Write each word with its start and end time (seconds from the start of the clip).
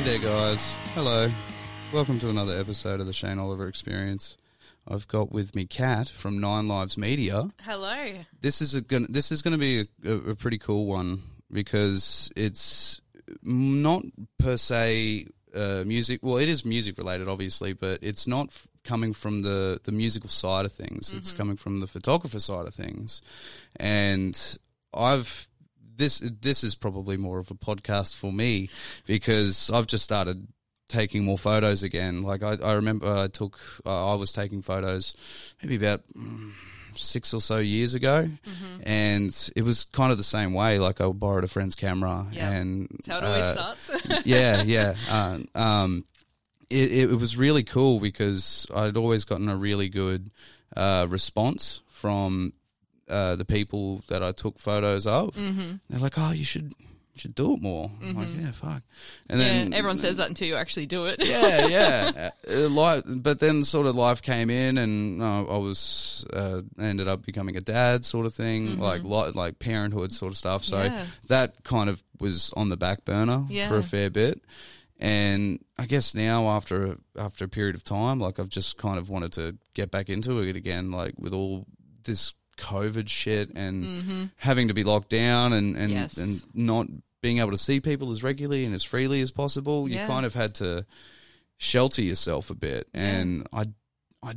Hey 0.00 0.16
there, 0.16 0.30
guys. 0.30 0.76
Hello. 0.94 1.30
Welcome 1.92 2.18
to 2.20 2.30
another 2.30 2.58
episode 2.58 3.00
of 3.00 3.06
the 3.06 3.12
Shane 3.12 3.38
Oliver 3.38 3.68
Experience. 3.68 4.38
I've 4.88 5.06
got 5.06 5.30
with 5.30 5.54
me 5.54 5.66
Cat 5.66 6.08
from 6.08 6.40
Nine 6.40 6.68
Lives 6.68 6.96
Media. 6.96 7.50
Hello. 7.60 8.14
This 8.40 8.62
is 8.62 8.74
a 8.74 8.80
gonna, 8.80 9.08
this 9.10 9.30
is 9.30 9.42
going 9.42 9.52
to 9.52 9.58
be 9.58 9.80
a, 9.80 10.10
a, 10.10 10.30
a 10.30 10.34
pretty 10.34 10.56
cool 10.56 10.86
one 10.86 11.20
because 11.52 12.32
it's 12.34 13.02
not 13.42 14.02
per 14.38 14.56
se 14.56 15.26
uh, 15.54 15.84
music. 15.86 16.20
Well, 16.22 16.38
it 16.38 16.48
is 16.48 16.64
music 16.64 16.96
related, 16.96 17.28
obviously, 17.28 17.74
but 17.74 17.98
it's 18.00 18.26
not 18.26 18.46
f- 18.46 18.68
coming 18.84 19.12
from 19.12 19.42
the 19.42 19.82
the 19.84 19.92
musical 19.92 20.30
side 20.30 20.64
of 20.64 20.72
things. 20.72 21.12
It's 21.12 21.34
coming 21.34 21.56
from 21.56 21.80
the 21.80 21.86
photographer 21.86 22.40
side 22.40 22.66
of 22.66 22.74
things, 22.74 23.20
and 23.76 24.56
I've 24.94 25.46
this 26.00 26.18
this 26.18 26.64
is 26.64 26.74
probably 26.74 27.16
more 27.16 27.38
of 27.38 27.50
a 27.50 27.54
podcast 27.54 28.16
for 28.16 28.32
me 28.32 28.68
because 29.06 29.70
I've 29.70 29.86
just 29.86 30.02
started 30.04 30.48
taking 30.88 31.24
more 31.24 31.38
photos 31.38 31.82
again. 31.84 32.22
Like 32.22 32.42
I, 32.42 32.56
I 32.62 32.72
remember 32.72 33.06
I 33.06 33.28
took 33.28 33.58
uh, 33.86 34.12
I 34.12 34.16
was 34.16 34.32
taking 34.32 34.62
photos 34.62 35.14
maybe 35.62 35.76
about 35.76 36.00
mm, 36.18 36.50
six 36.94 37.32
or 37.32 37.40
so 37.40 37.58
years 37.58 37.94
ago, 37.94 38.28
Mm-hmm. 38.28 38.82
and 38.84 39.50
it 39.54 39.62
was 39.62 39.84
kind 39.92 40.10
of 40.10 40.18
the 40.18 40.24
same 40.24 40.52
way. 40.52 40.78
Like 40.80 41.00
I 41.00 41.08
borrowed 41.08 41.44
a 41.44 41.48
friend's 41.48 41.76
camera, 41.76 42.26
Yeah. 42.32 42.50
and 42.50 42.88
That's 42.90 43.06
how 43.08 43.18
it 43.18 43.24
always 43.24 43.44
uh, 43.44 43.74
starts. 43.76 44.26
yeah, 44.26 44.62
yeah. 44.64 44.94
Um, 45.08 45.46
um, 45.54 46.04
it, 46.68 46.90
it, 46.92 47.10
it 47.12 47.16
was 47.18 47.36
really 47.36 47.62
cool 47.62 48.00
because 48.00 48.66
I'd 48.74 48.96
always 48.96 49.24
gotten 49.24 49.48
a 49.48 49.56
really 49.56 49.88
good 49.88 50.30
uh, 50.76 51.06
response 51.08 51.82
from 51.88 52.52
uh, 53.10 53.36
the 53.36 53.44
people 53.44 54.02
that 54.08 54.22
I 54.22 54.32
took 54.32 54.58
photos 54.58 55.06
of. 55.06 55.34
Mm-hmm. 55.34 55.72
They're 55.88 56.00
like, 56.00 56.14
"Oh, 56.16 56.30
you 56.32 56.44
should 56.44 56.72
you 56.80 57.18
should 57.18 57.34
do 57.34 57.54
it 57.54 57.60
more." 57.62 57.90
I'm 58.02 58.14
like, 58.16 58.28
"Yeah, 58.36 58.52
fuck." 58.52 58.82
And 59.28 59.40
yeah, 59.40 59.48
then 59.48 59.74
everyone 59.74 59.98
says 59.98 60.16
that 60.18 60.28
until 60.28 60.46
you 60.48 60.54
actually 60.56 60.86
do 60.86 61.06
it. 61.06 61.16
yeah, 61.18 61.66
yeah. 61.66 62.30
Uh, 62.50 62.68
life, 62.68 63.02
but 63.06 63.38
then 63.38 63.62
sort 63.62 63.86
of 63.86 63.94
life 63.94 64.22
came 64.22 64.50
in, 64.50 64.76
and 64.78 65.22
uh, 65.22 65.44
I 65.44 65.58
was 65.58 66.24
uh, 66.32 66.62
ended 66.80 67.06
up 67.08 67.24
becoming 67.24 67.56
a 67.56 67.60
dad, 67.60 68.04
sort 68.04 68.26
of 68.26 68.34
thing, 68.34 68.78
like 68.78 69.02
li- 69.04 69.30
like 69.34 69.58
parenthood 69.60 70.12
sort 70.12 70.32
of 70.32 70.36
stuff. 70.38 70.64
So 70.64 70.76
Mm-hmm. 70.78 70.94
Yeah. 70.94 71.04
that 71.28 71.62
kind 71.64 71.90
of 71.90 72.02
was 72.18 72.52
on 72.56 72.68
the 72.70 72.76
back 72.76 73.04
burner 73.04 73.46
for 73.68 73.76
a 73.76 73.82
fair 73.82 74.10
bit. 74.10 74.42
And 74.98 75.64
I 75.78 75.86
guess 75.86 76.14
now 76.14 76.48
after 76.48 76.96
after 77.18 77.44
a 77.44 77.48
period 77.48 77.74
of 77.74 77.84
time, 77.84 78.18
like 78.18 78.38
I've 78.38 78.48
just 78.50 78.76
kind 78.76 78.98
of 78.98 79.08
wanted 79.08 79.32
to 79.34 79.56
get 79.74 79.90
back 79.90 80.08
into 80.10 80.40
it 80.40 80.56
again, 80.56 80.90
like 80.90 81.14
with 81.18 81.32
all 81.32 81.64
this 82.04 82.34
COVID 82.60 83.08
shit 83.08 83.50
and 83.56 84.30
having 84.36 84.68
to 84.68 84.74
be 84.74 84.84
locked 84.84 85.08
down 85.10 85.52
and 85.52 85.76
and, 85.76 85.90
Mm-hmm. 85.90 85.96
Yes. 86.02 86.16
and 86.18 86.44
not 86.54 86.86
being 87.22 87.38
able 87.38 87.50
to 87.50 87.56
see 87.58 87.80
people 87.80 88.12
as 88.12 88.22
regularly 88.22 88.64
and 88.64 88.74
as 88.74 88.82
freely 88.84 89.20
as 89.20 89.30
possible. 89.30 89.88
You 89.88 89.96
Yeah. 89.96 90.06
kind 90.06 90.24
of 90.24 90.34
had 90.34 90.54
to 90.56 90.86
shelter 91.58 92.02
yourself 92.02 92.48
a 92.50 92.54
bit, 92.54 92.88
and 92.94 93.46
I, 93.52 93.66
I, 94.22 94.34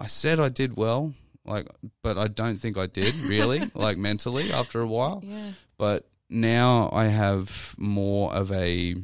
I 0.00 0.06
said 0.06 0.38
I 0.38 0.48
did 0.48 0.76
well, 0.76 1.14
like, 1.44 1.66
but 2.02 2.16
I 2.18 2.28
don't 2.28 2.58
think 2.60 2.78
I 2.78 2.86
did 2.86 3.14
really, 3.16 3.68
like 3.74 3.98
mentally 3.98 4.52
after 4.52 4.80
a 4.80 4.86
while. 4.86 5.22
Yeah. 5.24 5.50
But 5.78 6.08
now 6.28 6.90
I 6.92 7.06
have 7.06 7.74
more 7.78 8.32
of 8.32 8.52
a, 8.52 8.94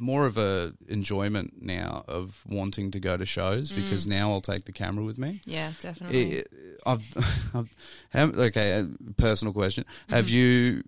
more 0.00 0.26
of 0.26 0.36
a 0.38 0.72
enjoyment 0.88 1.62
now 1.62 2.04
of 2.08 2.42
wanting 2.48 2.90
to 2.92 3.00
go 3.00 3.16
to 3.16 3.26
shows 3.26 3.70
Mm. 3.72 3.76
because 3.76 4.06
now 4.06 4.30
I'll 4.32 4.40
take 4.40 4.64
the 4.64 4.72
camera 4.72 5.04
with 5.04 5.18
me. 5.18 5.40
Yeah, 5.44 5.72
definitely. 5.80 6.32
It, 6.38 6.50
I've, 6.86 7.02
I've, 7.54 7.74
have, 8.10 8.38
okay. 8.38 8.86
Personal 9.16 9.52
question: 9.52 9.84
Mm-hmm. 9.84 10.14
Have 10.14 10.28
you 10.28 10.82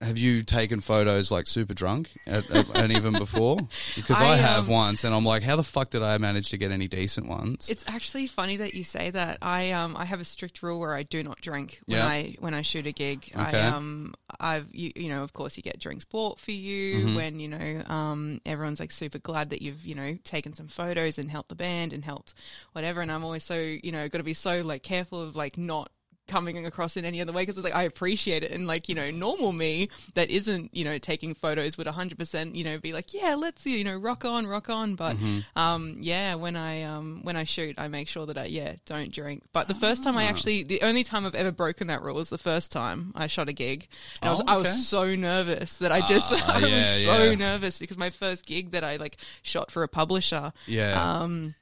have 0.00 0.16
you 0.16 0.42
taken 0.42 0.80
photos 0.80 1.30
like 1.30 1.46
super 1.46 1.74
drunk 1.74 2.10
at, 2.26 2.50
at, 2.50 2.68
and 2.76 2.92
even 2.92 3.12
before? 3.18 3.58
Because 3.96 4.20
I, 4.20 4.30
I, 4.32 4.36
have 4.36 4.64
um, 4.64 4.68
once, 4.74 5.04
and 5.04 5.14
I'm 5.14 5.24
like, 5.24 5.42
how 5.42 5.56
the 5.56 5.62
fuck 5.62 5.90
did 5.90 6.02
I 6.02 6.16
manage 6.18 6.50
to 6.50 6.56
get 6.58 6.70
any 6.70 6.88
decent 6.88 7.28
ones? 7.28 7.68
it's 7.68 7.84
actually 7.86 8.26
funny 8.26 8.56
that 8.58 8.74
you 8.74 8.82
say 8.84 9.10
that. 9.10 9.38
I 9.42 9.72
um 9.72 9.96
I 9.96 10.04
have 10.04 10.20
a 10.20 10.24
strict 10.24 10.62
rule 10.62 10.80
where 10.80 10.94
I 10.94 11.02
do 11.02 11.22
not 11.22 11.40
drink 11.40 11.80
when 11.86 11.98
Yeah. 11.98 12.06
I 12.06 12.36
when 12.38 12.54
I 12.54 12.62
shoot 12.62 12.86
a 12.86 12.92
gig. 12.92 13.30
I 13.34 13.48
Okay. 13.48 13.60
um 13.60 14.14
I've 14.38 14.68
you, 14.72 14.92
you 14.96 15.08
know 15.08 15.22
of 15.22 15.32
course 15.32 15.56
you 15.56 15.62
get 15.62 15.78
drinks 15.78 16.04
bought 16.04 16.38
for 16.40 16.52
you 16.52 16.98
Mm-hmm. 17.00 17.14
when 17.16 17.40
you 17.40 17.48
know 17.48 17.82
um 17.86 18.40
everyone's 18.46 18.80
like 18.80 18.92
super 18.92 19.18
glad 19.18 19.50
that 19.50 19.60
you've 19.62 19.84
you 19.84 19.94
know 19.94 20.16
taken 20.24 20.54
some 20.54 20.68
photos 20.68 21.18
and 21.18 21.30
helped 21.30 21.48
the 21.50 21.54
band 21.54 21.92
and 21.92 22.04
helped 22.04 22.32
whatever. 22.72 23.00
And 23.02 23.10
I'm 23.12 23.24
always 23.24 23.44
so 23.44 23.56
you 23.58 23.92
know 23.92 24.08
got 24.08 24.18
to 24.18 24.24
be 24.24 24.34
so 24.34 24.60
like 24.62 24.82
careful 24.82 25.20
of 25.22 25.36
like 25.36 25.58
not 25.58 25.90
coming 26.30 26.64
across 26.64 26.96
in 26.96 27.04
any 27.04 27.20
other 27.20 27.32
way 27.32 27.42
because 27.42 27.58
it's 27.58 27.64
like 27.64 27.74
I 27.74 27.82
appreciate 27.82 28.44
it. 28.44 28.50
And 28.52 28.66
like 28.66 28.88
you 28.88 28.94
know 28.94 29.08
normal 29.08 29.52
me 29.52 29.88
that 30.14 30.30
isn't 30.30 30.74
you 30.74 30.84
know 30.84 30.96
taking 30.98 31.34
photos 31.34 31.76
would 31.76 31.86
100% 31.86 32.54
you 32.54 32.64
know 32.64 32.78
be 32.78 32.92
like 32.92 33.12
yeah 33.12 33.34
let's 33.34 33.66
you 33.66 33.84
know 33.84 33.96
rock 33.96 34.24
on 34.24 34.46
rock 34.46 34.70
on. 34.70 34.94
But 34.94 35.16
um 35.56 35.96
yeah 36.00 36.34
when 36.36 36.56
I 36.56 36.82
um 36.84 37.20
when 37.22 37.36
I 37.36 37.44
shoot 37.44 37.74
I 37.78 37.88
make 37.88 38.08
sure 38.08 38.26
that 38.26 38.38
I 38.38 38.44
yeah 38.44 38.74
don't 38.86 39.10
drink. 39.12 39.42
But 39.52 39.68
the 39.68 39.74
first 39.74 40.04
time 40.04 40.16
I 40.16 40.24
actually 40.24 40.62
the 40.62 40.80
only 40.82 41.02
time 41.02 41.26
I've 41.26 41.34
ever 41.34 41.52
broken 41.52 41.88
that 41.88 42.02
rule 42.02 42.14
was 42.14 42.30
the 42.30 42.38
first 42.38 42.72
time 42.72 43.12
I 43.14 43.26
shot 43.26 43.48
a 43.48 43.52
gig. 43.52 43.88
And 44.22 44.28
I 44.28 44.32
was 44.32 44.40
Oh, 44.40 44.44
I 44.46 44.56
was 44.56 44.86
so 44.88 45.14
nervous 45.14 45.74
that 45.78 45.92
I 45.92 46.00
just 46.06 46.32
Ah, 46.32 46.54
I 46.56 46.58
yeah, 46.60 46.76
was 46.78 47.04
so 47.04 47.24
yeah. 47.24 47.34
nervous 47.34 47.78
because 47.78 47.98
my 47.98 48.10
first 48.10 48.46
gig 48.46 48.70
that 48.70 48.84
I 48.84 48.96
like 48.96 49.16
shot 49.42 49.70
for 49.70 49.82
a 49.82 49.88
publisher 49.88 50.52
yeah, 50.66 51.20
um 51.22 51.54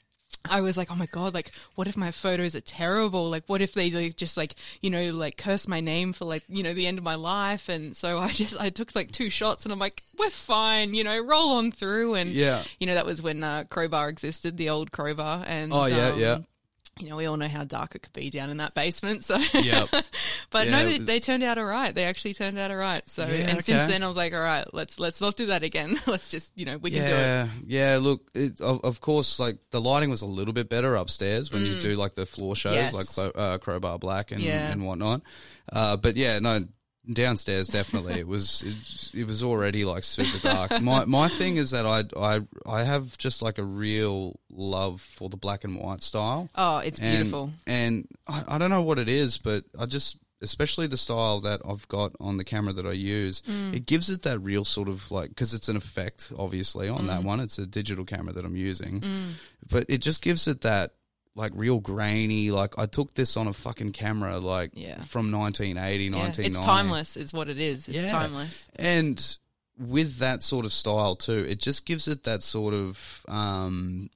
I 0.44 0.60
was 0.60 0.76
like, 0.76 0.90
oh 0.90 0.94
my 0.94 1.06
god, 1.06 1.34
like, 1.34 1.50
what 1.74 1.88
if 1.88 1.96
my 1.96 2.10
photos 2.10 2.54
are 2.54 2.60
terrible? 2.60 3.28
Like, 3.28 3.44
what 3.46 3.60
if 3.60 3.74
they 3.74 3.90
like, 3.90 4.16
just 4.16 4.36
like, 4.36 4.54
you 4.80 4.90
know, 4.90 5.10
like 5.12 5.36
curse 5.36 5.68
my 5.68 5.80
name 5.80 6.12
for 6.12 6.24
like, 6.24 6.42
you 6.48 6.62
know, 6.62 6.72
the 6.72 6.86
end 6.86 6.98
of 6.98 7.04
my 7.04 7.16
life? 7.16 7.68
And 7.68 7.94
so 7.96 8.18
I 8.18 8.28
just, 8.28 8.58
I 8.60 8.70
took 8.70 8.94
like 8.94 9.10
two 9.12 9.30
shots 9.30 9.64
and 9.64 9.72
I'm 9.72 9.78
like, 9.78 10.02
we're 10.18 10.30
fine, 10.30 10.94
you 10.94 11.04
know, 11.04 11.18
roll 11.22 11.50
on 11.52 11.72
through. 11.72 12.14
And, 12.14 12.30
Yeah. 12.30 12.62
you 12.80 12.86
know, 12.86 12.94
that 12.94 13.06
was 13.06 13.20
when 13.20 13.42
uh, 13.44 13.64
Crowbar 13.68 14.08
existed, 14.08 14.56
the 14.56 14.70
old 14.70 14.90
Crowbar. 14.92 15.44
And, 15.46 15.72
Oh, 15.72 15.86
yeah, 15.86 16.08
um, 16.08 16.18
yeah. 16.20 16.38
You 17.00 17.08
know, 17.10 17.16
we 17.16 17.26
all 17.26 17.36
know 17.36 17.48
how 17.48 17.64
dark 17.64 17.94
it 17.94 18.02
could 18.02 18.12
be 18.12 18.30
down 18.30 18.50
in 18.50 18.56
that 18.58 18.74
basement. 18.74 19.24
So, 19.24 19.36
Yep. 19.54 19.88
but 20.50 20.66
Yeah, 20.66 20.70
no, 20.72 20.84
they, 20.86 20.98
was- 20.98 21.06
they 21.06 21.20
turned 21.20 21.42
out 21.42 21.58
all 21.58 21.64
right. 21.64 21.94
They 21.94 22.04
actually 22.04 22.34
turned 22.34 22.58
out 22.58 22.70
all 22.70 22.76
right. 22.76 23.08
So, 23.08 23.26
Yeah, 23.26 23.34
and 23.34 23.50
okay. 23.52 23.60
since 23.60 23.86
then, 23.86 24.02
I 24.02 24.08
was 24.08 24.16
like, 24.16 24.32
all 24.34 24.40
right, 24.40 24.66
let's 24.72 24.98
let's 24.98 25.20
not 25.20 25.36
do 25.36 25.46
that 25.46 25.62
again. 25.62 25.98
let's 26.06 26.28
just, 26.28 26.52
you 26.56 26.64
know, 26.66 26.76
we 26.78 26.90
can 26.90 27.00
do 27.00 27.06
it. 27.06 27.10
yeah, 27.10 27.48
yeah. 27.66 27.98
Look, 28.00 28.28
it, 28.34 28.60
of, 28.60 28.80
of 28.84 29.00
course, 29.00 29.38
like 29.38 29.58
the 29.70 29.80
lighting 29.80 30.10
was 30.10 30.22
a 30.22 30.26
little 30.26 30.54
bit 30.54 30.68
better 30.68 30.94
upstairs 30.94 31.52
when 31.52 31.64
you 31.64 31.80
do 31.80 31.90
like 31.96 32.14
the 32.14 32.26
floor 32.26 32.54
shows, 32.56 32.74
Mm. 32.74 32.92
Yes. 32.92 33.16
like 33.18 33.32
uh, 33.36 33.58
Crowbar 33.58 33.98
Black 33.98 34.30
and 34.32 34.40
Yeah. 34.40 34.70
and 34.70 34.84
whatnot. 34.86 35.22
Uh, 35.72 35.96
but 35.96 36.16
yeah, 36.16 36.38
no, 36.38 36.66
downstairs 37.10 37.68
definitely 37.68 38.14
it 38.14 38.26
was 38.26 38.62
it, 38.66 39.20
it 39.20 39.26
was 39.26 39.42
already 39.42 39.84
like 39.86 40.04
super 40.04 40.38
dark. 40.46 40.80
my 40.82 41.04
my 41.06 41.28
thing 41.28 41.56
is 41.56 41.70
that 41.70 41.86
I 41.86 42.04
I 42.18 42.40
I 42.66 42.84
have 42.84 43.16
just 43.16 43.40
like 43.40 43.56
a 43.58 43.64
real 43.64 44.38
love 44.50 45.00
for 45.00 45.28
the 45.30 45.36
black 45.36 45.64
and 45.64 45.78
white 45.78 46.02
style. 46.02 46.50
Oh, 46.54 46.78
it's 46.78 46.98
And- 46.98 47.16
beautiful. 47.16 47.50
And, 47.66 48.06
I, 48.26 48.44
I 48.48 48.58
don't 48.58 48.70
know 48.70 48.82
what 48.82 48.98
it 48.98 49.08
is, 49.08 49.38
but 49.38 49.64
I 49.78 49.86
just, 49.86 50.18
especially 50.42 50.86
the 50.88 50.96
style 50.96 51.40
that 51.40 51.60
I've 51.68 51.86
got 51.88 52.12
on 52.20 52.36
the 52.38 52.44
camera 52.44 52.72
that 52.72 52.86
I 52.86 52.92
use, 52.92 53.40
Mm. 53.42 53.74
it 53.74 53.86
gives 53.86 54.10
it 54.10 54.22
that 54.22 54.40
real 54.40 54.64
sort 54.64 54.88
of 54.88 55.10
like, 55.10 55.28
because 55.30 55.54
it's 55.54 55.68
an 55.68 55.76
effect, 55.76 56.32
obviously, 56.36 56.88
on 56.88 57.02
Mm. 57.02 57.06
that 57.06 57.22
one. 57.22 57.40
It's 57.40 57.58
a 57.58 57.66
digital 57.66 58.04
camera 58.04 58.32
that 58.34 58.44
I'm 58.44 58.56
using, 58.56 59.02
but 59.70 59.84
it 59.88 59.98
just 59.98 60.20
gives 60.22 60.46
it 60.48 60.60
that. 60.62 60.94
Like 61.38 61.52
real 61.54 61.78
grainy, 61.78 62.50
like 62.50 62.76
I 62.78 62.86
took 62.86 63.14
this 63.14 63.36
on 63.36 63.46
a 63.46 63.52
fucking 63.52 63.92
camera, 63.92 64.38
like 64.40 64.72
Yeah. 64.74 65.00
from 65.02 65.30
1980, 65.30 66.04
Yeah, 66.04 66.10
1990. 66.10 66.42
it's 66.58 66.66
timeless, 66.66 67.16
is 67.16 67.32
what 67.32 67.48
it 67.48 67.62
is. 67.62 67.86
It's 67.86 67.96
Yeah. 67.96 68.10
timeless. 68.10 68.68
And 68.76 69.36
with 69.78 70.16
that 70.18 70.42
sort 70.42 70.66
of 70.66 70.72
style 70.72 71.14
too, 71.14 71.46
it 71.48 71.60
just 71.60 71.86
gives 71.86 72.08
it 72.08 72.24
that 72.24 72.42
sort 72.42 72.74
of 72.74 73.24
um 73.28 74.10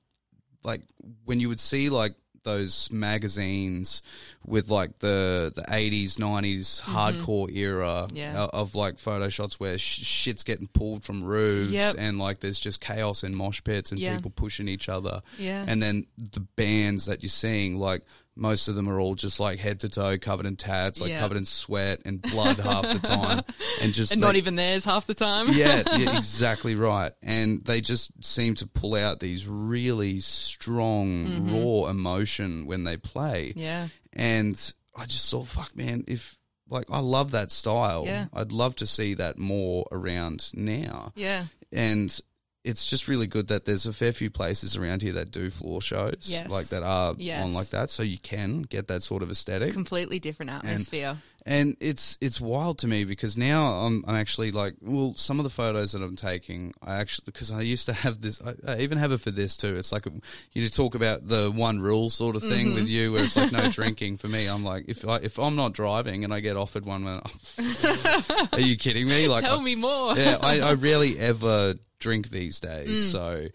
like 0.65 0.83
when 1.25 1.39
you 1.39 1.49
would 1.49 1.61
see 1.61 1.89
like 1.89 2.15
those 2.44 2.91
magazines 2.91 4.03
with 4.44 4.69
like 4.69 4.99
the 4.99 5.53
the 5.55 5.62
80s 5.62 6.17
90s 6.19 6.81
hardcore 6.83 7.55
era 7.55 8.06
Mm-hmm. 8.09 8.17
Yeah. 8.17 8.47
of 8.53 8.75
like 8.75 8.99
photo 8.99 9.29
shots 9.29 9.61
where 9.61 9.79
sh- 9.79 10.03
shit's 10.03 10.43
getting 10.43 10.67
pulled 10.69 11.05
from 11.05 11.23
roofs 11.23 11.73
Yep. 11.73 11.94
and 11.99 12.19
like 12.19 12.41
there's 12.41 12.59
just 12.59 12.81
chaos 12.81 13.23
and 13.23 13.37
mosh 13.37 13.61
pits 13.62 13.91
and 13.93 14.00
Yeah. 14.00 14.17
people 14.17 14.31
pushing 14.33 14.69
each 14.69 14.89
other 14.89 15.23
Yeah. 15.39 15.65
and 15.69 15.81
then 15.83 16.06
the 16.19 16.41
bands 16.41 17.06
that 17.06 17.23
you're 17.23 17.31
seeing 17.31 17.79
like 17.79 18.03
most 18.34 18.67
of 18.69 18.75
them 18.75 18.88
are 18.88 18.99
all 18.99 19.14
just 19.14 19.38
like 19.40 19.58
head 19.58 19.81
to 19.81 19.88
toe 19.88 20.17
covered 20.19 20.46
in 20.46 20.56
tats 20.56 21.00
like 21.00 21.11
Yeah. 21.11 21.20
covered 21.20 21.37
in 21.37 21.44
sweat 21.44 22.00
and 22.06 22.20
blood 22.23 22.58
half 22.58 22.82
the 22.82 22.99
time 22.99 23.43
and 23.82 23.93
just 23.93 24.12
and 24.12 24.20
like, 24.23 24.29
not 24.29 24.37
even 24.37 24.56
theirs 24.56 24.84
half 24.84 25.06
the 25.06 25.14
time. 25.14 25.49
yeah, 25.52 25.82
yeah, 25.99 26.17
exactly 26.17 26.75
right. 26.75 27.12
And 27.23 27.62
they 27.64 27.81
just 27.82 28.11
seem 28.25 28.55
to 28.56 28.67
pull 28.67 28.94
out 28.94 29.20
these 29.20 29.46
really 29.46 30.20
strong, 30.20 31.50
raw 31.50 31.90
emotion 31.90 32.67
when 32.67 32.84
they 32.84 32.96
play. 32.96 33.50
Mm-hmm. 33.50 33.58
Yeah. 33.58 33.88
And 34.12 34.73
I 34.96 35.06
just 35.06 35.31
thought, 35.31 35.49
fuck, 35.49 35.76
man, 35.76 36.05
if 36.06 36.38
like 36.69 36.87
I 36.90 37.00
love 37.00 37.32
that 37.32 37.50
style, 37.50 38.05
Yeah. 38.06 38.26
I'd 38.32 38.52
love 38.52 38.76
to 38.76 38.87
see 38.87 39.14
that 39.14 39.38
more 39.38 39.87
around 39.93 40.50
now. 40.55 41.12
Yeah. 41.14 41.46
And 41.70 42.19
it's 42.64 42.85
just 42.87 43.09
really 43.09 43.26
good 43.26 43.49
that 43.49 43.64
there's 43.64 43.87
a 43.87 43.93
fair 43.93 44.12
few 44.12 44.31
places 44.31 44.76
around 44.76 45.03
here 45.03 45.12
that 45.14 45.31
do 45.32 45.50
floor 45.50 45.82
shows, 45.82 46.26
Yes. 46.29 46.49
like 46.50 46.69
that 46.69 46.82
are 46.85 47.14
Yes. 47.19 47.43
on 47.43 47.53
like 47.53 47.70
that, 47.70 47.91
so 47.91 48.03
you 48.03 48.19
can 48.19 48.62
get 48.62 48.87
that 48.88 49.03
sort 49.03 49.23
of 49.23 49.31
aesthetic. 49.31 49.73
Completely 49.73 50.19
different 50.20 50.50
atmosphere. 50.53 51.19
And 51.44 51.77
it's 51.81 52.19
it's 52.21 52.41
wild 52.41 52.79
to 52.79 52.87
me 52.87 53.03
because 53.05 53.37
now 53.37 53.67
I'm 53.67 54.05
I'm 54.06 54.15
actually 54.15 54.53
like 54.53 54.75
well 54.81 55.15
some 55.17 55.41
of 55.41 55.44
the 55.44 55.50
photos 55.50 55.91
that 55.91 56.00
I'm 56.03 56.15
taking 56.15 56.73
I 56.81 56.97
actually 56.97 57.25
because 57.27 57.50
I 57.50 57.62
used 57.62 57.87
to 57.87 57.93
have 57.93 58.21
this 58.21 58.41
I, 58.41 58.55
I 58.75 58.79
even 58.79 58.97
have 58.99 59.11
it 59.11 59.19
for 59.21 59.33
this 59.33 59.56
too 59.56 59.75
it's 59.77 59.91
like 59.91 60.06
a, 60.06 60.12
you 60.53 60.69
talk 60.69 60.94
about 60.94 61.27
the 61.27 61.50
one 61.50 61.81
rule 61.81 62.11
sort 62.11 62.37
of 62.37 62.43
thing 62.43 62.67
Mm-hmm. 62.69 62.75
with 62.77 62.89
you 62.89 63.11
where 63.11 63.25
it's 63.25 63.35
like 63.37 63.50
no 63.50 63.69
drinking 63.73 64.19
for 64.19 64.29
me 64.29 64.47
I'm 64.47 64.62
like 64.65 64.85
if 64.87 65.05
I 65.06 65.17
if 65.17 65.37
I'm 65.41 65.56
not 65.56 65.73
driving 65.73 66.23
and 66.23 66.33
I 66.33 66.39
get 66.39 66.56
offered 66.56 66.85
one 66.87 67.05
are 68.53 68.61
you 68.61 68.77
kidding 68.77 69.09
me 69.09 69.27
like 69.29 69.43
Tell 69.45 69.59
I- 69.61 69.65
me 69.65 69.75
more. 69.75 70.17
yeah, 70.17 70.38
I, 70.41 70.61
I 70.61 70.73
rarely 70.75 71.19
ever 71.19 71.75
drink 71.99 72.31
these 72.31 72.61
Mm. 72.61 72.85
days, 72.85 73.11
so 73.11 73.47
it, 73.47 73.53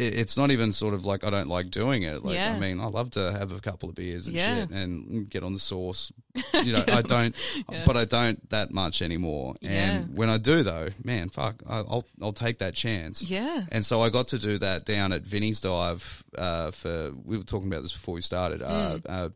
it's 0.00 0.36
not 0.36 0.50
even 0.50 0.72
sort 0.72 0.94
of 0.94 1.04
like 1.04 1.24
I 1.24 1.30
don't 1.30 1.48
like 1.48 1.70
doing 1.70 2.02
it. 2.04 2.24
Like, 2.24 2.34
Yeah. 2.36 2.54
I 2.54 2.58
mean, 2.58 2.80
I 2.80 2.86
love 2.86 3.10
to 3.12 3.32
have 3.32 3.52
a 3.52 3.60
couple 3.60 3.88
of 3.88 3.94
beers 3.94 4.26
and 4.26 4.36
Yeah. 4.36 4.60
shit 4.60 4.70
and 4.70 5.28
get 5.28 5.42
on 5.42 5.52
the 5.52 5.58
sauce. 5.58 6.12
You 6.64 6.72
know, 6.72 6.84
I 6.86 7.02
don't, 7.02 7.34
but 7.84 7.96
I 7.96 8.04
don't 8.04 8.48
that 8.50 8.70
much 8.70 9.02
anymore. 9.02 9.54
Yeah. 9.60 9.70
And 9.70 10.16
when 10.16 10.30
I 10.30 10.38
do, 10.38 10.62
though, 10.62 10.88
man, 11.02 11.28
fuck, 11.30 11.62
I- 11.68 11.78
I'll 11.78 12.04
I'll 12.22 12.32
take 12.32 12.58
that 12.58 12.74
chance. 12.74 13.22
Yeah. 13.22 13.64
And 13.72 13.84
so 13.84 14.02
I 14.02 14.08
got 14.08 14.28
to 14.28 14.38
do 14.38 14.56
that 14.58 14.84
down 14.84 15.12
at 15.12 15.22
Vinny's 15.22 15.60
Dive 15.60 16.22
uh, 16.36 16.70
for. 16.70 17.12
We 17.24 17.38
were 17.38 17.44
talking 17.44 17.66
about 17.68 17.82
this 17.82 17.92
before 17.92 18.14
we 18.14 18.20
started. 18.22 18.62
Uh, 18.62 18.98
uh, 19.08 19.28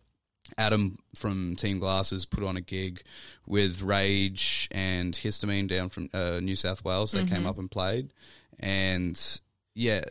Adam 0.58 0.98
from 1.16 1.56
Team 1.56 1.78
Glasses 1.78 2.24
put 2.26 2.44
on 2.44 2.56
a 2.56 2.60
gig 2.60 3.02
with 3.46 3.80
Rage 3.82 4.68
and 4.70 5.14
Histamine 5.14 5.66
down 5.66 5.88
from 5.88 6.08
uh, 6.12 6.40
New 6.40 6.56
South 6.56 6.84
Wales. 6.84 7.12
They 7.12 7.24
came 7.24 7.46
up 7.46 7.58
and 7.58 7.70
played, 7.70 8.12
and 8.60 9.18
yeah, 9.74 10.02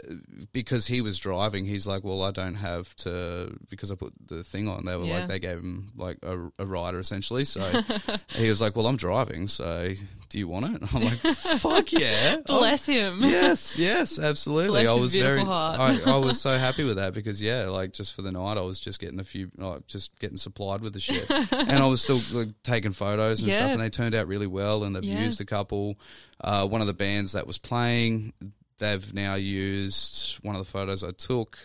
because 0.54 0.88
he 0.88 1.02
was 1.02 1.20
driving, 1.20 1.66
he's 1.66 1.86
like, 1.88 2.04
"Well, 2.04 2.24
I 2.24 2.32
don't 2.32 2.56
have 2.56 2.96
to 2.98 3.56
because 3.70 3.92
I 3.92 3.96
put 3.96 4.14
the 4.26 4.44
thing 4.44 4.68
on." 4.68 4.86
They 4.86 4.98
were 4.98 5.06
Yeah. 5.06 5.20
like, 5.20 5.28
they 5.28 5.40
gave 5.40 5.58
him 5.58 5.92
like 5.96 6.18
a, 6.24 6.52
a 6.58 6.66
rider 6.66 7.00
essentially. 7.00 7.46
So 7.46 7.62
he 8.30 8.50
was 8.50 8.60
like, 8.60 8.76
"Well, 8.76 8.88
I'm 8.88 8.98
driving, 8.98 9.48
so 9.48 9.90
do 10.30 10.40
you 10.40 10.48
want 10.48 10.76
it?" 10.76 10.96
I'm 10.96 11.04
like, 11.04 11.20
"Fuck 11.20 11.92
yeah!" 11.94 12.38
Bless 12.46 12.86
him. 12.88 13.20
yes, 13.22 13.78
yes, 13.80 14.18
absolutely. 14.18 14.84
Bless 14.84 14.88
I 14.88 14.94
was 14.94 15.14
very. 15.14 15.42
I, 15.42 16.02
I 16.08 16.18
was 16.18 16.42
so 16.42 16.58
happy 16.58 16.84
with 16.84 16.96
that 16.96 17.14
because 17.14 17.42
yeah, 17.42 17.66
like 17.68 17.94
just 17.94 18.16
for 18.16 18.24
the 18.24 18.32
night, 18.32 18.58
I 18.58 18.62
was 18.62 18.80
just 18.80 19.00
getting 19.00 19.20
a 19.20 19.24
few, 19.24 19.52
like, 19.58 19.86
just 19.88 20.18
getting 20.20 20.38
supplied 20.38 20.82
with 20.82 20.94
the 20.94 21.00
shit, 21.00 21.30
and 21.52 21.72
I 21.72 21.86
was 21.86 22.02
still 22.02 22.20
like, 22.38 22.50
taking 22.64 22.94
photos 22.94 23.42
and 23.42 23.50
Yeah. 23.50 23.58
stuff, 23.58 23.72
and 23.72 23.82
they 23.82 23.90
turned 23.92 24.16
out 24.16 24.28
really 24.28 24.48
well, 24.48 24.84
and 24.84 24.96
they've 24.96 25.04
Yeah. 25.04 25.20
used 25.24 25.40
a 25.40 25.46
couple. 25.46 26.00
Uh, 26.44 26.68
one 26.68 26.82
of 26.82 26.88
the 26.88 26.94
bands 26.94 27.34
that 27.34 27.46
was 27.46 27.60
playing, 27.60 28.34
they've 28.82 29.14
now 29.14 29.36
used 29.36 30.34
one 30.44 30.56
of 30.56 30.60
the 30.66 30.70
photos 30.70 31.04
I 31.04 31.12
took 31.12 31.58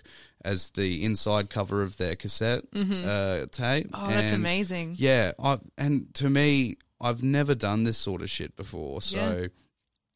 as 0.44 0.70
the 0.70 1.02
inside 1.04 1.50
cover 1.50 1.82
of 1.82 1.96
their 1.96 2.14
cassette 2.14 2.64
uh, 2.72 3.46
tape. 3.50 3.90
Oh, 3.92 4.08
that's 4.08 4.32
amazing. 4.32 4.94
yeah, 4.96 5.32
I 5.42 5.58
and 5.76 6.14
to 6.14 6.30
me, 6.30 6.76
I've 7.00 7.22
never 7.24 7.54
done 7.56 7.82
this 7.82 7.98
sort 7.98 8.22
of 8.22 8.30
shit 8.30 8.54
before. 8.54 9.02
So 9.02 9.16
Yeah. 9.18 9.46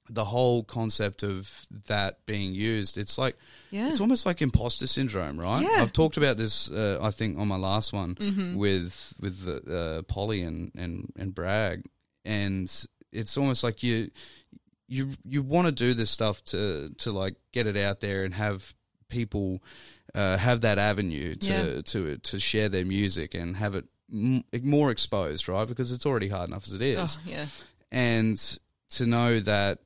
the 0.09 0.25
whole 0.27 0.63
concept 0.65 1.23
of 1.23 1.67
that 1.87 2.25
being 2.27 2.55
used, 2.55 2.97
it's 2.99 3.19
like 3.19 3.37
Yeah. 3.71 3.89
it's 3.89 4.01
almost 4.01 4.25
like 4.27 4.41
imposter 4.43 4.87
syndrome, 4.87 5.39
right? 5.41 5.63
Yeah. 5.63 5.83
I've 5.83 5.93
talked 5.93 6.17
about 6.17 6.37
this, 6.37 6.71
uh, 6.71 6.99
I 7.03 7.11
think, 7.11 7.39
on 7.39 7.49
my 7.49 7.57
last 7.59 7.93
one 7.93 8.15
Mm-hmm. 8.15 8.57
with 8.57 9.15
with 9.21 9.45
the, 9.45 9.57
uh, 9.77 10.03
Polly 10.03 10.43
and, 10.43 10.71
and 10.77 11.13
and 11.17 11.35
Bragg, 11.35 11.85
and 12.25 12.71
it's 13.13 13.37
almost 13.37 13.65
like 13.65 13.83
you 13.83 14.11
you 14.91 15.13
you 15.25 15.41
want 15.43 15.67
to 15.67 15.73
do 15.73 15.95
this 15.95 16.11
stuff 16.11 16.45
to 16.47 16.91
to 16.99 17.13
like 17.13 17.37
get 17.53 17.67
it 17.67 17.77
out 17.79 18.01
there 18.01 18.25
and 18.25 18.35
have 18.35 18.75
people 19.09 19.63
uh, 20.15 20.37
have 20.37 20.61
that 20.63 20.79
avenue 20.79 21.37
to 21.37 21.49
Yeah. 21.49 21.81
to 21.83 22.19
to 22.19 22.39
share 22.41 22.69
their 22.69 22.85
music 22.85 23.35
and 23.35 23.57
have 23.57 23.75
it 23.77 23.85
m- 24.13 24.45
more 24.63 24.91
exposed, 24.91 25.49
right? 25.49 25.67
Because 25.67 25.93
it's 25.93 26.05
already 26.05 26.29
hard 26.29 26.51
enough 26.51 26.67
as 26.67 26.73
it 26.75 26.83
is, 26.83 26.99
Oh, 27.19 27.21
yeah. 27.25 27.47
and 27.93 28.37
to 28.91 29.07
know 29.07 29.39
that 29.41 29.79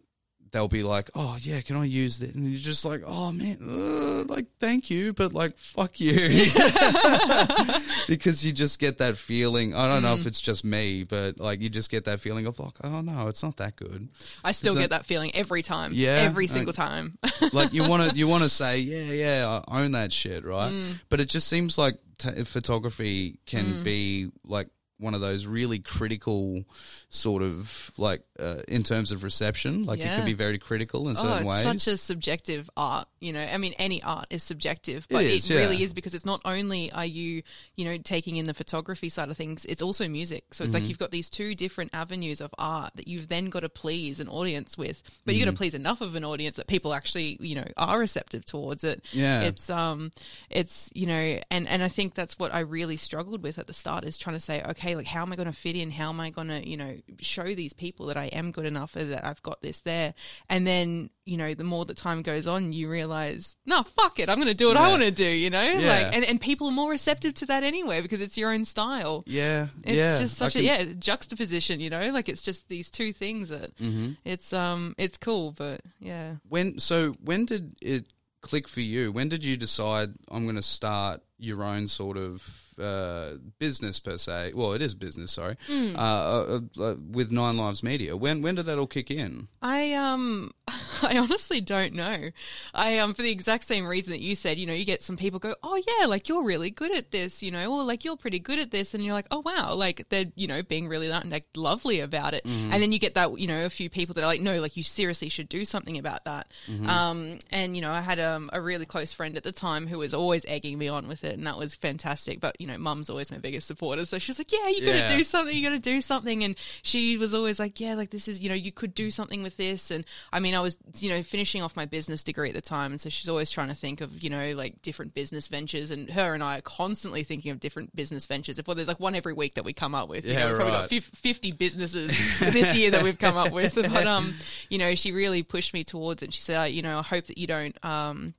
they'll 0.55 0.69
be 0.69 0.85
like, 0.85 1.11
"Oh 1.17 1.37
yeah, 1.41 1.61
can 1.61 1.75
I 1.77 1.85
use 1.85 2.21
that?" 2.21 2.35
And 2.35 2.49
you're 2.49 2.57
just 2.57 2.85
like, 2.87 3.03
"Oh 3.05 3.33
man, 3.33 3.59
uh, 3.61 4.33
like 4.33 4.47
thank 4.61 4.89
you, 4.89 5.13
but 5.13 5.35
like 5.35 5.59
fuck 5.59 5.99
you," 6.01 6.15
because 8.09 8.45
you 8.45 8.53
just 8.53 8.79
get 8.79 8.99
that 8.99 9.17
feeling. 9.17 9.75
I 9.75 9.87
don't 9.93 10.03
know 10.03 10.15
Mm. 10.15 10.21
if 10.21 10.27
it's 10.27 10.41
just 10.41 10.65
me, 10.65 11.05
but 11.05 11.39
like 11.39 11.61
you 11.61 11.69
just 11.69 11.91
get 11.91 12.05
that 12.05 12.21
feeling 12.21 12.47
of 12.47 12.59
like, 12.59 12.75
"Oh 12.85 13.01
no, 13.01 13.29
it's 13.29 13.43
not 13.43 13.57
that 13.59 13.77
good." 13.77 14.09
I 14.45 14.53
still 14.53 14.71
Is 14.73 14.75
that- 14.77 14.81
get 14.83 14.91
that 14.91 15.07
feeling 15.07 15.35
every 15.35 15.63
time. 15.63 15.91
Yeah, 15.93 16.11
Every 16.23 16.45
I- 16.45 16.49
single 16.49 16.73
time. 16.73 17.19
like 17.53 17.73
you 17.73 17.87
want 17.89 18.11
to 18.11 18.17
you 18.17 18.29
want 18.29 18.43
to 18.45 18.49
say 18.49 18.79
yeah 18.79 19.13
yeah 19.13 19.61
I 19.69 19.83
own 19.83 19.93
that 19.93 20.13
shit 20.13 20.45
right 20.45 20.73
Mm. 20.73 21.01
but 21.09 21.21
it 21.21 21.29
just 21.29 21.49
seems 21.49 21.77
like 21.77 21.99
t- 22.19 22.45
photography 22.45 23.39
can 23.47 23.83
be 23.83 24.31
like 24.45 24.69
one 24.99 25.15
of 25.15 25.21
those 25.21 25.47
really 25.47 25.79
critical 25.81 26.63
sort 27.09 27.43
of 27.43 27.91
like 27.99 28.23
uh, 28.39 28.57
in 28.69 28.83
terms 28.83 29.11
of 29.13 29.25
reception 29.25 29.85
like 29.85 29.99
it 29.99 30.05
can 30.05 30.25
be 30.25 30.33
very 30.35 30.59
critical 30.59 31.09
in 31.09 31.17
Oh, 31.17 31.23
certain 31.23 31.39
it's 31.39 31.47
ways 31.47 31.63
such 31.83 31.93
a 31.93 31.97
subjective 31.97 32.71
art, 32.77 33.09
you 33.21 33.33
know. 33.33 33.43
I 33.45 33.57
mean, 33.59 33.75
any 33.79 34.03
art 34.03 34.27
is 34.31 34.43
subjective, 34.43 35.07
but 35.11 35.25
it, 35.25 35.31
is, 35.31 35.51
yeah. 35.51 35.59
really 35.59 35.83
is 35.83 35.93
because 35.95 36.15
it's 36.15 36.25
not 36.25 36.41
only 36.45 36.93
are 36.93 37.05
you, 37.07 37.43
you 37.77 37.85
know, 37.85 37.97
taking 37.99 38.37
in 38.37 38.47
the 38.47 38.55
photography 38.55 39.09
side 39.09 39.31
of 39.31 39.37
things, 39.37 39.65
it's 39.65 39.83
also 39.83 40.09
music. 40.09 40.55
So 40.55 40.65
it's 40.65 40.73
Mm-hmm. 40.73 40.83
like 40.83 40.89
you've 40.89 40.99
got 40.99 41.11
these 41.11 41.31
two 41.31 41.55
different 41.55 41.91
avenues 41.95 42.41
of 42.41 42.55
art 42.59 42.93
that 42.97 43.09
you've 43.09 43.29
then 43.29 43.47
got 43.47 43.61
to 43.61 43.69
please 43.69 44.21
an 44.21 44.29
audience 44.29 44.77
with, 44.79 45.03
but 45.25 45.35
you 45.35 45.41
Mm-hmm. 45.41 45.47
got 45.47 45.51
to 45.53 45.57
please 45.57 45.75
enough 45.75 46.01
of 46.01 46.15
an 46.15 46.25
audience 46.25 46.57
that 46.57 46.67
people 46.67 46.95
actually, 46.95 47.37
you 47.41 47.57
know, 47.57 47.67
are 47.77 47.99
receptive 47.99 48.45
towards 48.45 48.85
it. 48.85 49.03
Yeah. 49.13 49.43
It's 49.43 49.69
um, 49.71 50.13
it's 50.51 50.91
you 50.95 51.07
know, 51.07 51.41
and 51.51 51.67
and 51.69 51.83
I 51.83 51.89
think 51.89 52.15
that's 52.15 52.39
what 52.39 52.55
I 52.55 52.61
really 52.61 52.97
struggled 52.97 53.43
with 53.43 53.59
at 53.59 53.67
the 53.67 53.75
start 53.75 54.05
is 54.05 54.17
trying 54.19 54.37
to 54.37 54.41
say, 54.41 54.63
okay, 54.63 54.84
like 54.93 55.07
how 55.07 55.23
am 55.23 55.33
I 55.33 55.37
going 55.37 55.47
to 55.51 55.53
fit 55.55 55.75
in? 55.77 55.91
How 55.91 56.11
am 56.11 56.21
I 56.21 56.29
going 56.29 56.49
to, 56.49 56.69
you 56.69 56.77
know, 56.77 56.97
show 57.21 57.55
these 57.55 57.73
people 57.73 58.07
that 58.07 58.19
I 58.19 58.27
am 58.27 58.51
good 58.53 58.67
enough 58.67 58.95
or 58.97 59.05
that 59.05 59.25
I've 59.25 59.43
got 59.43 59.63
this 59.63 59.81
there? 59.81 60.13
And 60.51 60.67
then, 60.67 61.09
you 61.25 61.39
know, 61.39 61.55
the 61.55 61.65
more 61.65 61.87
that 61.87 61.97
time 61.97 62.21
goes 62.21 62.47
on, 62.47 62.75
you 62.75 62.91
realize, 62.91 63.57
no, 63.65 63.83
fuck 63.83 64.19
it, 64.19 64.29
I'm 64.29 64.37
going 64.37 64.49
to 64.49 64.55
do 64.55 64.69
what 64.69 64.77
I 64.77 64.89
want 64.89 65.03
to 65.03 65.11
do, 65.11 65.25
you 65.25 65.49
know? 65.49 65.63
Yeah. 65.63 65.89
Like, 65.89 66.15
and, 66.15 66.25
and 66.27 66.39
people 66.41 66.69
are 66.69 66.73
more 66.73 66.91
receptive 66.91 67.33
to 67.35 67.47
that 67.47 67.63
anyway 67.65 68.03
because 68.03 68.21
it's 68.21 68.37
your 68.37 68.53
own 68.53 68.67
style. 68.67 69.25
yeah 69.27 69.69
It's 69.83 69.97
yeah 69.97 70.19
just 70.19 70.43
I 70.43 70.47
such 70.49 70.53
can- 70.53 70.63
a 70.63 70.65
yeah 70.65 70.85
juxtaposition, 70.99 71.81
you 71.81 71.89
know. 71.89 72.11
Like 72.11 72.29
it's 72.29 72.43
just 72.43 72.69
these 72.69 72.91
two 72.91 73.13
things 73.15 73.49
that 73.49 73.75
Mm-hmm. 73.79 74.13
it's 74.25 74.53
um 74.53 74.95
it's 74.99 75.17
cool, 75.17 75.53
but 75.53 75.81
yeah. 76.01 76.35
when 76.49 76.79
so 76.79 77.13
when 77.25 77.47
did 77.47 77.77
it 77.81 78.07
click 78.43 78.69
for 78.69 78.81
you 78.83 79.11
when 79.11 79.27
did 79.31 79.43
you 79.43 79.57
decide 79.57 80.11
i'm 80.31 80.43
going 80.43 80.55
to 80.55 80.61
start 80.61 81.23
your 81.39 81.63
own 81.63 81.87
sort 81.87 82.19
of 82.19 82.47
uh, 82.79 83.33
business 83.59 84.01
per 84.01 84.19
se 84.19 84.53
well 84.55 84.73
it 84.73 84.83
is 84.83 84.95
business 84.95 85.33
sorry 85.33 85.57
Hmm. 85.67 85.95
uh, 85.97 85.99
uh, 85.99 86.61
uh, 86.81 86.95
with 87.11 87.31
nine 87.33 87.57
lives 87.57 87.83
media 87.83 88.17
when 88.17 88.43
when 88.43 88.55
did 88.57 88.67
that 88.67 88.79
all 88.79 88.87
kick 88.87 89.11
in 89.11 89.49
I 89.63 89.93
um 89.93 90.53
I 91.03 91.19
honestly 91.19 91.61
don't 91.61 91.93
know. 91.93 92.31
I 92.73 92.99
um 92.99 93.13
for 93.15 93.23
the 93.23 93.31
exact 93.31 93.65
same 93.65 93.87
reason 93.87 94.13
that 94.13 94.21
you 94.21 94.35
said, 94.35 94.57
you 94.59 94.65
know, 94.67 94.73
you 94.73 94.85
get 94.87 95.03
some 95.03 95.17
people 95.19 95.39
go, 95.39 95.55
"Oh 95.63 95.77
yeah, 95.87 96.07
like 96.07 96.29
you're 96.29 96.43
really 96.45 96.71
good 96.71 96.95
at 96.97 97.11
this," 97.11 97.43
you 97.43 97.51
know, 97.51 97.71
or 97.73 97.83
like 97.85 98.05
you're 98.05 98.17
pretty 98.17 98.39
good 98.39 98.59
at 98.59 98.71
this 98.71 98.95
and 98.95 99.05
you're 99.05 99.13
like, 99.13 99.27
"Oh 99.31 99.41
wow," 99.45 99.75
like 99.75 100.07
they're, 100.09 100.25
you 100.35 100.47
know, 100.47 100.63
being 100.63 100.89
really 100.89 101.09
like 101.09 101.45
lovely 101.57 102.01
about 102.01 102.33
it. 102.33 102.45
And 102.47 102.73
then 102.83 102.91
you 102.93 102.99
get 102.99 103.15
that, 103.15 103.39
you 103.39 103.47
know, 103.47 103.67
a 103.67 103.71
few 103.71 103.91
people 103.91 104.15
that 104.15 104.23
are 104.25 104.27
like, 104.27 104.41
"No, 104.41 104.61
like 104.61 104.77
you 104.79 104.83
seriously 104.83 105.29
should 105.29 105.49
do 105.49 105.65
something 105.67 105.99
about 105.99 106.25
that." 106.25 106.51
Um 106.87 107.39
and 107.51 107.77
you 107.77 107.83
know, 107.83 107.93
I 107.93 108.01
had 108.01 108.19
um, 108.21 108.49
a 108.53 108.61
really 108.61 108.87
close 108.87 109.13
friend 109.13 109.37
at 109.37 109.43
the 109.45 109.53
time 109.53 109.87
who 109.87 109.99
was 109.99 110.15
always 110.15 110.45
egging 110.47 110.79
me 110.79 110.89
on 110.89 111.09
with 111.09 111.25
it 111.25 111.35
and 111.37 111.47
that 111.47 111.59
was 111.59 111.75
fantastic. 111.75 112.41
But 112.41 112.57
you 112.65 112.73
know, 112.73 112.79
mum's 112.79 113.11
always 113.11 113.31
my 113.31 113.37
biggest 113.37 113.67
supporter. 113.67 114.07
So 114.07 114.19
she's 114.19 114.39
like, 114.39 114.51
yeah, 114.51 114.69
you 114.69 114.87
got 114.87 115.07
to 115.11 115.17
do 115.19 115.23
something. 115.23 115.55
You 115.55 115.63
got 115.63 115.75
to 115.75 115.79
do 115.79 116.01
something. 116.01 116.43
And 116.45 116.57
she 116.83 117.19
was 117.19 117.35
always 117.35 117.59
like, 117.59 117.79
yeah, 117.79 117.95
like 117.95 118.09
this 118.09 118.27
is, 118.27 118.41
you 118.41 118.49
know, 118.49 118.55
you 118.55 118.73
could 118.73 118.95
do 118.95 119.11
something 119.11 119.43
with 119.43 119.59
this. 119.59 119.91
And 119.91 120.07
I 120.33 120.41
mean, 120.41 120.55
I 120.55 120.61
was, 120.61 120.79
you 120.97 121.11
know, 121.11 121.23
finishing 121.23 121.61
off 121.61 121.77
my 121.77 121.85
business 121.85 122.23
degree 122.25 122.49
at 122.49 122.55
the 122.55 122.63
time. 122.63 122.93
And 122.93 122.99
so 122.99 123.11
she's 123.11 123.29
always 123.29 123.51
trying 123.51 123.69
to 123.69 123.75
think 123.75 124.01
of, 124.01 124.23
you 124.23 124.31
know, 124.31 124.53
like 124.53 124.81
different 124.81 125.13
business 125.13 125.47
ventures. 125.47 125.91
And 125.91 126.11
her 126.11 126.33
and 126.33 126.43
I 126.43 126.57
are 126.57 126.63
constantly 126.63 127.23
thinking 127.23 127.51
of 127.51 127.61
different 127.61 127.95
business 127.95 128.25
ventures. 128.25 128.59
If 128.59 128.67
well, 128.67 128.77
there's 128.77 128.89
like 128.89 128.99
one 128.99 129.15
every 129.15 129.35
week 129.35 129.57
that 129.57 129.65
we 129.67 129.75
come 129.75 129.95
up 129.95 130.09
with. 130.09 130.25
You 130.25 130.33
Yeah, 130.33 130.39
know, 130.45 130.47
we've 130.49 130.57
probably 130.57 130.73
got 130.73 130.91
right. 130.91 131.05
50 131.05 131.53
businesses 131.53 132.39
this 132.41 132.75
year 132.75 132.93
that 132.93 133.03
we've 133.03 133.19
come 133.19 133.37
up 133.37 133.53
with. 133.53 133.75
But, 133.95 134.07
um, 134.07 134.35
you 134.71 134.79
know, 134.79 134.95
she 134.95 135.13
really 135.13 135.43
pushed 135.43 135.75
me 135.75 135.85
towards 135.85 136.23
it. 136.23 136.33
She 136.33 136.41
said, 136.41 136.69
you 136.69 136.81
know, 136.81 137.01
I 137.01 137.03
hope 137.03 137.27
that 137.27 137.37
you 137.37 137.47
don't, 137.47 137.77
um, 137.85 138.33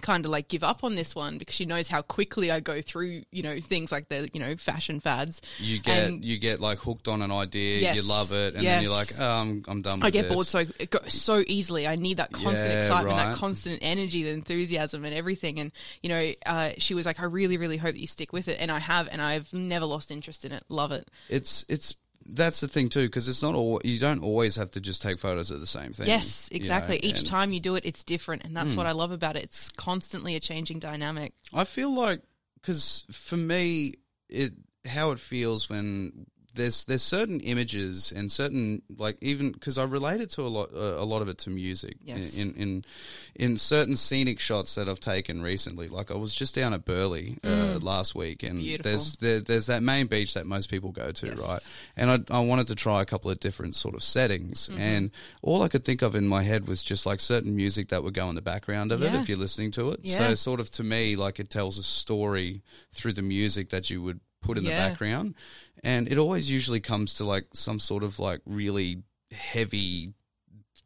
kind 0.00 0.24
of 0.24 0.30
like 0.30 0.48
give 0.48 0.64
up 0.64 0.82
on 0.84 0.94
this 0.96 1.14
one 1.14 1.38
because 1.38 1.54
she 1.54 1.64
knows 1.64 1.88
how 1.88 2.02
quickly 2.02 2.50
I 2.50 2.60
go 2.60 2.80
through, 2.82 3.22
you 3.30 3.42
know, 3.42 3.60
things 3.60 3.92
like 3.92 4.08
the, 4.08 4.28
you 4.32 4.40
know, 4.40 4.56
fashion 4.56 5.00
fads. 5.00 5.40
You 5.58 5.78
get 5.78 6.08
And- 6.08 6.24
you 6.24 6.38
get 6.38 6.60
like 6.60 6.78
hooked 6.78 7.08
on 7.08 7.22
an 7.22 7.30
idea, 7.30 7.78
Yes. 7.80 7.96
you 7.96 8.02
love 8.02 8.32
it, 8.32 8.54
and 8.54 8.66
then 8.66 8.82
you're 8.82 8.92
like, 8.92 9.08
oh, 9.20 9.24
I'm, 9.28 9.64
I'm 9.68 9.82
done 9.82 10.00
with 10.00 10.06
I 10.06 10.10
get 10.10 10.22
this. 10.28 10.32
bored 10.34 10.46
so 10.46 10.64
so 11.08 11.44
easily. 11.46 11.86
I 11.86 11.96
need 11.96 12.16
that 12.16 12.32
constant 12.32 12.70
Yeah, 12.70 12.78
excitement, 12.78 13.16
right. 13.16 13.26
that 13.32 13.36
constant 13.36 13.78
energy, 13.82 14.22
the 14.22 14.30
enthusiasm, 14.30 15.04
and 15.04 15.14
everything. 15.14 15.60
And 15.60 15.72
you 16.02 16.08
know, 16.08 16.32
uh, 16.46 16.70
she 16.78 16.94
was 16.94 17.06
like, 17.06 17.20
"I 17.20 17.24
really, 17.24 17.56
really 17.56 17.76
hope 17.76 17.92
that 17.94 18.00
you 18.00 18.06
stick 18.06 18.32
with 18.32 18.48
it," 18.48 18.58
and 18.60 18.70
I 18.70 18.78
have, 18.78 19.08
and 19.10 19.20
I've 19.22 19.52
never 19.52 19.84
lost 19.86 20.10
interest 20.10 20.44
in 20.44 20.52
it. 20.52 20.62
Love 20.68 20.92
it. 20.92 21.08
It's 21.28 21.64
it's 21.68 21.94
that's 22.32 22.60
the 22.60 22.68
thing 22.68 22.88
too 22.88 23.06
because 23.06 23.28
it's 23.28 23.42
not 23.42 23.54
all 23.54 23.80
you 23.84 23.98
don't 23.98 24.22
always 24.22 24.56
have 24.56 24.70
to 24.72 24.80
just 24.80 25.02
take 25.02 25.18
photos 25.18 25.50
of 25.50 25.60
the 25.60 25.66
same 25.66 25.92
thing. 25.92 26.06
Yes, 26.06 26.48
you 26.50 26.58
know, 26.58 26.62
exactly. 26.62 26.98
Each 26.98 27.24
time 27.24 27.52
you 27.52 27.60
do 27.60 27.74
it, 27.76 27.84
it's 27.84 28.04
different, 28.04 28.44
and 28.44 28.56
that's 28.56 28.72
hmm. 28.72 28.78
what 28.78 28.86
I 28.86 28.92
love 28.92 29.12
about 29.12 29.36
it. 29.36 29.44
It's 29.44 29.70
constantly 29.70 30.36
a 30.36 30.40
changing 30.40 30.78
dynamic. 30.78 31.32
I 31.52 31.64
feel 31.64 31.94
like 31.94 32.22
because 32.60 33.04
for 33.10 33.36
me, 33.36 33.94
it 34.28 34.52
how 34.86 35.10
it 35.10 35.18
feels 35.18 35.68
when 35.68 36.26
there's 36.54 36.84
there's 36.86 37.02
certain 37.02 37.40
images 37.40 38.12
and 38.12 38.30
certain 38.32 38.82
like 38.98 39.16
even 39.20 39.52
because 39.52 39.78
I 39.78 39.84
relate 39.84 40.20
it 40.20 40.30
to 40.30 40.42
a 40.42 40.48
lot 40.48 40.70
uh, 40.74 40.96
a 40.98 41.04
lot 41.04 41.22
of 41.22 41.28
it 41.28 41.38
to 41.38 41.50
music 41.50 41.96
Yes. 42.02 42.36
in, 42.36 42.54
in 42.54 42.84
in 43.36 43.56
certain 43.56 43.96
scenic 43.96 44.40
shots 44.40 44.74
that 44.74 44.88
I've 44.88 45.00
taken 45.00 45.42
recently. 45.42 45.86
Like 45.88 46.10
I 46.10 46.14
was 46.16 46.34
just 46.34 46.54
down 46.54 46.74
at 46.74 46.84
Burleigh 46.84 47.36
uh, 47.44 47.78
last 47.80 48.14
week, 48.14 48.42
and 48.42 48.58
Mm. 48.60 48.62
Beautiful. 48.64 48.90
there's 48.90 49.16
there, 49.16 49.40
there's 49.40 49.66
that 49.66 49.82
main 49.82 50.06
beach 50.08 50.34
that 50.34 50.44
most 50.46 50.70
people 50.70 50.90
go 50.92 51.12
to, 51.12 51.26
Yes. 51.28 51.38
right? 51.38 51.60
And 51.96 52.10
I 52.10 52.38
I 52.38 52.40
wanted 52.40 52.66
to 52.68 52.74
try 52.74 53.00
a 53.00 53.06
couple 53.06 53.30
of 53.30 53.38
different 53.40 53.74
sort 53.76 53.94
of 53.94 54.02
settings, 54.02 54.68
Mm-hmm. 54.68 54.80
and 54.80 55.10
all 55.42 55.62
I 55.62 55.68
could 55.68 55.84
think 55.84 56.02
of 56.02 56.14
in 56.14 56.26
my 56.26 56.42
head 56.42 56.66
was 56.66 56.82
just 56.82 57.06
like 57.06 57.20
certain 57.20 57.54
music 57.54 57.88
that 57.90 58.02
would 58.02 58.14
go 58.14 58.28
in 58.28 58.34
the 58.34 58.42
background 58.42 58.90
of 58.92 59.02
it 59.02 59.14
if 59.14 59.28
you're 59.28 59.38
listening 59.38 59.70
to 59.72 59.90
it. 59.90 60.00
Yeah. 60.02 60.18
So 60.18 60.34
sort 60.34 60.60
of 60.60 60.70
to 60.72 60.82
me, 60.82 61.14
like 61.16 61.38
it 61.38 61.48
tells 61.50 61.78
a 61.78 61.82
story 61.82 62.62
through 62.92 63.12
the 63.12 63.22
music 63.22 63.70
that 63.70 63.88
you 63.90 64.02
would 64.02 64.20
put 64.42 64.58
in 64.58 64.64
Yeah. 64.64 64.70
the 64.84 64.90
background, 64.90 65.34
and 65.84 66.08
it 66.10 66.18
always 66.18 66.50
usually 66.50 66.80
comes 66.80 67.14
to 67.14 67.24
like 67.24 67.46
some 67.52 67.78
sort 67.78 68.02
of 68.02 68.18
like 68.18 68.40
really 68.46 69.02
heavy, 69.32 70.12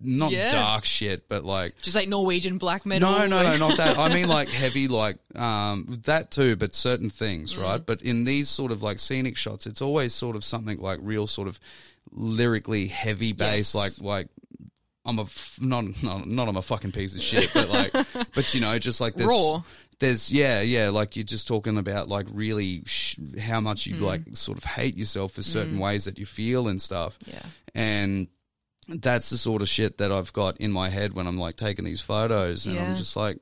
not 0.00 0.32
Yeah. 0.32 0.50
dark 0.50 0.84
shit, 0.84 1.28
but 1.28 1.44
like. 1.44 1.80
Just 1.82 1.96
like 1.96 2.08
Norwegian 2.08 2.58
black 2.58 2.84
metal. 2.84 3.10
No, 3.10 3.26
no, 3.26 3.42
no, 3.42 3.56
not 3.56 3.76
that. 3.78 3.98
I 3.98 4.12
mean, 4.12 4.28
like 4.38 4.48
heavy, 4.48 4.88
like 4.88 5.16
um, 5.36 6.00
that 6.04 6.30
too, 6.30 6.56
but 6.56 6.74
certain 6.74 7.10
things, 7.10 7.54
Mm. 7.54 7.62
right? 7.62 7.84
But 7.86 8.02
in 8.02 8.24
these 8.24 8.48
sort 8.48 8.72
of 8.72 8.82
like 8.82 8.98
scenic 9.00 9.36
shots, 9.36 9.66
it's 9.66 9.80
always 9.82 10.12
sort 10.14 10.36
of 10.36 10.44
something 10.44 10.78
like 10.80 10.98
real, 11.02 11.26
sort 11.26 11.48
of 11.48 11.58
lyrically 12.12 12.86
heavy 12.88 13.32
bass, 13.32 13.74
Yes. 13.74 13.74
like 13.74 13.92
like 14.00 14.28
I'm 15.06 15.18
a 15.18 15.22
f- 15.24 15.58
not 15.60 16.02
not 16.02 16.26
not 16.26 16.48
I'm 16.48 16.56
a 16.56 16.62
fucking 16.62 16.92
piece 16.92 17.14
of 17.14 17.22
shit, 17.22 17.50
but 17.52 17.68
like, 17.68 17.92
but 18.34 18.54
you 18.54 18.60
know, 18.60 18.78
just 18.78 19.00
like 19.00 19.14
this. 19.14 19.26
Raw. 19.26 19.62
There's 20.00 20.32
yeah 20.32 20.60
yeah 20.60 20.88
like 20.90 21.16
you're 21.16 21.24
just 21.24 21.46
talking 21.48 21.78
about 21.78 22.08
like 22.08 22.26
really 22.32 22.82
sh- 22.86 23.16
how 23.40 23.60
much 23.60 23.84
Mm. 23.84 23.86
you 23.86 24.06
like 24.06 24.22
sort 24.34 24.58
of 24.58 24.64
hate 24.64 24.96
yourself 24.96 25.32
for 25.32 25.42
certain 25.42 25.78
ways 25.78 26.04
that 26.04 26.18
you 26.18 26.26
feel 26.26 26.68
and 26.68 26.80
stuff 26.82 27.18
Yeah. 27.26 27.42
and 27.74 28.28
that's 28.88 29.30
the 29.30 29.38
sort 29.38 29.62
of 29.62 29.68
shit 29.68 29.98
that 29.98 30.12
I've 30.12 30.32
got 30.32 30.58
in 30.58 30.70
my 30.72 30.88
head 30.90 31.14
when 31.14 31.26
I'm 31.26 31.38
like 31.38 31.56
taking 31.56 31.84
these 31.86 32.02
photos, 32.02 32.66
and 32.66 32.78
I'm 32.78 32.96
just 32.96 33.16
like, 33.16 33.38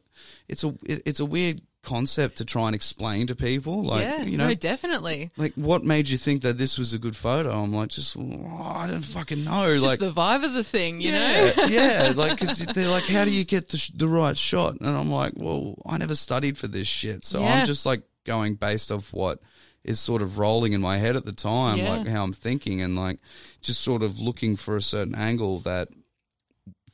it's 0.49 0.63
a 0.63 0.69
it- 0.85 1.03
it's 1.05 1.19
a 1.21 1.25
weird 1.25 1.63
concept 1.85 2.37
to 2.37 2.45
try 2.45 2.67
and 2.67 2.75
explain 2.75 3.27
to 3.27 3.35
people. 3.35 3.83
Like, 3.83 4.03
yeah, 4.03 4.23
you 4.23 4.37
know, 4.37 4.49
no, 4.49 4.55
definitely. 4.55 5.31
like 5.37 5.53
what 5.55 5.85
made 5.85 6.09
you 6.09 6.17
think 6.17 6.43
that 6.43 6.57
this 6.59 6.79
was 6.79 6.95
a 6.95 6.99
good 6.99 7.17
photo? 7.17 7.51
I'm 7.51 7.73
like, 7.73 7.89
just 7.89 8.17
oh, 8.17 8.73
I 8.75 8.87
don't 8.87 9.05
fucking 9.05 9.45
know. 9.45 9.69
It's 9.69 9.83
like, 9.83 9.99
just 9.99 10.15
the 10.15 10.21
vibe 10.21 10.45
of 10.45 10.53
the 10.53 10.65
thing, 10.65 11.01
you 11.01 11.13
know. 11.13 11.53
yeah, 11.57 11.67
yeah, 11.67 12.13
like 12.17 12.39
because 12.39 12.59
they're 12.59 12.89
like, 12.89 13.05
how 13.05 13.25
do 13.25 13.31
you 13.33 13.45
get 13.45 13.69
the, 13.71 13.79
sh- 13.79 13.91
the 13.95 14.09
right 14.09 14.37
shot? 14.37 14.77
And 14.81 14.89
I'm 14.89 15.11
like, 15.11 15.33
well, 15.37 15.75
I 15.85 15.99
never 15.99 16.15
studied 16.15 16.57
for 16.57 16.69
this 16.69 16.87
shit, 16.87 17.25
so 17.25 17.41
Yeah. 17.41 17.55
I'm 17.61 17.67
just 17.67 17.85
like 17.85 18.03
going 18.25 18.55
based 18.55 18.93
off 18.93 19.13
what 19.13 19.41
is 19.83 19.99
sort 19.99 20.23
of 20.23 20.39
rolling 20.39 20.75
in 20.75 20.81
my 20.81 20.99
head 20.99 21.17
at 21.17 21.27
the 21.27 21.33
time, 21.33 21.79
Yeah. 21.79 21.97
like 21.97 22.07
how 22.07 22.23
I'm 22.23 22.33
thinking, 22.33 22.81
and 22.81 22.95
like 22.95 23.19
just 23.61 23.81
sort 23.81 24.03
of 24.05 24.21
looking 24.21 24.55
for 24.57 24.77
a 24.77 24.83
certain 24.83 25.17
angle 25.17 25.59
that, 25.61 25.89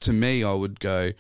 to 0.01 0.13
me, 0.15 0.43
I 0.45 0.53
would 0.55 0.81
go, 0.81 1.13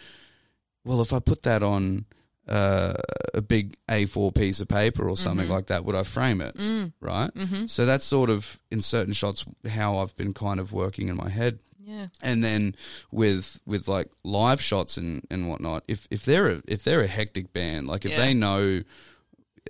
well, 0.86 1.02
if 1.02 1.12
I 1.12 1.18
put 1.18 1.42
that 1.42 1.62
on. 1.62 2.06
Uh, 2.48 2.94
a 3.34 3.42
big 3.42 3.76
A4 3.88 4.34
piece 4.34 4.58
of 4.60 4.68
paper 4.68 5.08
or 5.08 5.16
something 5.16 5.44
Mm-hmm. 5.44 5.52
like 5.52 5.66
that, 5.66 5.84
would 5.84 5.94
I 5.94 6.02
frame 6.02 6.40
it? 6.40 6.56
Mm. 6.56 6.92
Right? 7.00 7.30
So 7.66 7.84
that's 7.84 8.04
sort 8.04 8.30
of 8.30 8.58
in 8.70 8.80
certain 8.80 9.12
shots 9.12 9.44
how 9.68 9.98
I've 9.98 10.16
been 10.16 10.32
kind 10.32 10.58
of 10.58 10.72
working 10.72 11.08
in 11.08 11.16
my 11.16 11.28
head 11.28 11.58
Yeah. 11.84 12.06
and 12.22 12.42
then 12.42 12.74
with 13.10 13.60
with 13.66 13.86
like 13.88 14.08
live 14.24 14.60
shots 14.62 14.96
and 14.96 15.22
and 15.30 15.48
whatnot 15.48 15.84
if 15.88 16.06
if 16.10 16.24
they're 16.24 16.48
a, 16.48 16.62
if 16.66 16.82
they're 16.84 17.02
a 17.02 17.06
hectic 17.06 17.52
band 17.52 17.86
like 17.86 18.04
if 18.06 18.12
Yeah. 18.12 18.18
they 18.24 18.34
know 18.34 18.82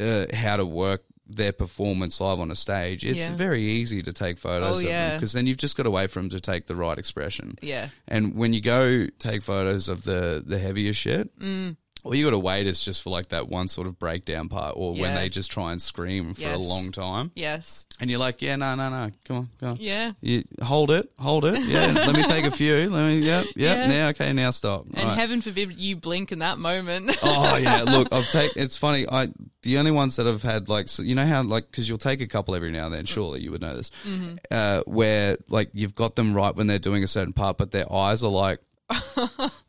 uh, 0.01 0.27
how 0.33 0.57
to 0.57 0.65
work 0.67 1.03
their 1.31 1.53
performance 1.53 2.21
live 2.21 2.41
on 2.41 2.51
a 2.51 2.55
stage 2.57 3.05
it's 3.05 3.19
Yeah. 3.19 3.35
very 3.37 3.63
easy 3.63 4.03
to 4.03 4.13
take 4.13 4.39
photos 4.39 4.69
Oh, 4.69 4.73
of 4.73 4.79
them 4.79 4.89
yeah. 4.89 5.15
because 5.17 5.33
then 5.33 5.47
you've 5.47 5.59
just 5.59 5.77
got 5.77 5.83
to 5.83 5.91
wait 5.91 6.11
for 6.11 6.21
them 6.21 6.31
to 6.31 6.41
take 6.41 6.67
the 6.67 6.77
right 6.77 6.97
expression 6.99 7.57
Yeah. 7.61 7.89
and 8.07 8.35
when 8.35 8.53
you 8.55 8.61
go 8.63 9.07
take 9.19 9.43
photos 9.43 9.89
of 9.89 10.05
the 10.05 10.43
the 10.47 10.59
heavier 10.59 10.93
shit 10.95 11.37
Mm. 11.39 11.77
All 12.05 12.15
you 12.15 12.25
got 12.25 12.31
to 12.31 12.39
wait 12.39 12.67
is 12.67 12.83
just 12.83 13.03
for 13.03 13.11
like 13.11 13.29
that 13.31 13.49
one 13.49 13.69
sort 13.69 13.87
of 13.87 13.99
breakdown 13.99 14.49
part 14.49 14.75
or 14.77 14.93
when 14.93 15.01
Yeah. 15.13 15.15
they 15.17 15.29
just 15.29 15.51
try 15.51 15.73
and 15.73 15.81
scream 15.83 16.35
for 16.35 16.43
a 16.43 16.59
Yes. 16.59 16.59
long 16.69 16.93
time 16.93 17.31
Yes. 17.35 17.87
and 18.01 18.11
you're 18.11 18.21
like 18.21 18.41
yeah 18.43 18.57
no 18.57 18.75
no 18.75 18.89
no 18.89 19.11
come 19.25 19.37
on 19.37 19.49
come 19.61 19.69
on 19.71 19.77
Yeah. 19.81 20.13
you 20.21 20.45
hold 20.63 20.91
it, 20.91 21.11
hold 21.19 21.45
it. 21.45 21.61
Yeah, 21.65 21.93
let 21.93 22.15
me 22.17 22.23
take 22.25 22.45
a 22.45 22.51
few. 22.51 22.89
Let 22.91 23.05
me. 23.09 23.19
Yep, 23.19 23.45
yep. 23.45 23.55
Yeah. 23.57 23.87
Now, 23.87 24.09
okay, 24.09 24.33
now 24.33 24.51
stop. 24.51 24.87
And 24.95 25.09
Right. 25.09 25.19
heaven 25.19 25.41
forbid 25.43 25.73
you 25.79 25.97
blink 25.97 26.33
in 26.33 26.39
that 26.41 26.59
moment. 26.59 27.17
oh 27.23 27.57
yeah, 27.57 27.83
look, 27.83 28.09
I've 28.13 28.29
taken. 28.31 28.63
It's 28.63 28.77
funny. 28.77 29.07
I 29.11 29.29
the 29.63 29.79
only 29.79 29.91
ones 29.91 30.17
that 30.17 30.27
I've 30.27 30.43
had 30.43 30.69
like 30.69 30.89
so, 30.89 31.03
you 31.03 31.15
know 31.15 31.27
how 31.27 31.43
like 31.43 31.71
because 31.71 31.89
you'll 31.89 31.99
take 31.99 32.21
a 32.21 32.27
couple 32.27 32.55
every 32.55 32.71
now 32.71 32.87
and 32.87 32.95
then. 32.95 33.05
Surely 33.07 33.41
you 33.41 33.51
would 33.51 33.61
know 33.61 33.77
this. 33.77 33.91
Mm-hmm. 34.07 34.37
Uh, 34.51 34.83
where 34.87 35.37
like 35.49 35.71
you've 35.73 35.95
got 35.95 36.17
them 36.17 36.35
right 36.35 36.55
when 36.55 36.67
they're 36.67 36.79
doing 36.79 37.03
a 37.03 37.09
certain 37.09 37.33
part, 37.33 37.57
but 37.59 37.71
their 37.73 37.91
eyes 37.93 38.23
are 38.23 38.31
like. 38.31 38.61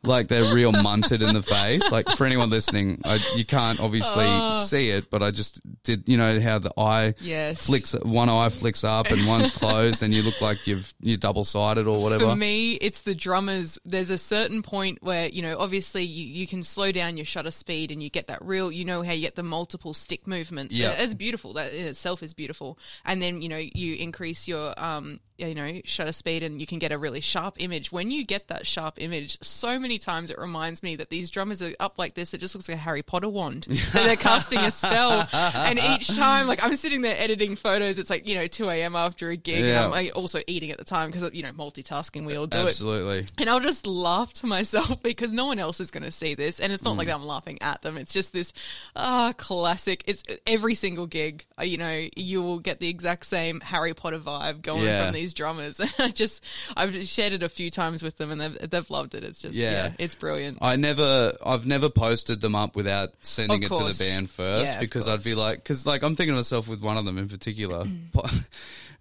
Like 0.02 0.28
they're 0.28 0.54
real 0.54 0.72
munted 0.72 1.26
in 1.26 1.34
the 1.34 1.42
face. 1.42 1.90
Like 1.92 2.08
for 2.16 2.24
anyone 2.24 2.50
listening, 2.50 3.00
I, 3.04 3.18
you 3.36 3.44
can't 3.44 3.80
obviously 3.80 4.24
Oh. 4.26 4.62
see 4.64 4.90
it, 4.90 5.10
but 5.10 5.22
I 5.22 5.30
just 5.30 5.60
did. 5.82 6.08
You 6.08 6.16
know 6.16 6.40
how 6.40 6.58
the 6.58 6.72
eye 6.76 7.14
Yes. 7.20 7.66
flicks, 7.66 7.92
one 8.02 8.28
eye 8.28 8.48
flicks 8.48 8.84
up 8.84 9.10
and 9.10 9.26
one's 9.26 9.50
closed, 9.50 10.02
and 10.02 10.14
you 10.14 10.22
look 10.22 10.40
like 10.40 10.66
you've 10.66 10.94
you're 11.00 11.16
double 11.18 11.44
sided 11.44 11.86
or 11.86 12.02
whatever. 12.02 12.24
For 12.30 12.36
me, 12.36 12.74
it's 12.74 13.02
the 13.02 13.14
drummers. 13.14 13.78
There's 13.84 14.10
a 14.10 14.18
certain 14.18 14.62
point 14.62 14.98
where, 15.02 15.28
you 15.28 15.42
know, 15.42 15.58
obviously 15.58 16.04
you, 16.04 16.26
you 16.26 16.46
can 16.46 16.64
slow 16.64 16.92
down 16.92 17.16
your 17.16 17.26
shutter 17.26 17.50
speed 17.50 17.90
and 17.90 18.02
you 18.02 18.10
get 18.10 18.28
that 18.28 18.44
real, 18.44 18.70
you 18.72 18.84
know, 18.84 19.02
how 19.02 19.12
you 19.12 19.20
get 19.22 19.34
the 19.36 19.42
multiple 19.42 19.94
stick 19.94 20.26
movements. 20.26 20.74
Yeah. 20.74 20.92
It's 20.92 21.14
beautiful. 21.14 21.54
That 21.54 21.72
in 21.72 21.86
itself 21.86 22.22
is 22.22 22.34
beautiful. 22.34 22.78
And 23.04 23.20
then, 23.20 23.42
you 23.42 23.48
know, 23.48 23.58
you 23.58 23.94
increase 23.96 24.48
your, 24.48 24.78
um, 24.82 25.18
you 25.40 25.54
know, 25.54 25.80
shutter 25.84 26.12
speed 26.12 26.42
and 26.42 26.60
you 26.60 26.66
can 26.66 26.78
get 26.78 26.92
a 26.92 26.98
really 26.98 27.20
sharp 27.20 27.56
image. 27.58 27.92
When 27.92 28.10
you 28.10 28.24
get 28.24 28.48
that 28.48 28.66
sharp 28.66 28.94
image, 28.98 29.38
so 29.42 29.78
many 29.78 29.98
times 29.98 30.30
it 30.30 30.38
reminds 30.38 30.82
me 30.82 30.96
that 30.96 31.10
these 31.10 31.28
drummers 31.30 31.60
are 31.62 31.72
up 31.78 31.98
like 31.98 32.14
this. 32.14 32.32
It 32.34 32.38
just 32.38 32.54
looks 32.54 32.68
like 32.68 32.78
a 32.78 32.80
Harry 32.80 33.02
Potter 33.02 33.28
wand. 33.28 33.64
that 33.68 34.04
they're 34.06 34.16
casting 34.16 34.58
a 34.60 34.70
spell. 34.70 35.28
And 35.32 35.78
each 35.78 36.08
time, 36.16 36.46
like, 36.46 36.64
I'm 36.64 36.74
sitting 36.76 37.02
there 37.02 37.16
editing 37.18 37.56
photos. 37.56 37.98
It's 37.98 38.10
like, 38.10 38.26
you 38.26 38.34
know, 38.34 38.46
2 38.46 38.68
a.m. 38.70 38.96
after 38.96 39.28
a 39.30 39.36
gig. 39.36 39.60
Yeah. 39.64 39.66
And 39.76 39.78
I'm 39.86 39.90
like, 39.90 40.16
also 40.16 40.40
eating 40.46 40.70
at 40.70 40.78
the 40.78 40.84
time 40.84 41.10
because, 41.10 41.32
you 41.34 41.42
know, 41.42 41.52
multitasking, 41.52 42.24
we 42.24 42.36
all 42.36 42.46
do 42.46 42.58
it. 42.58 42.66
Absolutely. 42.68 43.26
And 43.38 43.50
I'll 43.50 43.60
just 43.60 43.86
laugh 43.86 44.32
to 44.34 44.46
myself 44.46 45.02
because 45.02 45.32
no 45.32 45.46
one 45.46 45.58
else 45.58 45.80
is 45.80 45.90
going 45.90 46.04
to 46.04 46.10
see 46.10 46.34
this. 46.34 46.60
And 46.60 46.72
it's 46.72 46.82
not 46.82 46.96
like 46.96 47.08
Mm. 47.10 47.14
I'm 47.14 47.26
laughing 47.26 47.58
at 47.60 47.82
them. 47.82 47.96
It's 47.96 48.12
just 48.12 48.32
this 48.32 48.52
ah 48.94 49.32
classic. 49.36 50.04
It's 50.06 50.22
every 50.46 50.74
single 50.76 51.06
gig, 51.06 51.44
uh, 51.58 51.64
you 51.64 51.76
know, 51.76 52.06
you 52.16 52.40
will 52.42 52.60
get 52.60 52.78
the 52.78 52.88
exact 52.88 53.26
same 53.26 53.60
Harry 53.60 53.94
Potter 53.94 54.18
vibe 54.20 54.62
going 54.62 54.84
Yeah. 54.84 55.06
from 55.06 55.14
these 55.14 55.29
drummers. 55.34 55.80
I 55.98 56.08
just, 56.08 56.42
I've 56.76 56.94
shared 57.06 57.32
it 57.32 57.42
a 57.42 57.48
few 57.48 57.70
times 57.70 58.02
with 58.02 58.16
them 58.16 58.30
and 58.30 58.40
they've, 58.40 58.70
they've 58.70 58.90
loved 58.90 59.14
it. 59.14 59.24
It's 59.24 59.40
just, 59.42 59.54
Yeah. 59.56 59.70
yeah, 59.70 59.92
it's 59.98 60.14
brilliant. 60.14 60.58
I 60.62 60.76
never, 60.76 61.32
I've 61.44 61.66
never 61.66 61.88
posted 61.90 62.40
them 62.40 62.54
up 62.54 62.76
without 62.76 63.10
sending 63.20 63.62
it 63.62 63.68
to 63.72 63.74
the 63.84 63.96
band 63.98 64.30
first 64.30 64.74
Yeah, 64.74 64.80
because 64.80 65.08
I'd 65.08 65.24
be 65.24 65.34
like, 65.34 65.58
because 65.62 65.86
like 65.86 66.02
I'm 66.02 66.16
thinking 66.16 66.32
of 66.34 66.38
myself 66.38 66.68
with 66.68 66.80
one 66.80 66.96
of 66.96 67.04
them 67.04 67.18
in 67.18 67.28
particular. 67.28 67.84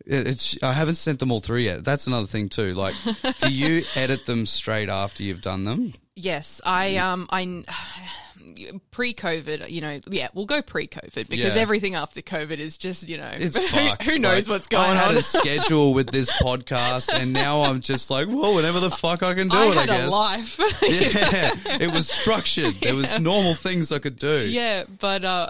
It- 0.05 0.27
It's, 0.27 0.57
I 0.63 0.71
haven't 0.73 0.95
sent 0.95 1.19
them 1.19 1.29
all 1.31 1.41
through 1.41 1.59
yet. 1.59 1.83
That's 1.83 2.07
another 2.07 2.25
thing 2.25 2.47
too. 2.49 2.73
Like, 2.73 2.95
do 3.41 3.49
you 3.51 3.83
edit 3.95 4.25
them 4.25 4.45
straight 4.45 4.87
after 4.89 5.23
you've 5.23 5.41
done 5.41 5.65
them? 5.65 5.93
Yes, 6.15 6.61
I 6.65 6.95
um 6.97 7.27
I 7.31 7.63
pre-COVID, 8.91 9.69
you 9.69 9.81
know, 9.81 9.99
yeah, 10.09 10.27
we'll 10.33 10.45
go 10.45 10.61
pre-COVID 10.61 11.27
because 11.29 11.55
Yeah. 11.55 11.61
everything 11.61 11.95
after 11.95 12.21
COVID 12.21 12.57
is 12.59 12.77
just, 12.77 13.07
you 13.09 13.17
know, 13.17 13.31
It's 13.33 13.55
who, 13.57 13.67
fucked. 13.67 14.07
who 14.07 14.19
knows 14.19 14.47
Like, 14.47 14.55
what's 14.57 14.67
going 14.67 14.83
on. 14.89 14.91
I 14.91 14.99
had 14.99 15.11
on. 15.11 15.17
a 15.17 15.21
schedule 15.21 15.93
with 15.93 16.11
this 16.11 16.31
podcast, 16.41 17.13
and 17.13 17.33
now 17.33 17.63
I'm 17.63 17.81
just 17.81 18.09
like, 18.09 18.27
well, 18.27 18.53
whatever 18.53 18.79
the 18.79 18.91
fuck 18.91 19.23
I 19.23 19.33
can 19.33 19.47
do 19.47 19.57
I 19.57 19.71
it, 19.71 19.77
I 19.77 19.85
guess. 19.85 20.07
a 20.07 20.11
life. 20.11 20.59
Yeah, 20.81 21.51
it 21.79 21.91
was 21.91 22.09
structured. 22.09 22.75
There 22.81 22.95
was 22.95 23.19
normal 23.19 23.53
things 23.55 23.91
I 23.91 23.99
could 23.99 24.17
do. 24.17 24.47
Yeah, 24.47 24.83
but 24.99 25.23
uh, 25.25 25.47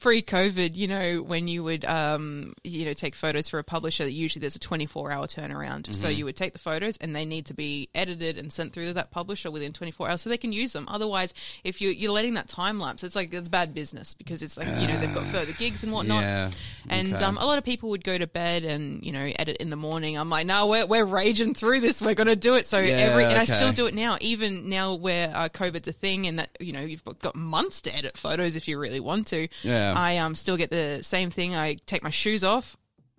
pre-COVID, 0.00 0.76
you 0.76 0.88
know, 0.88 1.22
when 1.22 1.48
you 1.48 1.62
would, 1.64 1.84
um, 1.84 2.54
you 2.64 2.84
know, 2.84 2.92
take 2.94 3.14
photos 3.14 3.48
for 3.48 3.58
a 3.58 3.64
publisher, 3.64 4.06
usually 4.08 4.40
there's 4.40 4.56
a 4.56 4.60
24-hour 4.60 5.26
turnaround. 5.26 5.94
So 5.94 6.06
Mm-hmm. 6.06 6.18
you 6.18 6.24
would 6.26 6.36
take 6.36 6.52
the 6.52 6.58
photos, 6.58 6.96
and 6.98 7.14
they 7.16 7.24
need 7.24 7.46
to 7.46 7.54
be 7.54 7.88
edited 7.94 8.38
and 8.38 8.52
sent 8.52 8.72
through 8.72 8.86
to 8.86 8.92
that 8.94 9.10
publisher 9.10 9.50
within 9.50 9.72
24 9.72 10.10
hours, 10.10 10.22
so 10.22 10.30
they 10.30 10.36
can 10.36 10.52
use 10.52 10.72
them. 10.72 10.84
Otherwise, 10.88 11.32
if 11.64 11.80
you 11.80 11.90
you're 11.90 12.12
letting 12.26 12.34
that 12.34 12.48
time 12.48 12.80
lapse, 12.80 13.04
it's 13.04 13.14
like 13.14 13.32
it's 13.32 13.48
bad 13.48 13.72
business 13.72 14.14
because 14.14 14.42
it's 14.42 14.56
like 14.56 14.66
you 14.66 14.88
know 14.88 14.98
they've 14.98 15.14
got 15.14 15.24
further 15.32 15.52
gigs 15.52 15.82
and 15.84 15.92
whatnot. 15.92 16.22
Yeah, 16.22 16.50
And 16.88 17.14
okay. 17.14 17.22
um, 17.22 17.38
a 17.38 17.46
lot 17.46 17.58
of 17.58 17.64
people 17.64 17.90
would 17.90 18.02
go 18.02 18.18
to 18.18 18.26
bed 18.26 18.64
and 18.64 19.04
you 19.04 19.12
know 19.12 19.30
edit 19.38 19.58
in 19.58 19.70
the 19.70 19.76
morning. 19.76 20.18
I'm 20.18 20.28
like, 20.28 20.46
no, 20.46 20.66
we're 20.66 20.86
we're 20.86 21.04
raging 21.04 21.54
through 21.54 21.80
this. 21.80 22.02
We're 22.02 22.14
gonna 22.14 22.36
do 22.36 22.54
it. 22.56 22.66
So 22.66 22.80
Yeah, 22.80 22.96
every 22.96 23.24
and 23.24 23.38
I 23.38 23.44
still 23.44 23.72
do 23.72 23.86
it 23.86 23.94
now, 23.94 24.18
even 24.20 24.68
now 24.68 24.94
where 24.94 25.30
uh, 25.34 25.48
COVID's 25.48 25.88
a 25.88 25.92
thing, 25.92 26.26
and 26.26 26.38
that 26.38 26.50
you 26.58 26.72
know 26.72 26.80
you've 26.80 27.04
got 27.20 27.36
months 27.36 27.82
to 27.82 27.94
edit 27.94 28.18
photos 28.18 28.56
if 28.56 28.66
you 28.66 28.78
really 28.78 29.00
want 29.00 29.28
to. 29.28 29.48
Yeah. 29.62 29.94
I 29.96 30.18
um 30.18 30.34
still 30.34 30.56
get 30.56 30.70
the 30.70 31.00
same 31.02 31.30
thing. 31.30 31.54
I 31.54 31.74
take 31.86 32.02
my 32.02 32.10
shoes 32.10 32.42
off. 32.42 32.76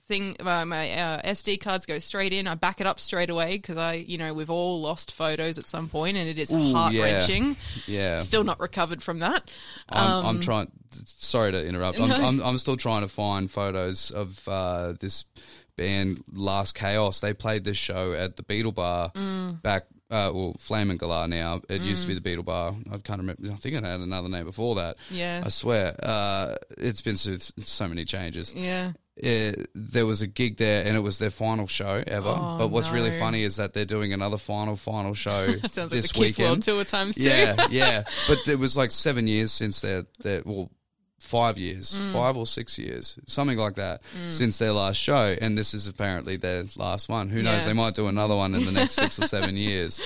Thing, 0.07 0.37
uh, 0.39 0.63
my 0.65 0.89
uh, 0.91 1.21
SD 1.23 1.59
cards 1.59 1.85
go 1.85 1.99
straight 1.99 2.31
in. 2.31 2.47
I 2.47 2.55
back 2.55 2.79
it 2.79 2.87
up 2.87 2.97
straight 2.99 3.29
away 3.29 3.57
because 3.57 3.75
I, 3.75 3.93
you 3.95 4.17
know, 4.17 4.33
we've 4.33 4.49
all 4.49 4.79
lost 4.79 5.11
photos 5.11 5.57
at 5.57 5.67
some 5.67 5.89
point, 5.89 6.15
and 6.15 6.29
it 6.29 6.39
is 6.39 6.49
heart 6.49 6.93
wrenching. 6.95 7.57
Yeah. 7.87 8.19
Still 8.19 8.45
not 8.45 8.59
recovered 8.61 9.03
from 9.03 9.19
that. 9.19 9.49
I'm, 9.89 10.25
I'm 10.25 10.39
trying. 10.39 10.71
Sorry 11.05 11.51
to 11.51 11.65
interrupt. 11.65 11.99
I'm, 11.99 12.09
Um, 12.09 12.09
No. 12.21 12.27
I'm, 12.27 12.41
I'm 12.41 12.57
still 12.57 12.77
trying 12.77 13.01
to 13.01 13.09
find 13.09 13.51
photos 13.51 14.09
of 14.11 14.47
uh, 14.47 14.93
this 14.99 15.25
band, 15.75 16.23
Last 16.31 16.73
Chaos. 16.75 17.19
They 17.19 17.33
played 17.33 17.65
this 17.65 17.77
show 17.77 18.13
at 18.13 18.37
the 18.37 18.43
Beetle 18.43 18.71
Bar 18.71 19.11
Mm. 19.13 19.61
back. 19.61 19.87
Uh, 20.09 20.31
well, 20.33 20.55
Flame 20.57 20.89
and 20.89 20.97
Galah 20.97 21.27
now. 21.27 21.59
It 21.67 21.81
used 21.81 22.03
to 22.03 22.07
be 22.07 22.13
the 22.13 22.21
Beetle 22.21 22.45
Bar. 22.45 22.73
I 22.93 22.97
can't 22.99 23.19
remember. 23.19 23.51
I 23.51 23.55
think 23.55 23.75
it 23.75 23.83
had 23.83 23.99
another 23.99 24.29
name 24.29 24.45
before 24.45 24.75
that. 24.75 24.95
Yeah. 25.11 25.43
I 25.45 25.49
swear. 25.49 25.93
Uh, 26.01 26.55
it's 26.77 27.01
been 27.01 27.17
so, 27.17 27.35
so 27.59 27.87
many 27.89 28.05
changes. 28.05 28.53
Yeah. 28.53 28.93
Uh, 29.23 29.51
there 29.75 30.05
was 30.05 30.21
a 30.21 30.27
gig 30.27 30.57
there 30.57 30.85
and 30.85 30.95
it 30.95 31.01
was 31.01 31.19
their 31.19 31.29
final 31.29 31.67
show 31.67 32.03
ever. 32.07 32.29
Oh, 32.37 32.57
but 32.57 32.67
what's 32.69 32.89
really 32.89 33.17
funny 33.19 33.43
is 33.43 33.55
that 33.57 33.73
they're 33.73 33.85
doing 33.85 34.13
another 34.13 34.37
final, 34.37 34.75
final 34.75 35.13
show 35.13 35.47
Sounds 35.67 35.77
like 35.77 35.89
this 35.89 36.11
the 36.11 36.13
Kiss 36.13 36.37
World 36.37 36.49
weekend. 36.59 36.63
Tour 36.63 36.83
times 36.85 37.15
two. 37.15 37.23
Yeah, 37.23 37.67
yeah. 37.71 38.03
But 38.27 38.47
it 38.47 38.59
was 38.59 38.75
like 38.77 38.91
seven 38.91 39.27
years 39.27 39.51
since 39.51 39.81
their, 39.81 40.05
their 40.19 40.41
well, 40.45 40.69
five 41.19 41.57
years, 41.57 41.97
Mm. 41.97 42.13
five 42.13 42.37
or 42.37 42.45
six 42.45 42.77
years, 42.77 43.17
something 43.27 43.57
like 43.57 43.75
that, 43.75 44.01
since 44.29 44.59
their 44.59 44.71
last 44.71 44.97
show. 44.97 45.35
And 45.41 45.57
this 45.57 45.73
is 45.73 45.87
apparently 45.87 46.37
their 46.37 46.63
last 46.77 47.09
one. 47.09 47.29
Who 47.29 47.41
knows? 47.41 47.61
Yeah. 47.61 47.65
They 47.67 47.73
might 47.73 47.95
do 47.95 48.07
another 48.07 48.35
one 48.35 48.53
in 48.55 48.65
the 48.65 48.71
next 48.71 48.93
six 48.93 49.19
or 49.19 49.23
seven 49.27 49.57
years. 49.57 49.99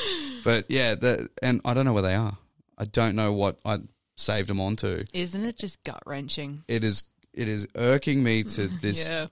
But 0.44 0.66
yeah, 0.70 0.96
the, 0.96 1.30
and 1.44 1.62
I 1.66 1.74
don't 1.74 1.86
know 1.86 1.94
where 1.94 2.02
they 2.02 2.16
are. 2.16 2.38
I 2.78 2.86
don't 2.86 3.16
know 3.16 3.34
what 3.34 3.60
I 3.66 3.80
saved 4.16 4.48
them 4.50 4.60
onto. 4.62 5.04
Isn't 5.14 5.44
it 5.46 5.58
just 5.58 5.84
gut 5.84 6.02
wrenching? 6.06 6.64
It 6.68 6.84
is. 6.84 7.04
It 7.34 7.48
is 7.48 7.68
irking 7.76 8.24
me 8.24 8.44
to 8.44 8.68
this 8.82 9.08
Yeah. 9.08 9.28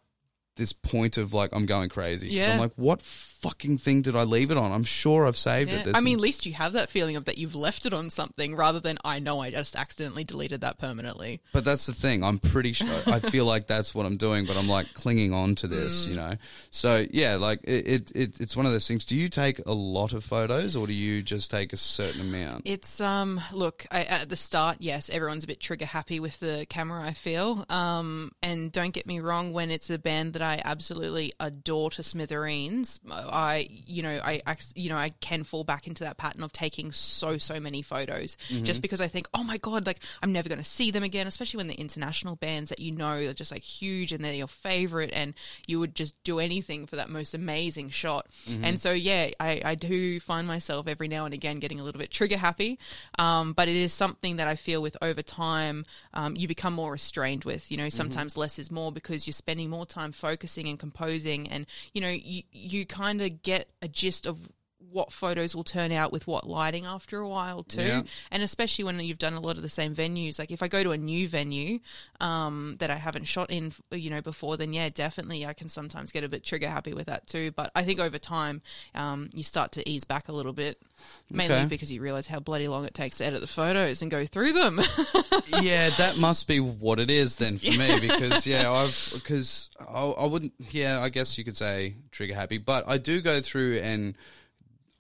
This 0.60 0.74
point 0.74 1.18
of 1.18 1.34
like 1.34 1.50
I'm 1.54 1.66
going 1.66 1.90
crazy. 1.90 2.28
'Cause 2.28 2.36
Yeah. 2.36 2.54
I'm 2.54 2.60
like, 2.60 2.74
what 2.76 3.02
fucking 3.02 3.78
thing 3.78 4.02
did 4.02 4.16
I 4.16 4.24
leave 4.24 4.52
it 4.52 4.58
on? 4.58 4.72
I'm 4.72 4.84
sure 4.84 5.26
I've 5.26 5.38
saved 5.38 5.72
Yeah. 5.72 5.78
it. 5.78 5.84
There's 5.86 5.96
I 5.96 6.02
mean, 6.02 6.16
at 6.16 6.20
least 6.20 6.46
you 6.46 6.54
have 6.54 6.74
that 6.74 6.90
feeling 6.92 7.16
of 7.16 7.26
that 7.26 7.38
you've 7.38 7.56
left 7.56 7.86
it 7.86 7.94
on 7.94 8.10
something 8.10 8.54
rather 8.56 8.80
than 8.82 8.98
I 9.06 9.20
know 9.20 9.40
I 9.42 9.50
just 9.50 9.76
accidentally 9.78 10.24
deleted 10.26 10.62
that 10.62 10.78
permanently. 10.78 11.40
but 11.54 11.64
that's 11.66 11.86
the 11.86 11.94
thing. 11.94 12.24
I'm 12.24 12.38
pretty 12.38 12.74
sure. 12.74 12.88
I 13.08 13.20
feel 13.32 13.46
like 13.46 13.66
that's 13.68 13.96
what 13.96 14.06
I'm 14.06 14.18
doing, 14.18 14.46
but 14.46 14.58
I'm 14.58 14.68
like 14.68 14.94
clinging 14.94 15.34
on 15.34 15.56
to 15.56 15.68
this, 15.68 16.06
Mm. 16.06 16.10
you 16.10 16.16
know. 16.18 16.34
So 16.70 17.06
yeah, 17.12 17.38
like 17.38 17.62
it, 17.64 17.88
it, 17.88 18.12
it, 18.14 18.42
it's 18.42 18.56
one 18.58 18.66
of 18.66 18.72
those 18.74 18.88
things. 18.88 19.06
Do 19.06 19.16
you 19.16 19.30
take 19.30 19.60
a 19.66 19.74
lot 19.74 20.12
of 20.14 20.24
photos, 20.26 20.76
or 20.76 20.86
do 20.86 20.94
you 20.94 21.22
just 21.24 21.50
take 21.50 21.72
a 21.72 21.78
certain 21.78 22.22
amount? 22.22 22.64
It's 22.66 23.00
um 23.00 23.40
look 23.54 23.86
I, 23.90 24.04
at 24.04 24.28
the 24.30 24.36
start 24.36 24.78
yes 24.80 25.10
everyone's 25.10 25.44
a 25.46 25.48
bit 25.48 25.60
trigger 25.62 25.86
happy 25.86 26.20
with 26.20 26.40
the 26.42 26.66
camera 26.70 27.04
I 27.04 27.14
feel 27.14 27.66
um 27.70 28.32
and 28.44 28.72
don't 28.72 28.92
get 28.92 29.08
me 29.08 29.20
wrong 29.22 29.54
when 29.54 29.72
it's 29.72 29.90
a 29.90 29.98
band 29.98 30.34
that 30.34 30.42
I 30.50 30.62
absolutely 30.66 31.32
adore 31.40 31.92
to 31.92 32.04
smithereens 32.04 33.00
I 33.10 33.68
you 33.70 34.02
know 34.02 34.20
I, 34.24 34.42
I 34.46 34.56
you 34.76 34.90
know 34.90 34.98
I 34.98 35.10
can 35.22 35.44
fall 35.44 35.64
back 35.64 35.88
into 35.88 36.04
that 36.04 36.18
pattern 36.18 36.44
of 36.44 36.52
taking 36.52 36.92
so 36.92 37.38
so 37.38 37.60
many 37.60 37.82
photos 37.82 38.36
just 38.64 38.82
because 38.82 39.00
I 39.00 39.08
think 39.08 39.28
oh 39.34 39.44
my 39.44 39.58
god 39.58 39.86
like 39.86 40.00
I'm 40.24 40.32
never 40.32 40.50
going 40.50 40.60
to 40.60 40.66
see 40.66 40.92
them 40.92 41.04
again 41.04 41.28
especially 41.28 41.58
when 41.58 41.68
they're 41.68 41.78
international 41.78 42.36
bands 42.36 42.70
that 42.70 42.80
you 42.80 42.92
know 42.92 43.18
are 43.30 43.34
just 43.34 43.52
like 43.52 43.62
huge 43.64 44.12
and 44.12 44.26
they're 44.26 44.34
your 44.34 44.48
favorite 44.48 45.12
and 45.14 45.34
you 45.68 45.80
would 45.80 45.96
just 45.96 46.16
do 46.24 46.40
anything 46.40 46.88
for 46.88 46.96
that 46.96 47.10
most 47.10 47.34
amazing 47.34 47.90
shot. 47.90 48.26
And 48.66 48.80
so 48.80 48.92
yeah 48.92 49.30
I, 49.40 49.62
I 49.64 49.76
do 49.76 50.20
find 50.20 50.48
myself 50.48 50.88
every 50.88 51.08
now 51.08 51.26
and 51.26 51.34
again 51.34 51.60
getting 51.60 51.80
a 51.80 51.84
little 51.84 52.00
bit 52.00 52.10
trigger 52.12 52.38
happy 52.38 52.80
um, 53.20 53.54
but 53.54 53.68
it 53.68 53.76
is 53.76 53.94
something 53.94 54.38
that 54.38 54.48
I 54.48 54.56
feel 54.56 54.82
with 54.82 54.98
over 55.02 55.22
time 55.22 55.86
um, 56.14 56.36
you 56.36 56.48
become 56.48 56.74
more 56.74 56.92
restrained 56.92 57.44
with 57.46 57.72
you 57.72 57.78
know 57.78 57.90
sometimes 57.90 58.36
less 58.36 58.58
is 58.58 58.72
more 58.72 58.92
because 58.92 59.28
you're 59.28 59.34
spending 59.34 59.70
more 59.70 59.86
time 59.86 60.12
focusing 60.12 60.39
and 60.68 60.80
composing 60.80 61.48
and 61.48 61.66
you 61.94 62.02
know 62.02 62.10
you, 62.10 62.44
you 62.52 62.86
kind 62.86 63.22
of 63.22 63.42
get 63.44 63.70
a 63.82 63.88
gist 63.88 64.26
of 64.26 64.50
what 64.92 65.12
photos 65.14 65.56
will 65.56 65.64
turn 65.64 65.92
out 65.92 66.12
with 66.12 66.26
what 66.28 66.48
lighting 66.48 66.86
after 66.86 67.20
a 67.20 67.28
while 67.28 67.64
too 67.64 67.82
Yeah. 67.82 68.02
and 68.32 68.44
especially 68.44 68.84
when 68.86 69.00
you've 69.00 69.18
done 69.18 69.34
a 69.34 69.40
lot 69.40 69.56
of 69.58 69.62
the 69.62 69.70
same 69.70 69.96
venues 69.96 70.40
like 70.40 70.52
if 70.52 70.64
i 70.64 70.68
go 70.68 70.84
to 70.84 70.92
a 70.92 70.98
new 70.98 71.28
venue 71.28 71.80
um, 72.20 72.76
that 72.80 72.90
i 72.90 72.96
haven't 72.96 73.26
shot 73.26 73.50
in 73.52 73.72
you 73.92 74.10
know 74.10 74.22
before 74.22 74.58
then 74.58 74.74
yeah 74.74 74.90
definitely 74.90 75.46
i 75.46 75.54
can 75.54 75.70
sometimes 75.70 76.12
get 76.12 76.24
a 76.24 76.30
bit 76.30 76.44
trigger 76.44 76.68
happy 76.70 76.94
with 76.94 77.08
that 77.08 77.28
too 77.28 77.52
but 77.52 77.72
i 77.76 77.84
think 77.84 78.00
over 78.00 78.18
time 78.18 78.62
um, 78.96 79.30
you 79.34 79.44
start 79.44 79.72
to 79.74 79.88
ease 79.90 80.04
back 80.04 80.28
a 80.28 80.32
little 80.32 80.54
bit 80.54 80.82
mainly 81.30 81.56
Okay. 81.56 81.66
because 81.68 81.92
you 81.92 82.02
realize 82.02 82.28
how 82.28 82.40
bloody 82.40 82.68
long 82.68 82.86
it 82.86 82.94
takes 82.94 83.18
to 83.18 83.26
edit 83.26 83.42
the 83.42 83.48
photos 83.48 84.02
and 84.02 84.10
go 84.12 84.26
through 84.26 84.54
them 84.54 84.80
yeah, 85.62 85.90
that 85.92 86.18
must 86.18 86.48
be 86.48 86.60
what 86.60 87.00
it 87.00 87.10
is 87.10 87.38
then 87.38 87.58
for 87.58 87.72
me 87.72 88.00
because 88.00 88.46
yeah, 88.46 88.70
I've 88.80 89.12
because 89.14 89.70
I, 89.80 90.02
I 90.06 90.26
wouldn't. 90.26 90.54
Yeah, 90.72 91.00
I 91.02 91.10
guess 91.10 91.38
you 91.38 91.44
could 91.44 91.58
say 91.58 91.96
trigger 92.12 92.36
happy, 92.36 92.58
but 92.58 92.84
I 92.88 92.98
do 92.98 93.22
go 93.22 93.40
through 93.42 93.78
and 93.78 94.16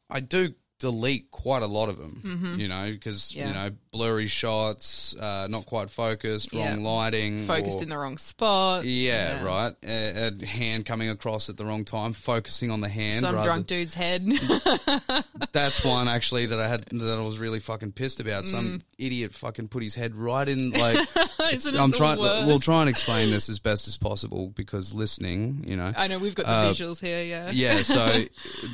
I 0.10 0.20
do 0.20 0.56
delete 0.80 1.30
quite 1.32 1.62
a 1.62 1.68
lot 1.68 1.90
of 1.90 1.98
them. 1.98 2.56
You 2.58 2.68
know, 2.68 2.90
because 2.90 3.32
Mm-hmm. 3.32 3.40
Yeah. 3.40 3.48
you 3.50 3.54
know 3.54 3.76
blurry 3.92 4.28
shots, 4.28 5.16
uh, 5.18 5.48
not 5.50 5.66
quite 5.66 5.90
focused, 5.90 6.54
wrong 6.54 6.82
Yeah. 6.82 6.90
lighting, 6.90 7.48
focused 7.48 7.80
or- 7.80 7.84
in 7.84 7.90
the 7.90 7.98
wrong 7.98 8.18
spot 8.18 8.86
Yeah, 8.86 9.44
right. 9.44 9.76
A, 9.84 10.28
a 10.42 10.46
hand 10.46 10.86
coming 10.86 11.10
across 11.10 11.50
at 11.50 11.58
the 11.58 11.66
wrong 11.66 11.86
time, 11.86 12.14
focusing 12.14 12.72
on 12.72 12.82
the 12.82 12.88
hand. 12.90 13.22
some 13.22 13.36
drunk 13.44 13.68
dude's 13.68 13.94
head 13.94 14.26
That's 15.52 15.84
one 15.84 16.08
actually 16.08 16.48
that 16.48 16.60
I 16.60 16.68
had 16.68 16.86
that 16.92 17.18
I 17.18 17.22
was 17.22 17.40
really 17.40 17.60
fucking 17.60 17.94
pissed 17.94 18.20
about. 18.20 18.44
Mm. 18.44 18.48
Some 18.48 18.82
idiot 18.98 19.34
fucking 19.34 19.68
put 19.70 19.84
his 19.84 19.96
head 19.96 20.16
right 20.16 20.48
in 20.48 20.72
like. 20.72 20.98
I'm 21.40 21.92
trying. 21.92 22.20
worst? 22.20 22.48
We'll 22.48 22.60
try 22.60 22.82
and 22.82 22.90
explain 22.90 23.32
this 23.32 23.50
as 23.50 23.60
best 23.60 23.88
as 23.88 23.98
possible 23.98 24.50
because 24.56 24.94
listening, 24.94 25.64
you 25.68 25.76
know. 25.76 25.92
i 25.98 26.08
know 26.08 26.20
we've 26.20 26.36
got 26.36 26.46
the 26.46 26.52
Uh, 26.52 26.72
visuals 26.72 27.00
here 27.02 27.24
yeah 27.24 27.50
yeah, 27.52 27.82
so 27.82 28.24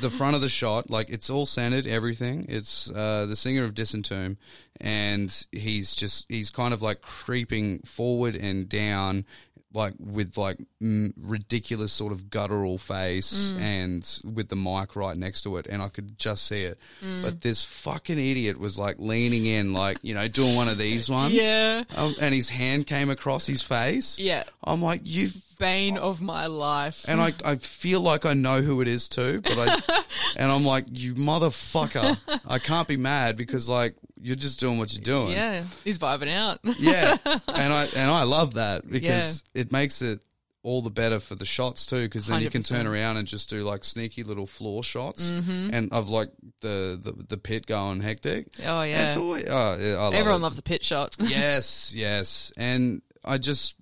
the 0.00 0.10
front 0.10 0.34
of 0.36 0.42
the 0.42 0.48
shot, 0.48 0.90
like 0.90 1.08
it's 1.08 1.30
all 1.30 1.46
centered, 1.46 1.86
everything. 1.96 2.46
It's 2.48 2.90
uh, 2.94 3.26
the 3.26 3.34
singer 3.36 3.64
of 3.64 3.74
Disentomb, 3.74 4.36
and 4.80 5.46
he's 5.50 5.94
just 5.96 6.26
he's 6.28 6.50
kind 6.50 6.72
of 6.72 6.82
like 6.82 7.00
creeping 7.00 7.80
forward 7.80 8.36
and 8.36 8.68
down, 8.68 9.24
like 9.72 9.94
with 9.98 10.36
like 10.36 10.58
mm, 10.82 11.12
ridiculous 11.20 11.92
sort 11.92 12.12
of 12.12 12.30
guttural 12.30 12.78
face, 12.78 13.50
Mm. 13.52 13.60
and 13.60 14.20
with 14.36 14.48
the 14.48 14.56
mic 14.56 14.94
right 14.94 15.16
next 15.16 15.42
to 15.42 15.56
it, 15.56 15.66
and 15.68 15.82
I 15.82 15.88
could 15.88 16.18
just 16.18 16.46
see 16.46 16.62
it. 16.62 16.78
Mm. 17.02 17.22
But 17.22 17.40
this 17.40 17.64
fucking 17.64 18.18
idiot 18.18 18.58
was 18.60 18.78
like 18.78 18.96
leaning 18.98 19.46
in, 19.46 19.72
like 19.72 19.98
you 20.02 20.14
know, 20.14 20.28
doing 20.28 20.54
one 20.54 20.68
of 20.68 20.78
these 20.78 21.08
ones. 21.20 21.34
Yeah. 21.34 21.84
um, 21.96 22.14
and 22.20 22.34
his 22.34 22.48
hand 22.50 22.86
came 22.86 23.10
across 23.10 23.46
his 23.46 23.62
face. 23.62 24.18
Yeah. 24.18 24.44
I'm 24.62 24.82
like, 24.82 25.00
you 25.04 25.30
bane 25.58 25.96
of 25.98 26.20
my 26.20 26.46
life 26.46 27.04
and 27.08 27.20
I, 27.20 27.32
I 27.44 27.56
feel 27.56 28.00
like 28.00 28.24
I 28.26 28.34
know 28.34 28.60
who 28.62 28.80
it 28.80 28.88
is 28.88 29.08
too, 29.08 29.40
but 29.42 29.58
I, 29.58 30.02
and 30.36 30.50
I'm 30.50 30.64
like, 30.64 30.86
you 30.90 31.14
motherfucker, 31.14 32.16
I 32.46 32.58
can't 32.58 32.88
be 32.88 32.96
mad 32.96 33.36
because 33.36 33.68
like 33.68 33.94
you're 34.20 34.36
just 34.36 34.60
doing 34.60 34.78
what 34.78 34.92
you're 34.94 35.02
doing. 35.02 35.32
yeah 35.32 35.62
he's 35.84 35.98
vibing 35.98 36.32
out 36.34 36.58
Yeah. 36.78 37.16
and 37.24 37.72
I 37.72 37.86
and 37.96 38.10
I 38.10 38.22
love 38.24 38.54
that 38.54 38.88
because 38.90 39.44
it 39.54 39.72
makes 39.72 40.02
it 40.02 40.20
all 40.62 40.82
the 40.82 40.90
better 40.90 41.20
for 41.20 41.36
the 41.36 41.46
shots 41.46 41.86
too, 41.86 42.02
because 42.02 42.26
then 42.26 42.42
you 42.42 42.50
can 42.50 42.64
turn 42.64 42.88
around 42.88 43.18
and 43.18 43.28
just 43.28 43.48
do 43.48 43.62
like 43.62 43.84
sneaky 43.84 44.24
little 44.24 44.48
floor 44.48 44.82
shots, 44.82 45.30
Mm-hmm. 45.30 45.70
and 45.72 45.92
of 45.92 46.08
like 46.08 46.30
the, 46.60 46.98
the 47.00 47.12
the 47.28 47.36
pit 47.36 47.66
going 47.66 48.00
hectic. 48.00 48.48
oh 48.64 48.82
yeah 48.82 49.14
always, 49.16 49.44
oh, 49.48 49.78
yeah, 49.80 49.94
love 49.96 50.14
everyone 50.14 50.40
it. 50.40 50.42
loves 50.42 50.58
a 50.58 50.62
pit 50.62 50.82
shot 50.82 51.14
yes, 51.20 51.92
yes, 51.96 52.50
and 52.56 53.00
I 53.24 53.38
just, 53.38 53.76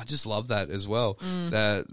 I 0.00 0.04
just 0.04 0.26
love 0.26 0.48
that 0.48 0.70
as 0.70 0.88
well. 0.88 1.16
Mm. 1.16 1.50
That 1.50 1.86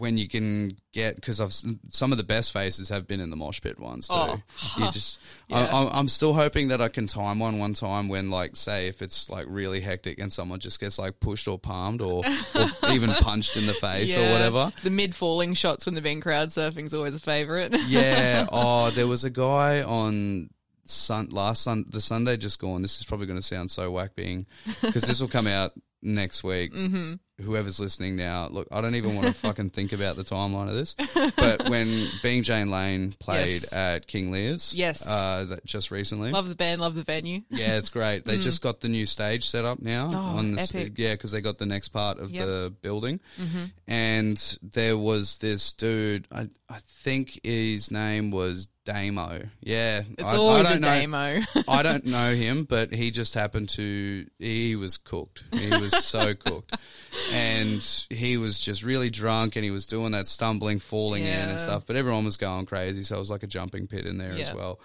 when 0.00 0.16
you 0.16 0.26
can 0.28 0.78
get 0.94 1.14
because 1.14 1.40
I've 1.40 1.52
some 1.90 2.10
of 2.10 2.16
the 2.16 2.24
best 2.24 2.54
faces 2.54 2.88
have 2.88 3.06
been 3.06 3.20
in 3.20 3.28
the 3.28 3.36
mosh 3.36 3.60
pit 3.60 3.78
ones 3.78 4.08
too. 4.08 4.14
Oh. 4.16 4.42
you 4.78 4.90
just 4.92 5.18
Yeah. 5.48 5.58
I, 5.58 5.82
I'm, 5.82 5.88
I'm 5.92 6.08
still 6.08 6.32
hoping 6.32 6.68
that 6.68 6.80
I 6.80 6.88
can 6.88 7.06
time 7.06 7.38
one 7.38 7.58
one 7.58 7.74
time 7.74 8.08
when 8.08 8.30
like 8.30 8.56
say 8.56 8.88
if 8.88 9.02
it's 9.02 9.28
like 9.28 9.44
really 9.46 9.82
hectic 9.82 10.18
and 10.18 10.32
someone 10.32 10.58
just 10.58 10.80
gets 10.80 10.98
like 10.98 11.20
pushed 11.20 11.46
or 11.48 11.58
palmed 11.58 12.00
or, 12.00 12.22
or 12.54 12.66
even 12.92 13.10
punched 13.10 13.58
in 13.58 13.66
the 13.66 13.74
face 13.74 14.16
or 14.16 14.22
whatever. 14.32 14.72
The 14.82 14.90
mid 14.90 15.14
falling 15.14 15.52
shots 15.52 15.84
when 15.84 15.94
they've 15.94 16.02
been 16.02 16.22
crowd 16.22 16.48
surfing's 16.48 16.94
always 16.94 17.14
a 17.14 17.20
favorite. 17.20 17.76
Yeah. 17.90 18.46
Oh, 18.52 18.90
there 18.90 19.06
was 19.06 19.24
a 19.24 19.30
guy 19.30 19.82
on 19.82 20.50
sun 20.86 21.28
last 21.30 21.62
sun 21.62 21.86
the 21.88 22.00
Sunday 22.00 22.36
just 22.36 22.58
gone. 22.60 22.82
This 22.82 23.00
is 23.00 23.04
probably 23.04 23.26
going 23.26 23.38
to 23.38 23.44
sound 23.44 23.70
so 23.70 23.90
whack 23.90 24.14
being 24.14 24.46
because 24.80 25.02
this 25.02 25.20
will 25.20 25.28
come 25.28 25.46
out 25.46 25.72
next 26.02 26.44
week. 26.44 26.72
Mm-hmm. 26.72 27.14
Whoever's 27.42 27.80
listening 27.80 28.16
now, 28.16 28.48
look, 28.50 28.68
I 28.70 28.80
don't 28.80 28.94
even 28.94 29.14
want 29.14 29.26
to 29.28 29.32
fucking 29.46 29.70
think 29.70 29.92
about 29.92 30.16
the 30.16 30.24
timeline 30.24 30.68
of 30.68 30.74
this. 30.74 30.94
But 31.36 31.68
when 31.68 32.08
Being 32.22 32.42
Jane 32.42 32.70
Lane 32.70 33.14
played 33.18 33.62
Yes. 33.62 33.72
at 33.72 34.06
King 34.06 34.30
Lear's, 34.30 34.74
Yes. 34.74 35.06
uh, 35.06 35.44
that 35.48 35.64
just 35.64 35.90
recently, 35.90 36.30
love 36.30 36.48
the 36.48 36.54
band, 36.54 36.80
love 36.80 36.94
the 36.94 37.02
venue. 37.04 37.42
yeah, 37.50 37.76
it's 37.78 37.88
great. 37.88 38.24
They 38.24 38.38
just 38.38 38.62
got 38.62 38.80
the 38.80 38.88
new 38.88 39.06
stage 39.06 39.48
set 39.48 39.64
up 39.64 39.80
now. 39.80 40.10
Oh, 40.12 40.18
on 40.38 40.52
the, 40.52 40.60
epic. 40.62 40.92
Yeah, 40.96 41.14
because 41.14 41.30
they 41.32 41.40
got 41.40 41.58
the 41.58 41.66
next 41.66 41.88
part 41.88 42.18
of 42.18 42.30
Yep. 42.32 42.46
the 42.46 42.74
building, 42.82 43.20
and 43.88 44.58
there 44.62 44.96
was 44.96 45.38
this 45.38 45.72
dude. 45.72 46.26
I 46.32 46.48
I 46.68 46.78
think 46.86 47.40
his 47.42 47.90
name 47.90 48.30
was 48.30 48.68
Damo. 48.84 49.42
Yeah, 49.60 50.02
It's 50.12 50.22
I, 50.22 50.36
always 50.36 50.66
I 50.66 50.70
a 50.70 50.72
don't 50.74 50.80
know. 50.82 51.00
demo. 51.00 51.40
I 51.68 51.82
don't 51.82 52.04
know 52.06 52.34
him, 52.34 52.64
but 52.64 52.94
he 52.94 53.10
just 53.10 53.34
happened 53.34 53.68
to. 53.70 54.26
He 54.38 54.76
was 54.76 54.96
cooked. 54.96 55.44
He 55.52 55.68
was 55.70 55.92
so 56.04 56.34
cooked, 56.34 56.76
and 57.32 58.04
he 58.10 58.36
was 58.36 58.58
just 58.58 58.82
really 58.82 59.10
drunk, 59.10 59.56
and 59.56 59.64
he 59.64 59.70
was 59.70 59.86
doing 59.86 60.12
that 60.12 60.26
stumbling, 60.26 60.78
falling 60.78 61.24
in 61.24 61.48
and 61.48 61.58
stuff. 61.58 61.84
But 61.86 61.96
everyone 61.96 62.24
was 62.24 62.36
going 62.36 62.66
crazy, 62.66 63.02
so 63.02 63.16
it 63.16 63.20
was 63.20 63.30
like 63.30 63.42
a 63.42 63.46
jumping 63.46 63.86
pit 63.86 64.06
in 64.06 64.18
there 64.18 64.34
Yeah. 64.34 64.48
as 64.50 64.54
well. 64.54 64.80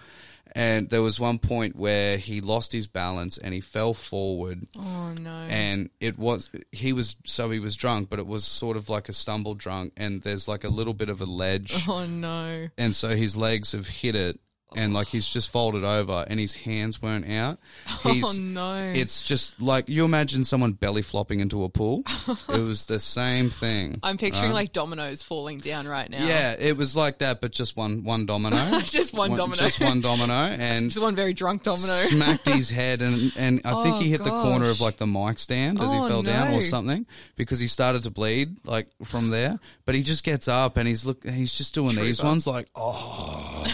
And 0.54 0.88
there 0.88 1.02
was 1.02 1.18
one 1.20 1.38
point 1.38 1.76
where 1.76 2.16
he 2.16 2.40
lost 2.40 2.72
his 2.72 2.86
balance 2.86 3.36
and 3.36 3.52
he 3.52 3.60
fell 3.60 3.92
forward, 3.92 4.66
oh 4.78 5.12
no. 5.20 5.44
and 5.50 5.90
it 6.00 6.18
was 6.18 6.48
he 6.72 6.92
was 6.92 7.16
so 7.26 7.50
he 7.50 7.58
was 7.58 7.74
drunk, 7.76 8.08
but 8.08 8.18
it 8.20 8.26
was 8.26 8.44
sort 8.44 8.76
of 8.76 8.88
like 8.88 9.08
a 9.08 9.12
stumble 9.12 9.54
drunk, 9.54 9.92
and 9.96 10.22
there's 10.22 10.46
like 10.48 10.62
a 10.64 10.68
little 10.68 10.94
bit 10.94 11.10
of 11.10 11.20
a 11.20 11.24
ledge 11.26 11.86
oh 11.88 12.06
no. 12.06 12.68
and 12.78 12.94
so 12.94 13.16
his 13.16 13.36
legs 13.36 13.72
have 13.72 13.88
hit 13.88 14.14
it 14.14 14.40
and 14.76 14.94
like 14.94 15.08
he's 15.08 15.26
just 15.26 15.50
folded 15.50 15.84
over 15.84 16.24
and 16.28 16.38
his 16.38 16.52
hands 16.54 17.00
weren't 17.02 17.28
out 17.30 17.58
oh, 18.04 18.12
he's 18.12 18.24
oh 18.24 18.32
no. 18.42 18.76
it's 18.94 19.22
just 19.22 19.60
like 19.60 19.88
you 19.88 20.04
imagine 20.04 20.44
someone 20.44 20.72
belly 20.72 21.02
flopping 21.02 21.40
into 21.40 21.64
a 21.64 21.68
pool 21.68 22.02
it 22.48 22.60
was 22.60 22.86
the 22.86 22.98
same 23.00 23.50
thing 23.50 23.98
I'm 24.02 24.18
picturing 24.18 24.46
right? 24.50 24.54
like 24.54 24.72
dominoes 24.72 25.22
falling 25.22 25.58
down 25.58 25.88
right 25.88 26.08
now. 26.10 26.24
yeah 26.26 26.54
it 26.58 26.76
was 26.76 26.96
like 26.96 27.18
that 27.18 27.40
but 27.40 27.52
just 27.52 27.76
one 27.76 28.04
one 28.04 28.26
domino 28.26 28.80
Just 28.84 29.12
one 29.14 29.34
domino. 29.34 29.54
just 29.56 29.80
one 29.80 30.00
domino 30.00 30.32
and 30.34 30.90
Just 30.90 31.02
one 31.02 31.14
very 31.16 31.32
drunk 31.34 31.62
domino. 31.62 31.86
smacked 31.92 32.46
his 32.48 32.70
head 32.70 33.02
and 33.02 33.32
and 33.36 33.60
I 33.64 33.82
think 33.82 33.96
Oh, 33.96 34.00
he 34.00 34.10
hit 34.10 34.22
the 34.24 34.30
corner 34.30 34.68
of 34.68 34.80
like 34.80 34.96
the 34.98 35.06
mic 35.06 35.38
stand 35.38 35.80
as 35.80 35.92
Oh, 35.92 36.02
he 36.02 36.08
fell 36.08 36.22
down 36.22 36.52
or 36.54 36.60
something 36.60 37.06
because 37.36 37.58
he 37.60 37.66
started 37.66 38.02
to 38.04 38.10
bleed 38.10 38.56
like 38.64 38.88
from 39.04 39.30
there. 39.30 39.58
But 39.84 39.94
he 39.94 40.02
just 40.02 40.24
gets 40.24 40.48
up 40.48 40.76
and 40.76 40.86
he's 40.88 41.04
look 41.06 41.26
he's 41.26 41.54
just 41.54 41.74
doing 41.74 41.96
these 41.96 42.22
ones 42.22 42.46
like 42.46 42.68
oh 42.74 43.64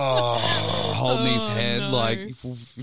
oh 0.00 0.34
holding 0.94 1.32
his 1.34 1.46
Oh, 1.46 1.50
head 1.50 1.80
no. 1.80 1.88
like 1.90 2.34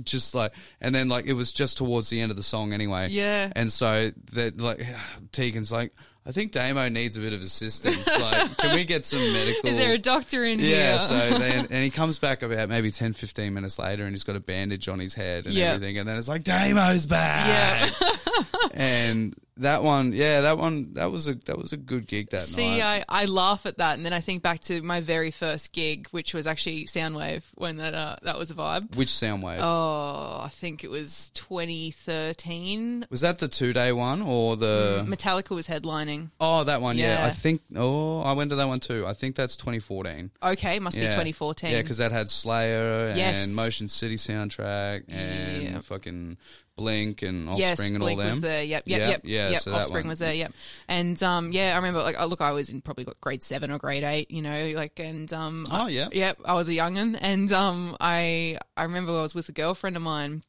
just 0.03 0.33
like 0.35 0.53
and 0.81 0.93
then 0.93 1.07
like 1.09 1.25
it 1.25 1.33
was 1.33 1.51
just 1.51 1.77
towards 1.77 2.09
the 2.09 2.21
end 2.21 2.31
of 2.31 2.37
the 2.37 2.43
song 2.43 2.73
anyway. 2.73 3.07
Yeah. 3.09 3.51
And 3.55 3.71
so 3.71 4.09
that 4.33 4.59
like 4.59 4.79
Tegan's 5.31 5.71
like 5.71 5.93
I 6.25 6.31
think 6.33 6.51
Damo 6.51 6.89
needs 6.89 7.15
a 7.15 7.21
bit 7.21 7.31
of 7.31 7.41
assistance. 7.41 8.05
Like, 8.19 8.57
can 8.57 8.75
we 8.75 8.83
get 8.83 9.05
some 9.05 9.19
medical? 9.31 9.69
Is 9.69 9.77
there 9.77 9.93
a 9.93 9.97
doctor 9.97 10.43
in 10.43 10.59
here? 10.59 10.75
Yeah, 10.75 10.97
here? 10.97 10.99
so 10.99 11.15
then 11.39 11.67
and 11.71 11.83
he 11.83 11.89
comes 11.89 12.19
back 12.19 12.41
about 12.41 12.67
maybe 12.67 12.91
10, 12.91 13.13
15 13.13 13.53
minutes 13.53 13.79
later, 13.79 14.03
and 14.03 14.11
he's 14.11 14.25
got 14.25 14.35
a 14.35 14.41
bandage 14.41 14.89
on 14.89 14.99
his 14.99 15.13
head 15.13 15.45
and 15.45 15.55
Yeah. 15.55 15.67
everything, 15.73 15.97
and 15.99 16.09
then 16.09 16.17
it's 16.17 16.27
like 16.27 16.43
Damo's 16.43 17.05
back. 17.05 17.93
Yeah. 18.01 18.13
and 18.73 19.33
that 19.59 19.83
one, 19.83 20.13
yeah, 20.13 20.41
that 20.41 20.57
one, 20.57 20.93
that 20.93 21.11
was 21.11 21.27
a 21.27 21.35
that 21.45 21.57
was 21.57 21.73
a 21.73 21.77
good 21.77 22.07
gig 22.07 22.29
that 22.31 22.41
See, 22.43 22.77
night. 22.79 23.05
I, 23.09 23.23
I 23.23 23.25
laugh 23.25 23.65
at 23.65 23.77
that, 23.77 23.95
and 23.97 24.05
then 24.05 24.13
I 24.13 24.19
think 24.19 24.41
back 24.41 24.59
to 24.63 24.81
my 24.81 25.01
very 25.01 25.31
first 25.31 25.71
gig, 25.73 26.07
which 26.11 26.33
was 26.33 26.47
actually 26.47 26.85
Soundwave 26.85 27.43
when 27.55 27.77
that 27.77 27.93
uh, 27.93 28.15
that 28.23 28.37
was 28.37 28.51
a 28.51 28.55
vibe. 28.55 28.95
Which 28.95 29.09
Soundwave 29.09 29.59
Oh, 29.61 30.41
I 30.43 30.49
think 30.49 30.83
it 30.83 30.89
was 30.89 31.31
2013. 31.35 33.07
was 33.09 33.21
that? 33.21 33.39
The 33.39 33.47
two 33.47 33.73
day 33.73 33.91
one 33.91 34.21
or 34.21 34.55
the? 34.55 35.03
Metallica 35.07 35.51
was 35.55 35.67
headlining. 35.67 36.31
Oh, 36.39 36.63
that 36.63 36.81
one. 36.81 36.97
Yeah. 36.97 37.15
Mm. 37.15 37.19
Yeah. 37.19 37.25
I 37.27 37.29
think. 37.31 37.61
Oh, 37.75 38.21
I 38.21 38.33
went 38.33 38.49
to 38.51 38.55
that 38.57 38.67
one 38.67 38.79
too. 38.79 39.05
I 39.05 39.13
think 39.13 39.35
that's 39.35 39.55
2014. 39.57 40.31
Okay, 40.43 40.79
must 40.79 40.95
be 40.97 41.03
2014. 41.03 41.71
Yeah, 41.71 41.81
because 41.81 41.97
that 41.97 42.11
had 42.11 42.29
Slayer 42.29 43.13
Yes. 43.15 43.45
and 43.45 43.55
Motion 43.55 43.87
City 43.87 44.15
soundtrack 44.15 45.03
and 45.07 45.63
Yeah. 45.63 45.79
fucking 45.79 46.37
Blink 46.77 47.21
and 47.23 47.49
Offspring 47.49 47.59
yes, 47.67 47.79
and 47.79 47.99
Blink 47.99 48.19
all 48.19 48.25
them. 48.25 48.27
Yeah, 48.27 48.31
Blink 48.31 48.33
was 48.35 48.41
there. 48.41 48.63
Yep, 48.63 48.83
yep, 48.85 48.99
Yep, 48.99 49.09
yep. 49.09 49.21
yeah, 49.25 49.49
yep. 49.49 49.59
so 49.61 49.73
Offspring 49.73 50.05
one. 50.05 50.09
was 50.09 50.19
there. 50.19 50.33
Yep. 50.33 50.53
And 50.87 51.21
um, 51.23 51.51
yeah, 51.51 51.73
I 51.73 51.75
remember 51.75 52.01
like, 52.03 52.15
oh, 52.19 52.27
look, 52.27 52.39
I 52.39 52.51
was 52.53 52.69
in 52.69 52.81
probably 52.81 53.03
got 53.03 53.19
grade 53.19 53.43
seven 53.43 53.71
or 53.71 53.77
grade 53.79 54.03
eight. 54.03 54.31
You 54.31 54.41
know, 54.41 54.71
like, 54.75 54.97
and 54.99 55.31
um, 55.33 55.65
Oh, 55.69 55.87
yeah. 55.87 56.07
Yep, 56.11 56.39
I 56.45 56.53
was 56.53 56.69
a 56.69 56.73
youngin, 56.73 57.17
and 57.19 57.51
um, 57.51 57.97
I 57.99 58.57
I 58.77 58.83
remember 58.83 59.11
I 59.17 59.21
was 59.23 59.35
with 59.35 59.49
a 59.49 59.53
girlfriend 59.53 59.97
of 59.97 60.01
mine. 60.03 60.43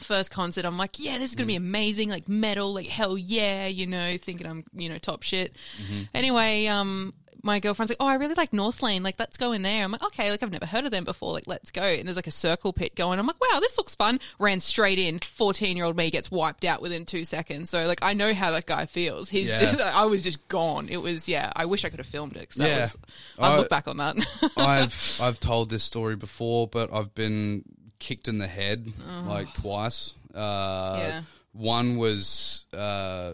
First 0.00 0.30
concert, 0.30 0.66
I'm 0.66 0.76
like, 0.76 0.98
yeah, 0.98 1.16
this 1.18 1.30
is 1.30 1.36
gonna 1.36 1.46
Mm. 1.46 1.48
be 1.48 1.56
amazing, 1.56 2.10
like 2.10 2.28
metal, 2.28 2.74
like 2.74 2.86
hell 2.86 3.16
yeah, 3.16 3.66
you 3.66 3.86
know, 3.86 4.16
thinking 4.18 4.46
I'm, 4.46 4.64
you 4.74 4.90
know, 4.90 4.98
top 4.98 5.22
shit. 5.22 5.56
Mm-hmm. 5.82 6.02
Anyway, 6.14 6.66
um, 6.66 7.14
my 7.46 7.60
girlfriend's 7.60 7.90
like, 7.90 7.96
oh, 8.00 8.06
I 8.06 8.16
really 8.16 8.34
like 8.34 8.52
North 8.52 8.82
Lane, 8.82 9.02
like 9.02 9.14
let's 9.18 9.36
go 9.38 9.52
in 9.52 9.62
there. 9.62 9.84
I'm 9.84 9.92
like, 9.92 10.02
okay, 10.02 10.30
like 10.30 10.42
I've 10.42 10.50
never 10.50 10.66
heard 10.66 10.84
of 10.84 10.90
them 10.90 11.04
before, 11.04 11.32
like 11.32 11.46
let's 11.46 11.70
go. 11.70 11.82
And 11.82 12.06
there's 12.06 12.16
like 12.16 12.26
a 12.26 12.30
circle 12.32 12.72
pit 12.72 12.94
going. 12.94 13.18
I'm 13.18 13.26
like, 13.26 13.40
wow, 13.40 13.60
this 13.60 13.78
looks 13.78 13.94
fun. 13.94 14.20
Ran 14.38 14.60
straight 14.60 14.98
in. 14.98 15.20
14 15.34 15.76
year 15.76 15.86
old 15.86 15.96
me 15.96 16.10
gets 16.10 16.30
wiped 16.30 16.64
out 16.64 16.82
within 16.82 17.06
two 17.06 17.24
seconds. 17.24 17.70
So 17.70 17.86
like 17.86 18.02
I 18.02 18.12
know 18.12 18.34
how 18.34 18.50
that 18.50 18.66
guy 18.66 18.84
feels. 18.86 19.28
He's 19.30 19.48
Yeah. 19.48 19.60
just, 19.72 19.80
I 19.80 20.04
was 20.04 20.22
just 20.22 20.46
gone. 20.48 20.88
It 20.90 20.98
was 20.98 21.28
yeah. 21.28 21.52
I 21.56 21.64
wish 21.64 21.84
I 21.84 21.88
could 21.88 22.00
have 22.00 22.06
filmed 22.06 22.36
it. 22.36 22.50
Cause 22.50 22.58
Yeah. 22.58 22.80
was, 22.82 22.96
I 23.38 23.54
I- 23.54 23.56
look 23.56 23.70
back 23.70 23.88
on 23.88 23.96
that. 23.98 24.16
I've 24.56 25.18
I've 25.22 25.40
told 25.40 25.70
this 25.70 25.84
story 25.84 26.16
before, 26.16 26.66
but 26.68 26.92
I've 26.92 27.14
been 27.14 27.62
kicked 27.98 28.28
in 28.28 28.38
the 28.38 28.46
head 28.48 28.92
like 29.24 29.54
twice. 29.54 30.12
Uh, 30.34 30.38
Oh. 30.38 30.98
Yeah. 30.98 31.22
One 31.52 31.96
was 31.96 32.66
uh, 32.76 33.32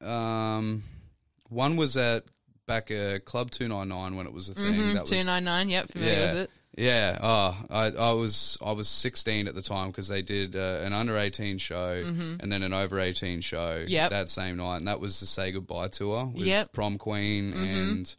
um, 0.00 0.82
one 1.48 1.76
was 1.76 1.96
at 1.96 2.24
back 2.72 2.90
at 2.90 3.24
Club 3.24 3.50
Two 3.50 3.68
Nine 3.68 3.88
Nine 3.88 4.16
when 4.16 4.26
it 4.26 4.32
was 4.32 4.48
a 4.48 4.54
thing. 4.54 4.72
Mhm, 4.74 4.92
That 4.94 5.02
was 5.02 5.10
299, 5.10 5.70
yep, 5.70 5.90
familiar 5.92 6.14
yeah, 6.14 6.32
with 6.32 6.42
it. 6.42 6.50
yeah. 6.76 7.18
Oh, 7.22 7.56
I 7.70 7.86
I 7.88 8.12
was 8.12 8.56
I 8.64 8.72
was 8.72 8.88
sixteen 8.88 9.46
at 9.48 9.54
the 9.54 9.62
time 9.62 9.88
because 9.88 10.08
they 10.08 10.22
did 10.22 10.56
uh, 10.56 10.80
an 10.82 10.92
under 10.92 11.18
eighteen 11.18 11.58
show 11.58 12.02
and 12.40 12.50
then 12.52 12.62
an 12.62 12.72
over 12.72 12.98
eighteen 12.98 13.40
show 13.42 13.78
Mm-hmm. 13.80 13.88
Yep. 13.90 14.10
that 14.10 14.30
same 14.30 14.56
night, 14.56 14.78
and 14.78 14.88
that 14.88 15.00
was 15.00 15.20
the 15.20 15.26
say 15.26 15.52
goodbye 15.52 15.88
tour 15.88 16.24
with 16.26 16.46
Yep. 16.46 16.66
Mm-hmm. 16.68 16.74
Prom 16.74 16.98
Queen 16.98 17.52
and. 17.52 18.14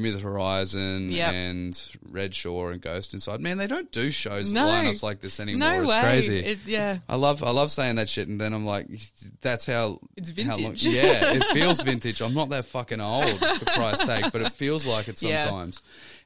Me 0.00 0.10
the 0.10 0.18
Horizon 0.18 1.10
Yep. 1.10 1.32
and 1.32 1.88
Red 2.10 2.34
Shore 2.34 2.72
and 2.72 2.80
Ghost 2.80 3.14
Inside. 3.14 3.40
Man, 3.40 3.58
they 3.58 3.66
don't 3.66 3.90
do 3.92 4.10
shows 4.10 4.52
No. 4.52 4.64
lineups 4.66 5.02
like 5.02 5.20
this 5.20 5.40
anymore. 5.40 5.68
No 5.70 5.80
it's 5.80 5.88
way. 5.88 6.00
crazy. 6.00 6.38
It, 6.40 6.58
yeah. 6.66 6.98
I 7.08 7.16
love 7.16 7.42
I 7.42 7.50
love 7.50 7.70
saying 7.70 7.96
that 7.96 8.08
shit, 8.08 8.28
and 8.28 8.40
then 8.40 8.52
I'm 8.52 8.64
like, 8.66 8.86
that's 9.40 9.66
how 9.66 10.00
It's 10.16 10.30
how 10.42 10.52
long- 10.52 10.62
vintage. 10.76 10.86
yeah, 10.86 11.32
it 11.34 11.44
feels 11.52 11.80
vintage. 11.80 12.20
I'm 12.20 12.34
not 12.34 12.50
that 12.50 12.66
fucking 12.66 13.00
old 13.00 13.38
for 13.38 13.64
Christ's 13.66 14.04
sake, 14.06 14.32
but 14.32 14.42
it 14.42 14.52
feels 14.52 14.86
like 14.86 15.08
it 15.08 15.20
Yeah. 15.22 15.44
sometimes. 15.44 15.80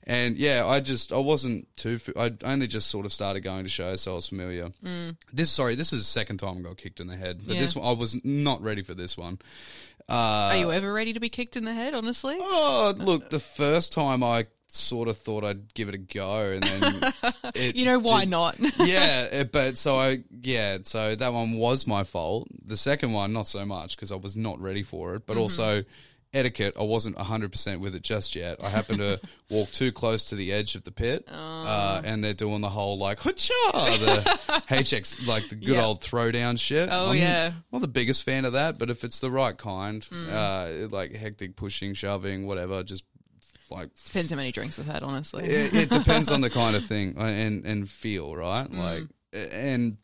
And 0.05 0.37
yeah, 0.39 0.67
I 0.67 0.81
just 0.81 1.13
I 1.13 1.19
wasn't 1.19 1.69
too. 1.77 2.01
I 2.17 2.33
only 2.45 2.67
just 2.67 2.89
sort 2.89 3.05
of 3.05 3.13
started 3.13 3.41
going 3.41 3.65
to 3.65 3.71
shows, 3.71 4.01
so 4.01 4.13
I 4.13 4.15
was 4.15 4.29
familiar. 4.29 4.71
This 5.33 5.51
sorry, 5.51 5.75
this 5.75 5.93
is 5.93 6.01
the 6.01 6.05
second 6.07 6.39
time 6.39 6.57
I 6.59 6.61
got 6.63 6.79
kicked 6.79 7.01
in 7.01 7.07
the 7.07 7.17
head, 7.19 7.41
but 7.45 7.53
Mm. 7.53 7.55
Yeah. 7.57 7.61
this 7.61 7.77
one 7.77 7.87
I 7.87 7.93
was 7.93 8.17
not 8.25 8.63
ready 8.63 8.83
for 8.83 8.95
this 8.95 9.19
one. 9.19 9.39
Uh, 10.11 10.51
Are 10.53 10.57
you 10.57 10.73
ever 10.73 10.93
ready 10.93 11.13
to 11.13 11.21
be 11.21 11.29
kicked 11.29 11.57
in 11.57 11.65
the 11.65 11.73
head, 11.75 11.95
honestly? 11.95 12.37
Oh, 12.41 12.95
look, 12.99 13.31
the 13.31 13.39
first 13.41 13.93
time 13.93 14.23
I 14.25 14.47
sort 14.69 15.09
of 15.09 15.17
thought 15.19 15.45
I'd 15.45 15.73
give 15.75 15.89
it 15.89 15.95
a 15.95 15.99
go, 15.99 16.51
and 16.53 16.63
then 16.63 17.13
it 17.55 17.77
You 17.77 17.85
know, 17.85 17.99
why 17.99 18.21
did- 18.21 18.31
not? 18.31 18.57
yeah, 18.79 19.25
it- 19.25 19.53
but 19.53 19.79
so 19.79 19.99
I 19.99 20.23
yeah, 20.43 20.79
so 20.83 21.15
that 21.15 21.33
one 21.33 21.55
was 21.55 21.87
my 21.87 22.05
fault. 22.05 22.49
The 22.65 22.77
second 22.77 23.13
one, 23.13 23.33
not 23.33 23.49
so 23.49 23.65
much 23.65 23.97
because 23.97 24.13
I 24.13 24.17
was 24.17 24.37
not 24.37 24.61
ready 24.61 24.83
for 24.83 25.15
it, 25.15 25.27
but 25.27 25.35
Mm-hmm. 25.35 25.43
also 25.43 25.85
etiquette. 26.33 26.75
I 26.79 26.83
wasn't 26.85 27.19
hundred 27.19 27.53
percent 27.53 27.81
with 27.81 27.95
it 27.95 28.03
just 28.03 28.35
yet. 28.37 28.63
I 28.63 28.69
happened 28.69 28.99
to 28.99 29.21
walk 29.51 29.71
too 29.73 29.93
close 29.93 30.27
to 30.27 30.35
the 30.37 30.53
edge 30.53 30.75
of 30.75 30.85
the 30.85 30.93
pit, 30.93 31.25
Oh. 31.31 31.35
uh, 31.35 32.03
and 32.05 32.23
they're 32.25 32.35
doing 32.35 32.61
the 32.61 32.69
whole 32.69 32.99
like 32.99 33.21
"Hacha!" 33.21 33.53
the 33.73 34.41
HX 34.69 35.27
like 35.27 35.49
the 35.49 35.57
good 35.57 35.75
Yeah. 35.75 35.85
old 35.85 36.01
throwdown 36.03 36.59
shit. 36.59 36.89
Oh, 36.91 37.11
I'm 37.11 37.17
yeah. 37.17 37.53
not 37.73 37.81
the 37.81 37.89
biggest 37.89 38.23
fan 38.23 38.45
of 38.45 38.53
that, 38.55 38.79
but 38.79 38.91
if 38.91 39.05
it's 39.05 39.21
the 39.21 39.31
right 39.31 39.57
kind, 39.57 40.03
Mm. 40.03 40.29
uh, 40.85 40.89
like 40.89 41.15
hectic 41.15 41.57
pushing, 41.57 41.95
shoving, 41.95 42.47
whatever, 42.47 42.83
just 42.83 43.05
like 43.71 43.91
Depends 44.05 44.31
how 44.31 44.37
many 44.37 44.51
drinks 44.53 44.79
I've 44.79 44.87
had, 44.87 45.03
honestly. 45.05 45.45
it, 45.45 45.75
it 45.75 45.91
depends 45.91 46.31
on 46.31 46.41
the 46.41 46.51
kind 46.61 46.75
of 46.77 46.85
thing 46.85 47.17
uh, 47.19 47.23
and 47.25 47.65
and 47.67 47.89
feel 47.89 48.35
right 48.35 48.69
Mm. 48.71 48.79
like 48.79 49.05
and 49.53 49.97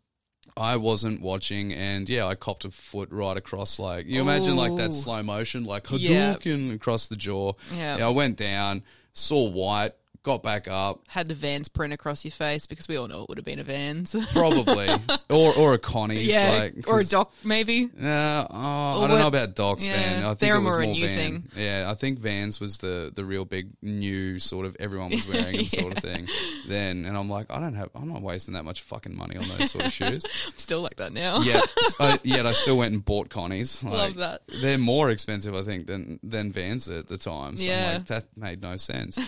I 0.57 0.77
wasn't 0.77 1.21
watching, 1.21 1.73
and 1.73 2.09
yeah, 2.09 2.27
I 2.27 2.35
copped 2.35 2.65
a 2.65 2.71
foot 2.71 3.11
right 3.11 3.37
across. 3.37 3.79
Like 3.79 4.07
you 4.07 4.21
imagine, 4.21 4.57
like 4.57 4.75
that 4.77 4.95
slow 4.95 5.23
motion, 5.23 5.65
like 5.65 5.87
Yeah. 5.91 6.35
Hadouken 6.35 6.75
across 6.75 7.09
the 7.09 7.17
jaw. 7.17 7.53
Yeah. 7.75 7.99
I 8.07 8.09
went 8.09 8.37
down, 8.39 8.83
saw 9.13 9.49
white, 9.49 9.93
got 10.27 10.43
back 10.43 10.67
up, 10.67 11.01
Had 11.07 11.29
the 11.29 11.35
Vans 11.35 11.69
print 11.69 11.93
across 11.93 12.25
your 12.25 12.33
face 12.33 12.67
because 12.67 12.89
we 12.89 12.97
all 12.97 13.07
know 13.07 13.23
it 13.23 13.29
would 13.29 13.39
have 13.39 13.45
been 13.45 13.61
a 13.61 13.65
Vans. 13.65 14.15
probably, 14.33 14.89
or 15.31 15.55
or 15.57 15.75
a 15.75 15.79
Connie's, 15.79 16.27
yeah, 16.27 16.59
like, 16.75 16.89
or 16.89 16.99
a 16.99 17.05
doc 17.05 17.33
maybe. 17.45 17.89
Yeah, 17.97 18.45
oh, 18.51 19.05
I 19.05 19.07
don't 19.07 19.19
know 19.21 19.29
about 19.29 19.55
docs 19.55 19.89
then. 19.89 20.21
Yeah, 20.23 20.27
I 20.27 20.29
think 20.31 20.39
they're 20.41 20.55
it 20.57 20.59
was 20.59 20.65
more 20.65 20.81
more, 20.81 20.83
a 20.83 20.87
new 20.93 21.07
van. 21.07 21.17
thing. 21.17 21.45
Yeah, 21.57 21.87
I 21.89 21.95
think 21.95 22.19
Vans 22.19 22.59
was 22.61 22.79
the 22.79 23.13
the 23.15 23.25
real 23.25 23.45
big 23.45 23.71
new 23.83 24.41
sort 24.41 24.67
of 24.67 24.77
everyone 24.81 25.11
was 25.11 25.29
wearing 25.29 25.57
them 25.59 25.67
sort 25.67 25.97
of 25.97 26.03
thing. 26.03 26.27
Then, 26.67 27.05
and 27.05 27.17
I'm 27.17 27.31
like, 27.31 27.47
I 27.51 27.61
don't 27.61 27.75
have, 27.75 27.91
I'm 27.95 28.13
not 28.13 28.21
wasting 28.23 28.55
that 28.55 28.65
much 28.65 28.83
fucking 28.83 29.17
money 29.17 29.37
on 29.37 29.47
those 29.49 29.71
sort 29.71 29.87
of 29.87 29.93
shoes. 30.01 30.25
I'm 30.47 30.53
still 30.57 30.81
like 30.81 30.97
that 30.97 31.13
now. 31.13 31.41
yeah. 31.43 31.61
I, 32.01 32.19
yet 32.25 32.47
I 32.47 32.53
still 32.53 32.77
went 32.77 32.93
and 32.93 33.05
bought 33.05 33.31
Connie's. 33.31 33.85
Like, 33.85 33.93
Love 33.95 34.15
that. 34.17 34.43
They're 34.61 34.77
more 34.77 35.11
expensive, 35.11 35.55
I 35.55 35.63
think, 35.63 35.87
than 35.87 36.19
than 36.25 36.51
Vans 36.51 36.89
at 36.89 37.07
the 37.07 37.17
time. 37.17 37.57
So 37.57 37.63
I'm 37.65 37.69
Yeah. 37.69 37.93
like, 37.95 38.07
that 38.07 38.25
made 38.37 38.61
no 38.63 38.77
sense. 38.77 39.19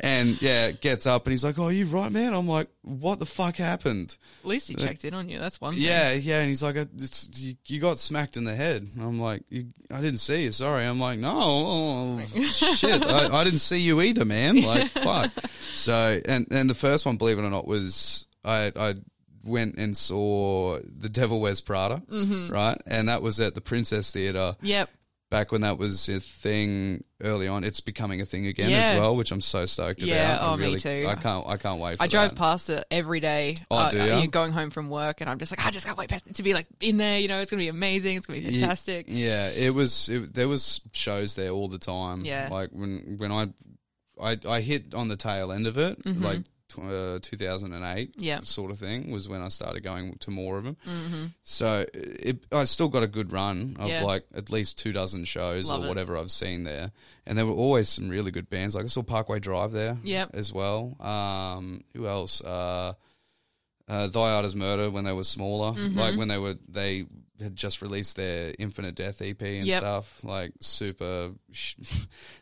and 0.00 0.21
yeah, 0.40 0.70
gets 0.72 1.06
up 1.06 1.24
and 1.26 1.32
he's 1.32 1.44
like, 1.44 1.58
"Oh, 1.58 1.68
you 1.68 1.86
right, 1.86 2.10
man?" 2.10 2.34
I'm 2.34 2.48
like, 2.48 2.68
"What 2.82 3.18
the 3.18 3.26
fuck 3.26 3.56
happened?" 3.56 4.16
At 4.42 4.48
least 4.48 4.68
he 4.68 4.74
checked 4.74 5.04
in 5.04 5.14
on 5.14 5.28
you. 5.28 5.38
That's 5.38 5.60
one. 5.60 5.74
thing. 5.74 5.82
Yeah, 5.82 6.12
yeah, 6.12 6.40
and 6.40 6.48
he's 6.48 6.62
like, 6.62 6.76
"Uh, 6.76 6.86
it's, 6.98 7.28
you, 7.34 7.54
"You 7.66 7.80
got 7.80 7.98
smacked 7.98 8.36
in 8.36 8.44
the 8.44 8.54
head." 8.54 8.88
And 8.94 9.02
I'm 9.04 9.20
like, 9.20 9.42
you, 9.48 9.66
"I 9.90 10.00
didn't 10.00 10.18
see 10.20 10.42
you. 10.44 10.52
Sorry." 10.52 10.84
I'm 10.84 10.98
like, 11.00 11.18
"No, 11.18 11.30
oh, 11.34 12.20
shit, 12.52 13.04
I, 13.04 13.28
I 13.40 13.44
didn't 13.44 13.60
see 13.60 13.80
you 13.80 14.00
either, 14.00 14.24
man. 14.24 14.62
Like, 14.62 14.88
fuck." 14.90 15.30
So, 15.74 16.20
and 16.26 16.46
and 16.50 16.68
the 16.70 16.74
first 16.74 17.04
one, 17.06 17.16
believe 17.16 17.38
it 17.38 17.44
or 17.44 17.50
not, 17.50 17.66
was 17.66 18.26
I 18.44 18.72
I 18.76 18.94
went 19.44 19.76
and 19.76 19.96
saw 19.96 20.78
The 20.84 21.08
Devil 21.08 21.40
Wears 21.40 21.60
Prada, 21.60 22.00
Mm-hmm. 22.10 22.52
right, 22.52 22.80
and 22.86 23.08
that 23.08 23.22
was 23.22 23.40
at 23.40 23.54
the 23.54 23.60
Princess 23.60 24.12
Theatre 24.12 24.54
Yep. 24.62 24.88
Back 25.32 25.50
when 25.50 25.62
that 25.62 25.78
was 25.78 26.08
a 26.10 26.20
thing 26.20 27.02
early 27.22 27.48
on. 27.48 27.64
It's 27.64 27.80
becoming 27.80 28.20
a 28.20 28.24
thing 28.26 28.46
again 28.46 28.68
Yeah. 28.70 28.90
as 28.90 29.00
well, 29.00 29.16
which 29.16 29.32
I'm 29.32 29.40
so 29.40 29.64
stoked 29.64 30.02
Yeah, 30.02 30.34
about. 30.36 30.42
I 30.42 30.52
oh, 30.52 30.56
me 30.58 30.76
too. 30.76 31.06
I 31.08 31.14
can't 31.14 31.46
I 31.46 31.56
can't 31.56 31.80
wait. 31.80 31.96
For 31.96 32.02
I 32.04 32.06
drove 32.06 32.28
that. 32.28 32.36
past 32.36 32.68
it 32.70 32.84
every 32.90 33.18
day. 33.18 33.56
Oh, 33.70 33.76
uh, 33.76 33.90
do 33.90 33.98
uh, 34.00 34.04
ya? 34.04 34.18
you're 34.18 34.26
going 34.28 34.52
home 34.52 34.68
from 34.70 34.90
work, 34.90 35.22
and 35.22 35.30
I'm 35.30 35.38
just 35.38 35.50
like, 35.50 35.66
I 35.66 35.70
just 35.70 35.86
can't 35.86 35.96
wait 35.98 36.12
to 36.34 36.42
be 36.42 36.52
like 36.52 36.66
in 36.80 36.98
there. 36.98 37.18
You 37.18 37.28
know, 37.28 37.40
it's 37.40 37.50
gonna 37.50 37.62
be 37.62 37.68
amazing. 37.68 38.18
It's 38.18 38.26
gonna 38.26 38.40
be 38.40 38.44
Ye- 38.46 38.60
fantastic. 38.60 39.06
Yeah, 39.08 39.48
it 39.48 39.74
was. 39.74 40.08
It, 40.10 40.34
there 40.34 40.48
was 40.48 40.80
shows 40.92 41.34
there 41.34 41.48
all 41.50 41.66
the 41.68 41.78
time. 41.78 42.24
Yeah. 42.26 42.48
like 42.50 42.68
when 42.70 43.16
when 43.18 43.32
I 43.32 43.48
I, 44.20 44.38
I 44.46 44.60
hit 44.60 44.92
on 44.94 45.08
the 45.08 45.16
tail 45.16 45.50
end 45.50 45.66
of 45.66 45.78
it, 45.78 46.04
Mm-hmm. 46.04 46.22
like 46.22 46.42
uh, 46.78 47.18
2008, 47.22 48.14
Yeah. 48.18 48.40
sort 48.40 48.70
of 48.70 48.78
thing 48.78 49.10
was 49.10 49.28
when 49.28 49.42
I 49.42 49.48
started 49.48 49.82
going 49.82 50.16
to 50.20 50.30
more 50.30 50.58
of 50.58 50.64
them. 50.64 50.76
Mm-hmm. 50.86 51.24
So 51.42 51.84
it, 51.94 52.44
I 52.52 52.64
still 52.64 52.88
got 52.88 53.02
a 53.02 53.06
good 53.06 53.32
run 53.32 53.76
of 53.78 53.88
Yeah. 53.88 54.04
like 54.04 54.24
at 54.34 54.50
least 54.50 54.78
two 54.78 54.92
dozen 54.92 55.24
shows 55.24 55.68
Love 55.68 55.82
or 55.82 55.86
it. 55.86 55.88
whatever 55.88 56.16
I've 56.16 56.30
seen 56.30 56.64
there, 56.64 56.92
and 57.26 57.36
there 57.38 57.46
were 57.46 57.52
always 57.52 57.88
some 57.88 58.08
really 58.08 58.30
good 58.30 58.48
bands. 58.50 58.74
Like 58.74 58.84
I 58.84 58.88
saw 58.88 59.02
Parkway 59.02 59.38
Drive 59.40 59.72
there, 59.72 59.98
Yep. 60.02 60.30
as 60.34 60.52
well. 60.52 60.96
Um, 61.00 61.82
who 61.94 62.06
else? 62.06 62.40
Uh, 62.40 62.94
uh, 63.88 64.06
Thy 64.06 64.30
Art 64.32 64.44
is 64.44 64.54
Murder 64.54 64.90
when 64.90 65.04
they 65.04 65.12
were 65.12 65.24
smaller, 65.24 65.72
Mm-hmm. 65.72 65.98
like 65.98 66.16
when 66.16 66.28
they 66.28 66.38
were 66.38 66.56
they 66.68 67.06
had 67.42 67.56
just 67.56 67.82
released 67.82 68.16
their 68.16 68.54
Infinite 68.58 68.94
Death 68.94 69.20
EP 69.20 69.40
and 69.42 69.66
Yep. 69.66 69.78
stuff, 69.78 70.24
like 70.24 70.52
super. 70.60 71.32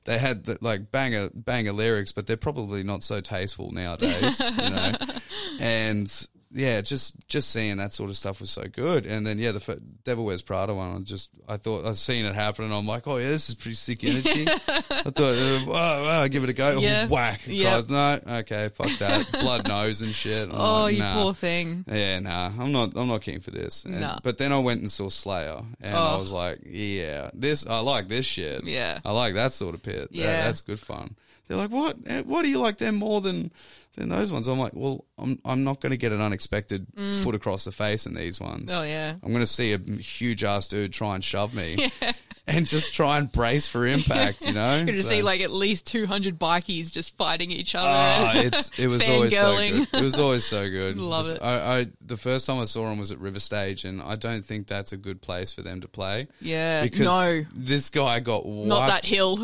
They 0.04 0.18
had 0.18 0.44
the, 0.44 0.56
like 0.60 0.90
banger 0.90 1.28
banger 1.34 1.72
lyrics, 1.72 2.10
but 2.12 2.26
they're 2.26 2.36
probably 2.38 2.82
not 2.82 3.02
so 3.02 3.20
tasteful 3.20 3.70
nowadays, 3.70 4.40
you 4.40 4.50
know. 4.50 4.92
And 5.60 6.28
yeah, 6.52 6.80
just 6.80 7.14
just 7.28 7.50
seeing 7.50 7.76
that 7.76 7.92
sort 7.92 8.10
of 8.10 8.16
stuff 8.16 8.40
was 8.40 8.50
so 8.50 8.64
good. 8.64 9.06
And 9.06 9.26
then 9.26 9.38
yeah, 9.38 9.52
the 9.52 9.80
Devil 10.04 10.24
Wears 10.24 10.42
Prada 10.42 10.74
one, 10.74 10.96
I 10.96 10.98
just 11.00 11.30
I 11.48 11.56
thought 11.56 11.86
I 11.86 11.92
seen 11.92 12.24
it 12.24 12.34
happen, 12.34 12.64
and 12.64 12.74
I'm 12.74 12.86
like, 12.86 13.06
oh 13.06 13.18
yeah, 13.18 13.28
this 13.28 13.48
is 13.48 13.54
pretty 13.54 13.74
sick 13.76 14.02
energy. 14.04 14.46
I 14.48 15.10
thought, 15.10 15.66
wow, 15.66 16.02
wow, 16.04 16.26
give 16.28 16.42
it 16.44 16.50
a 16.50 16.52
go. 16.52 16.78
Yeah. 16.80 17.06
Whack, 17.06 17.42
Yep. 17.46 17.64
guys, 17.72 17.88
no, 17.90 18.20
okay, 18.40 18.68
fuck 18.74 18.90
that, 18.98 19.30
blood 19.40 19.68
nose 19.68 20.02
and 20.02 20.12
shit. 20.14 20.48
I'm 20.48 20.54
Oh, 20.60 20.82
like, 20.82 20.94
you 20.94 21.00
nah. 21.00 21.22
poor 21.22 21.34
thing. 21.34 21.84
Yeah, 21.86 22.18
nah, 22.20 22.50
I'm 22.58 22.72
not. 22.72 22.92
I'm 22.96 23.08
not 23.08 23.22
keen 23.22 23.40
for 23.40 23.50
this. 23.52 23.84
And- 23.84 24.00
Nah. 24.00 24.18
But 24.22 24.38
then 24.38 24.52
I 24.52 24.58
went 24.58 24.80
and 24.80 24.90
saw 24.90 25.08
Slayer, 25.08 25.62
and 25.80 25.94
I 25.94 26.14
Oh. 26.14 26.18
was 26.18 26.32
like, 26.32 26.60
yeah, 26.66 27.30
this. 27.34 27.66
I 27.66 27.80
like 27.80 28.08
this 28.08 28.24
shit. 28.26 28.64
Yeah. 28.64 28.98
I 29.04 29.12
like 29.12 29.34
that 29.34 29.52
sort 29.52 29.74
of 29.74 29.82
pit. 29.82 30.08
Yeah, 30.10 30.24
Yeah. 30.24 30.44
that's 30.46 30.62
good 30.62 30.80
fun. 30.80 31.16
They're 31.48 31.58
like, 31.58 31.70
what? 31.70 31.96
Eh, 32.06 32.22
What 32.22 32.42
do 32.42 32.48
you 32.48 32.60
like 32.60 32.78
them 32.78 32.94
more 32.96 33.20
than 33.20 33.52
than 33.96 34.08
those 34.08 34.30
ones? 34.32 34.46
I'm 34.46 34.58
like, 34.58 34.72
well, 34.74 35.04
I'm 35.20 35.38
I'm 35.44 35.64
not 35.64 35.80
going 35.80 35.90
to 35.90 35.96
get 35.96 36.12
an 36.12 36.20
unexpected 36.20 36.86
foot 37.22 37.34
across 37.34 37.64
the 37.64 37.72
face 37.72 38.06
in 38.06 38.14
these 38.14 38.40
ones. 38.40 38.72
Mm. 38.72 38.78
Oh 38.78 38.82
yeah. 38.82 39.14
I'm 39.22 39.30
going 39.30 39.40
to 39.42 39.46
see 39.46 39.72
a 39.72 39.78
huge 39.78 40.44
ass 40.44 40.68
dude 40.68 40.92
try 40.92 41.14
and 41.14 41.22
shove 41.24 41.54
me, 41.54 41.90
and 42.46 42.66
just 42.66 42.94
try 42.94 43.18
and 43.18 43.30
brace 43.30 43.66
for 43.66 43.86
impact. 43.86 44.46
You 44.46 44.52
know, 44.52 44.76
You're 44.76 44.84
gonna 44.86 45.02
So- 45.02 45.08
see 45.08 45.22
like 45.22 45.40
at 45.40 45.50
least 45.50 45.86
200 45.86 46.38
bikies 46.38 46.90
just 46.90 47.16
fighting 47.16 47.50
each 47.50 47.74
other. 47.74 47.86
Oh, 47.88 48.40
it's 48.40 48.78
it 48.78 48.86
was 48.88 49.06
always 49.08 49.36
so 49.36 49.56
good. 49.56 49.88
It 49.92 50.02
was 50.02 50.18
always 50.18 50.44
so 50.44 50.68
good. 50.68 50.96
Love 50.96 51.28
it. 51.28 51.42
I, 51.42 51.78
I 51.80 51.86
the 52.00 52.16
first 52.16 52.46
time 52.46 52.58
I 52.58 52.64
saw 52.64 52.90
him 52.90 52.98
was 52.98 53.12
at 53.12 53.18
River 53.18 53.40
Stage, 53.40 53.84
and 53.84 54.00
I 54.02 54.16
don't 54.16 54.44
think 54.44 54.66
that's 54.66 54.92
a 54.92 54.96
good 54.96 55.20
place 55.20 55.52
for 55.52 55.62
them 55.62 55.80
to 55.82 55.88
play. 55.88 56.28
Yeah, 56.40 56.82
because 56.82 57.00
no. 57.00 57.44
this 57.54 57.90
guy 57.90 58.20
got 58.20 58.46
wiped. 58.46 58.68
Not 58.68 58.86
that 58.88 59.04
hill. 59.04 59.36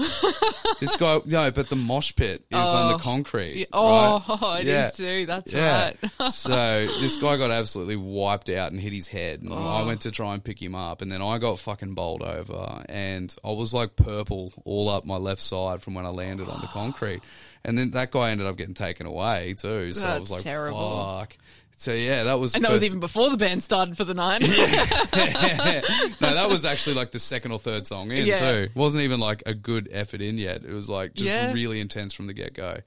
This 0.80 0.96
guy, 0.96 1.20
no, 1.24 1.50
but 1.50 1.68
the 1.68 1.76
mosh 1.76 2.14
pit 2.14 2.44
is 2.50 2.56
on 2.58 2.88
the 2.88 2.94
Oh. 2.94 2.98
concrete. 2.98 3.66
oh, 3.72 4.38
right? 4.42 4.60
it 4.60 4.66
is 4.68 4.98
Yeah. 4.98 5.06
too. 5.06 5.26
That's 5.26 5.52
Yeah. 5.52 5.65
Right. 5.66 6.32
so 6.32 6.50
this 7.00 7.16
guy 7.16 7.36
got 7.36 7.50
absolutely 7.50 7.96
wiped 7.96 8.48
out 8.50 8.72
and 8.72 8.80
hit 8.80 8.92
his 8.92 9.08
head. 9.08 9.42
And 9.42 9.52
I 9.52 9.82
Oh. 9.82 9.86
went 9.86 10.00
to 10.02 10.10
try 10.10 10.34
and 10.34 10.42
pick 10.42 10.60
him 10.62 10.74
up, 10.74 11.02
and 11.02 11.10
then 11.10 11.22
I 11.22 11.38
got 11.38 11.58
fucking 11.58 11.94
bowled 11.94 12.22
over, 12.22 12.82
and 12.88 13.34
I 13.44 13.50
was 13.52 13.72
like 13.74 13.96
purple 13.96 14.52
all 14.64 14.88
up 14.88 15.04
my 15.04 15.16
left 15.16 15.40
side 15.40 15.82
from 15.82 15.94
when 15.94 16.06
I 16.06 16.10
landed 16.10 16.48
on 16.48 16.60
the 16.60 16.66
concrete. 16.72 17.22
And 17.64 17.76
then 17.76 17.90
that 17.92 18.12
guy 18.12 18.30
ended 18.30 18.46
up 18.46 18.56
getting 18.56 18.74
taken 18.74 19.06
away 19.06 19.54
too. 19.58 19.92
So 19.92 20.06
I 20.06 20.18
was 20.20 20.30
like, 20.30 20.42
terrible. 20.42 21.18
fuck. 21.18 21.36
So 21.78 21.92
yeah, 21.92 22.24
that 22.24 22.40
was 22.40 22.54
and 22.54 22.64
that 22.64 22.72
was 22.72 22.82
even 22.84 23.00
before 23.00 23.28
the 23.28 23.36
band 23.36 23.62
started 23.62 23.96
for 23.98 24.04
the 24.04 24.14
night. 24.14 24.40
no, 26.20 26.34
that 26.34 26.46
was 26.48 26.64
actually 26.64 26.94
like 26.96 27.10
the 27.12 27.18
second 27.18 27.52
or 27.52 27.58
third 27.58 27.86
song 27.86 28.10
in 28.10 28.26
Yeah. 28.26 28.38
too. 28.38 28.58
It 28.64 28.74
wasn't 28.76 29.04
even 29.04 29.20
like 29.20 29.42
a 29.46 29.54
good 29.54 29.88
effort 29.92 30.20
in 30.22 30.38
yet. 30.38 30.64
It 30.64 30.72
was 30.72 30.88
like 30.88 31.14
just 31.14 31.26
Yeah. 31.28 31.52
really 31.52 31.80
intense 31.80 32.14
from 32.14 32.26
the 32.28 32.32
get 32.32 32.54
go. 32.54 32.78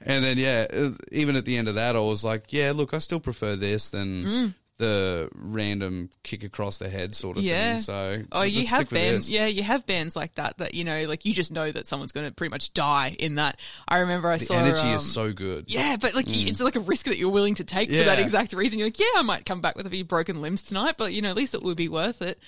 And 0.00 0.24
then 0.24 0.38
yeah, 0.38 0.66
was- 0.72 0.98
even 1.12 1.36
at 1.36 1.44
the 1.44 1.56
end 1.58 1.68
of 1.68 1.74
that, 1.74 1.96
I 1.96 2.00
was 2.00 2.24
like, 2.24 2.52
yeah, 2.52 2.72
look, 2.74 2.94
I 2.94 2.98
still 2.98 3.20
prefer 3.20 3.56
this 3.56 3.90
than 3.90 4.24
Mm. 4.24 4.54
The 4.80 5.28
random 5.34 6.08
kick 6.22 6.42
across 6.42 6.78
the 6.78 6.88
head 6.88 7.14
sort 7.14 7.36
of 7.36 7.44
Yeah. 7.44 7.74
thing. 7.76 7.78
So 7.82 8.22
Oh, 8.32 8.42
you 8.42 8.66
have 8.66 8.88
bands, 8.88 9.30
yeah, 9.30 9.46
you 9.46 9.62
have 9.62 9.86
bands 9.86 10.16
like 10.16 10.34
that 10.36 10.56
that 10.58 10.72
you 10.74 10.84
know, 10.84 11.04
like 11.04 11.24
you 11.26 11.34
just 11.34 11.52
know 11.52 11.70
that 11.70 11.86
someone's 11.86 12.12
going 12.12 12.26
to 12.26 12.32
pretty 12.32 12.50
much 12.50 12.72
die 12.72 13.14
in 13.18 13.34
that. 13.34 13.60
I 13.86 13.98
remember 13.98 14.30
I 14.30 14.38
The 14.38 14.46
saw 14.46 14.54
energy 14.54 14.80
um, 14.80 14.94
is 14.94 15.12
so 15.12 15.32
good. 15.32 15.66
Yeah, 15.68 15.96
but 16.00 16.14
like 16.14 16.24
it's 16.28 16.60
like 16.60 16.76
a 16.76 16.80
risk 16.80 17.06
that 17.06 17.18
you're 17.18 17.30
willing 17.30 17.54
to 17.56 17.64
take 17.64 17.90
for 17.90 17.96
that 17.96 18.18
exact 18.18 18.52
reason. 18.54 18.78
You're 18.78 18.88
like, 18.88 18.98
yeah, 18.98 19.06
I 19.16 19.22
might 19.22 19.44
come 19.44 19.60
back 19.60 19.76
with 19.76 19.86
a 19.86 19.90
few 19.90 20.04
broken 20.04 20.40
limbs 20.40 20.62
tonight, 20.62 20.94
but 20.98 21.12
you 21.12 21.20
know, 21.22 21.30
at 21.30 21.36
least 21.36 21.54
it 21.54 21.62
would 21.62 21.76
be 21.76 21.88
worth 21.88 22.22
it. 22.22 22.38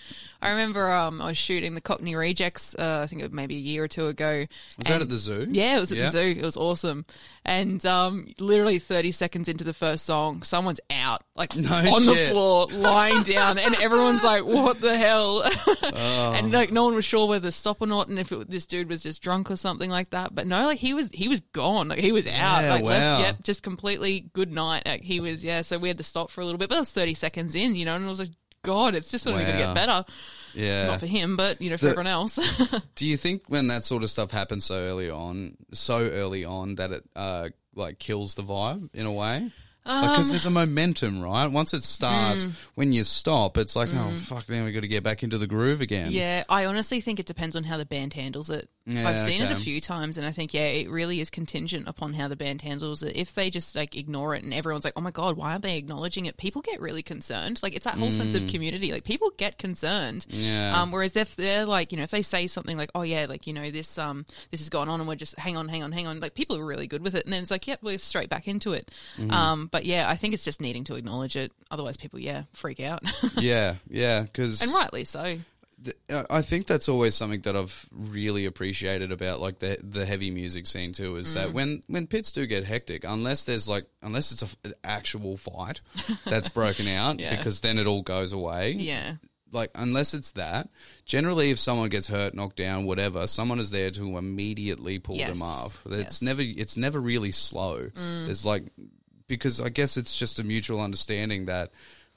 I 0.40 0.51
remember 0.51 0.90
um, 0.90 1.21
I 1.23 1.27
was 1.27 1.38
shooting 1.38 1.75
the 1.75 1.81
Cockney 1.81 2.16
Rejects. 2.16 2.75
Uh, 2.75 3.01
I 3.05 3.07
think 3.07 3.21
it 3.21 3.27
was 3.27 3.33
maybe 3.33 3.55
a 3.57 3.61
year 3.61 3.85
or 3.85 3.88
two 3.88 4.07
ago. 4.09 4.47
Was 4.79 4.87
that 4.87 5.03
at 5.03 5.09
the 5.11 5.18
zoo? 5.18 5.47
Yeah, 5.51 5.77
it 5.77 5.81
was 5.81 5.92
at 5.92 5.99
Yeah. 5.99 6.05
the 6.07 6.11
zoo. 6.12 6.35
It 6.40 6.45
was 6.45 6.57
awesome. 6.57 7.05
And 7.45 7.85
um, 7.87 8.33
literally 8.38 8.79
30 8.79 9.11
seconds 9.11 9.49
into 9.49 9.64
the 9.64 9.73
first 9.73 10.05
song, 10.07 10.42
someone's 10.45 10.81
out, 10.90 11.23
like 11.35 11.55
No 11.57 11.68
on 11.75 12.07
the 12.07 12.14
shit. 12.24 12.32
floor, 12.32 12.66
lying 12.72 13.22
down, 13.22 13.58
and 13.58 13.74
everyone's 13.76 14.22
like, 14.24 14.44
"What 14.44 14.80
the 14.80 14.96
hell?" 14.96 15.44
Oh. 15.94 16.32
And 16.35 16.50
like 16.52 16.72
no 16.72 16.85
one 16.85 16.94
was 16.94 17.04
sure 17.04 17.26
whether 17.26 17.48
to 17.48 17.52
stop 17.52 17.82
or 17.82 17.87
not, 17.87 18.08
and 18.08 18.18
if 18.18 18.32
it, 18.32 18.50
this 18.50 18.66
dude 18.66 18.88
was 18.88 19.02
just 19.02 19.22
drunk 19.22 19.50
or 19.50 19.56
something 19.56 19.90
like 19.90 20.11
that. 20.11 20.35
But 20.35 20.46
no, 20.46 20.66
like 20.66 20.78
he 20.78 20.94
was 20.94 21.11
he 21.12 21.28
was 21.28 21.40
gone. 21.52 21.88
Like 21.88 21.98
he 21.98 22.12
was 22.12 22.26
out. 22.26 22.62
Yeah, 22.62 22.70
like 22.70 22.82
wow. 22.82 22.88
left, 22.88 23.22
yep, 23.22 23.42
just 23.42 23.62
completely 23.62 24.20
good 24.32 24.50
night. 24.50 24.87
Like 24.87 25.02
he 25.02 25.20
was 25.20 25.44
yeah. 25.44 25.62
So 25.62 25.78
we 25.78 25.88
had 25.88 25.98
to 25.98 26.04
stop 26.04 26.30
for 26.30 26.40
a 26.40 26.44
little 26.44 26.58
bit, 26.58 26.68
but 26.68 26.76
that 26.76 26.80
was 26.80 26.92
30 26.92 27.14
seconds 27.14 27.54
in, 27.54 27.74
you 27.76 27.85
know, 27.85 27.94
and 27.94 28.04
I 28.04 28.08
was 28.08 28.20
like. 28.20 28.30
God, 28.64 28.94
it's 28.94 29.11
just 29.11 29.26
only 29.26 29.42
going 29.42 29.56
to 29.56 29.58
get 29.58 29.74
better. 29.74 30.04
Yeah. 30.54 30.87
Not 30.87 31.00
for 31.00 31.06
him, 31.06 31.37
but 31.37 31.61
you 31.61 31.68
know, 31.68 31.76
for 31.76 31.87
The- 31.87 31.90
everyone 31.90 32.06
else. 32.06 32.38
Do 32.94 33.08
you 33.08 33.16
think 33.16 33.42
when 33.48 33.66
that 33.66 33.85
sort 33.85 34.04
of 34.04 34.11
stuff 34.11 34.30
happens 34.30 34.64
so 34.64 34.76
early 34.76 35.11
on, 35.11 35.56
so 35.72 35.98
early 35.98 36.44
on 36.44 36.76
that 36.76 36.92
it 36.92 37.02
uh, 37.16 37.48
like 37.74 37.98
kills 37.98 38.37
the 38.37 38.44
vibe 38.44 38.94
in 38.94 39.04
a 39.04 39.12
way? 39.12 39.50
Because 39.85 40.31
there's 40.31 40.47
a 40.47 40.51
momentum, 40.51 41.23
right? 41.23 41.47
Once 41.47 41.75
it 41.75 41.83
starts, 41.83 42.47
when 42.75 42.92
you 42.92 43.03
stop, 43.03 43.57
it's 43.57 43.75
like, 43.75 43.88
oh 43.92 44.12
fuck, 44.12 44.47
then 44.47 44.64
we 44.64 44.73
got 44.73 44.81
to 44.81 44.88
get 44.88 45.03
back 45.03 45.23
into 45.23 45.38
the 45.38 45.47
groove 45.47 45.81
again. 45.81 46.12
Yeah, 46.12 46.45
I 46.49 46.66
honestly 46.66 47.01
think 47.01 47.18
it 47.18 47.27
depends 47.27 47.57
on 47.57 47.64
how 47.64 47.77
the 47.79 47.85
band 47.85 48.14
handles 48.14 48.49
it. 48.49 48.68
Yeah, 48.85 49.09
I've 49.09 49.21
seen 49.21 49.42
it 49.42 49.51
a 49.53 49.57
few 49.57 49.81
times, 49.81 50.18
and 50.18 50.27
I 50.27 50.33
think 50.33 50.53
yeah, 50.53 50.62
it 50.62 50.90
really 50.90 51.21
is 51.21 51.31
contingent 51.31 51.87
upon 51.87 52.14
how 52.14 52.27
the 52.27 52.35
band 52.35 52.62
handles 52.62 53.05
it. 53.05 53.14
If 53.14 53.33
they 53.33 53.49
just 53.49 53.77
like 53.77 53.97
ignore 53.97 54.35
it, 54.35 54.42
and 54.42 54.53
everyone's 54.53 54.85
like, 54.85 54.95
"Oh 54.97 55.01
my 55.01 55.12
god, 55.12 55.37
why 55.37 55.53
aren't 55.53 55.62
they 55.62 55.77
acknowledging 55.77 56.27
it?" 56.27 56.37
People 56.37 56.62
get 56.62 56.81
really 56.81 57.03
concerned. 57.03 57.61
Like 57.62 57.77
it's 57.77 57.85
that 57.85 57.95
whole 57.95 58.11
sense 58.11 58.35
of 58.35 58.49
community. 58.49 58.90
Like 58.90 59.05
people 59.05 59.31
get 59.37 59.57
concerned. 59.57 60.27
Mm. 60.29 60.42
Yeah. 60.42 60.81
Um, 60.81 60.90
whereas 60.90 61.14
if 61.14 61.37
they're 61.37 61.64
like, 61.64 61.92
you 61.92 61.99
know, 61.99 62.05
if 62.05 62.11
they 62.11 62.23
say 62.23 62.49
something 62.49 62.77
like, 62.77 62.90
"Oh 62.95 63.03
yeah, 63.03 63.27
like 63.29 63.47
you 63.47 63.53
know 63.53 63.71
this 63.71 63.99
um 63.99 64.27
this 64.51 64.59
has 64.59 64.68
gone 64.68 64.88
on," 64.88 64.99
and 64.99 65.09
we're 65.09 65.14
just 65.14 65.38
hang 65.38 65.57
on, 65.57 65.68
hang 65.68 65.85
on, 65.85 65.92
hang 65.92 66.09
on. 66.09 66.18
Like 66.18 66.35
people 66.35 66.57
are 66.57 66.64
really 66.64 66.88
good 66.88 67.03
with 67.03 67.14
it, 67.14 67.25
and 67.25 67.33
then 67.33 67.42
it's 67.42 67.53
like, 67.53 67.68
"Yep, 67.68 67.81
we're 67.83 67.99
straight 67.99 68.31
back 68.31 68.49
into 68.49 68.73
it." 68.73 68.90
Mm-hmm. 69.16 69.31
Um, 69.31 69.68
but 69.72 69.85
yeah, 69.85 70.08
I 70.08 70.14
think 70.14 70.35
it's 70.35 70.44
just 70.44 70.61
needing 70.61 70.85
to 70.85 70.94
acknowledge 70.94 71.35
it. 71.35 71.50
Otherwise, 71.72 71.96
people 71.96 72.20
yeah 72.20 72.44
freak 72.52 72.78
out, 72.78 73.00
yeah, 73.37 73.76
yeah, 73.90 74.22
because 74.22 74.62
and 74.62 74.72
rightly 74.72 75.04
so. 75.04 75.38
th- 75.85 75.96
I- 76.08 76.38
I 76.38 76.42
think 76.42 76.68
that's 76.68 76.88
always 76.88 77.16
something 77.16 77.40
that 77.40 77.56
I've 77.56 77.87
really 77.90 78.44
appreciated 78.46 79.11
about 79.11 79.40
like 79.40 79.58
the 79.58 79.78
the 79.82 80.06
heavy 80.06 80.30
music 80.30 80.68
scene 80.68 80.92
too 80.92 81.16
is 81.16 81.30
Mm. 81.30 81.35
that 81.35 81.52
when 81.52 81.82
when 81.88 82.06
pits 82.06 82.30
do 82.30 82.46
get 82.46 82.62
hectic, 82.64 83.02
unless 83.04 83.44
there's 83.44 83.66
like 83.68 83.87
unless 84.02 84.30
it's 84.30 84.42
a 84.42 84.48
an 84.64 84.74
actual 84.85 85.37
fight 85.37 85.80
that's 86.24 86.48
broken 86.61 86.87
out, 86.87 87.18
Yeah. 87.18 87.35
because 87.37 87.61
then 87.62 87.78
it 87.80 87.87
all 87.88 88.02
goes 88.02 88.32
away. 88.32 88.72
Yeah, 88.72 89.16
Like 89.50 89.70
unless 89.74 90.14
it's 90.14 90.32
that, 90.32 90.68
generally 91.04 91.50
if 91.50 91.58
someone 91.58 91.88
gets 91.88 92.06
hurt, 92.06 92.32
knocked 92.35 92.56
down, 92.56 92.85
whatever, 92.85 93.26
someone 93.26 93.58
is 93.58 93.70
there 93.70 93.90
to 93.90 94.16
immediately 94.18 94.98
pull 95.00 95.16
Yes. 95.16 95.30
them 95.32 95.42
off. 95.42 95.82
It's 95.87 95.96
Yes. 95.96 96.18
Mm. 96.20 96.22
never 96.22 96.42
it's 96.42 96.76
never 96.76 97.00
really 97.00 97.32
slow. 97.32 97.90
There's 97.94 98.44
like 98.46 98.64
because 99.28 99.61
I 99.61 99.68
guess 99.68 99.96
it's 99.96 100.16
just 100.16 100.38
a 100.38 100.44
mutual 100.44 100.80
understanding 100.80 101.46
that 101.46 101.72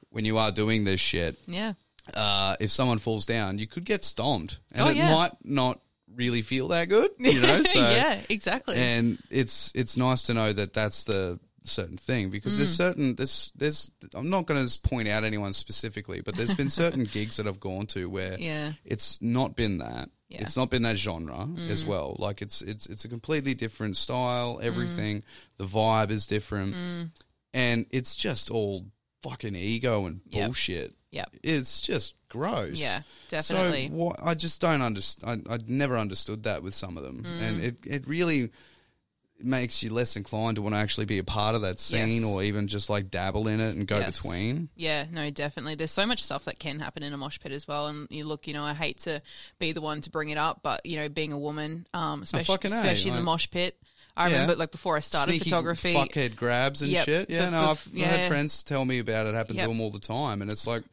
when 0.09 0.25
you 0.25 0.37
are 0.37 0.51
doing 0.51 0.83
this 0.85 0.99
shit, 1.01 1.37
yeah, 1.47 1.73
uh, 2.15 2.55
if 2.59 2.71
someone 2.71 2.97
falls 2.99 3.25
down, 3.25 3.57
you 3.59 3.67
could 3.67 3.85
get 3.85 4.03
stomped, 4.03 4.59
and 4.71 4.87
Oh, 4.87 4.91
it 4.91 4.97
yeah. 4.97 5.11
might 5.13 5.31
not 5.43 5.81
really 6.15 6.41
feel 6.41 6.67
that 6.69 6.87
good, 6.89 7.11
you 7.19 7.41
know. 7.41 7.61
So, 7.63 7.79
yeah, 7.79 8.21
exactly. 8.29 8.75
and 8.75 9.17
it's 9.29 9.71
it's 9.75 9.97
nice 9.97 10.21
to 10.23 10.33
know 10.33 10.53
that 10.53 10.73
that's 10.73 11.03
the 11.05 11.39
certain 11.63 11.97
thing 11.97 12.29
because 12.29 12.57
there's 12.57 12.71
Mm. 12.73 12.77
certain 12.77 13.15
there's 13.15 13.51
there's 13.55 13.91
I'm 14.13 14.29
not 14.29 14.45
going 14.45 14.65
to 14.67 14.79
point 14.81 15.07
out 15.07 15.23
anyone 15.23 15.51
specifically, 15.51 16.21
but 16.21 16.35
there's 16.35 16.53
been 16.53 16.69
certain 16.83 17.05
gigs 17.05 17.37
that 17.37 17.47
I've 17.47 17.59
gone 17.59 17.87
to 17.87 18.07
where 18.07 18.39
Yeah. 18.39 18.73
it's 18.85 19.19
not 19.21 19.55
been 19.55 19.79
that. 19.79 20.09
Yeah. 20.29 20.39
Mm. 20.39 20.41
It's 20.41 20.57
not 20.57 20.69
been 20.71 20.81
that 20.83 20.97
genre 20.97 21.47
as 21.69 21.85
well. 21.85 22.15
Like 22.19 22.41
it's 22.41 22.61
it's 22.61 22.88
it's 22.88 23.05
a 23.05 23.07
completely 23.07 23.53
different 23.53 23.95
style. 23.97 24.59
Everything, 24.61 25.23
the 25.57 25.65
vibe 25.65 26.09
is 26.11 26.25
different, 26.25 26.73
Mm. 26.75 27.11
and 27.53 27.85
it's 27.91 28.15
just 28.15 28.49
all 28.49 28.85
fucking 29.21 29.55
ego 29.55 30.05
and 30.05 30.21
Yep. 30.29 30.45
bullshit. 30.47 30.95
Yeah, 31.11 31.25
It's 31.43 31.79
just 31.81 32.13
gross. 32.27 32.77
Yeah, 32.79 33.03
definitely. 33.29 33.88
So 33.88 33.93
what, 33.93 34.19
I 34.21 34.33
just 34.33 34.59
don't 34.59 34.81
understand. 34.81 35.47
I 35.49 35.59
never 35.65 35.97
understood 35.97 36.43
that 36.43 36.61
with 36.63 36.73
some 36.73 36.97
of 36.97 37.03
them, 37.03 37.23
Mm. 37.23 37.41
and 37.41 37.63
it 37.63 37.77
it 37.85 38.07
really 38.07 38.49
makes 39.39 39.84
you 39.84 39.91
less 39.93 40.15
inclined 40.15 40.56
to 40.56 40.62
want 40.62 40.74
to 40.76 40.80
actually 40.80 41.06
be 41.06 41.17
a 41.17 41.24
part 41.24 41.56
of 41.56 41.62
that 41.62 41.80
scene 41.80 42.10
Yes. 42.10 42.24
or 42.24 42.41
even 42.43 42.67
just 42.67 42.89
like 42.89 43.12
dabble 43.12 43.48
in 43.48 43.60
it 43.60 43.76
and 43.76 43.86
go 43.86 44.00
Yes. 44.00 44.17
between. 44.21 44.69
Yeah, 44.76 45.06
no, 45.12 45.30
definitely. 45.30 45.76
There's 45.76 45.91
so 45.91 46.06
much 46.06 46.24
stuff 46.24 46.45
that 46.45 46.58
can 46.58 46.80
happen 46.80 47.04
in 47.04 47.12
a 47.13 47.17
mosh 47.17 47.39
pit 47.39 47.52
as 47.52 47.67
well. 47.67 47.88
And 47.88 48.08
you 48.10 48.24
look, 48.26 48.48
you 48.48 48.54
know, 48.54 48.63
I 48.63 48.74
hate 48.74 49.00
to 49.00 49.21
be 49.60 49.71
the 49.74 49.82
one 49.82 50.02
to 50.02 50.10
bring 50.10 50.30
it 50.30 50.38
up, 50.38 50.62
but 50.63 50.86
you 50.86 50.98
know, 50.98 51.10
being 51.10 51.34
a 51.34 51.38
woman, 51.38 51.86
um, 51.93 52.24
especially, 52.24 52.56
A, 52.63 52.67
especially 52.67 53.12
in 53.12 53.17
the 53.17 53.24
mosh 53.24 53.50
pit. 53.50 53.78
I 54.17 54.28
Yeah. 54.30 54.34
remember, 54.36 54.56
like 54.56 54.71
before 54.71 54.95
I 54.95 55.02
started 55.02 55.32
Sneaky 55.32 55.50
photography, 55.50 55.93
fuckhead 55.93 56.38
grabs 56.38 56.82
and 56.82 56.89
Yep, 56.89 57.06
shit. 57.06 57.30
Yeah, 57.30 57.45
but 57.45 57.50
no, 57.50 57.71
I've, 57.71 57.89
I've 57.93 58.02
had 58.06 58.28
friends 58.30 58.63
tell 58.63 58.86
me 58.86 59.00
about 59.00 59.28
it. 59.28 59.36
Happen 59.36 59.58
Yep. 59.58 59.65
to 59.65 59.69
them 59.71 59.82
all 59.82 59.91
the 59.91 60.00
time, 60.00 60.41
and 60.41 60.50
it's 60.50 60.65
like, 60.65 60.84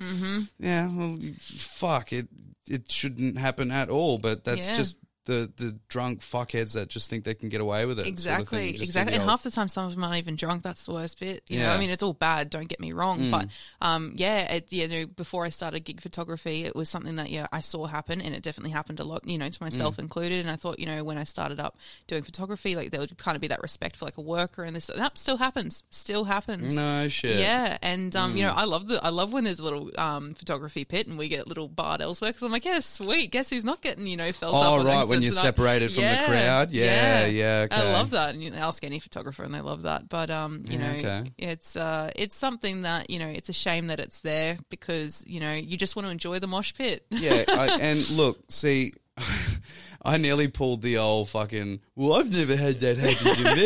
yeah, 0.59 0.89
well, 0.89 1.17
fuck 1.41 2.13
it. 2.13 2.27
It 2.69 2.91
shouldn't 2.91 3.39
happen 3.39 3.71
at 3.71 3.91
all, 3.91 4.19
but 4.19 4.43
that's 4.45 4.69
Yeah. 4.69 4.75
just 4.77 4.97
the 5.25 5.53
the 5.57 5.79
drunk 5.89 6.21
fuckheads 6.21 6.73
that 6.75 6.89
just 6.89 7.09
think 7.09 7.25
they 7.25 7.35
can 7.35 7.49
get 7.49 7.61
away 7.61 7.85
with 7.87 7.99
it. 7.99 8.03
sort 8.03 8.09
of 8.09 8.13
Exactly, 8.13 8.73
thing. 8.73 8.83
Exactly. 8.83 9.15
And 9.15 9.23
old- 9.23 9.31
half 9.31 9.43
the 9.45 9.51
time, 9.53 9.69
some 9.69 9.87
of 9.87 9.95
them 9.95 10.03
aren't 10.03 10.17
even 10.17 10.35
drunk. 10.35 10.63
That's 10.65 10.85
the 10.85 10.93
worst 10.93 11.21
bit. 11.21 11.45
You 11.49 11.59
know, 11.59 11.65
Yeah. 11.67 11.73
Mm. 11.73 11.77
I 11.77 11.79
mean, 11.81 11.91
it's 11.91 12.03
all 12.03 12.13
bad. 12.13 12.51
Don't 12.51 12.69
get 12.69 12.81
me 12.81 12.93
wrong, 12.93 13.31
but 13.31 13.47
um, 13.81 14.15
yeah, 14.17 14.53
it, 14.53 14.73
you 14.73 14.89
know, 14.89 15.07
before 15.07 15.45
I 15.45 15.51
started 15.51 15.81
gig 15.81 16.01
photography, 16.01 16.65
it 16.65 16.75
was 16.75 16.89
something 16.89 17.17
that 17.17 17.31
yeah 17.31 17.47
I 17.53 17.61
saw 17.61 17.87
happen, 17.87 18.21
and 18.21 18.35
it 18.35 18.43
definitely 18.43 18.73
happened 18.73 18.99
a 19.01 19.05
lot. 19.05 19.27
You 19.27 19.39
know, 19.39 19.49
to 19.49 19.63
myself 19.63 19.97
Mm. 19.97 20.01
included. 20.01 20.41
And 20.41 20.51
I 20.51 20.57
thought, 20.57 20.79
you 20.79 20.87
know, 20.87 21.05
when 21.05 21.19
I 21.19 21.25
started 21.25 21.61
up 21.61 21.77
doing 22.09 22.23
photography, 22.25 22.75
like 22.75 22.91
there 22.91 23.01
would 23.01 23.17
kind 23.17 23.37
of 23.37 23.41
be 23.41 23.49
that 23.49 23.63
respect 23.63 23.97
for 23.97 24.05
like 24.07 24.17
a 24.19 24.23
worker, 24.23 24.65
and 24.65 24.75
this 24.75 24.89
and 24.89 25.01
that 25.01 25.17
still 25.19 25.37
happens, 25.37 25.85
still 25.91 26.25
happens. 26.25 26.73
no 26.73 27.07
shit. 27.09 27.39
Yeah, 27.39 27.79
and 27.81 28.15
um, 28.17 28.35
Mm. 28.35 28.39
you 28.39 28.43
know, 28.43 28.53
I 28.55 28.65
love 28.65 28.89
the 28.89 29.03
I 29.05 29.11
love 29.11 29.33
when 29.33 29.45
there's 29.45 29.61
a 29.61 29.65
little 29.65 29.91
um 29.99 30.35
photography 30.35 30.85
pit 30.85 31.07
and 31.07 31.17
we 31.17 31.29
get 31.29 31.47
little 31.47 31.69
barred 31.69 32.01
elsewhere 32.01 32.31
because 32.31 32.43
I'm 32.43 32.51
like, 32.51 32.65
yeah, 32.65 32.81
sweet. 32.81 33.31
Guess 33.31 33.51
who's 33.51 33.65
not 33.65 33.81
getting 33.83 34.07
you 34.09 34.17
know 34.17 34.33
felt 34.33 34.55
up? 34.55 34.63
Oh 34.65 34.75
on 34.81 34.87
right, 34.87 35.09
when 35.12 35.22
you're 35.22 35.33
separated 35.33 35.92
from 35.92 36.03
the 36.03 36.22
crowd. 36.27 36.70
Yeah, 36.70 37.27
yeah. 37.27 37.66
I 37.70 37.81
okay. 37.81 37.92
love 37.92 38.11
that. 38.11 38.31
And 38.31 38.42
you 38.42 38.51
know, 38.51 38.59
ask 38.59 38.83
any 38.85 38.98
photographer, 38.98 39.42
and 39.44 39.55
they 39.55 39.61
love 39.61 39.83
that. 39.83 40.09
But 40.09 40.31
um, 40.31 40.64
you 40.66 40.79
Yeah, 40.79 40.92
know, 40.92 40.98
okay. 40.98 41.33
it's 41.38 41.77
uh, 41.77 42.11
it's 42.16 42.37
something 42.37 42.83
that 42.83 43.11
you 43.11 43.18
know, 43.18 43.29
it's 43.29 43.48
a 43.48 43.53
shame 43.55 43.87
that 43.87 44.01
it's 44.01 44.20
there 44.22 44.59
because 44.68 45.22
you 45.27 45.40
know 45.40 45.53
you 45.53 45.77
just 45.77 45.96
want 45.96 46.07
to 46.07 46.11
enjoy 46.11 46.38
the 46.38 46.46
mosh 46.48 46.75
pit. 46.75 47.07
yeah, 47.11 47.44
I, 47.48 47.79
and 47.81 48.09
look, 48.11 48.40
see, 48.51 48.94
I 50.05 50.16
nearly 50.16 50.48
pulled 50.48 50.83
the 50.83 50.98
old 50.98 51.29
fucking. 51.29 51.81
Well, 51.94 52.14
I've 52.14 52.31
never 52.37 52.57
had 52.57 52.81
that 52.81 52.96
happen 52.98 53.35
to 53.44 53.57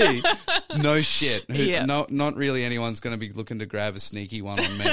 me. 0.76 0.82
no 0.82 1.00
shit. 1.00 1.44
Who, 1.50 1.54
Yeah. 1.62 1.85
No, 1.87 2.06
not 2.11 2.37
really. 2.37 2.64
Anyone's 2.64 3.00
going 3.00 3.14
to 3.14 3.18
be 3.20 3.30
looking 3.30 3.61
to 3.61 3.66
grab 3.66 3.96
a 3.96 4.00
sneaky 4.00 4.42
one 4.42 4.61
on 4.61 4.78
me, 4.78 4.87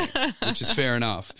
which 0.47 0.61
is 0.61 0.71
fair 0.71 0.95
enough. 0.95 1.31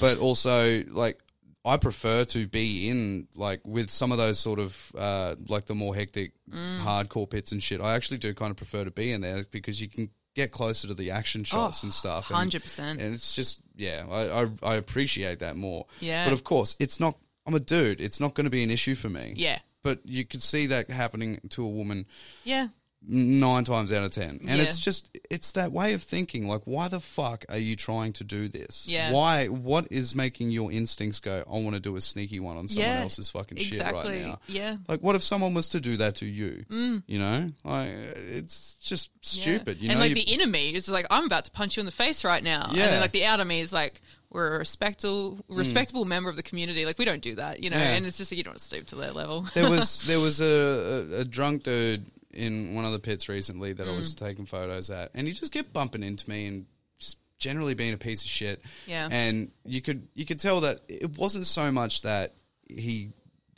But 0.00 0.18
also, 0.18 0.82
like, 0.90 1.18
I 1.66 1.76
prefer 1.76 2.24
to 2.26 2.46
be 2.46 2.88
in 2.88 3.26
like 3.34 3.60
with 3.64 3.90
some 3.90 4.12
of 4.12 4.18
those 4.18 4.38
sort 4.38 4.58
of 4.60 4.92
uh, 4.96 5.34
like 5.48 5.66
the 5.66 5.74
more 5.74 5.94
hectic, 5.94 6.32
Mm. 6.50 6.80
hardcore 6.82 7.28
pits 7.28 7.50
and 7.52 7.60
shit. 7.62 7.80
I 7.80 7.94
actually 7.94 8.18
do 8.18 8.32
kind 8.32 8.50
of 8.52 8.56
prefer 8.56 8.84
to 8.84 8.90
be 8.92 9.10
in 9.10 9.20
there 9.20 9.44
because 9.50 9.80
you 9.80 9.88
can 9.88 10.10
get 10.34 10.52
closer 10.52 10.86
to 10.86 10.94
the 10.94 11.10
action 11.10 11.42
shots 11.44 11.82
and 11.82 11.92
stuff. 11.92 12.28
100%. 12.28 12.78
and 12.78 13.00
it's 13.00 13.34
just 13.34 13.60
yeah, 13.74 14.04
I, 14.08 14.42
I 14.44 14.48
I 14.62 14.74
appreciate 14.76 15.40
that 15.40 15.56
more. 15.56 15.86
Yeah. 16.00 16.24
but 16.24 16.32
of 16.32 16.44
course, 16.44 16.76
it's 16.78 17.00
not. 17.00 17.18
I'm 17.46 17.54
a 17.54 17.60
dude. 17.60 18.00
It's 18.00 18.20
not 18.20 18.34
going 18.34 18.44
to 18.44 18.50
be 18.50 18.62
an 18.62 18.70
issue 18.70 18.94
for 18.94 19.08
me. 19.08 19.32
yeah, 19.36 19.58
But 19.82 20.00
you 20.04 20.24
could 20.24 20.42
see 20.42 20.66
that 20.66 20.90
happening 20.90 21.40
to 21.50 21.64
a 21.64 21.68
woman 21.68 22.06
yeah, 22.44 22.68
nine 23.08 23.64
times 23.64 23.92
out 23.92 24.02
of 24.04 24.10
ten, 24.10 24.40
and 24.46 24.58
Yeah. 24.58 24.64
it's 24.64 24.78
just 24.78 25.10
it's 25.30 25.52
that 25.52 25.72
way 25.72 25.92
of 25.94 26.02
thinking. 26.02 26.48
Like, 26.48 26.62
why 26.64 26.88
the 26.88 27.00
fuck 27.00 27.44
are 27.48 27.58
you 27.58 27.76
trying 27.76 28.12
to 28.14 28.24
do 28.24 28.48
this? 28.48 28.84
Yeah. 28.88 29.12
Why? 29.12 29.46
What 29.46 29.86
is 29.90 30.14
making 30.14 30.50
your 30.50 30.72
instincts 30.72 31.20
go? 31.20 31.44
I 31.46 31.58
want 31.58 31.74
to 31.74 31.80
do 31.80 31.96
a 31.96 32.00
sneaky 32.00 32.40
one 32.40 32.56
on 32.56 32.68
someone 32.68 32.90
Yeah, 32.90 33.00
else's 33.02 33.30
fucking 33.30 33.58
shit 33.58 33.80
right 33.82 34.22
now. 34.26 34.38
Yeah. 34.48 34.76
Like, 34.88 35.00
what 35.00 35.14
if 35.16 35.22
someone 35.22 35.54
was 35.54 35.68
to 35.70 35.80
do 35.80 35.96
that 35.98 36.16
to 36.16 36.26
you? 36.26 36.64
You 37.06 37.18
know, 37.18 37.50
like 37.64 37.90
it's 37.90 38.74
just 38.74 39.10
stupid. 39.22 39.80
You 39.80 39.90
and 39.90 40.00
like 40.00 40.14
the 40.14 40.20
inner 40.22 40.46
me 40.46 40.74
is 40.74 40.88
like, 40.88 41.06
I'm 41.10 41.24
about 41.24 41.44
to 41.46 41.50
punch 41.50 41.76
you 41.76 41.80
in 41.80 41.86
the 41.86 41.92
face 41.92 42.24
right 42.24 42.42
now. 42.42 42.66
And 42.68 42.76
Yeah. 42.76 42.86
then 42.88 43.00
like 43.00 43.12
the 43.12 43.24
outer 43.26 43.44
me 43.44 43.60
is 43.60 43.72
like, 43.72 44.00
we're 44.30 44.56
a 44.56 44.58
respectable, 44.58 45.38
respectable 45.48 46.04
member 46.04 46.28
of 46.28 46.36
the 46.36 46.42
community. 46.42 46.84
Like 46.84 46.98
we 46.98 47.04
don't 47.04 47.22
do 47.22 47.36
that, 47.36 47.62
you 47.62 47.70
know. 47.70 47.76
Mm. 47.76 47.80
Yeah. 47.80 47.90
And 47.94 48.06
it's 48.06 48.18
just 48.18 48.32
like, 48.32 48.38
you 48.38 48.44
don't 48.44 48.60
stoop 48.60 48.86
to 48.88 48.96
their 48.96 49.12
level. 49.12 49.46
there 49.54 49.70
was 49.70 50.02
there 50.06 50.20
was 50.20 50.40
a, 50.40 50.44
a, 51.16 51.20
a 51.20 51.24
drunk 51.24 51.62
dude 51.62 52.06
in 52.36 52.74
one 52.74 52.84
of 52.84 52.92
the 52.92 52.98
pits 52.98 53.28
recently 53.28 53.72
that 53.72 53.88
I 53.88 53.96
was 53.96 54.14
Mm. 54.14 54.18
taking 54.18 54.46
photos 54.46 54.90
at, 54.90 55.10
and 55.14 55.26
he 55.26 55.32
just 55.32 55.52
kept 55.52 55.72
bumping 55.72 56.02
into 56.02 56.28
me 56.28 56.46
and 56.46 56.66
just 56.98 57.18
generally 57.38 57.74
being 57.74 57.92
a 57.94 57.98
piece 57.98 58.22
of 58.22 58.28
shit. 58.30 58.62
Yeah. 58.86 59.08
and 59.10 59.50
you 59.64 59.80
could 59.82 60.06
you 60.14 60.24
could 60.24 60.38
tell 60.38 60.60
that 60.60 60.80
it 60.88 61.16
wasn't 61.16 61.46
so 61.46 61.72
much 61.72 62.02
that 62.02 62.34
he 62.68 63.10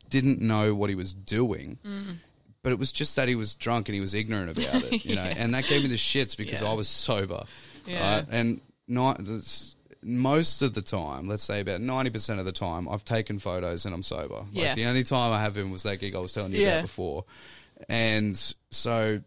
didn't 0.08 0.40
know 0.40 0.74
what 0.74 0.88
he 0.88 0.94
was 0.96 1.12
doing. 1.14 1.78
Mm. 1.84 2.16
But 2.62 2.72
it 2.72 2.78
was 2.78 2.90
just 2.92 3.14
that 3.16 3.28
he 3.28 3.34
was 3.36 3.54
drunk 3.54 3.88
and 3.88 3.94
he 3.94 4.00
was 4.00 4.14
ignorant 4.14 4.50
about 4.58 4.82
it, 4.84 5.04
you 5.04 5.14
know, 5.16 5.22
and 5.36 5.54
that 5.54 5.64
gave 5.66 5.82
me 5.82 5.88
the 5.88 5.94
shits 5.96 6.36
because 6.36 6.60
Yeah. 6.62 6.70
I 6.70 6.74
was 6.74 6.88
sober, 6.88 7.44
Yeah. 7.86 8.16
right? 8.16 8.26
And 8.30 8.60
not 8.88 9.24
this, 9.24 9.74
most 10.02 10.60
of 10.62 10.74
the 10.74 10.82
time, 10.82 11.28
let's 11.28 11.42
say 11.44 11.60
about 11.60 11.80
ninety 11.80 12.10
percent 12.10 12.40
of 12.40 12.46
the 12.46 12.52
time, 12.52 12.88
I've 12.88 13.04
taken 13.04 13.38
photos 13.38 13.84
and 13.86 13.94
I'm 13.94 14.02
sober. 14.02 14.36
Like 14.40 14.48
Yeah. 14.52 14.74
the 14.74 14.86
only 14.86 15.04
time 15.04 15.32
I 15.32 15.40
have 15.40 15.54
been 15.54 15.70
was 15.70 15.82
that 15.84 15.98
gig 15.98 16.14
I 16.14 16.18
was 16.18 16.32
telling 16.32 16.52
you 16.52 16.60
Yeah. 16.62 16.68
about 16.78 16.82
before, 16.82 17.24
and 17.88 18.54
so 18.70 19.20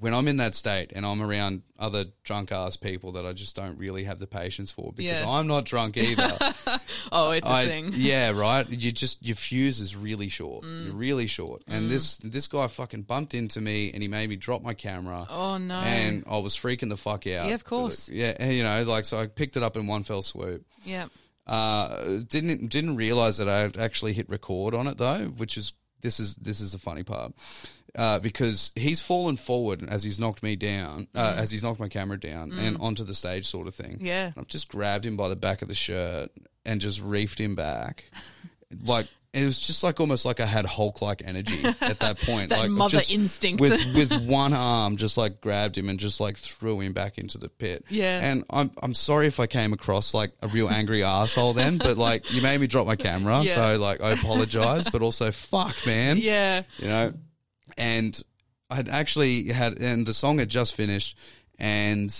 when 0.00 0.14
I'm 0.14 0.28
in 0.28 0.36
that 0.36 0.54
state 0.54 0.92
and 0.94 1.04
I'm 1.04 1.20
around 1.20 1.62
other 1.78 2.06
drunk 2.22 2.52
ass 2.52 2.76
people 2.76 3.12
that 3.12 3.26
I 3.26 3.32
just 3.32 3.56
don't 3.56 3.76
really 3.78 4.04
have 4.04 4.18
the 4.20 4.26
patience 4.28 4.70
for 4.70 4.92
because 4.92 5.20
Yeah. 5.20 5.28
I'm 5.28 5.46
not 5.48 5.64
drunk 5.64 5.96
either. 5.96 6.38
oh, 7.12 7.32
it's 7.32 7.46
a 7.46 7.50
I, 7.50 7.66
thing. 7.66 7.90
yeah, 7.94 8.30
right. 8.30 8.68
You 8.68 8.92
just 8.92 9.24
your 9.26 9.34
fuse 9.36 9.80
is 9.80 9.96
really 9.96 10.28
short. 10.28 10.64
Mm. 10.64 10.86
You're 10.86 10.94
really 10.94 11.26
short. 11.26 11.62
And 11.66 11.90
this 11.90 12.18
this 12.18 12.46
guy 12.46 12.66
fucking 12.68 13.02
bumped 13.02 13.34
into 13.34 13.60
me 13.60 13.90
and 13.92 14.02
he 14.02 14.08
made 14.08 14.28
me 14.28 14.36
drop 14.36 14.62
my 14.62 14.74
camera. 14.74 15.26
Oh, 15.28 15.58
no. 15.58 15.74
And 15.74 16.24
I 16.30 16.38
was 16.38 16.54
freaking 16.54 16.90
the 16.90 16.96
fuck 16.96 17.26
out. 17.26 17.48
Yeah, 17.48 17.54
of 17.54 17.64
course. 17.64 18.08
Yeah, 18.08 18.34
and, 18.38 18.54
you 18.54 18.62
know, 18.62 18.82
like 18.84 19.04
so 19.04 19.18
I 19.18 19.26
picked 19.26 19.56
it 19.56 19.62
up 19.62 19.76
in 19.76 19.86
one 19.86 20.04
fell 20.04 20.22
swoop. 20.22 20.64
Yeah. 20.84 21.06
Uh, 21.46 22.18
didn't 22.28 22.68
didn't 22.68 22.96
realize 22.96 23.38
that 23.38 23.48
I 23.48 23.60
had 23.60 23.78
actually 23.78 24.12
hit 24.12 24.28
record 24.28 24.74
on 24.74 24.86
it 24.86 24.98
though, 24.98 25.24
which 25.24 25.56
is 25.56 25.72
this 26.00 26.20
is 26.20 26.36
this 26.36 26.60
is 26.60 26.72
the 26.72 26.78
funny 26.78 27.02
part. 27.02 27.32
Uh, 27.94 28.18
because 28.18 28.70
he's 28.76 29.00
fallen 29.00 29.36
forward 29.36 29.82
as 29.88 30.04
he's 30.04 30.18
knocked 30.18 30.42
me 30.42 30.54
down, 30.54 31.08
uh, 31.14 31.34
as 31.38 31.50
he's 31.50 31.62
knocked 31.62 31.80
my 31.80 31.88
camera 31.88 32.20
down 32.20 32.52
and 32.52 32.76
onto 32.80 33.02
the 33.02 33.14
stage, 33.14 33.46
sort 33.46 33.66
of 33.66 33.74
thing. 33.74 33.98
Mm. 33.98 34.06
Yeah. 34.06 34.32
I've 34.36 34.46
just 34.46 34.68
grabbed 34.68 35.06
him 35.06 35.16
by 35.16 35.28
the 35.28 35.36
back 35.36 35.62
of 35.62 35.68
the 35.68 35.74
shirt 35.74 36.30
and 36.66 36.80
just 36.80 37.02
reefed 37.02 37.38
him 37.38 37.54
back, 37.54 38.04
like. 38.84 39.08
It 39.38 39.44
was 39.44 39.60
just 39.60 39.82
like 39.84 40.00
almost 40.00 40.24
like 40.24 40.40
I 40.40 40.46
had 40.46 40.66
Hulk 40.66 41.00
like 41.02 41.22
energy 41.24 41.64
at 41.64 42.00
that 42.00 42.18
point. 42.22 42.50
That 42.50 42.58
like 42.60 42.70
mother 42.70 42.98
just 42.98 43.10
instinct. 43.10 43.60
with 43.60 43.72
with 43.94 44.12
one 44.26 44.52
arm, 44.54 44.96
just 44.96 45.16
like 45.16 45.40
grabbed 45.40 45.78
him 45.78 45.88
and 45.88 45.98
just 45.98 46.20
like 46.20 46.36
threw 46.36 46.80
him 46.80 46.92
back 46.92 47.18
into 47.18 47.38
the 47.38 47.48
pit. 47.48 47.84
Yeah. 47.88 48.20
And 48.22 48.44
I'm 48.50 48.70
I'm 48.82 48.94
sorry 48.94 49.26
if 49.26 49.40
I 49.40 49.46
came 49.46 49.72
across 49.72 50.14
like 50.14 50.32
a 50.42 50.48
real 50.48 50.68
angry 50.68 51.04
asshole 51.04 51.52
then, 51.54 51.78
but 51.78 51.96
like 51.96 52.32
you 52.32 52.42
made 52.42 52.60
me 52.60 52.66
drop 52.66 52.86
my 52.86 52.96
camera, 52.96 53.42
Yeah. 53.42 53.54
so 53.54 53.78
like 53.80 54.00
I 54.00 54.10
apologize, 54.12 54.88
but 54.88 55.02
also 55.02 55.30
fuck, 55.30 55.74
man. 55.86 56.16
yeah. 56.18 56.62
You 56.78 56.88
know, 56.88 57.12
and 57.76 58.20
I'd 58.70 58.88
actually 58.88 59.44
had, 59.52 59.78
and 59.80 60.06
the 60.06 60.12
song 60.12 60.38
had 60.38 60.48
just 60.50 60.74
finished, 60.74 61.16
and 61.58 62.10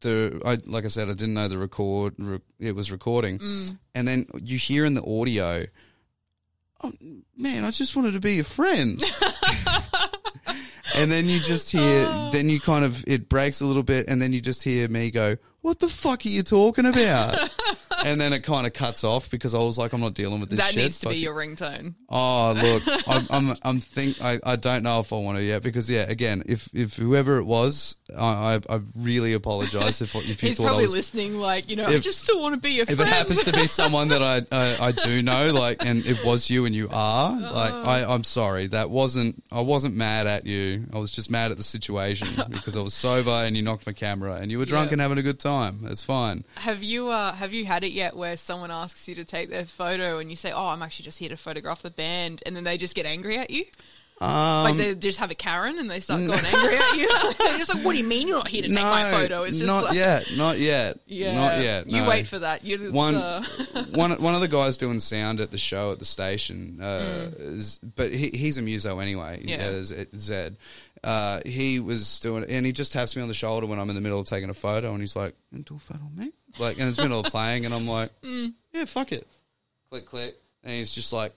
the 0.00 0.40
I 0.44 0.58
like 0.66 0.84
I 0.84 0.88
said, 0.88 1.08
I 1.08 1.12
didn't 1.12 1.34
know 1.34 1.48
the 1.48 1.58
record 1.58 2.14
re, 2.18 2.38
it 2.58 2.74
was 2.74 2.90
recording, 2.92 3.38
Mm. 3.38 3.78
and 3.94 4.06
then 4.08 4.26
you 4.42 4.58
hear 4.58 4.84
in 4.84 4.94
the 4.94 5.02
audio, 5.04 5.64
oh 6.82 6.92
man, 7.36 7.64
I 7.64 7.70
just 7.70 7.96
wanted 7.96 8.12
to 8.12 8.20
be 8.20 8.34
your 8.34 8.44
friend. 8.44 9.02
And 10.96 11.12
then 11.12 11.26
you 11.26 11.40
just 11.40 11.70
hear, 11.70 12.06
then 12.32 12.48
you 12.48 12.58
kind 12.58 12.84
of, 12.84 13.04
it 13.06 13.28
breaks 13.28 13.60
a 13.60 13.66
little 13.66 13.82
bit, 13.82 14.08
and 14.08 14.20
then 14.20 14.32
you 14.32 14.40
just 14.40 14.62
hear 14.62 14.88
me 14.88 15.10
go, 15.10 15.36
What 15.60 15.80
the 15.80 15.88
fuck 15.88 16.24
are 16.24 16.28
you 16.28 16.42
talking 16.42 16.86
about? 16.86 17.38
and 18.04 18.20
then 18.20 18.32
it 18.32 18.40
kind 18.40 18.66
of 18.66 18.72
cuts 18.72 19.04
off 19.04 19.30
because 19.30 19.54
I 19.54 19.58
was 19.58 19.78
like, 19.78 19.92
I'm 19.92 20.00
not 20.00 20.14
dealing 20.14 20.40
with 20.40 20.50
this 20.50 20.58
shit. 20.58 20.66
That 20.66 20.74
shit. 20.74 20.82
needs 20.84 20.98
to 21.00 21.08
be 21.08 21.14
Fuck 21.14 21.22
your 21.22 21.34
ringtone. 21.34 21.94
Oh 22.08 22.52
look, 22.86 23.02
I'm 23.08 23.26
I'm, 23.50 23.56
I'm 23.62 23.80
think 23.80 24.20
I, 24.22 24.38
I 24.44 24.56
don't 24.56 24.82
know 24.82 25.00
if 25.00 25.12
I 25.12 25.16
want 25.16 25.38
to 25.38 25.44
yet 25.44 25.62
because 25.62 25.88
yeah, 25.90 26.02
again, 26.08 26.42
if 26.46 26.68
if 26.74 26.94
whoever 26.96 27.38
it 27.38 27.44
was, 27.44 27.96
I 28.16 28.56
I, 28.68 28.74
I 28.76 28.80
really 28.96 29.32
apologize 29.32 30.02
if 30.02 30.14
if 30.14 30.42
you 30.42 30.48
He's 30.48 30.56
thought 30.58 30.64
I 30.64 30.68
probably 30.68 30.84
was. 30.86 30.94
listening, 30.94 31.38
like, 31.38 31.70
you 31.70 31.76
know, 31.76 31.84
I 31.86 31.98
just 31.98 32.22
still 32.22 32.40
want 32.40 32.54
to 32.54 32.60
be 32.60 32.72
your 32.72 32.82
If 32.88 32.96
friend. 32.96 33.00
it 33.10 33.12
happens 33.14 33.44
to 33.44 33.52
be 33.52 33.66
someone 33.66 34.08
that 34.08 34.22
I 34.22 34.42
I, 34.52 34.88
I 34.88 34.92
do 34.92 35.22
know, 35.22 35.48
like, 35.48 35.84
and 35.84 36.04
it 36.06 36.24
was 36.24 36.50
you 36.50 36.64
and 36.66 36.74
you 36.74 36.88
are, 36.90 37.38
like, 37.40 37.72
I 37.72 38.04
I'm 38.04 38.24
sorry, 38.24 38.66
that 38.68 38.90
wasn't 38.90 39.42
I 39.50 39.60
wasn't 39.60 39.94
mad 39.96 40.26
at 40.26 40.46
you. 40.46 40.86
I 40.92 40.98
was 40.98 41.10
just 41.10 41.30
mad 41.30 41.50
at 41.50 41.56
the 41.56 41.62
situation 41.62 42.28
because 42.50 42.76
I 42.76 42.80
was 42.80 42.94
sober 42.94 43.30
and 43.30 43.56
you 43.56 43.62
knocked 43.62 43.86
my 43.86 43.92
camera 43.92 44.34
and 44.34 44.50
you 44.50 44.58
were 44.58 44.64
drunk 44.64 44.88
Yeah. 44.90 44.94
and 44.94 45.00
having 45.02 45.18
a 45.18 45.22
good 45.22 45.40
time. 45.40 45.80
It's 45.84 46.02
fine. 46.04 46.44
Have 46.56 46.82
you 46.82 47.08
uh, 47.10 47.32
have 47.32 47.52
you 47.52 47.64
had 47.64 47.84
it 47.86 47.92
yet 47.92 48.14
where 48.16 48.36
someone 48.36 48.70
asks 48.70 49.08
you 49.08 49.14
to 49.14 49.24
take 49.24 49.48
their 49.48 49.64
photo 49.64 50.18
and 50.18 50.30
you 50.30 50.36
say, 50.36 50.52
"Oh, 50.52 50.66
I'm 50.68 50.82
actually 50.82 51.04
just 51.04 51.18
here 51.18 51.30
to 51.30 51.36
photograph 51.36 51.82
the 51.82 51.90
band," 51.90 52.42
and 52.44 52.54
then 52.54 52.64
they 52.64 52.76
just 52.76 52.94
get 52.94 53.06
angry 53.06 53.38
at 53.38 53.50
you? 53.50 53.64
Um, 54.18 54.64
Like 54.64 54.76
they 54.78 54.94
just 54.94 55.18
have 55.18 55.30
a 55.30 55.34
Karen 55.34 55.78
and 55.78 55.90
they 55.90 56.00
start 56.00 56.20
going 56.20 56.32
angry 56.32 56.76
at 56.76 56.96
you. 56.96 57.08
They're 57.38 57.58
just 57.58 57.74
like, 57.74 57.84
"What 57.84 57.92
do 57.92 57.98
you 57.98 58.04
mean 58.04 58.28
you're 58.28 58.38
not 58.38 58.48
here 58.48 58.62
to 58.62 58.68
take 58.68 58.76
my 58.78 59.10
photo?" 59.10 59.42
It's 59.42 59.58
just 59.58 59.66
not 59.66 59.84
like, 59.84 59.94
yet, 59.94 60.24
not 60.36 60.58
yet, 60.58 60.98
yeah, 61.06 61.34
not 61.34 61.60
yet. 61.60 61.86
You 61.86 62.06
wait 62.06 62.26
for 62.26 62.38
that. 62.38 62.64
You 62.64 62.92
one 62.92 63.14
uh, 63.14 63.42
one 63.90 64.12
one 64.12 64.34
of 64.34 64.40
the 64.40 64.48
guys 64.48 64.78
doing 64.78 65.00
sound 65.00 65.40
at 65.40 65.50
the 65.50 65.58
show 65.58 65.92
at 65.92 65.98
the 65.98 66.06
station, 66.06 66.78
uh, 66.80 67.30
is, 67.38 67.78
but 67.78 68.10
he, 68.10 68.30
he's 68.30 68.56
a 68.56 68.62
muso 68.62 69.00
anyway. 69.00 69.42
Mm. 69.44 69.48
Yeah. 69.50 70.02
uh, 70.02 70.04
Zed. 70.16 70.56
Uh, 71.04 71.40
he 71.44 71.78
was 71.78 72.18
doing, 72.20 72.44
and 72.44 72.64
he 72.64 72.72
just 72.72 72.92
taps 72.92 73.14
me 73.16 73.22
on 73.22 73.28
the 73.28 73.34
shoulder 73.34 73.66
when 73.66 73.78
I'm 73.78 73.90
in 73.90 73.94
the 73.94 74.00
middle 74.00 74.18
of 74.18 74.26
taking 74.26 74.48
a 74.48 74.54
photo, 74.54 74.92
and 74.92 75.00
he's 75.00 75.14
like, 75.14 75.36
"You 75.52 75.62
"Do 75.62 75.76
a 75.76 75.78
photo 75.78 76.08
me?" 76.16 76.32
Like, 76.58 76.78
in 76.78 76.90
the 76.90 77.02
middle 77.02 77.20
of 77.20 77.26
playing, 77.26 77.64
and 77.66 77.74
I'm 77.74 77.86
like, 77.86 78.10
Mm. 78.22 78.54
"Yeah, 78.72 78.84
fuck 78.86 79.12
it." 79.12 79.26
Click, 79.90 80.06
click, 80.06 80.36
and 80.64 80.72
he's 80.72 80.92
just 80.92 81.12
like, 81.12 81.34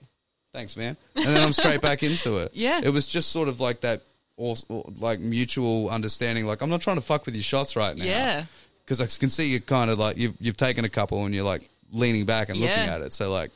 "Thanks, 0.52 0.76
man," 0.76 0.96
and 1.14 1.24
then 1.26 1.42
I'm 1.42 1.52
straight 1.52 1.80
back 1.80 2.02
into 2.02 2.38
it. 2.38 2.52
Yeah. 2.54 2.80
it 2.82 2.90
was 2.90 3.06
just 3.06 3.30
sort 3.30 3.48
of 3.48 3.60
like 3.60 3.82
that, 3.82 4.02
or, 4.36 4.56
like 4.98 5.20
mutual 5.20 5.88
understanding. 5.90 6.46
Like, 6.46 6.62
I'm 6.62 6.70
not 6.70 6.80
trying 6.80 6.96
to 6.96 7.02
fuck 7.02 7.26
with 7.26 7.34
your 7.34 7.42
shots 7.44 7.76
right 7.76 7.96
now 7.96 8.04
yeah, 8.04 8.44
because 8.84 9.00
I 9.00 9.06
can 9.06 9.28
see 9.30 9.48
you 9.50 9.60
kind 9.60 9.90
of 9.90 9.98
like 9.98 10.16
you've 10.16 10.36
you've 10.40 10.56
taken 10.56 10.84
a 10.84 10.88
couple 10.88 11.24
and 11.24 11.34
you're 11.34 11.44
like 11.44 11.68
leaning 11.92 12.24
back 12.24 12.48
and 12.48 12.58
looking 12.58 12.74
at 12.76 13.02
it. 13.02 13.12
So 13.12 13.30
like, 13.30 13.50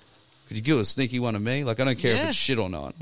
could 0.49 0.57
you 0.57 0.63
give 0.63 0.79
a 0.79 0.85
sneaky 0.85 1.19
one 1.21 1.35
of 1.35 1.43
me? 1.43 1.65
Like 1.65 1.81
I 1.81 1.85
don't 1.85 1.99
care 1.99 2.15
Yeah. 2.15 2.23
if 2.25 2.29
it's 2.29 2.37
shit 2.37 2.59
or 2.59 2.69
not. 2.69 2.95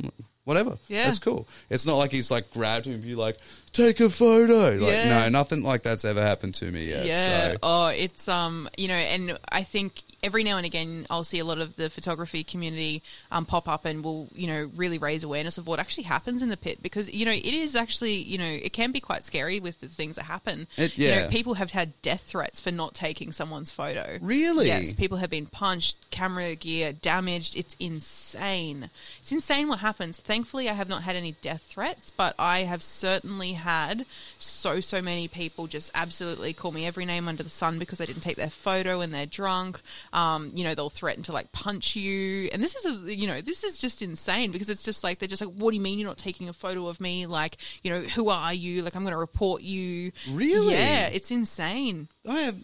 Whatever. 0.45 0.79
Yeah. 0.89 1.05
That's 1.05 1.19
cool. 1.21 1.47
It's 1.71 1.87
not 1.87 1.97
like 1.99 2.11
he's 2.11 2.31
like 2.31 2.51
grabbed 2.51 2.87
him 2.87 2.95
and 2.95 3.03
be 3.03 3.15
like, 3.15 3.39
take 3.73 4.01
a 4.01 4.09
photo. 4.09 4.71
Like, 4.73 4.91
Yeah. 4.93 5.09
no, 5.09 5.29
nothing 5.29 5.63
like 5.63 5.83
that's 5.85 6.05
ever 6.05 6.21
happened 6.21 6.55
to 6.55 6.71
me 6.73 6.85
yet. 6.85 7.07
Yeah. 7.07 7.53
So. 7.53 7.57
Oh, 7.63 7.87
it's 7.87 8.27
um, 8.29 8.69
you 8.77 8.89
know, 8.89 8.95
and 8.95 9.39
I 9.51 9.63
think 9.63 10.03
every 10.23 10.45
now 10.45 10.57
and 10.57 10.65
again 10.67 11.07
I'll 11.11 11.25
see 11.25 11.39
a 11.41 11.45
lot 11.45 11.59
of 11.59 11.77
the 11.77 11.91
photography 11.91 12.45
community 12.45 13.03
um, 13.31 13.45
pop 13.45 13.69
up 13.69 13.85
and 13.85 14.05
will 14.05 14.29
you 14.35 14.47
know 14.47 14.71
really 14.77 14.99
raise 14.99 15.25
awareness 15.25 15.59
of 15.59 15.67
what 15.67 15.79
actually 15.81 16.05
happens 16.05 16.43
in 16.43 16.49
the 16.49 16.57
pit 16.57 16.83
because 16.83 17.13
you 17.13 17.25
know 17.25 17.33
it 17.33 17.45
is 17.45 17.75
actually 17.75 18.15
you 18.15 18.39
know 18.39 18.45
it 18.45 18.73
can 18.73 18.93
be 18.93 19.01
quite 19.01 19.25
scary 19.25 19.59
with 19.61 19.81
the 19.81 19.89
things 19.89 20.17
that 20.17 20.25
happen. 20.25 20.67
It- 20.77 20.97
You 20.99 21.09
know, 21.09 21.15
yeah. 21.15 21.29
people 21.29 21.55
have 21.55 21.73
had 21.73 22.01
death 22.03 22.23
threats 22.23 22.61
for 22.61 22.71
not 22.71 22.95
taking 22.95 23.33
someone's 23.33 23.71
photo. 23.71 24.19
Really? 24.21 24.67
Yes. 24.69 24.95
People 24.95 25.19
have 25.19 25.31
been 25.31 25.47
punched, 25.47 25.97
camera 26.11 26.55
gear 26.55 26.93
damaged. 26.93 27.57
It's 27.57 27.75
insane. 27.81 28.91
It's 29.21 29.33
insane 29.33 29.69
what 29.69 29.81
happens. 29.81 30.19
Thankfully, 30.21 30.69
I 30.69 30.75
have 30.75 30.89
not 30.89 31.03
had 31.03 31.17
any 31.17 31.33
death 31.43 31.63
threats, 31.63 32.13
but 32.17 32.35
I 32.39 32.61
have 32.61 32.83
certainly 32.83 33.55
had 33.55 34.07
so 34.39 34.81
so 34.81 35.03
many 35.03 35.29
people 35.29 35.67
just 35.67 35.91
absolutely 35.95 36.53
call 36.53 36.73
me 36.73 36.87
every 36.87 37.05
name 37.05 37.27
under 37.29 37.43
the 37.43 37.49
sun 37.51 37.79
because 37.79 38.01
I 38.01 38.07
didn't 38.07 38.23
take 38.23 38.37
their 38.37 38.51
photo 38.51 39.01
and 39.01 39.13
they're 39.13 39.27
drunk. 39.27 39.81
Um, 40.13 40.51
you 40.55 40.63
know, 40.65 40.75
they'll 40.75 40.91
threaten 40.91 41.23
to 41.25 41.33
like 41.33 41.53
punch 41.53 41.97
you, 41.97 42.49
and 42.53 42.63
this 42.63 42.77
is 42.77 43.03
you 43.05 43.27
know 43.27 43.41
this 43.41 43.65
is 43.65 43.79
just 43.79 44.03
insane 44.03 44.51
because 44.51 44.69
it's 44.69 44.83
just 44.83 45.03
like 45.03 45.19
they're 45.19 45.29
just 45.29 45.41
like, 45.41 45.55
what 45.55 45.71
do 45.71 45.77
you 45.77 45.83
mean 45.83 45.99
you're 45.99 46.09
not 46.09 46.19
taking 46.19 46.49
a 46.49 46.53
photo 46.53 46.87
of 46.89 47.01
me? 47.01 47.27
Like, 47.27 47.57
you 47.83 47.91
know, 47.91 48.01
who 48.01 48.29
are 48.29 48.53
you? 48.53 48.83
Like, 48.83 48.95
I'm 48.95 49.03
going 49.03 49.13
to 49.13 49.19
report 49.19 49.63
you. 49.63 50.13
Really? 50.31 50.75
Yeah, 50.75 51.07
it's 51.07 51.31
insane. 51.31 52.09
I 52.29 52.41
have. 52.41 52.57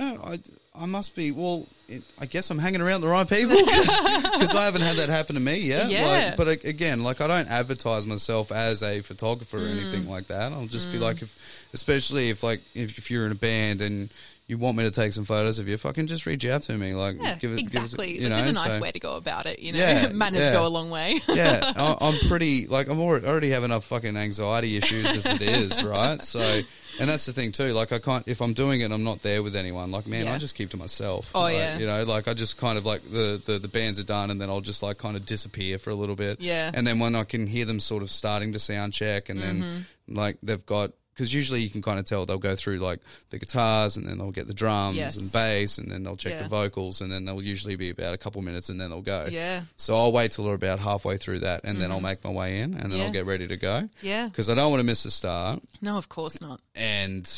I, 0.00 0.38
I 0.76 0.86
must 0.86 1.14
be. 1.14 1.30
Well, 1.30 1.66
it, 1.88 2.02
I 2.18 2.26
guess 2.26 2.50
I'm 2.50 2.58
hanging 2.58 2.80
around 2.80 3.02
the 3.02 3.08
right 3.08 3.28
people 3.28 3.54
because 3.64 4.54
I 4.54 4.64
haven't 4.64 4.80
had 4.80 4.96
that 4.96 5.08
happen 5.10 5.34
to 5.34 5.40
me 5.40 5.56
yet. 5.58 5.90
Yeah. 5.90 6.06
Like, 6.06 6.36
but 6.36 6.48
again, 6.66 7.02
like 7.02 7.20
I 7.20 7.26
don't 7.26 7.48
advertise 7.48 8.06
myself 8.06 8.50
as 8.50 8.82
a 8.82 9.00
photographer 9.02 9.58
or 9.58 9.60
Mm. 9.60 9.70
anything 9.80 10.08
like 10.08 10.28
that. 10.28 10.52
I'll 10.52 10.66
just 10.66 10.90
be 10.90 10.98
like, 10.98 11.22
if, 11.22 11.36
especially 11.74 12.30
if 12.30 12.42
like 12.42 12.62
if, 12.74 12.96
if 12.98 13.10
you're 13.10 13.26
in 13.26 13.32
a 13.32 13.36
band 13.36 13.82
and 13.82 14.08
you 14.46 14.58
want 14.58 14.76
me 14.76 14.84
to 14.84 14.90
take 14.90 15.12
some 15.14 15.24
photos 15.24 15.58
of 15.58 15.68
you, 15.68 15.76
fucking 15.78 16.06
just 16.06 16.26
reach 16.26 16.44
out 16.44 16.60
to 16.62 16.76
me. 16.76 16.92
Like, 16.92 17.16
Yeah, 17.20 17.34
give 17.36 17.52
it, 17.52 17.56
give 17.70 17.82
us- 17.82 17.92
exactly. 17.94 18.20
you 18.20 18.28
know, 18.28 18.36
There's 18.36 18.50
a 18.50 18.52
nice 18.52 18.74
so- 18.74 18.80
way 18.80 18.92
to 18.92 18.98
go 19.00 19.16
about 19.16 19.46
it. 19.46 19.58
You 19.60 19.72
know, 19.72 19.78
Yeah, 19.78 20.08
manners 20.12 20.40
yeah. 20.40 20.52
go 20.52 20.66
a 20.66 20.68
long 20.68 20.90
way. 20.90 21.18
yeah, 21.28 21.72
I, 21.76 21.96
I'm 22.00 22.18
pretty 22.28 22.66
like 22.66 22.88
I'm 22.88 23.00
already, 23.00 23.26
I 23.26 23.30
already 23.30 23.50
have 23.50 23.64
enough 23.64 23.84
fucking 23.86 24.16
anxiety 24.16 24.76
issues 24.76 25.06
as 25.16 25.26
it 25.26 25.40
is, 25.42 25.82
right? 25.84 26.22
So, 26.22 26.60
and 27.00 27.08
that's 27.10 27.24
the 27.26 27.32
thing 27.32 27.52
too. 27.52 27.72
Like 27.72 27.90
I 27.92 27.98
can't 27.98 28.28
if 28.28 28.42
I'm 28.42 28.52
doing 28.52 28.82
it, 28.82 28.92
I'm 28.92 29.02
not 29.02 29.22
there 29.22 29.42
with 29.42 29.56
anyone. 29.56 29.90
Like 29.90 30.06
man, 30.06 30.26
Yeah. 30.26 30.34
I 30.34 30.38
just 30.38 30.54
keep 30.54 30.70
to 30.70 30.76
myself. 30.76 31.30
Oh, 31.34 31.40
Like, 31.42 31.54
yeah. 31.54 31.78
you 31.78 31.86
know, 31.86 32.04
like 32.04 32.28
I 32.28 32.34
just 32.34 32.58
kind 32.58 32.76
of 32.76 32.84
like 32.84 33.02
the, 33.10 33.40
the 33.44 33.58
the 33.58 33.68
bands 33.68 33.98
are 33.98 34.04
done, 34.04 34.30
and 34.30 34.38
then 34.40 34.50
I'll 34.50 34.60
just 34.60 34.82
like 34.82 34.98
kind 34.98 35.16
of 35.16 35.24
disappear 35.24 35.78
for 35.78 35.88
a 35.88 35.94
little 35.94 36.16
bit. 36.16 36.40
Yeah. 36.42 36.70
and 36.74 36.86
then 36.86 36.98
when 36.98 37.14
I 37.14 37.24
can 37.24 37.46
hear 37.46 37.64
them 37.64 37.80
sort 37.80 38.02
of 38.02 38.10
starting 38.10 38.52
to 38.52 38.58
sound 38.58 38.92
check, 38.92 39.30
and 39.30 39.40
then 39.40 39.62
Mm-hmm. 39.62 40.14
like 40.16 40.36
they've 40.42 40.66
got. 40.66 40.92
Because 41.14 41.32
usually 41.32 41.60
you 41.62 41.70
can 41.70 41.80
kind 41.80 41.98
of 42.00 42.04
tell 42.06 42.26
they'll 42.26 42.38
go 42.38 42.56
through 42.56 42.78
like 42.78 42.98
the 43.30 43.38
guitars 43.38 43.96
and 43.96 44.04
then 44.06 44.18
they'll 44.18 44.32
get 44.32 44.48
the 44.48 44.54
drums 44.54 44.96
Yes. 44.96 45.16
and 45.16 45.30
bass 45.30 45.78
and 45.78 45.88
then 45.90 46.02
they'll 46.02 46.16
check 46.16 46.32
Yeah. 46.32 46.42
the 46.42 46.48
vocals 46.48 47.00
and 47.00 47.10
then 47.12 47.24
they'll 47.24 47.40
usually 47.42 47.76
be 47.76 47.90
about 47.90 48.14
a 48.14 48.18
couple 48.18 48.42
minutes 48.42 48.68
and 48.68 48.80
then 48.80 48.90
they'll 48.90 49.00
go. 49.00 49.28
Yeah. 49.30 49.62
So 49.76 49.96
I'll 49.96 50.10
wait 50.10 50.32
till 50.32 50.44
we're 50.44 50.54
about 50.54 50.80
halfway 50.80 51.16
through 51.16 51.38
that, 51.40 51.60
and 51.64 51.80
then 51.80 51.92
I'll 51.92 52.00
make 52.00 52.24
my 52.24 52.30
way 52.30 52.58
in, 52.60 52.74
and 52.74 52.74
then 52.74 52.90
Mm-hmm. 52.90 52.98
Yeah. 52.98 53.04
I'll 53.06 53.12
get 53.12 53.26
ready 53.26 53.46
to 53.46 53.56
go. 53.56 53.88
Yeah. 54.02 54.26
Because 54.26 54.48
I 54.48 54.54
don't 54.54 54.70
want 54.70 54.80
to 54.80 54.84
miss 54.84 55.04
the 55.04 55.10
start, 55.12 55.62
No, 55.80 55.96
of 55.98 56.08
course 56.08 56.40
not. 56.40 56.60
and 56.74 57.30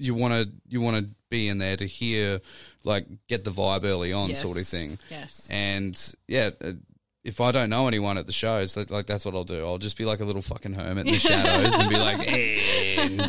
you 0.00 0.14
want 0.14 0.32
to 0.32 0.48
you 0.68 0.80
want 0.80 0.96
to 0.96 1.10
be 1.28 1.48
in 1.48 1.58
there 1.58 1.76
to 1.76 1.84
hear, 1.86 2.40
like, 2.84 3.04
get 3.26 3.44
the 3.44 3.50
vibe 3.50 3.84
early 3.84 4.12
on, 4.14 4.30
Yes. 4.30 4.40
sort 4.40 4.56
of 4.56 4.66
thing. 4.66 4.98
Yes. 5.10 5.46
And 5.50 5.94
yeah. 6.26 6.50
If 7.28 7.40
I 7.42 7.52
don't 7.52 7.68
know 7.70 7.86
anyone 7.88 8.16
at 8.16 8.26
the 8.26 8.32
shows, 8.32 8.74
that, 8.74 8.90
like 8.90 9.06
that's 9.06 9.24
what 9.24 9.34
I'll 9.34 9.44
do. 9.44 9.66
I'll 9.66 9.76
just 9.78 9.98
be 9.98 10.04
like 10.06 10.20
a 10.20 10.24
little 10.24 10.40
fucking 10.42 10.72
hermit 10.72 11.06
in 11.06 11.12
the 11.12 11.18
shadows 11.18 11.74
and 11.74 11.88
be 11.90 11.96
like, 11.96 12.18
"Eh," 12.32 13.28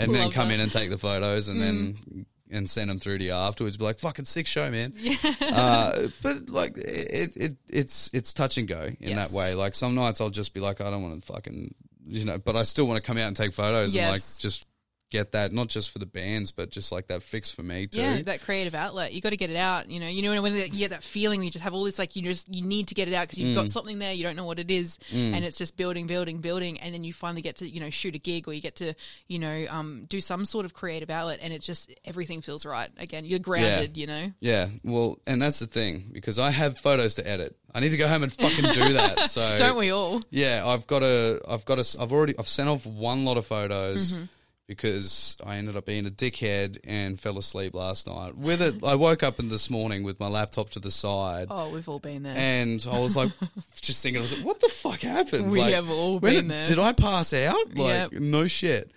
and 0.00 0.14
then 0.14 0.30
come 0.30 0.48
that. 0.48 0.52
Mm. 0.52 0.54
in 0.54 0.60
and 0.60 0.70
take 0.72 0.90
the 0.90 0.98
photos 0.98 1.48
and 1.48 1.60
then 1.60 2.26
and 2.50 2.70
send 2.70 2.88
them 2.90 2.98
through 3.00 3.18
to 3.18 3.24
you 3.24 3.32
afterwards. 3.32 3.76
Be 3.76 3.84
like, 3.84 3.98
fucking 3.98 4.24
sick 4.24 4.46
show, 4.46 4.70
man. 4.70 4.94
uh, 5.42 6.08
but 6.22 6.48
like 6.48 6.76
it, 6.76 7.32
it 7.36 7.56
it's 7.68 8.08
it's 8.12 8.32
touch 8.32 8.56
and 8.56 8.68
go 8.68 8.82
in 8.84 8.96
Yes. 9.00 9.28
that 9.30 9.36
way. 9.36 9.54
Like 9.54 9.74
some 9.74 9.96
nights 9.96 10.20
I'll 10.20 10.30
just 10.30 10.54
be 10.54 10.60
like, 10.60 10.80
I 10.80 10.88
don't 10.90 11.02
want 11.02 11.20
to 11.20 11.32
fucking 11.32 11.74
you 12.06 12.24
know, 12.24 12.38
but 12.38 12.54
I 12.56 12.62
still 12.62 12.86
want 12.86 13.02
to 13.02 13.06
come 13.06 13.18
out 13.18 13.26
and 13.26 13.36
take 13.36 13.52
photos 13.52 13.96
and 13.96 14.10
like 14.12 14.22
just 14.38 14.64
get 15.10 15.32
that 15.32 15.52
not 15.52 15.68
just 15.68 15.90
for 15.90 15.98
the 15.98 16.06
bands, 16.06 16.50
but 16.50 16.70
just 16.70 16.92
like 16.92 17.06
that 17.06 17.22
fix 17.22 17.50
for 17.50 17.62
me 17.62 17.86
too. 17.86 18.00
Yeah, 18.00 18.22
that 18.22 18.42
creative 18.42 18.74
outlet. 18.74 19.12
You 19.12 19.20
got 19.20 19.30
to 19.30 19.36
get 19.36 19.50
it 19.50 19.56
out. 19.56 19.88
You 19.88 20.00
know, 20.00 20.06
you 20.08 20.22
know 20.22 20.40
when 20.42 20.54
you 20.54 20.68
get 20.68 20.90
that 20.90 21.02
feeling, 21.02 21.42
you 21.42 21.50
just 21.50 21.64
have 21.64 21.74
all 21.74 21.84
this 21.84 21.98
like 21.98 22.14
you 22.16 22.22
just 22.22 22.52
you 22.52 22.62
need 22.62 22.88
to 22.88 22.94
get 22.94 23.08
it 23.08 23.14
out 23.14 23.22
because 23.28 23.38
you've 23.38 23.48
Mm. 23.50 23.54
got 23.62 23.70
something 23.70 23.98
there. 23.98 24.12
You 24.12 24.22
don't 24.24 24.36
know 24.36 24.44
what 24.44 24.58
it 24.58 24.70
is, 24.70 24.98
and 25.12 25.44
it's 25.44 25.56
just 25.58 25.76
building, 25.76 26.06
building, 26.06 26.38
building, 26.40 26.78
and 26.80 26.92
then 26.92 27.04
you 27.04 27.12
finally 27.12 27.42
get 27.42 27.56
to 27.56 27.68
you 27.68 27.80
know 27.80 27.90
shoot 27.90 28.14
a 28.14 28.18
gig 28.18 28.46
or 28.48 28.52
you 28.52 28.60
get 28.60 28.76
to 28.76 28.94
you 29.26 29.38
know 29.38 29.66
um, 29.70 30.04
do 30.08 30.20
some 30.20 30.44
sort 30.44 30.64
of 30.64 30.74
creative 30.74 31.10
outlet, 31.10 31.38
and 31.42 31.52
it 31.52 31.62
just 31.62 31.90
everything 32.04 32.42
feels 32.42 32.66
right 32.66 32.90
again. 32.98 33.24
You're 33.24 33.38
grounded. 33.38 33.96
You 33.96 34.06
know. 34.06 34.32
Yeah, 34.40 34.68
well, 34.84 35.18
and 35.26 35.40
that's 35.40 35.58
the 35.58 35.66
thing 35.66 36.10
because 36.12 36.38
I 36.38 36.50
have 36.50 36.78
photos 36.78 37.14
to 37.16 37.26
edit. 37.26 37.56
I 37.74 37.80
need 37.80 37.90
to 37.90 37.96
go 37.98 38.08
home 38.08 38.22
and 38.22 38.32
fucking 38.32 38.72
do 38.72 38.92
that. 38.94 39.18
So 39.28 39.56
Don't 39.56 39.76
we 39.76 39.90
all? 39.92 40.22
Yeah, 40.30 40.66
I've 40.66 40.86
got 40.86 41.02
a, 41.02 41.38
I've 41.46 41.64
got 41.66 41.78
a, 41.78 42.00
I've 42.00 42.12
already, 42.12 42.34
I've 42.38 42.48
sent 42.48 42.68
off 42.68 42.86
one 42.86 43.24
lot 43.26 43.36
of 43.36 43.46
photos 43.46 44.14
Mm-hmm. 44.14 44.24
Because 44.68 45.36
I 45.44 45.56
ended 45.56 45.74
up 45.76 45.86
being 45.86 46.06
a 46.06 46.10
dickhead 46.10 46.78
and 46.84 47.18
fell 47.18 47.38
asleep 47.38 47.74
last 47.74 48.06
night. 48.06 48.36
With 48.36 48.60
it, 48.62 48.84
I 48.84 48.94
woke 48.94 49.22
up 49.24 49.40
in 49.40 49.48
this 49.48 49.70
morning 49.70 50.02
with 50.04 50.20
my 50.20 50.28
laptop 50.28 50.70
to 50.70 50.78
the 50.78 50.90
side. 50.90 51.48
Oh, 51.50 51.70
we've 51.70 51.88
all 51.88 51.98
been 51.98 52.22
there. 52.22 52.34
And 52.36 52.86
I 52.88 53.00
was 53.00 53.16
like, 53.16 53.32
just 53.80 54.02
thinking, 54.02 54.18
I 54.18 54.22
was 54.22 54.36
like, 54.36 54.46
what 54.46 54.60
the 54.60 54.68
fuck 54.68 55.00
happened? 55.00 55.50
We 55.50 55.58
Like, 55.60 55.74
have 55.74 55.90
all 55.90 56.20
been 56.20 56.34
did, 56.34 56.50
there. 56.50 56.66
Did 56.66 56.78
I 56.78 56.92
pass 56.92 57.32
out? 57.32 57.74
Like, 57.74 58.12
Yep. 58.12 58.20
no 58.20 58.46
shit. 58.46 58.92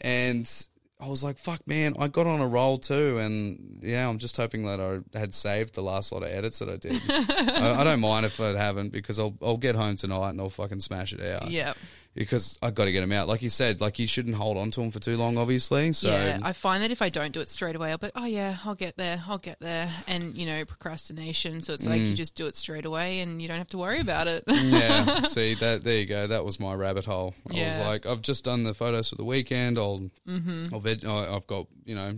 And 0.00 0.50
I 1.00 1.08
was 1.08 1.22
like, 1.22 1.38
fuck, 1.38 1.66
man, 1.68 1.94
I 2.00 2.08
got 2.08 2.26
on 2.26 2.40
a 2.40 2.46
roll 2.48 2.78
too. 2.78 3.18
And 3.18 3.78
yeah, 3.80 4.08
I'm 4.08 4.18
just 4.18 4.36
hoping 4.36 4.64
that 4.66 4.80
I 4.80 5.18
had 5.18 5.34
saved 5.34 5.74
the 5.74 5.82
last 5.82 6.10
lot 6.10 6.24
of 6.24 6.30
edits 6.30 6.58
that 6.58 6.68
I 6.68 6.76
did. 6.76 7.00
I, 7.08 7.80
I 7.80 7.84
don't 7.84 8.00
mind 8.00 8.26
if 8.26 8.40
I 8.40 8.56
haven't 8.56 8.90
because 8.92 9.20
I'll, 9.20 9.36
I'll 9.40 9.56
get 9.56 9.76
home 9.76 9.94
tonight 9.96 10.30
and 10.30 10.40
I'll 10.40 10.50
fucking 10.50 10.80
smash 10.80 11.12
it 11.12 11.20
out. 11.22 11.48
yeah. 11.50 11.74
Because 12.14 12.58
I've 12.62 12.74
got 12.74 12.84
to 12.84 12.92
get 12.92 13.00
them 13.00 13.12
out. 13.12 13.26
Like 13.26 13.40
you 13.40 13.48
said, 13.48 13.80
like 13.80 13.98
you 13.98 14.06
shouldn't 14.06 14.34
hold 14.34 14.58
on 14.58 14.70
to 14.72 14.80
them 14.80 14.90
for 14.90 14.98
too 15.00 15.16
long, 15.16 15.38
obviously. 15.38 15.92
So 15.92 16.10
yeah, 16.10 16.40
I 16.42 16.52
find 16.52 16.82
that 16.82 16.90
if 16.90 17.00
I 17.00 17.08
don't 17.08 17.32
do 17.32 17.40
it 17.40 17.48
straight 17.48 17.74
away, 17.74 17.90
I'll 17.90 17.96
be, 17.96 18.10
oh 18.14 18.26
yeah, 18.26 18.58
I'll 18.66 18.74
get 18.74 18.98
there, 18.98 19.22
I'll 19.26 19.38
get 19.38 19.60
there, 19.60 19.88
and 20.06 20.36
you 20.36 20.44
know, 20.44 20.62
procrastination. 20.66 21.60
So 21.62 21.72
it's 21.72 21.86
like 21.86 22.02
Mm. 22.02 22.10
you 22.10 22.14
just 22.14 22.34
do 22.34 22.44
it 22.46 22.54
straight 22.56 22.84
away, 22.84 23.20
and 23.20 23.40
you 23.40 23.48
don't 23.48 23.56
have 23.56 23.68
to 23.68 23.78
worry 23.78 23.98
about 24.00 24.28
it. 24.28 24.44
yeah, 24.46 25.22
see 25.22 25.54
that 25.54 25.84
there 25.84 26.00
you 26.00 26.06
go. 26.06 26.26
That 26.26 26.44
was 26.44 26.60
my 26.60 26.74
rabbit 26.74 27.06
hole. 27.06 27.34
I 27.50 27.54
was 27.66 27.78
like, 27.78 28.04
I've 28.04 28.20
just 28.20 28.44
done 28.44 28.64
the 28.64 28.74
photos 28.74 29.08
for 29.08 29.16
the 29.16 29.24
weekend. 29.24 29.78
I'll, 29.78 30.10
Mm-hmm. 30.28 30.66
I'll 30.74 30.80
veg- 30.80 31.06
I've 31.06 31.46
got 31.46 31.66
you 31.86 31.94
know 31.94 32.12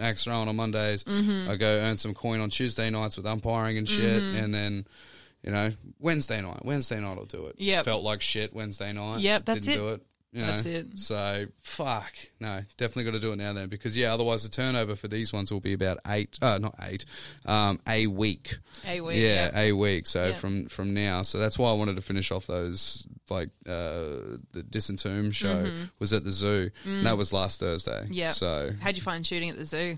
axe 0.00 0.24
throwing 0.24 0.48
on 0.48 0.56
Mondays. 0.56 1.04
Mm-hmm. 1.04 1.48
I 1.48 1.54
go 1.54 1.68
earn 1.68 1.96
some 1.96 2.12
coin 2.12 2.40
on 2.40 2.50
Tuesday 2.50 2.90
nights 2.90 3.16
with 3.16 3.24
umpiring 3.26 3.78
and 3.78 3.88
shit, 3.88 4.20
Mm-hmm. 4.20 4.36
and 4.44 4.52
then. 4.52 4.86
You 5.48 5.54
know, 5.54 5.72
Wednesday 5.98 6.42
night. 6.42 6.62
Wednesday 6.64 7.00
night, 7.00 7.16
I'll 7.16 7.24
do 7.24 7.46
it. 7.46 7.54
Yeah. 7.58 7.82
Felt 7.82 8.04
like 8.04 8.20
shit 8.20 8.52
Wednesday 8.52 8.92
night. 8.92 9.20
Yep, 9.20 9.46
that's 9.46 9.60
Didn't 9.60 9.74
it. 9.74 9.78
do 9.78 9.88
it. 9.94 10.02
You 10.30 10.42
That's 10.44 10.64
know? 10.66 10.70
it. 10.72 11.00
So 11.00 11.46
fuck 11.62 12.12
no, 12.38 12.60
definitely 12.76 13.04
got 13.04 13.12
to 13.12 13.18
do 13.18 13.32
it 13.32 13.36
now 13.36 13.54
then 13.54 13.70
because 13.70 13.96
yeah, 13.96 14.12
otherwise 14.12 14.42
the 14.42 14.50
turnover 14.50 14.94
for 14.94 15.08
these 15.08 15.32
ones 15.32 15.50
will 15.50 15.60
be 15.60 15.72
about 15.72 15.96
eight, 16.06 16.38
uh, 16.42 16.58
not 16.58 16.74
eight, 16.82 17.06
um, 17.46 17.80
a 17.88 18.06
week. 18.08 18.58
A 18.86 19.00
week, 19.00 19.16
yeah, 19.16 19.50
yeah. 19.54 19.58
a 19.58 19.72
week. 19.72 20.06
So 20.06 20.26
Yeah. 20.26 20.32
from 20.34 20.66
from 20.66 20.92
now, 20.92 21.22
so 21.22 21.38
that's 21.38 21.58
why 21.58 21.70
I 21.70 21.72
wanted 21.72 21.96
to 21.96 22.02
finish 22.02 22.30
off 22.30 22.46
those 22.46 23.06
like 23.30 23.48
uh, 23.66 24.36
the 24.52 24.62
Disentomb 24.68 25.32
show 25.32 25.70
was 25.98 26.12
at 26.12 26.24
the 26.24 26.30
zoo. 26.30 26.72
And 26.84 27.06
that 27.06 27.16
was 27.16 27.32
last 27.32 27.60
Thursday. 27.60 27.92
Mm-hmm. 28.02 28.12
Mm. 28.12 28.16
Yeah. 28.16 28.32
So 28.32 28.72
How'd 28.80 28.96
you 28.96 29.02
find 29.02 29.26
shooting 29.26 29.48
at 29.48 29.56
the 29.56 29.64
zoo? 29.64 29.96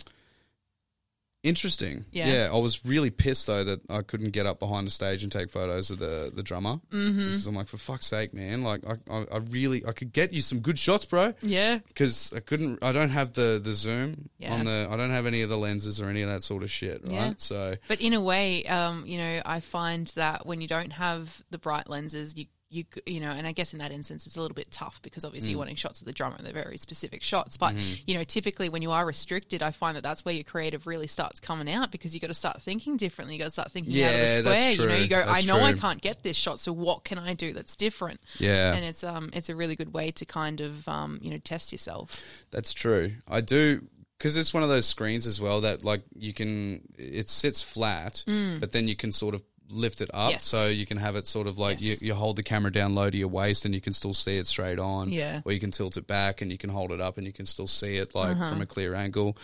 Interesting. 1.43 2.05
Yeah. 2.11 2.33
yeah. 2.33 2.49
I 2.53 2.57
was 2.57 2.85
really 2.85 3.11
pissed 3.11 3.47
though 3.47 3.65
that 3.65 3.81
I 3.91 4.03
couldn't 4.03 4.31
get 4.31 4.47
up 4.47 4.59
behind 4.59 4.87
the 4.87 4.91
stage 4.91 5.23
and 5.23 5.33
take 5.33 5.51
photos 5.51 5.91
of 5.91 5.99
the 5.99 6.31
the 6.35 6.43
drummer 6.43 6.81
mm-hmm. 6.91 7.17
because 7.17 7.47
I'm 7.47 7.55
like, 7.55 7.69
for 7.69 7.77
fuck's 7.77 8.07
sake, 8.07 8.35
man! 8.35 8.63
Like 8.63 8.83
I, 8.87 8.95
I 9.13 9.27
I 9.33 9.37
really 9.39 9.85
I 9.87 9.93
could 9.93 10.13
get 10.13 10.33
you 10.33 10.41
some 10.41 10.61
good 10.61 10.79
shots, 10.79 11.07
bro. 11.07 11.35
Yeah, 11.43 11.79
because 11.89 12.33
I 12.35 12.41
couldn't. 12.41 12.83
I 12.83 12.93
don't 12.93 13.11
have 13.11 13.33
the 13.33 13.61
the 13.63 13.75
zoom 13.75 14.29
Yeah. 14.39 14.55
on 14.55 14.65
the. 14.65 14.89
I 14.91 14.97
don't 14.97 15.11
have 15.11 15.27
any 15.27 15.43
of 15.43 15.49
the 15.49 15.59
lenses 15.59 16.01
or 16.01 16.09
any 16.09 16.23
of 16.23 16.29
that 16.29 16.43
sort 16.43 16.63
of 16.63 16.71
shit. 16.71 17.03
Right. 17.05 17.13
Yeah. 17.13 17.33
So 17.37 17.75
but 17.89 18.01
in 18.01 18.15
a 18.15 18.21
way, 18.21 18.65
um, 18.67 19.05
you 19.07 19.19
know, 19.19 19.43
I 19.45 19.61
find 19.61 20.07
that 20.09 20.47
when 20.47 20.61
you 20.61 20.69
don't 20.69 20.93
have 20.93 21.43
the 21.51 21.59
bright 21.59 21.89
lenses, 21.89 22.37
you 22.37 22.47
you 22.71 22.85
you 23.05 23.19
know, 23.21 23.31
and 23.31 23.47
I 23.47 23.53
guess 23.53 23.73
in 23.73 23.81
that 23.81 23.91
instance, 23.91 24.27
it's 24.27 24.37
a 24.37 24.41
little 24.41 24.55
bit 24.55 24.71
tough 24.71 25.01
because 25.03 25.25
obviously 25.25 25.51
you're 25.51 25.57
Mm. 25.57 25.61
wanting 25.61 25.77
shots 25.77 26.01
of 26.01 26.07
the 26.07 26.13
drummer 26.13 26.37
and 26.37 26.47
they're 26.47 26.53
very 26.53 26.79
specific 26.79 27.23
shots. 27.23 27.57
But 27.57 27.75
Mm-hmm. 27.75 27.95
you 28.07 28.15
know, 28.15 28.23
typically 28.25 28.69
when 28.69 28.81
you 28.83 28.93
are 28.93 29.05
restricted, 29.05 29.63
I 29.63 29.73
find 29.73 29.97
that 29.97 30.03
that's 30.03 30.25
where 30.25 30.33
your 30.35 30.45
creative 30.45 30.87
really 30.87 31.09
starts 31.09 31.41
coming 31.41 31.69
out 31.73 31.91
because 31.91 32.15
you 32.15 32.21
got 32.21 32.29
to 32.29 32.35
start 32.35 32.63
thinking 32.63 32.97
differently. 32.97 33.35
You 33.35 33.41
got 33.41 33.47
to 33.47 33.51
start 33.51 33.73
thinking 33.73 34.01
out 34.05 34.15
of 34.15 34.21
Yeah, 34.21 34.41
the 34.41 34.43
square. 34.57 34.71
You 34.73 34.87
know, 34.87 34.95
you 34.97 35.09
go, 35.09 35.21
I 35.21 35.25
That's 35.27 35.47
know 35.47 35.61
I 35.63 35.73
can't 35.73 36.01
get 36.01 36.23
this 36.23 36.37
shot, 36.37 36.61
so 36.61 36.73
what 36.73 37.03
can 37.05 37.19
I 37.19 37.35
do 37.35 37.53
that's 37.53 37.75
different? 37.77 38.21
yeah, 38.39 38.73
And 38.75 38.85
it's 38.85 39.03
um, 39.03 39.31
it's 39.33 39.49
a 39.49 39.57
really 39.57 39.75
good 39.75 39.93
way 39.93 40.11
to 40.13 40.25
kind 40.25 40.61
of 40.61 40.87
um, 40.89 41.19
you 41.23 41.31
know, 41.31 41.39
test 41.39 41.73
yourself. 41.73 42.21
that's 42.53 42.73
true. 42.73 43.13
I 43.29 43.41
do 43.41 43.83
because 44.19 44.37
it's 44.37 44.53
one 44.53 44.63
of 44.63 44.69
those 44.69 44.85
screens 44.87 45.27
as 45.27 45.41
well 45.41 45.63
that 45.63 45.83
like 45.85 46.03
you 46.15 46.33
can. 46.35 46.83
It 46.99 47.29
sits 47.31 47.63
flat, 47.63 48.23
but 48.27 48.71
then 48.73 48.87
you 48.87 48.95
can 48.95 49.13
sort 49.13 49.35
of 49.35 49.43
lift 49.71 50.01
it 50.01 50.11
up. 50.13 50.31
Yes. 50.33 50.45
so 50.45 50.67
you 50.67 50.87
can 50.87 50.97
have 50.99 51.17
it 51.17 51.27
sort 51.27 51.47
of 51.47 51.59
like 51.59 51.81
Yes. 51.81 52.01
you, 52.03 52.09
you 52.09 52.15
hold 52.15 52.37
the 52.37 52.43
camera 52.43 52.73
down 52.73 52.95
low 52.95 53.09
to 53.11 53.17
your 53.17 53.29
waist 53.29 53.65
and 53.65 53.75
you 53.75 53.81
can 53.81 53.93
still 53.93 54.15
see 54.15 54.37
it 54.39 54.47
straight 54.47 54.79
on 54.79 55.11
Yeah. 55.11 55.41
or 55.45 55.53
you 55.53 55.61
can 55.61 55.71
tilt 55.71 55.97
it 55.97 56.07
back 56.07 56.41
and 56.43 56.51
you 56.53 56.59
can 56.59 56.71
hold 56.71 56.93
it 56.93 57.01
up 57.01 57.19
and 57.19 57.27
you 57.27 57.33
can 57.33 57.47
still 57.47 57.67
see 57.67 57.97
it 57.97 58.15
like 58.15 58.33
Uh-huh. 58.37 58.51
from 58.51 58.61
a 58.61 58.67
clear 58.67 58.95
angle 58.95 59.37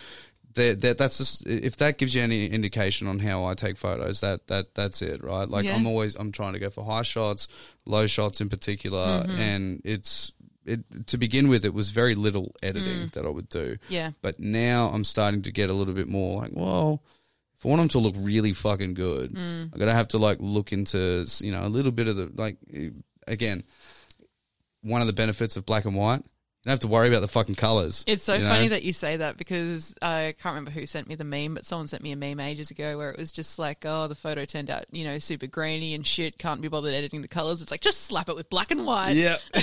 that, 0.55 0.81
that 0.81 0.97
that's 0.97 1.17
just 1.19 1.45
if 1.45 1.77
that 1.77 1.97
gives 1.99 2.15
you 2.15 2.21
any 2.23 2.47
indication 2.47 3.07
on 3.07 3.19
how 3.19 3.45
I 3.45 3.53
take 3.53 3.77
photos 3.77 4.21
that 4.21 4.47
that 4.47 4.73
that's 4.73 5.01
it 5.01 5.23
right 5.23 5.47
like 5.47 5.65
Yeah. 5.65 5.75
I'm 5.75 5.85
always 5.85 6.15
I'm 6.15 6.31
trying 6.31 6.53
to 6.53 6.59
go 6.59 6.69
for 6.71 6.83
high 6.83 7.03
shots 7.03 7.47
low 7.85 8.07
shots 8.07 8.41
in 8.41 8.49
particular 8.49 9.23
Mm-hmm. 9.23 9.39
and 9.39 9.81
it's 9.85 10.31
it 10.65 11.07
to 11.07 11.17
begin 11.17 11.47
with 11.47 11.63
it 11.63 11.73
was 11.73 11.91
very 11.91 12.15
little 12.15 12.53
editing 12.63 13.07
Mm. 13.07 13.11
that 13.13 13.25
I 13.25 13.29
would 13.29 13.49
do 13.49 13.77
Yeah. 13.87 14.11
but 14.21 14.39
now 14.39 14.89
I'm 14.89 15.03
starting 15.03 15.41
to 15.43 15.51
get 15.51 15.69
a 15.69 15.73
little 15.73 15.93
bit 15.93 16.07
more 16.09 16.41
like, 16.41 16.51
well, 16.53 17.01
if 17.57 17.65
I 17.65 17.69
want 17.69 17.79
them 17.79 17.89
to 17.89 17.99
look 17.99 18.15
really 18.17 18.53
fucking 18.53 18.93
good, 18.93 19.33
Mm. 19.33 19.73
I'm 19.73 19.79
gonna 19.79 19.93
have 19.93 20.09
to 20.09 20.17
like 20.17 20.37
look 20.39 20.71
into 20.71 21.25
you 21.41 21.51
know 21.51 21.65
a 21.65 21.69
little 21.69 21.91
bit 21.91 22.07
of 22.07 22.15
the 22.15 22.31
like 22.35 22.57
again. 23.27 23.63
One 24.81 25.01
of 25.01 25.07
the 25.07 25.13
benefits 25.13 25.57
of 25.57 25.65
black 25.65 25.85
and 25.85 25.95
white, 25.95 26.23
don't 26.67 26.73
have 26.73 26.79
to 26.81 26.87
worry 26.89 27.07
about 27.07 27.21
the 27.21 27.27
fucking 27.29 27.55
colors. 27.55 28.03
It's 28.07 28.23
so 28.23 28.33
you 28.33 28.43
know? 28.43 28.49
funny 28.49 28.67
that 28.67 28.83
you 28.83 28.91
say 28.93 29.17
that 29.17 29.37
because 29.37 29.95
I 30.01 30.35
can't 30.41 30.53
remember 30.55 30.71
who 30.71 30.85
sent 30.85 31.07
me 31.07 31.15
the 31.15 31.23
meme, 31.23 31.53
but 31.53 31.65
someone 31.65 31.87
sent 31.87 32.03
me 32.03 32.11
a 32.11 32.15
meme 32.17 32.39
ages 32.41 32.71
ago 32.71 32.97
where 32.97 33.09
it 33.09 33.17
was 33.17 33.31
just 33.31 33.57
like, 33.57 33.85
oh, 33.85 34.07
the 34.07 34.15
photo 34.15 34.43
turned 34.45 34.69
out, 34.69 34.85
you 34.91 35.05
know, 35.05 35.17
super 35.17 35.47
grainy 35.47 35.93
and 35.93 36.05
shit, 36.05 36.37
can't 36.37 36.59
be 36.61 36.67
bothered 36.67 36.93
editing 36.93 37.21
the 37.21 37.27
colors. 37.29 37.61
It's 37.61 37.71
like, 37.71 37.79
just 37.81 38.01
slap 38.03 38.27
it 38.29 38.35
with 38.35 38.49
black 38.49 38.71
and 38.71 38.85
white. 38.85 39.15
yeah, 39.15 39.37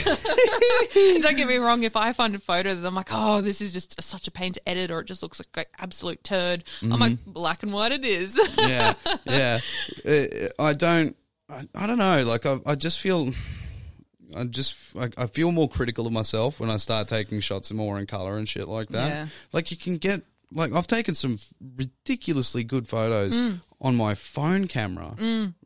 don't 1.21 1.37
get 1.37 1.47
me 1.49 1.57
wrong, 1.57 1.83
if 1.83 1.97
I 1.97 2.13
find 2.13 2.35
a 2.35 2.39
photo 2.39 2.75
that 2.75 2.87
I'm 2.87 2.95
like, 2.95 3.11
oh, 3.13 3.41
this 3.41 3.61
is 3.61 3.73
just 3.73 4.01
such 4.03 4.27
a 4.27 4.31
pain 4.31 4.53
to 4.53 4.69
edit 4.69 4.91
or 4.91 5.01
it 5.01 5.05
just 5.07 5.23
looks 5.23 5.41
like 5.41 5.49
an 5.57 5.65
absolute 5.79 6.23
turd, 6.25 6.65
I'm 6.83 6.91
Mm-hmm. 6.91 7.01
like, 7.01 7.25
black 7.27 7.63
and 7.63 7.73
white 7.73 7.93
it 7.93 8.05
is. 8.05 8.39
yeah, 8.59 8.95
yeah. 9.25 9.61
Uh, 10.07 10.49
I 10.59 10.73
don't. 10.73 11.17
I, 11.51 11.69
I 11.75 11.87
don't 11.87 11.99
know. 11.99 12.23
Like 12.25 12.47
I, 12.47 12.59
I 12.65 12.75
just 12.75 12.99
feel. 13.01 13.33
I 14.37 14.45
just 14.45 14.77
I, 14.99 15.09
I 15.17 15.27
feel 15.27 15.53
more 15.53 15.69
critical 15.69 16.07
of 16.07 16.13
myself 16.13 16.61
when 16.61 16.71
I 16.71 16.77
start 16.79 17.09
taking 17.09 17.41
shots 17.41 17.73
more 17.73 17.99
in 17.99 18.07
color 18.07 18.37
and 18.37 18.49
shit 18.49 18.69
like 18.69 18.89
that. 18.91 19.09
Yeah. 19.09 19.27
Like 19.53 19.71
you 19.71 19.77
can 19.77 19.97
get 19.99 20.23
like 20.53 20.73
I've 20.75 20.87
taken 20.87 21.15
some 21.15 21.39
ridiculously 21.77 22.65
good 22.65 22.89
photos 22.89 23.35
Mm. 23.37 23.61
on 23.81 23.97
my 23.97 24.15
phone 24.15 24.67
camera 24.69 25.17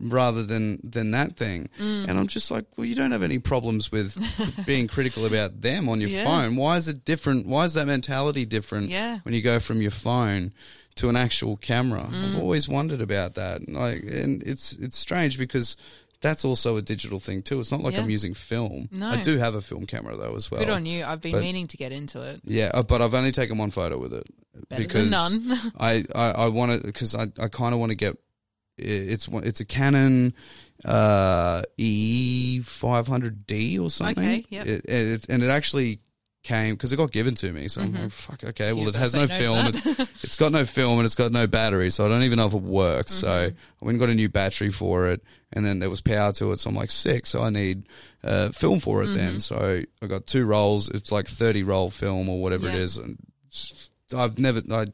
rather 0.00 0.42
than 0.42 0.78
than 0.82 1.11
that 1.12 1.36
thing, 1.36 1.68
Mm. 1.78 2.09
and 2.09 2.18
I'm 2.18 2.26
just 2.26 2.50
like, 2.50 2.64
well, 2.76 2.84
you 2.86 2.94
don't 2.94 3.12
have 3.12 3.22
any 3.22 3.38
problems 3.38 3.92
with 3.92 4.16
being 4.66 4.88
critical 4.88 5.24
about 5.26 5.61
them 5.61 5.88
on 5.88 6.00
your 6.00 6.11
Yeah. 6.11 6.24
phone. 6.24 6.56
Why 6.56 6.76
is 6.76 6.88
it 6.88 7.04
different? 7.04 7.46
Why 7.46 7.64
is 7.64 7.74
that 7.74 7.86
mentality 7.86 8.44
different? 8.44 8.88
Yeah. 8.90 9.18
when 9.22 9.34
you 9.34 9.42
go 9.42 9.59
from 9.61 9.82
your 9.82 9.90
phone 9.92 10.52
to 10.96 11.09
an 11.09 11.16
actual 11.16 11.56
camera. 11.56 12.09
Mm. 12.11 12.24
I've 12.34 12.38
always 12.42 12.68
wondered 12.68 13.00
about 13.00 13.34
that. 13.34 13.68
Like, 13.68 14.02
and 14.02 14.42
it's 14.42 14.72
it's 14.72 14.98
strange 14.98 15.38
because 15.38 15.76
that's 16.21 16.45
also 16.45 16.77
a 16.77 16.83
digital 16.83 17.19
thing 17.21 17.43
too. 17.43 17.61
It's 17.61 17.71
not 17.71 17.81
like 17.81 17.95
Yeah. 17.95 18.01
I'm 18.01 18.11
using 18.11 18.35
film. 18.35 18.89
No. 18.91 19.09
I 19.09 19.21
do 19.21 19.39
have 19.39 19.55
a 19.55 19.61
film 19.62 19.87
camera 19.87 20.16
though 20.16 20.35
as 20.35 20.51
well. 20.51 20.61
Good 20.61 20.71
on 20.71 20.85
you. 20.87 21.05
I've 21.05 21.21
been 21.21 21.33
but- 21.33 21.43
meaning 21.43 21.66
to 21.69 21.77
get 21.77 21.93
into 21.93 22.21
it. 22.21 22.41
Yeah, 22.45 22.71
uh, 22.75 22.83
but 22.83 23.03
I've 23.03 23.14
only 23.14 23.33
taken 23.33 23.59
one 23.59 23.71
photo 23.71 23.99
with 23.99 24.12
it 24.12 24.27
Better 24.69 24.83
because 24.83 25.11
none. 25.11 25.73
I 25.79 26.05
I, 26.14 26.31
I 26.31 26.49
want 26.49 26.73
to 26.73 26.87
because 26.87 27.14
I, 27.14 27.29
I 27.39 27.49
kind 27.49 27.73
of 27.73 27.81
want 27.81 27.91
to 27.91 27.97
get 27.97 28.16
it's 28.77 29.29
it's 29.29 29.61
a 29.61 29.64
Canon 29.64 30.35
uh, 30.85 31.62
E 31.77 32.61
five 32.62 33.07
hundred 33.07 33.47
D 33.47 33.79
or 33.79 33.91
something. 33.91 34.25
Okay, 34.25 34.47
yep. 34.51 34.66
It, 34.66 34.85
it, 34.89 35.27
and 35.29 35.43
it 35.43 35.51
actually 35.51 36.01
came 36.49 36.74
because 36.74 36.92
it 36.92 36.96
got 36.96 37.12
given 37.12 37.34
to 37.36 37.53
me. 37.53 37.68
So 37.68 37.82
I'm 37.82 37.92
like, 37.94 38.11
fuck, 38.11 38.42
okay. 38.42 38.72
Well, 38.72 38.88
it 38.88 38.94
has 38.94 39.14
no 39.14 39.26
film. 39.26 39.66
It, 39.66 40.09
it's 40.24 40.36
got 40.36 40.51
no 40.53 40.64
film 40.64 40.99
and 40.99 41.05
it's 41.07 41.14
got 41.14 41.30
no 41.30 41.46
battery, 41.46 41.90
so 41.90 42.05
I 42.05 42.09
don't 42.09 42.22
even 42.22 42.38
know 42.38 42.46
if 42.46 42.55
it 42.55 42.62
works. 42.62 43.12
So 43.12 43.28
Mm-hmm. 43.28 43.57
I 43.82 43.84
went 43.84 43.94
and 43.94 44.01
got 44.01 44.09
a 44.11 44.14
new 44.14 44.28
battery 44.28 44.70
for 44.70 45.07
it, 45.09 45.22
and 45.53 45.64
then 45.64 45.78
there 45.78 45.90
was 45.90 46.01
power 46.01 46.32
to 46.32 46.53
it. 46.53 46.59
So 46.61 46.70
I'm 46.70 46.76
like, 46.76 46.90
sick. 46.90 47.26
So 47.26 47.42
I 47.42 47.51
need 47.51 47.84
uh, 48.24 48.49
film 48.51 48.80
for 48.80 49.03
it 49.03 49.07
Mm-hmm. 49.09 49.16
then. 49.16 49.40
So 49.40 49.82
I 50.03 50.07
got 50.07 50.26
two 50.26 50.44
rolls. 50.46 50.88
It's 50.88 51.12
like 51.12 51.28
30 51.28 51.62
roll 51.62 51.90
film 51.90 52.28
or 52.28 52.40
whatever 52.42 52.68
it 52.68 52.74
Yeah. 52.74 52.80
is, 52.80 52.96
and 52.96 53.18
I've 54.16 54.38
never. 54.38 54.62
I, 54.70 54.86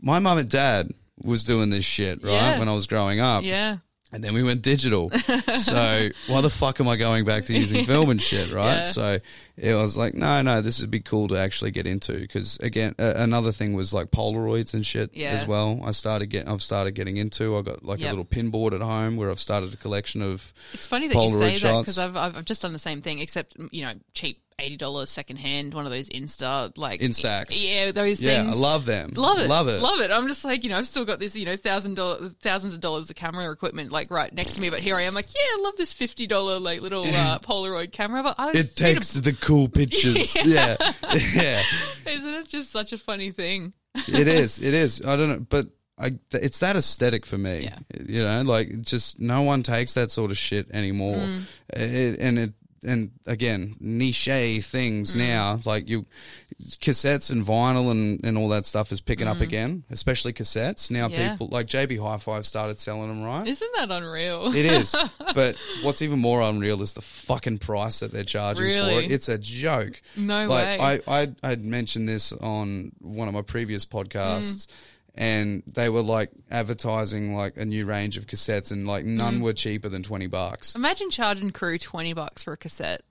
my 0.00 0.18
mum 0.20 0.38
and 0.38 0.48
dad 0.48 0.92
was 1.22 1.42
doing 1.44 1.70
this 1.70 1.84
shit 1.84 2.22
right 2.22 2.32
Yeah. 2.32 2.58
when 2.58 2.68
I 2.68 2.74
was 2.74 2.86
growing 2.86 3.18
up, 3.20 3.42
yeah. 3.44 3.78
And 4.12 4.24
then 4.24 4.32
we 4.34 4.42
went 4.42 4.62
digital. 4.62 5.10
so 5.56 6.08
why 6.28 6.40
the 6.40 6.50
fuck 6.50 6.80
am 6.80 6.88
I 6.88 6.96
going 6.96 7.24
back 7.24 7.44
to 7.46 7.52
using 7.54 7.84
film 7.86 8.10
and 8.10 8.20
shit, 8.22 8.50
right? 8.52 8.78
Yeah. 8.78 8.84
So 8.84 9.18
it 9.56 9.74
was 9.74 9.96
like, 9.96 10.14
no, 10.14 10.40
no, 10.42 10.60
this 10.62 10.80
would 10.80 10.90
be 10.90 11.00
cool 11.00 11.28
to 11.28 11.36
actually 11.36 11.70
get 11.72 11.86
into 11.86 12.12
because 12.18 12.56
again, 12.60 12.94
uh, 12.98 13.14
another 13.16 13.52
thing 13.52 13.74
was 13.74 13.92
like 13.92 14.10
Polaroids 14.10 14.72
and 14.74 14.86
shit 14.86 15.10
Yeah. 15.12 15.30
as 15.30 15.46
well. 15.46 15.80
I 15.84 15.90
started 15.90 16.26
getting, 16.26 16.48
I've 16.48 16.62
started 16.62 16.92
getting 16.92 17.16
into. 17.18 17.56
I 17.56 17.62
got 17.62 17.84
like 17.84 18.00
Yep. 18.00 18.08
a 18.08 18.12
little 18.12 18.24
pin 18.24 18.50
board 18.50 18.72
at 18.74 18.80
home 18.80 19.16
where 19.16 19.30
I've 19.30 19.40
started 19.40 19.74
a 19.74 19.76
collection 19.76 20.22
of. 20.22 20.52
It's 20.72 20.86
funny 20.86 21.08
that 21.08 21.14
you 21.14 21.20
Polaroid 21.20 21.58
say 21.58 21.68
that 21.68 21.80
because 21.80 21.98
I've 21.98 22.16
I've 22.16 22.44
just 22.44 22.62
done 22.62 22.72
the 22.72 22.78
same 22.78 23.02
thing, 23.02 23.18
except 23.18 23.56
you 23.70 23.82
know, 23.82 23.92
cheap 24.14 24.40
eighty 24.58 24.76
dollars 24.76 25.10
second 25.10 25.36
hand, 25.36 25.74
one 25.74 25.86
of 25.86 25.92
those 25.92 26.08
Insta 26.08 26.76
like 26.76 27.00
Instax. 27.00 27.62
Yeah, 27.62 27.92
those 27.92 28.18
things. 28.18 28.22
Yeah, 28.22 28.42
things. 28.42 28.56
I 28.56 28.58
love 28.58 28.84
them. 28.84 29.12
Love 29.14 29.38
it, 29.38 29.48
Love 29.48 29.68
it. 29.68 29.80
love 29.80 30.00
it. 30.00 30.10
I'm 30.10 30.28
just 30.28 30.44
like, 30.44 30.64
you 30.64 30.70
know, 30.70 30.78
I've 30.78 30.86
still 30.86 31.04
got 31.04 31.20
this, 31.20 31.36
you 31.36 31.46
know, 31.46 31.56
thousand 31.56 31.94
dollars, 31.94 32.34
thousands 32.40 32.74
of 32.74 32.80
dollars 32.80 33.10
of 33.10 33.16
camera 33.16 33.50
equipment, 33.50 33.92
like 33.92 34.10
right 34.10 34.32
next 34.32 34.54
to 34.54 34.60
me. 34.60 34.70
But 34.70 34.80
here 34.80 34.96
I 34.96 35.02
am, 35.02 35.14
like, 35.14 35.28
yeah, 35.28 35.58
I 35.58 35.60
love 35.62 35.76
this 35.76 35.92
fifty 35.92 36.26
dollar 36.26 36.58
like 36.58 36.80
little 36.80 37.04
uh, 37.04 37.38
Polaroid 37.42 37.92
camera. 37.92 38.22
But 38.22 38.34
I 38.38 38.50
It 38.52 38.76
takes 38.76 39.12
the 39.14 39.32
cool 39.32 39.68
pictures. 39.68 40.36
yeah. 40.44 40.76
yeah. 41.34 41.62
a- 42.06 42.10
isn't 42.10 42.34
it 42.34 42.48
just 42.48 42.70
such 42.70 42.92
a 42.92 42.98
funny 42.98 43.30
thing? 43.30 43.72
It 43.94 44.28
is. 44.28 44.60
It 44.60 44.74
is. 44.74 45.04
I 45.04 45.16
don't 45.16 45.28
know, 45.28 45.46
but 45.48 45.68
I, 45.98 46.18
it's 46.32 46.60
that 46.60 46.76
aesthetic 46.76 47.26
for 47.26 47.36
me. 47.38 47.64
Yeah. 47.64 47.78
You 48.06 48.22
know, 48.22 48.42
like 48.42 48.82
just 48.82 49.18
no 49.18 49.42
one 49.42 49.62
takes 49.62 49.94
that 49.94 50.10
sort 50.10 50.30
of 50.30 50.38
shit 50.38 50.70
anymore. 50.70 51.16
Mm. 51.16 51.42
It, 51.70 52.20
and 52.20 52.38
it 52.38 52.52
and 52.84 53.10
again 53.26 53.74
niche 53.80 54.28
things 54.64 55.14
Mm. 55.14 55.18
now 55.18 55.60
like 55.64 55.88
you 55.88 56.06
cassettes 56.80 57.30
and 57.30 57.44
vinyl 57.44 57.90
and, 57.90 58.24
and 58.24 58.36
all 58.36 58.48
that 58.48 58.66
stuff 58.66 58.92
is 58.92 59.00
picking 59.00 59.26
Mm. 59.26 59.30
up 59.30 59.40
again 59.40 59.84
especially 59.90 60.32
cassettes 60.32 60.90
now 60.90 61.08
Yeah. 61.08 61.30
people 61.32 61.48
like 61.48 61.66
jb 61.66 61.98
hi-fi 62.00 62.42
started 62.42 62.78
selling 62.80 63.08
them 63.08 63.22
right 63.22 63.46
Isn't 63.46 63.70
that 63.76 63.90
unreal? 63.90 64.54
it 64.54 64.64
is 64.64 64.94
but 65.34 65.56
what's 65.82 66.02
even 66.02 66.18
more 66.18 66.40
unreal 66.42 66.82
is 66.82 66.92
the 66.94 67.02
fucking 67.02 67.58
price 67.58 68.00
that 68.00 68.12
they're 68.12 68.24
charging 68.24 68.66
for 68.66 69.00
it 69.00 69.10
it's 69.10 69.28
a 69.28 69.38
joke 69.38 70.00
No 70.16 70.46
like 70.46 70.78
way. 70.80 71.00
I, 71.06 71.22
I 71.22 71.28
I'd 71.42 71.64
mentioned 71.64 72.08
this 72.08 72.32
on 72.32 72.92
one 73.00 73.28
of 73.28 73.34
my 73.34 73.42
previous 73.42 73.84
podcasts, 73.84 74.66
Mm. 74.66 74.68
And 75.14 75.62
they 75.66 75.88
were 75.88 76.02
like 76.02 76.30
advertising 76.50 77.34
like 77.34 77.56
a 77.56 77.64
new 77.64 77.84
range 77.86 78.16
of 78.16 78.26
cassettes, 78.26 78.70
and 78.70 78.86
like 78.86 79.04
none 79.04 79.38
Mm. 79.38 79.42
were 79.42 79.52
cheaper 79.52 79.88
than 79.88 80.02
twenty 80.02 80.26
bucks. 80.26 80.74
Imagine 80.74 81.10
charging 81.10 81.50
crew 81.50 81.78
twenty 81.78 82.12
bucks 82.12 82.42
for 82.42 82.52
a 82.52 82.56
cassette. 82.56 83.02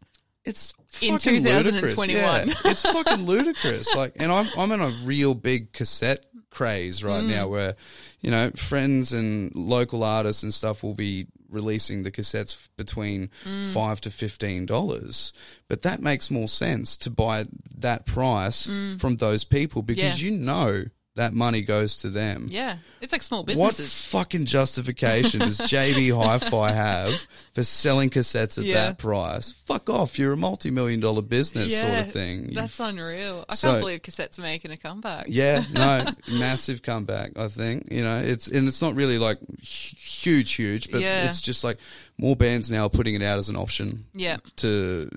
It's 0.45 0.73
In 1.01 1.17
fucking 1.19 1.43
2021. 1.43 2.47
ludicrous. 2.47 2.63
Yeah, 2.63 2.71
it's 2.71 2.81
fucking 2.81 3.25
ludicrous. 3.25 3.93
Like, 3.95 4.13
and 4.17 4.31
I'm 4.31 4.47
I'm 4.57 4.71
in 4.71 4.81
a 4.81 4.89
real 5.03 5.33
big 5.35 5.73
cassette 5.73 6.25
craze 6.49 7.03
right 7.03 7.23
Mm. 7.23 7.29
now, 7.29 7.47
where 7.49 7.75
you 8.21 8.31
know 8.31 8.51
friends 8.55 9.11
and 9.11 9.53
local 9.55 10.03
artists 10.03 10.43
and 10.43 10.53
stuff 10.53 10.83
will 10.83 10.93
be 10.95 11.27
releasing 11.49 12.03
the 12.03 12.11
cassettes 12.11 12.67
between 12.77 13.29
Mm. 13.45 13.73
five 13.73 13.99
to 14.01 14.09
fifteen 14.11 14.65
dollars. 14.65 15.33
But 15.67 15.81
that 15.81 16.01
makes 16.01 16.31
more 16.31 16.47
sense 16.47 16.95
to 16.97 17.09
buy 17.09 17.45
that 17.79 18.05
price 18.05 18.69
from 18.97 19.17
those 19.17 19.43
people 19.43 19.81
because 19.81 20.15
Mm. 20.17 20.21
Yeah. 20.21 20.25
you 20.29 20.37
know 20.37 20.85
that 21.17 21.33
money 21.33 21.61
goes 21.61 21.97
to 21.97 22.09
them. 22.09 22.47
Yeah, 22.49 22.77
it's 23.01 23.11
like 23.11 23.21
small 23.21 23.43
businesses. 23.43 23.79
What 24.13 24.21
fucking 24.21 24.45
justification 24.45 25.41
does 25.41 25.59
JB 25.59 26.15
Hi-Fi 26.23 26.71
have 26.71 27.27
for 27.53 27.63
selling 27.63 28.09
cassettes 28.09 28.57
at 28.57 28.63
Yeah. 28.63 28.73
that 28.85 28.97
price? 28.97 29.51
Fuck 29.65 29.89
off! 29.89 30.17
You're 30.17 30.33
a 30.33 30.37
multi-million 30.37 30.99
dollar 30.99 31.21
business 31.21 31.71
yeah, 31.71 31.81
sort 31.81 31.93
of 32.07 32.11
thing. 32.11 32.53
That's 32.53 32.79
unreal. 32.79 33.45
I 33.49 33.55
So- 33.55 33.69
can't 33.71 33.81
believe 33.81 34.01
cassettes 34.01 34.39
are 34.39 34.43
making 34.43 34.71
a 34.71 34.77
comeback. 34.77 35.25
yeah, 35.27 35.63
no, 35.73 36.05
massive 36.39 36.81
comeback. 36.81 37.37
I 37.37 37.47
think 37.49 37.91
you 37.91 38.01
know 38.01 38.19
it's 38.19 38.47
and 38.47 38.67
it's 38.67 38.81
not 38.81 38.95
really 38.95 39.17
like 39.17 39.39
huge, 39.61 40.53
huge, 40.53 40.91
but 40.91 41.01
Yeah. 41.01 41.27
it's 41.27 41.41
just 41.41 41.63
like 41.63 41.77
more 42.17 42.35
bands 42.35 42.71
now 42.71 42.85
are 42.85 42.89
putting 42.89 43.15
it 43.15 43.21
out 43.21 43.37
as 43.37 43.49
an 43.49 43.55
option. 43.55 44.05
Yeah. 44.13 44.37
to 44.57 45.09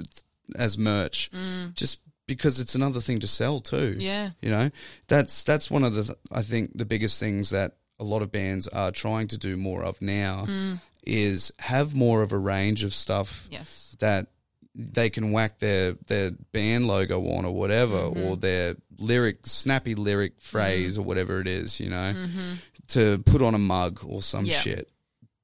as 0.57 0.77
merch, 0.77 1.31
mm. 1.33 1.73
just 1.75 2.01
because 2.37 2.61
it's 2.61 2.75
another 2.75 3.01
thing 3.01 3.21
to 3.21 3.27
sell 3.27 3.61
too. 3.61 3.97
Mm. 3.97 4.01
Yeah. 4.01 4.31
you 4.41 4.51
know 4.51 4.71
that's 5.09 5.43
that's 5.45 5.71
one 5.71 5.85
of 5.85 5.95
the 5.95 6.15
I 6.33 6.43
think 6.43 6.71
the 6.77 6.85
biggest 6.85 7.19
things 7.21 7.51
that 7.51 7.77
a 7.99 8.05
lot 8.05 8.23
of 8.23 8.31
bands 8.33 8.67
are 8.69 8.91
trying 8.93 9.29
to 9.29 9.37
do 9.39 9.57
more 9.57 9.83
of 9.85 10.01
now 10.01 10.45
Mm. 10.49 10.81
is 11.05 11.53
have 11.59 11.95
more 11.95 12.23
of 12.23 12.33
a 12.33 12.39
range 12.39 12.85
of 12.85 12.95
stuff 12.95 13.47
Yes. 13.51 13.97
that 14.01 14.29
they 14.75 15.11
can 15.11 15.33
whack 15.33 15.59
their 15.59 15.95
their 16.07 16.31
band 16.53 16.87
logo 16.87 17.19
on 17.37 17.45
or 17.45 17.53
whatever 17.55 17.99
Mm-hmm. 17.99 18.23
or 18.25 18.37
their 18.37 18.77
lyric 18.99 19.47
snappy 19.47 19.95
lyric 19.95 20.35
phrase 20.41 20.97
or 20.99 21.03
whatever 21.03 21.41
it 21.41 21.49
is 21.49 21.81
you 21.81 21.91
know 21.91 22.15
Mm-hmm. 22.15 22.53
to 22.89 23.19
put 23.25 23.43
on 23.43 23.55
a 23.55 23.59
mug 23.59 24.01
or 24.07 24.23
some 24.23 24.45
Yeah. 24.47 24.61
shit 24.61 24.89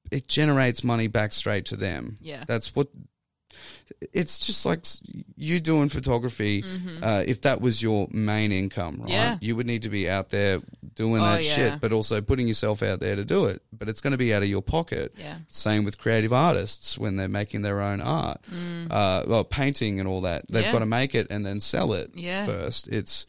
it 0.09 0.27
generates 0.29 0.83
money 0.83 1.07
back 1.07 1.33
straight 1.33 1.65
to 1.65 1.75
them 1.75 2.17
Yeah. 2.21 2.43
that's 2.47 2.73
what 2.75 2.87
it's 4.13 4.37
just 4.39 4.65
like 4.65 4.83
you 5.35 5.59
doing 5.59 5.89
photography 5.89 6.63
uh, 7.01 7.23
if 7.25 7.41
that 7.41 7.61
was 7.61 7.81
your 7.81 8.07
main 8.11 8.51
income 8.51 8.95
right 8.99 9.03
Mm-hmm. 9.07 9.11
Yeah. 9.11 9.37
you 9.41 9.55
would 9.55 9.65
need 9.67 9.83
to 9.83 9.89
be 9.89 10.09
out 10.09 10.29
there 10.29 10.59
doing 10.95 11.21
Oh, 11.21 11.25
that 11.25 11.43
yeah. 11.43 11.55
shit 11.55 11.81
but 11.81 11.91
also 11.93 12.21
putting 12.21 12.47
yourself 12.47 12.83
out 12.83 12.99
there 12.99 13.15
to 13.15 13.23
do 13.23 13.45
it 13.45 13.61
but 13.71 13.87
it's 13.89 14.01
going 14.01 14.11
to 14.11 14.17
be 14.17 14.33
out 14.33 14.43
of 14.43 14.49
your 14.49 14.61
pocket 14.61 15.13
Yeah. 15.17 15.37
same 15.47 15.83
with 15.85 15.97
creative 15.97 16.33
artists 16.33 16.97
when 16.97 17.15
they're 17.15 17.27
making 17.27 17.61
their 17.61 17.81
own 17.81 18.01
art, 18.01 18.39
uh, 18.89 19.23
well, 19.27 19.43
painting 19.43 19.99
and 19.99 20.07
all 20.09 20.21
that. 20.21 20.47
They've 20.49 20.63
Mm. 20.63 20.65
Yeah. 20.67 20.71
got 20.73 20.79
to 20.79 20.85
make 20.85 21.15
it 21.15 21.27
and 21.29 21.45
then 21.45 21.59
sell 21.59 21.93
it 21.93 22.11
Yeah. 22.15 22.45
first. 22.45 22.87
It's 22.87 23.25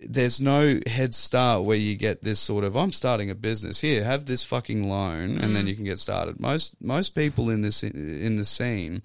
there's 0.00 0.40
no 0.40 0.78
head 0.86 1.14
start 1.14 1.64
where 1.64 1.76
you 1.76 1.96
get 1.96 2.22
this 2.22 2.38
sort 2.38 2.64
of 2.64 2.76
I'm 2.76 2.92
starting 2.92 3.30
a 3.30 3.34
business 3.34 3.80
here. 3.80 4.04
Have 4.04 4.26
this 4.26 4.44
fucking 4.44 4.88
loan 4.88 5.38
and 5.38 5.54
then 5.56 5.64
Mm. 5.64 5.68
you 5.68 5.74
can 5.76 5.84
get 5.84 5.98
started. 5.98 6.38
Most 6.40 6.76
most 6.80 7.14
people 7.14 7.50
in 7.50 7.62
this 7.62 7.82
in 7.82 8.36
the 8.36 8.44
scene 8.44 9.02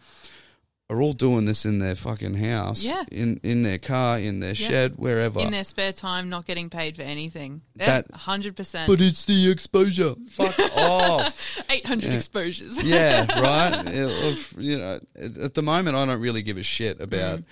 are 0.89 1.01
all 1.01 1.13
doing 1.13 1.45
this 1.45 1.65
in 1.65 1.79
their 1.79 1.95
fucking 1.95 2.35
house, 2.35 2.83
Yeah. 2.83 3.03
in 3.11 3.39
in 3.41 3.63
their 3.63 3.79
car, 3.79 4.19
in 4.19 4.39
their 4.41 4.51
Yeah. 4.53 4.67
shed, 4.67 4.93
wherever. 4.97 5.39
In 5.39 5.49
their 5.51 5.63
spare 5.63 5.93
time, 5.93 6.29
not 6.29 6.45
getting 6.45 6.69
paid 6.69 6.95
for 6.97 7.01
anything. 7.01 7.61
That- 7.77 8.07
That 8.09 8.15
hundred 8.19 8.55
percent. 8.55 8.87
but 8.87 9.01
it's 9.01 9.25
the 9.25 9.49
exposure. 9.49 10.13
Fuck 10.29 10.59
off. 10.77 11.57
Eight 11.71 11.85
hundred 11.87 12.09
Yeah. 12.11 12.17
exposures. 12.17 12.83
yeah, 12.83 13.41
right. 13.41 13.87
It- 13.87 14.47
you 14.59 14.77
know, 14.77 14.99
at 15.15 15.37
at 15.37 15.53
the 15.55 15.63
moment, 15.63 15.95
I 15.95 16.05
don't 16.05 16.21
really 16.21 16.43
give 16.43 16.57
a 16.57 16.63
shit 16.63 17.01
about 17.01 17.39
Mm. 17.39 17.45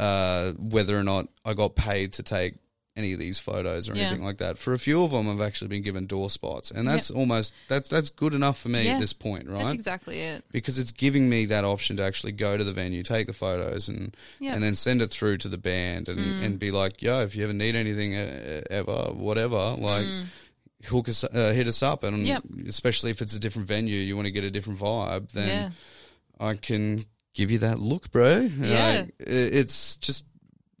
uh, 0.00 0.52
whether 0.52 0.98
or 0.98 1.04
not 1.04 1.28
I 1.44 1.52
got 1.52 1.74
paid 1.76 2.14
to 2.14 2.22
take 2.22 2.54
any 2.96 3.12
of 3.12 3.18
these 3.18 3.38
photos 3.38 3.88
or 3.88 3.94
Yeah. 3.94 4.04
anything 4.04 4.24
like 4.24 4.38
that. 4.38 4.56
For 4.58 4.72
a 4.72 4.78
few 4.78 5.02
of 5.02 5.10
them, 5.10 5.28
I've 5.28 5.40
actually 5.40 5.68
been 5.68 5.82
given 5.82 6.06
door 6.06 6.30
spots, 6.30 6.70
and 6.70 6.88
that's 6.88 7.10
almost 7.10 7.52
that's 7.68 7.88
that's 7.88 8.10
good 8.10 8.34
enough 8.34 8.58
for 8.58 8.68
me 8.68 8.84
Yeah. 8.84 8.94
at 8.94 9.00
this 9.00 9.12
point, 9.12 9.48
right? 9.48 9.62
That's 9.62 9.74
exactly 9.74 10.20
it. 10.20 10.44
because 10.50 10.78
it's 10.78 10.92
giving 10.92 11.28
me 11.28 11.44
that 11.46 11.64
option 11.64 11.96
to 11.98 12.02
actually 12.02 12.32
go 12.32 12.56
to 12.56 12.64
the 12.64 12.72
venue, 12.72 13.02
take 13.02 13.26
the 13.26 13.32
photos, 13.32 13.88
and. 13.88 14.16
Mm. 14.40 14.52
and 14.54 14.62
then 14.62 14.74
send 14.74 15.02
it 15.02 15.10
through 15.10 15.38
to 15.38 15.48
the 15.48 15.58
band, 15.58 16.08
and, 16.08 16.18
and 16.44 16.58
be 16.58 16.70
like, 16.70 17.02
"Yo, 17.02 17.20
if 17.22 17.36
you 17.36 17.44
ever 17.44 17.52
need 17.52 17.74
anything, 17.76 18.14
uh, 18.16 18.62
ever, 18.70 19.10
whatever, 19.12 19.76
like." 19.78 20.06
Hook 20.84 21.08
us, 21.08 21.24
uh, 21.24 21.52
hit 21.52 21.66
us 21.66 21.82
up, 21.82 22.04
and 22.04 22.18
Mm. 22.24 22.26
Yep. 22.26 22.42
especially 22.68 23.10
if 23.10 23.20
it's 23.22 23.34
a 23.34 23.38
different 23.40 23.66
venue, 23.66 23.98
you 23.98 24.14
want 24.14 24.26
to 24.26 24.30
get 24.30 24.44
a 24.44 24.50
different 24.50 24.78
vibe. 24.78 25.32
Then 25.32 25.48
yeah. 25.48 25.70
I 26.38 26.54
can 26.54 27.06
give 27.34 27.50
you 27.50 27.58
that 27.58 27.80
look, 27.80 28.10
bro. 28.12 28.40
Yeah. 28.60 29.06
It's 29.18 29.96
just 29.96 30.24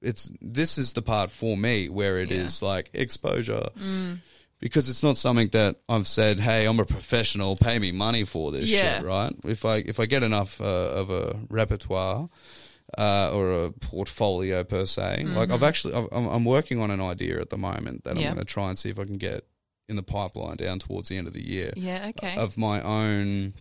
it's 0.06 0.30
this 0.40 0.78
is 0.78 0.92
the 0.94 1.02
part 1.02 1.30
for 1.30 1.56
me 1.56 1.88
where 1.88 2.18
it 2.18 2.30
is 2.30 2.60
Yeah. 2.62 2.66
Mm. 2.68 2.70
like 2.74 2.90
exposure. 2.94 3.68
Because 4.58 4.88
it's 4.88 5.02
not 5.02 5.18
something 5.18 5.48
that 5.48 5.76
I've 5.86 6.06
said, 6.06 6.40
"Hey, 6.40 6.66
I'm 6.66 6.80
a 6.80 6.86
professional. 6.86 7.56
Pay 7.56 7.78
me 7.78 7.92
money 7.92 8.24
for 8.24 8.50
this 8.52 8.70
Yeah. 8.70 8.96
shit." 8.98 9.04
Right? 9.04 9.32
If 9.44 9.64
I 9.66 9.76
if 9.92 10.00
I 10.00 10.06
get 10.06 10.22
enough 10.22 10.60
uh, 10.62 11.00
of 11.00 11.10
a 11.10 11.36
repertoire 11.50 12.30
uh, 12.96 13.30
or 13.34 13.64
a 13.66 13.72
portfolio 13.72 14.64
per 14.64 14.86
se, 14.86 15.24
like 15.24 15.50
I've 15.52 15.62
actually 15.62 15.92
I've, 15.94 16.08
I'm, 16.10 16.26
I'm 16.26 16.44
working 16.46 16.80
on 16.80 16.90
an 16.90 17.02
idea 17.02 17.38
at 17.40 17.50
the 17.50 17.58
moment 17.58 18.04
that 18.04 18.16
Mm-hmm. 18.16 18.28
I'm 18.28 18.34
going 18.34 18.46
to 18.46 18.52
try 18.52 18.68
and 18.70 18.78
see 18.78 18.88
if 18.88 18.98
I 18.98 19.04
can 19.04 19.18
get 19.18 19.44
in 19.90 19.96
the 19.96 20.02
pipeline 20.02 20.56
down 20.56 20.78
towards 20.78 21.10
the 21.10 21.16
end 21.18 21.26
of 21.26 21.34
the 21.34 21.46
year 21.46 21.72
Yeah. 21.76 22.06
Okay. 22.16 22.36
of 22.36 22.56
my 22.56 22.80
own. 22.80 23.52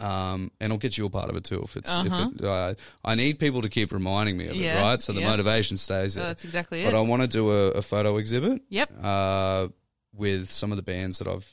Um, 0.00 0.50
and 0.60 0.72
I'll 0.72 0.78
get 0.78 0.96
you 0.98 1.06
a 1.06 1.10
part 1.10 1.28
of 1.30 1.36
it 1.36 1.44
too 1.44 1.62
if 1.64 1.76
it's 1.76 1.90
Uh-huh. 1.90 2.28
if 2.32 2.40
it, 2.40 2.44
uh, 2.44 2.74
I 3.04 3.14
need 3.14 3.38
people 3.38 3.62
to 3.62 3.68
keep 3.68 3.92
reminding 3.92 4.36
me 4.36 4.48
of 4.48 4.56
it, 4.56 4.74
right? 4.80 5.00
So 5.02 5.12
the 5.12 5.20
yeah. 5.20 5.28
motivation 5.30 5.76
stays 5.76 6.14
so 6.14 6.20
there. 6.20 6.28
that's 6.30 6.44
exactly 6.44 6.82
but 6.82 6.88
it. 6.88 6.92
But 6.92 6.98
I 6.98 7.02
want 7.02 7.22
to 7.22 7.28
do 7.28 7.50
a, 7.50 7.68
a 7.72 7.82
photo 7.82 8.16
exhibit 8.16 8.62
Yep. 8.70 8.90
uh, 9.02 9.68
with 10.14 10.50
some 10.50 10.72
of 10.72 10.76
the 10.76 10.82
bands 10.82 11.18
that 11.18 11.28
I've 11.28 11.48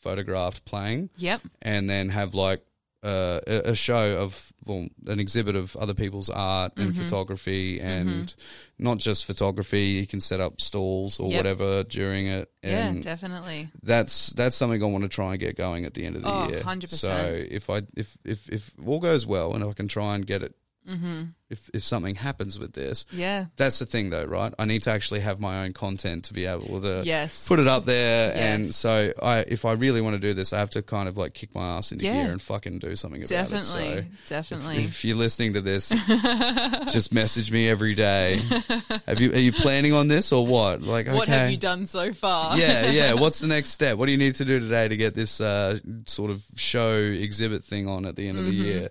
photographed 0.00 0.64
playing, 0.64 1.10
Yep. 1.18 1.42
and 1.62 1.88
then 1.90 2.08
have 2.08 2.34
like 2.34 2.64
uh, 3.02 3.40
a, 3.46 3.70
a 3.70 3.74
show 3.74 4.18
of 4.18 4.52
well, 4.66 4.86
an 5.06 5.18
exhibit 5.20 5.56
of 5.56 5.74
other 5.76 5.94
people's 5.94 6.28
art 6.28 6.72
and 6.76 6.92
Mm-hmm. 6.92 7.02
photography, 7.02 7.80
and 7.80 8.34
not 8.78 8.98
just 8.98 9.24
photography. 9.24 9.82
You 10.00 10.06
can 10.06 10.20
set 10.20 10.40
up 10.40 10.60
stalls 10.60 11.18
or 11.18 11.30
Yep. 11.30 11.36
whatever 11.38 11.82
during 11.84 12.26
it, 12.26 12.50
Yeah. 12.62 12.92
Definitely. 13.00 13.70
that's 13.82 14.28
that's 14.34 14.54
something 14.56 14.82
I 14.82 14.86
want 14.86 15.04
to 15.04 15.08
try 15.08 15.32
and 15.32 15.40
get 15.40 15.56
going 15.56 15.86
at 15.86 15.94
the 15.94 16.04
end 16.04 16.16
of 16.16 16.22
the 16.22 16.28
Oh, 16.30 16.48
year. 16.48 16.60
100%. 16.62 16.88
So 16.88 17.44
if 17.50 17.70
I 17.70 17.82
if 17.96 18.18
if 18.24 18.48
if 18.50 18.72
all 18.84 19.00
goes 19.00 19.24
well 19.26 19.54
and 19.54 19.64
I 19.64 19.72
can 19.72 19.88
try 19.88 20.14
and 20.14 20.26
get 20.26 20.42
it, 20.42 20.54
Mm-hmm. 20.88 21.22
If 21.50 21.68
if 21.74 21.82
something 21.82 22.14
happens 22.14 22.58
with 22.58 22.72
this, 22.72 23.04
Yeah. 23.12 23.46
that's 23.56 23.78
the 23.80 23.86
thing 23.86 24.10
though, 24.10 24.24
right? 24.24 24.54
I 24.58 24.64
need 24.64 24.82
to 24.84 24.90
actually 24.90 25.20
have 25.20 25.40
my 25.40 25.64
own 25.64 25.72
content 25.72 26.24
to 26.24 26.32
be 26.34 26.46
able 26.46 26.80
to 26.80 27.02
Yes. 27.04 27.44
put 27.46 27.58
it 27.58 27.66
up 27.66 27.84
there, 27.84 28.32
and 28.34 28.74
so 28.74 29.12
I 29.22 29.40
if 29.48 29.64
I 29.64 29.72
really 29.72 30.00
want 30.00 30.14
to 30.14 30.20
do 30.20 30.32
this, 30.32 30.52
I 30.52 30.58
have 30.58 30.70
to 30.70 30.82
kind 30.82 31.08
of 31.08 31.16
like 31.18 31.34
kick 31.34 31.54
my 31.54 31.76
ass 31.78 31.92
into 31.92 32.04
Yeah. 32.04 32.22
gear 32.22 32.30
and 32.32 32.40
fucking 32.40 32.78
do 32.78 32.94
something 32.96 33.20
about 33.22 33.28
Definitely. 33.28 33.88
it. 33.88 34.04
So. 34.24 34.34
Definitely. 34.36 34.76
If, 34.84 34.84
if 34.90 35.04
you're 35.04 35.16
listening 35.16 35.54
to 35.54 35.60
this, 35.60 35.88
just 36.92 37.12
message 37.12 37.50
me 37.50 37.68
every 37.68 37.94
day. 37.94 38.40
Have 39.06 39.20
you 39.20 39.32
are 39.32 39.38
you 39.38 39.52
planning 39.52 39.92
on 39.92 40.08
this 40.08 40.32
or 40.32 40.46
what? 40.46 40.82
Like, 40.82 41.06
what 41.08 41.22
okay. 41.28 41.32
have 41.32 41.50
you 41.50 41.56
done 41.56 41.86
so 41.86 42.12
far? 42.12 42.56
yeah, 42.58 42.90
yeah. 42.90 43.14
What's 43.20 43.40
the 43.40 43.46
next 43.48 43.70
step? 43.70 43.98
What 43.98 44.06
do 44.06 44.12
you 44.12 44.18
need 44.18 44.34
to 44.36 44.44
do 44.44 44.60
today 44.60 44.88
to 44.88 44.96
get 44.96 45.14
this 45.14 45.40
uh, 45.40 45.78
sort 46.06 46.30
of 46.30 46.42
show 46.56 46.96
exhibit 46.96 47.64
thing 47.64 47.86
on 47.88 48.06
at 48.06 48.16
the 48.16 48.28
end 48.28 48.38
of 48.38 48.44
the 48.46 48.50
Mm-hmm. 48.50 48.62
year? 48.62 48.88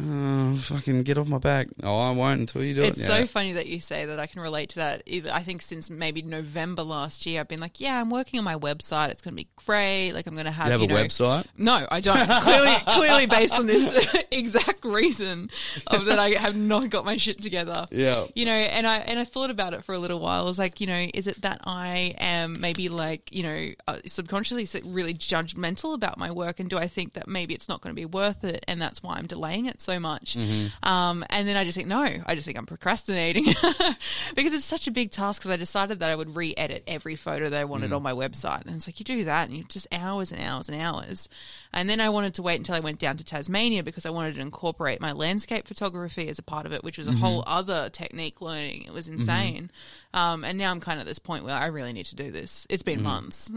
Uh, 0.00 0.54
fucking 0.56 1.02
get 1.02 1.18
off 1.18 1.26
my 1.28 1.38
back. 1.38 1.66
Oh, 1.82 1.99
I 2.00 2.10
won't 2.12 2.40
until 2.40 2.62
you 2.64 2.74
do 2.74 2.82
It's 2.82 2.98
it. 2.98 3.06
so 3.06 3.16
Yeah. 3.18 3.24
funny 3.26 3.52
that 3.52 3.66
you 3.66 3.80
say 3.80 4.04
that. 4.06 4.18
I 4.18 4.26
can 4.26 4.40
relate 4.40 4.70
to 4.70 4.76
that. 4.76 5.02
I 5.32 5.42
think 5.42 5.62
since 5.62 5.90
maybe 5.90 6.22
November 6.22 6.82
last 6.82 7.26
year, 7.26 7.40
I've 7.40 7.48
been 7.48 7.60
like, 7.60 7.80
yeah, 7.80 8.00
I'm 8.00 8.10
working 8.10 8.38
on 8.38 8.44
my 8.44 8.56
website. 8.56 9.08
It's 9.10 9.22
going 9.22 9.32
to 9.36 9.42
be 9.42 9.48
great. 9.56 10.12
Like 10.12 10.26
I'm 10.26 10.34
going 10.34 10.46
to 10.46 10.50
have 10.52 10.66
You 10.66 10.72
have 10.72 10.82
a 10.82 10.86
know, 10.86 10.94
website? 10.94 11.46
No, 11.56 11.86
I 11.90 12.00
don't. 12.00 12.16
clearly, 12.42 12.74
clearly 12.86 13.26
based 13.26 13.54
on 13.54 13.66
this 13.66 14.16
exact 14.30 14.84
reason 14.84 15.50
of 15.86 16.06
that 16.06 16.18
I 16.18 16.30
have 16.30 16.56
not 16.56 16.90
got 16.90 17.04
my 17.04 17.16
shit 17.16 17.40
together. 17.42 17.86
Yeah. 17.90 18.26
You 18.34 18.44
know, 18.46 18.52
and 18.52 18.86
I 18.86 18.98
and 18.98 19.18
I 19.18 19.24
thought 19.24 19.50
about 19.50 19.74
it 19.74 19.84
for 19.84 19.94
a 19.94 19.98
little 19.98 20.20
while. 20.20 20.42
I 20.42 20.44
was 20.44 20.58
like, 20.58 20.80
you 20.80 20.86
know, 20.86 21.06
is 21.14 21.26
it 21.26 21.42
that 21.42 21.60
I 21.64 22.14
am 22.18 22.60
maybe 22.60 22.88
like, 22.88 23.28
you 23.32 23.42
know, 23.42 23.68
uh, 23.88 23.98
subconsciously 24.06 24.80
really 24.84 25.14
judgmental 25.14 25.94
about 25.94 26.18
my 26.18 26.30
work, 26.30 26.60
and 26.60 26.68
do 26.70 26.78
I 26.78 26.86
think 26.88 27.14
that 27.14 27.28
maybe 27.28 27.54
it's 27.54 27.68
not 27.68 27.80
going 27.80 27.94
to 27.94 28.00
be 28.00 28.06
worth 28.06 28.44
it, 28.44 28.64
and 28.68 28.80
that's 28.80 29.02
why 29.02 29.16
I'm 29.16 29.26
delaying 29.26 29.66
it 29.66 29.80
so 29.80 29.98
much? 30.00 30.36
Um, 30.82 31.24
and 31.30 31.48
then 31.48 31.56
I 31.56 31.64
just 31.64 31.76
think, 31.76 31.88
no, 31.90 32.08
I 32.24 32.36
just 32.36 32.46
think 32.46 32.56
I'm 32.56 32.66
procrastinating 32.66 33.44
because 34.36 34.52
it's 34.52 34.64
such 34.64 34.86
a 34.86 34.92
big 34.92 35.10
task. 35.10 35.42
Because 35.42 35.50
I 35.50 35.56
decided 35.56 35.98
that 35.98 36.08
I 36.08 36.14
would 36.14 36.36
re-edit 36.36 36.84
every 36.86 37.16
photo 37.16 37.50
that 37.50 37.60
I 37.60 37.64
wanted 37.64 37.90
mm. 37.90 37.96
on 37.96 38.02
my 38.04 38.12
website, 38.12 38.64
and 38.64 38.76
it's 38.76 38.86
like 38.86 39.00
you 39.00 39.04
do 39.04 39.24
that, 39.24 39.48
and 39.48 39.58
you 39.58 39.64
just 39.64 39.88
hours 39.90 40.30
and 40.30 40.40
hours 40.40 40.68
and 40.68 40.80
hours. 40.80 41.28
And 41.72 41.90
then 41.90 42.00
I 42.00 42.08
wanted 42.08 42.34
to 42.34 42.42
wait 42.42 42.56
until 42.58 42.76
I 42.76 42.80
went 42.80 43.00
down 43.00 43.16
to 43.16 43.24
Tasmania 43.24 43.82
because 43.82 44.06
I 44.06 44.10
wanted 44.10 44.36
to 44.36 44.40
incorporate 44.40 45.00
my 45.00 45.10
landscape 45.10 45.66
photography 45.66 46.28
as 46.28 46.38
a 46.38 46.44
part 46.44 46.64
of 46.64 46.72
it, 46.72 46.84
which 46.84 46.96
was 46.96 47.08
a 47.08 47.10
mm-hmm. 47.10 47.18
whole 47.18 47.44
other 47.44 47.90
technique 47.90 48.40
learning. 48.40 48.84
It 48.84 48.92
was 48.92 49.08
mm-hmm. 49.08 49.18
insane. 49.18 49.70
Um, 50.14 50.44
and 50.44 50.58
now 50.58 50.70
I'm 50.70 50.80
kind 50.80 51.00
of 51.00 51.00
at 51.00 51.08
this 51.08 51.18
point 51.18 51.44
where 51.44 51.56
I 51.56 51.66
really 51.66 51.92
need 51.92 52.06
to 52.06 52.16
do 52.16 52.30
this. 52.30 52.68
It's 52.70 52.84
been 52.84 53.00
mm. 53.00 53.04
months. 53.04 53.50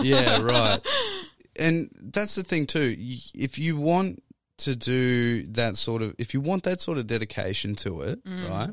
yeah, 0.00 0.40
right. 0.40 0.80
And 1.58 1.90
that's 2.00 2.36
the 2.36 2.44
thing 2.44 2.66
too. 2.66 2.94
If 3.34 3.58
you 3.58 3.76
want 3.76 4.22
to 4.60 4.76
do 4.76 5.42
that 5.48 5.76
sort 5.76 6.02
of, 6.02 6.14
if 6.18 6.32
you 6.34 6.40
want 6.40 6.62
that 6.64 6.80
sort 6.80 6.98
of 6.98 7.06
dedication 7.06 7.74
to 7.76 8.02
it, 8.02 8.24
Mm. 8.24 8.48
right? 8.50 8.70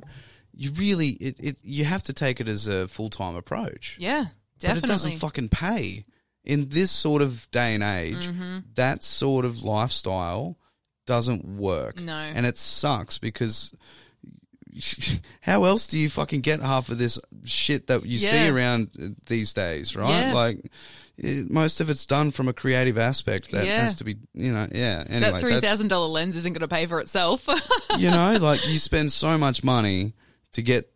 You 0.56 0.72
really, 0.72 1.10
it, 1.10 1.36
it, 1.40 1.58
you 1.62 1.86
have 1.86 2.04
to 2.04 2.14
take 2.14 2.40
it 2.42 2.48
as 2.48 2.68
a 2.68 2.88
full 2.88 3.10
time 3.10 3.36
approach. 3.36 3.98
yeah, 4.00 4.26
definitely. 4.60 4.82
But 4.82 4.90
it 4.90 4.92
doesn't 4.92 5.12
fucking 5.20 5.50
pay 5.50 6.06
in 6.44 6.70
this 6.70 6.90
sort 6.92 7.22
of 7.22 7.50
day 7.52 7.74
and 7.76 7.84
age. 7.84 8.28
Mm-hmm. 8.28 8.60
That 8.76 9.04
sort 9.04 9.46
of 9.46 9.64
lifestyle 9.64 10.58
doesn't 11.06 11.46
work. 11.46 12.00
No. 12.00 12.14
and 12.16 12.46
it 12.46 12.58
sucks 12.58 13.18
because. 13.18 13.74
How 15.42 15.64
else 15.64 15.88
do 15.88 15.98
you 15.98 16.10
fucking 16.10 16.42
get 16.42 16.62
half 16.62 16.90
of 16.90 16.98
this 16.98 17.20
shit 17.46 17.88
that 17.88 18.06
you 18.06 18.18
see 18.20 18.48
around 18.48 18.90
uh, 19.02 19.08
these 19.26 19.54
days, 19.54 19.96
right? 19.96 20.28
Yeah. 20.28 20.34
Like, 20.34 20.72
it, 21.18 21.50
most 21.50 21.82
of 21.82 21.90
it's 21.90 22.06
done 22.06 22.32
from 22.32 22.48
a 22.48 22.54
creative 22.54 22.98
aspect 22.98 23.52
that 23.52 23.66
Yeah. 23.66 23.82
has 23.82 23.96
to 23.96 24.04
be, 24.04 24.18
you 24.34 24.52
know, 24.52 24.68
yeah. 24.72 25.04
Anyway, 25.10 25.32
that 25.32 25.40
three 25.40 25.60
thousand 25.60 25.88
dollar 25.88 26.08
lens 26.08 26.36
isn't 26.36 26.54
going 26.54 26.62
to 26.62 26.68
pay 26.68 26.86
for 26.86 27.00
itself. 27.00 27.48
you 27.98 28.12
know, 28.12 28.38
like 28.40 28.66
you 28.68 28.78
spend 28.80 29.12
so 29.12 29.38
much 29.38 29.64
money 29.64 30.14
to 30.54 30.62
get 30.62 30.92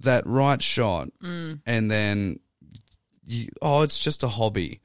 that 0.00 0.26
right 0.26 0.60
shot, 0.62 1.08
Mm. 1.22 1.60
and 1.66 1.90
then 1.90 2.38
you, 3.26 3.48
oh, 3.62 3.82
it's 3.82 3.98
just 3.98 4.22
a 4.22 4.28
hobby. 4.28 4.80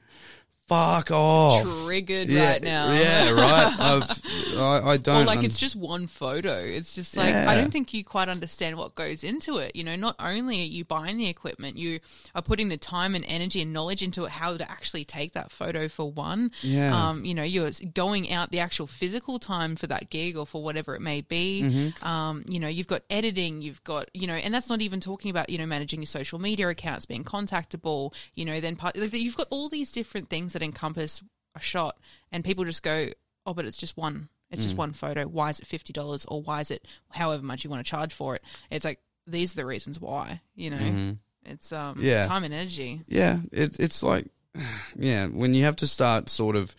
Fuck 0.70 1.10
off. 1.10 1.64
Triggered 1.84 2.30
yeah, 2.30 2.54
right 2.54 2.64
now. 2.64 2.92
Yeah, 2.92 3.32
right. 3.32 3.80
I've, 3.80 4.56
I, 4.56 4.92
I 4.92 4.98
don't. 4.98 5.24
Or 5.24 5.26
like 5.26 5.40
un- 5.40 5.46
it's 5.46 5.58
just 5.58 5.76
one 5.76 6.06
photo. 6.06 6.56
It's 6.56 6.94
just 6.94 7.18
like 7.18 7.34
Yeah. 7.34 7.50
I 7.50 7.56
don't 7.56 7.72
think 7.72 7.92
you 7.92 8.04
quite 8.04 8.30
understand 8.30 8.78
what 8.78 8.94
goes 8.94 9.24
into 9.24 9.58
it. 9.58 9.76
You 9.76 9.84
know, 9.84 9.96
not 9.96 10.16
only 10.20 10.62
are 10.62 10.66
you 10.66 10.86
buying 10.86 11.18
the 11.18 11.28
equipment, 11.28 11.78
you 11.78 12.00
are 12.36 12.44
putting 12.44 12.70
the 12.70 12.78
time 12.78 13.16
and 13.16 13.26
energy 13.28 13.62
and 13.64 13.74
knowledge 13.74 14.04
into 14.04 14.26
it, 14.26 14.30
how 14.30 14.56
to 14.58 14.72
actually 14.72 15.06
take 15.06 15.34
that 15.34 15.52
photo 15.52 15.88
for 15.88 16.12
one. 16.12 16.52
Yeah. 16.62 17.10
Um, 17.10 17.26
you 17.26 17.34
know, 17.34 17.44
you're 17.44 17.72
going 17.94 18.32
out 18.32 18.52
the 18.52 18.60
actual 18.60 18.86
physical 18.86 19.40
time 19.40 19.76
for 19.76 19.88
that 19.88 20.12
gig 20.12 20.38
or 20.38 20.46
for 20.46 20.62
whatever 20.64 20.96
it 20.96 21.02
may 21.02 21.22
be. 21.22 21.64
Mm-hmm. 21.64 22.06
Um, 22.06 22.46
you 22.48 22.60
know, 22.60 22.68
you've 22.68 22.88
got 22.88 23.02
editing, 23.10 23.64
you've 23.64 23.84
got, 23.84 24.08
you 24.14 24.28
know, 24.28 24.36
and 24.36 24.54
that's 24.54 24.70
not 24.70 24.82
even 24.82 25.00
talking 25.00 25.32
about, 25.32 25.50
you 25.50 25.58
know, 25.58 25.66
managing 25.66 26.00
your 26.00 26.06
social 26.06 26.38
media 26.38 26.68
accounts, 26.70 27.08
being 27.08 27.24
contactable, 27.24 28.14
you 28.36 28.46
know, 28.46 28.60
then 28.60 28.76
part, 28.76 28.96
like, 28.96 29.14
you've 29.14 29.38
got 29.38 29.48
all 29.50 29.68
these 29.68 29.92
different 29.92 30.30
things 30.30 30.54
encompass 30.62 31.22
a 31.56 31.60
shot 31.60 31.98
and 32.32 32.44
people 32.44 32.64
just 32.66 32.84
go, 32.84 33.08
oh, 33.46 33.54
but 33.54 33.66
it's 33.66 33.78
just 33.78 33.98
one. 33.98 34.30
It's 34.52 34.62
Mm. 34.62 34.66
just 34.66 34.78
one 34.78 34.94
photo. 34.94 35.26
Why 35.28 35.50
is 35.52 35.60
it 35.60 35.68
fifty 35.68 35.94
dollars, 35.94 36.26
or 36.26 36.42
why 36.42 36.62
is 36.62 36.72
it 36.72 36.88
however 37.12 37.44
much 37.44 37.64
you 37.64 37.70
want 37.70 37.86
to 37.86 37.90
charge 37.90 38.14
for 38.14 38.36
it? 38.36 38.44
It's 38.72 38.84
like 38.86 39.00
these 39.28 39.54
are 39.54 39.58
the 39.58 39.66
reasons 39.66 40.00
why. 40.00 40.42
You 40.56 40.72
know, 40.72 41.18
it's 41.46 41.72
um 41.72 41.96
Mm-hmm. 41.96 42.06
Yeah. 42.06 42.26
time 42.26 42.44
and 42.44 42.54
energy. 42.54 43.02
Yeah, 43.08 43.40
it, 43.52 43.78
it's 43.80 44.02
like, 44.02 44.26
yeah, 44.96 45.28
when 45.28 45.54
you 45.54 45.66
have 45.66 45.76
to 45.78 45.88
start 45.88 46.30
sort 46.30 46.56
of 46.56 46.76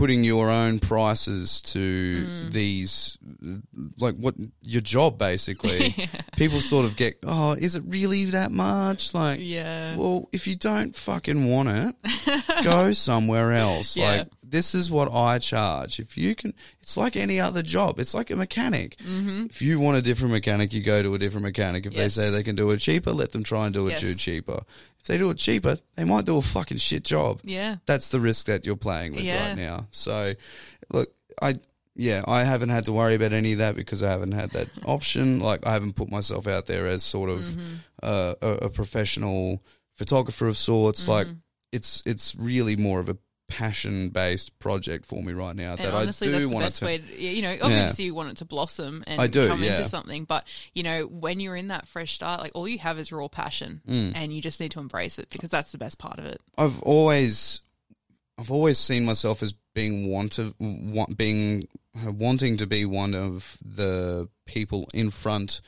putting 0.00 0.24
your 0.24 0.48
own 0.48 0.78
prices 0.78 1.60
to 1.60 2.26
Mm. 2.26 2.52
these, 2.52 3.18
like 3.98 4.16
what 4.16 4.34
your 4.62 4.80
job 4.80 5.18
basically, 5.18 5.94
people 6.36 6.60
sort 6.62 6.86
of 6.86 6.96
get, 6.96 7.18
oh, 7.26 7.52
is 7.52 7.74
it 7.74 7.82
really 7.86 8.24
that 8.26 8.50
much? 8.50 9.12
Like, 9.12 9.40
Yeah. 9.42 9.96
well, 9.96 10.26
if 10.32 10.46
you 10.46 10.56
don't 10.56 10.96
fucking 10.96 11.46
want 11.46 11.68
it, 11.68 11.94
go 12.64 12.92
somewhere 13.08 13.52
else. 13.52 13.94
Yeah. 13.96 14.10
Like, 14.10 14.28
this 14.50 14.74
is 14.74 14.90
what 14.90 15.10
I 15.12 15.38
charge. 15.38 15.98
If 16.00 16.18
you 16.18 16.34
can, 16.34 16.54
it's 16.80 16.96
like 16.96 17.16
any 17.16 17.40
other 17.40 17.62
job. 17.62 17.98
It's 17.98 18.14
like 18.14 18.30
a 18.30 18.36
mechanic. 18.36 18.96
Mm-hmm. 18.98 19.46
If 19.46 19.62
you 19.62 19.78
want 19.80 19.96
a 19.96 20.02
different 20.02 20.32
mechanic, 20.32 20.72
you 20.72 20.82
go 20.82 21.02
to 21.02 21.14
a 21.14 21.18
different 21.18 21.44
mechanic. 21.44 21.86
If 21.86 21.92
Yes. 21.94 22.14
they 22.16 22.22
say 22.22 22.30
they 22.30 22.42
can 22.42 22.56
do 22.56 22.70
it 22.72 22.78
cheaper, 22.78 23.12
let 23.12 23.32
them 23.32 23.42
try 23.44 23.64
and 23.66 23.74
do 23.74 23.86
it 23.86 23.92
Yes. 23.92 24.00
too 24.00 24.14
cheaper. 24.14 24.60
If 25.00 25.06
they 25.06 25.16
do 25.18 25.30
it 25.30 25.38
cheaper, 25.38 25.78
they 25.94 26.04
might 26.04 26.24
do 26.26 26.36
a 26.36 26.42
fucking 26.42 26.78
shit 26.78 27.04
job. 27.04 27.40
Yeah. 27.44 27.76
That's 27.86 28.08
the 28.10 28.20
risk 28.20 28.46
that 28.46 28.66
you're 28.66 28.76
playing 28.76 29.14
with 29.14 29.24
Yeah. 29.24 29.48
right 29.48 29.56
now. 29.56 29.86
So, 29.90 30.34
look, 30.92 31.12
I 31.40 31.54
yeah, 31.96 32.22
I 32.26 32.44
haven't 32.44 32.68
had 32.70 32.84
to 32.86 32.92
worry 32.92 33.14
about 33.14 33.32
any 33.32 33.52
of 33.52 33.58
that 33.58 33.76
because 33.76 34.02
I 34.02 34.10
haven't 34.10 34.32
had 34.32 34.50
that 34.52 34.68
option. 34.86 35.40
Like, 35.40 35.66
I 35.66 35.72
haven't 35.72 35.96
put 35.96 36.10
myself 36.10 36.46
out 36.46 36.66
there 36.66 36.86
as 36.86 37.02
sort 37.02 37.30
of 37.30 37.40
Mm-hmm. 37.40 37.74
uh, 38.02 38.34
a, 38.40 38.48
a 38.66 38.70
professional 38.70 39.62
photographer 39.96 40.46
of 40.48 40.56
sorts. 40.56 41.06
Like, 41.08 41.26
Mm-hmm. 41.26 41.38
it's 41.72 42.02
it's 42.06 42.34
really 42.36 42.76
more 42.76 43.00
of 43.00 43.08
a 43.08 43.16
passion 43.50 44.08
based 44.08 44.58
project 44.58 45.04
for 45.04 45.22
me 45.22 45.32
right 45.34 45.54
now 45.54 45.72
And 45.72 45.80
that 45.80 45.92
honestly, 45.92 46.28
I 46.28 46.30
that's 46.30 46.42
do 46.44 46.48
the 46.48 46.54
want 46.54 46.64
best 46.66 46.78
to. 46.78 46.84
way. 46.86 46.98
To, 46.98 47.20
you 47.22 47.42
know, 47.42 47.56
obviously 47.60 48.04
you 48.06 48.14
want 48.14 48.30
it 48.30 48.36
to 48.38 48.44
blossom 48.44 49.04
and 49.06 49.20
I 49.20 49.26
do, 49.26 49.46
come 49.48 49.62
yeah. 49.62 49.76
into 49.76 49.86
something. 49.88 50.24
But 50.24 50.46
you 50.74 50.82
know, 50.82 51.02
when 51.06 51.40
you're 51.40 51.56
in 51.56 51.68
that 51.68 51.86
fresh 51.88 52.12
start, 52.14 52.40
like 52.40 52.52
all 52.54 52.66
you 52.68 52.78
have 52.78 52.98
is 52.98 53.12
raw 53.12 53.28
passion, 53.28 53.82
Mm. 53.88 54.12
and 54.14 54.32
you 54.32 54.40
just 54.40 54.60
need 54.60 54.70
to 54.72 54.80
embrace 54.80 55.18
it 55.18 55.28
because 55.30 55.50
that's 55.50 55.72
the 55.72 55.78
best 55.78 55.98
part 55.98 56.18
of 56.18 56.24
it. 56.24 56.40
I've 56.56 56.80
always, 56.82 57.60
I've 58.38 58.50
always 58.50 58.78
seen 58.78 59.04
myself 59.04 59.42
as 59.42 59.54
being 59.74 60.08
want 60.08 60.32
to 60.32 60.54
want 60.58 61.16
being 61.16 61.66
wanting 62.04 62.56
to 62.58 62.66
be 62.66 62.84
one 62.84 63.14
of 63.14 63.58
the 63.64 64.28
people 64.46 64.88
in 64.94 65.10
front 65.10 65.60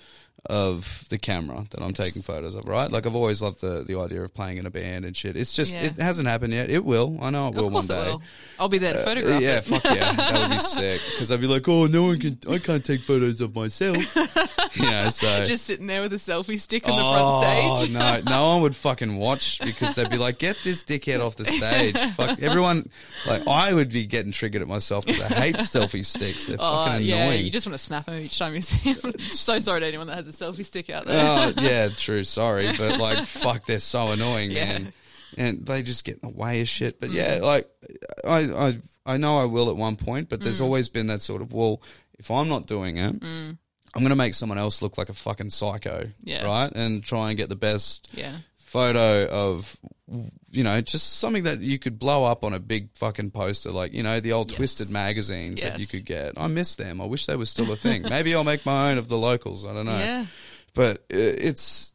of 0.47 1.05
the 1.09 1.19
camera 1.19 1.65
that 1.71 1.81
I'm 1.83 1.93
taking 1.93 2.21
photos 2.23 2.55
of. 2.55 2.65
Right, 2.67 2.91
like 2.91 3.07
I've 3.07 3.15
always 3.15 3.41
loved 3.43 3.61
the 3.61 3.85
the 3.85 3.99
idea 3.99 4.23
of 4.23 4.35
playing 4.35 4.59
in 4.59 4.67
a 4.67 4.71
band 4.71 5.05
and 5.05 5.17
shit. 5.17 5.37
It's 5.37 5.53
just 5.55 5.73
Yeah. 5.75 5.85
it 5.85 5.95
hasn't 5.99 6.27
happened 6.29 6.53
yet. 6.53 6.69
It 6.71 6.85
will. 6.85 7.17
I 7.23 7.31
know 7.31 7.49
it 7.49 7.55
will 7.55 7.71
one 7.71 7.87
day. 7.87 7.95
will. 8.11 8.23
I'll 8.59 8.69
be 8.69 8.79
there 8.79 8.93
to 8.95 9.11
Uh, 9.37 9.39
yeah, 9.39 9.59
it. 9.59 9.65
fuck 9.65 9.85
yeah, 9.85 10.13
that 10.17 10.41
would 10.49 10.51
be 10.51 10.59
sick. 10.59 11.01
Because 11.11 11.31
I'd 11.31 11.41
be 11.41 11.47
like, 11.47 11.69
oh, 11.69 11.87
no 11.87 12.03
one 12.05 12.19
can, 12.19 12.39
I 12.51 12.59
can't 12.59 12.85
take 12.85 13.03
photos 13.03 13.41
of 13.41 13.55
myself. 13.55 13.97
yeah, 14.77 15.11
so 15.11 15.45
just 15.45 15.65
sitting 15.65 15.87
there 15.87 16.03
with 16.03 16.13
a 16.13 16.17
selfie 16.17 16.59
stick 16.59 16.89
on 16.89 16.97
the 16.97 17.03
oh, 17.05 17.41
front 17.41 17.83
stage. 17.83 17.93
no, 17.93 18.21
no 18.31 18.49
one 18.49 18.63
would 18.63 18.75
fucking 18.77 19.17
watch 19.17 19.61
because 19.65 19.95
they'd 19.95 20.11
be 20.11 20.19
like, 20.19 20.39
get 20.39 20.57
this 20.65 20.85
dickhead 20.85 21.21
off 21.21 21.37
the 21.37 21.45
stage. 21.45 21.97
Fuck 22.17 22.41
everyone. 22.43 22.89
Like 23.27 23.47
I 23.47 23.73
would 23.73 23.91
be 23.91 24.07
getting 24.07 24.33
triggered 24.33 24.63
at 24.63 24.69
myself 24.69 25.07
because 25.07 25.23
I 25.31 25.35
hate 25.35 25.57
selfie 25.57 26.05
sticks. 26.05 26.47
They're 26.47 26.57
Oh 26.59 26.87
fucking 26.87 27.07
yeah, 27.07 27.25
annoying. 27.27 27.45
you 27.45 27.51
just 27.51 27.67
want 27.67 27.75
to 27.75 27.85
snap 27.85 28.07
them 28.07 28.19
each 28.21 28.39
time 28.39 28.55
you 28.55 28.61
see 28.63 28.93
them. 28.95 29.13
so 29.21 29.59
sorry 29.59 29.81
to 29.81 29.87
anyone 29.87 30.07
that 30.09 30.17
has 30.17 30.29
a 30.29 30.32
selfie 30.33 30.65
stick 30.65 30.91
out 30.91 31.05
there. 31.05 31.25
oh 31.25 31.53
yeah, 31.63 31.89
true. 31.89 32.25
Sorry, 32.25 32.71
but 32.77 32.99
like, 32.99 33.27
fuck, 33.27 33.67
they're 33.67 33.79
so 33.81 34.11
annoying, 34.11 34.51
Yeah. 34.51 34.65
man. 34.67 34.93
And 35.39 35.65
they 35.65 35.83
just 35.83 36.05
get 36.05 36.19
in 36.23 36.29
the 36.31 36.37
way 36.37 36.61
of 36.61 36.69
shit. 36.69 37.01
But 37.01 37.11
yeah, 37.11 37.39
Mm. 37.39 37.43
like, 37.43 37.71
I, 38.27 38.39
I, 38.53 38.79
I 39.15 39.17
know 39.17 39.39
I 39.39 39.47
will 39.47 39.71
at 39.71 39.77
one 39.77 39.97
point, 39.97 40.29
but 40.29 40.41
Mm. 40.41 40.45
there's 40.45 40.61
always 40.61 40.89
been 40.91 41.07
that 41.07 41.23
sort 41.23 41.41
of, 41.41 41.53
well, 41.55 41.81
if 42.19 42.31
I'm 42.31 42.49
not 42.49 42.67
doing 42.67 42.99
it, 42.99 43.15
I'm 43.23 43.59
going 43.95 44.11
to 44.11 44.17
make 44.17 44.35
someone 44.35 44.59
else 44.59 44.83
look 44.83 44.99
like 44.99 45.09
a 45.09 45.15
fucking 45.15 45.51
psycho, 45.51 46.11
Yeah. 46.23 46.45
right? 46.45 46.71
And 46.75 47.03
try 47.03 47.29
and 47.31 47.37
get 47.39 47.49
the 47.49 47.57
best 47.57 48.09
yeah, 48.13 48.33
photo 48.59 49.27
of 49.27 49.77
you 50.51 50.63
know 50.65 50.81
just 50.81 51.19
something 51.19 51.45
that 51.45 51.61
you 51.61 51.79
could 51.79 51.99
blow 51.99 52.25
up 52.25 52.45
on 52.45 52.53
a 52.53 52.59
big 52.59 52.91
fucking 52.97 53.31
poster 53.31 53.71
like 53.71 53.93
you 53.95 54.03
know 54.03 54.21
the 54.21 54.33
old 54.33 54.51
Yes. 54.51 54.57
twisted 54.57 54.91
magazines 54.91 55.63
that 55.63 55.79
you 55.79 55.87
could 55.87 56.05
get. 56.05 56.33
I 56.37 56.49
miss 56.49 56.75
them. 56.77 57.01
I 57.01 57.07
wish 57.07 57.27
they 57.27 57.37
were 57.37 57.47
still 57.47 57.71
a 57.73 57.77
thing. 57.77 58.03
Maybe 58.03 58.35
i'll 58.35 58.45
make 58.45 58.67
my 58.67 58.91
own 58.91 58.99
of 58.99 59.09
the 59.09 59.17
locals. 59.17 59.65
I 59.65 59.73
don't 59.73 59.87
know. 59.87 59.97
Yeah, 59.99 60.27
but 60.75 60.97
uh, 60.99 61.01
it's 61.49 61.93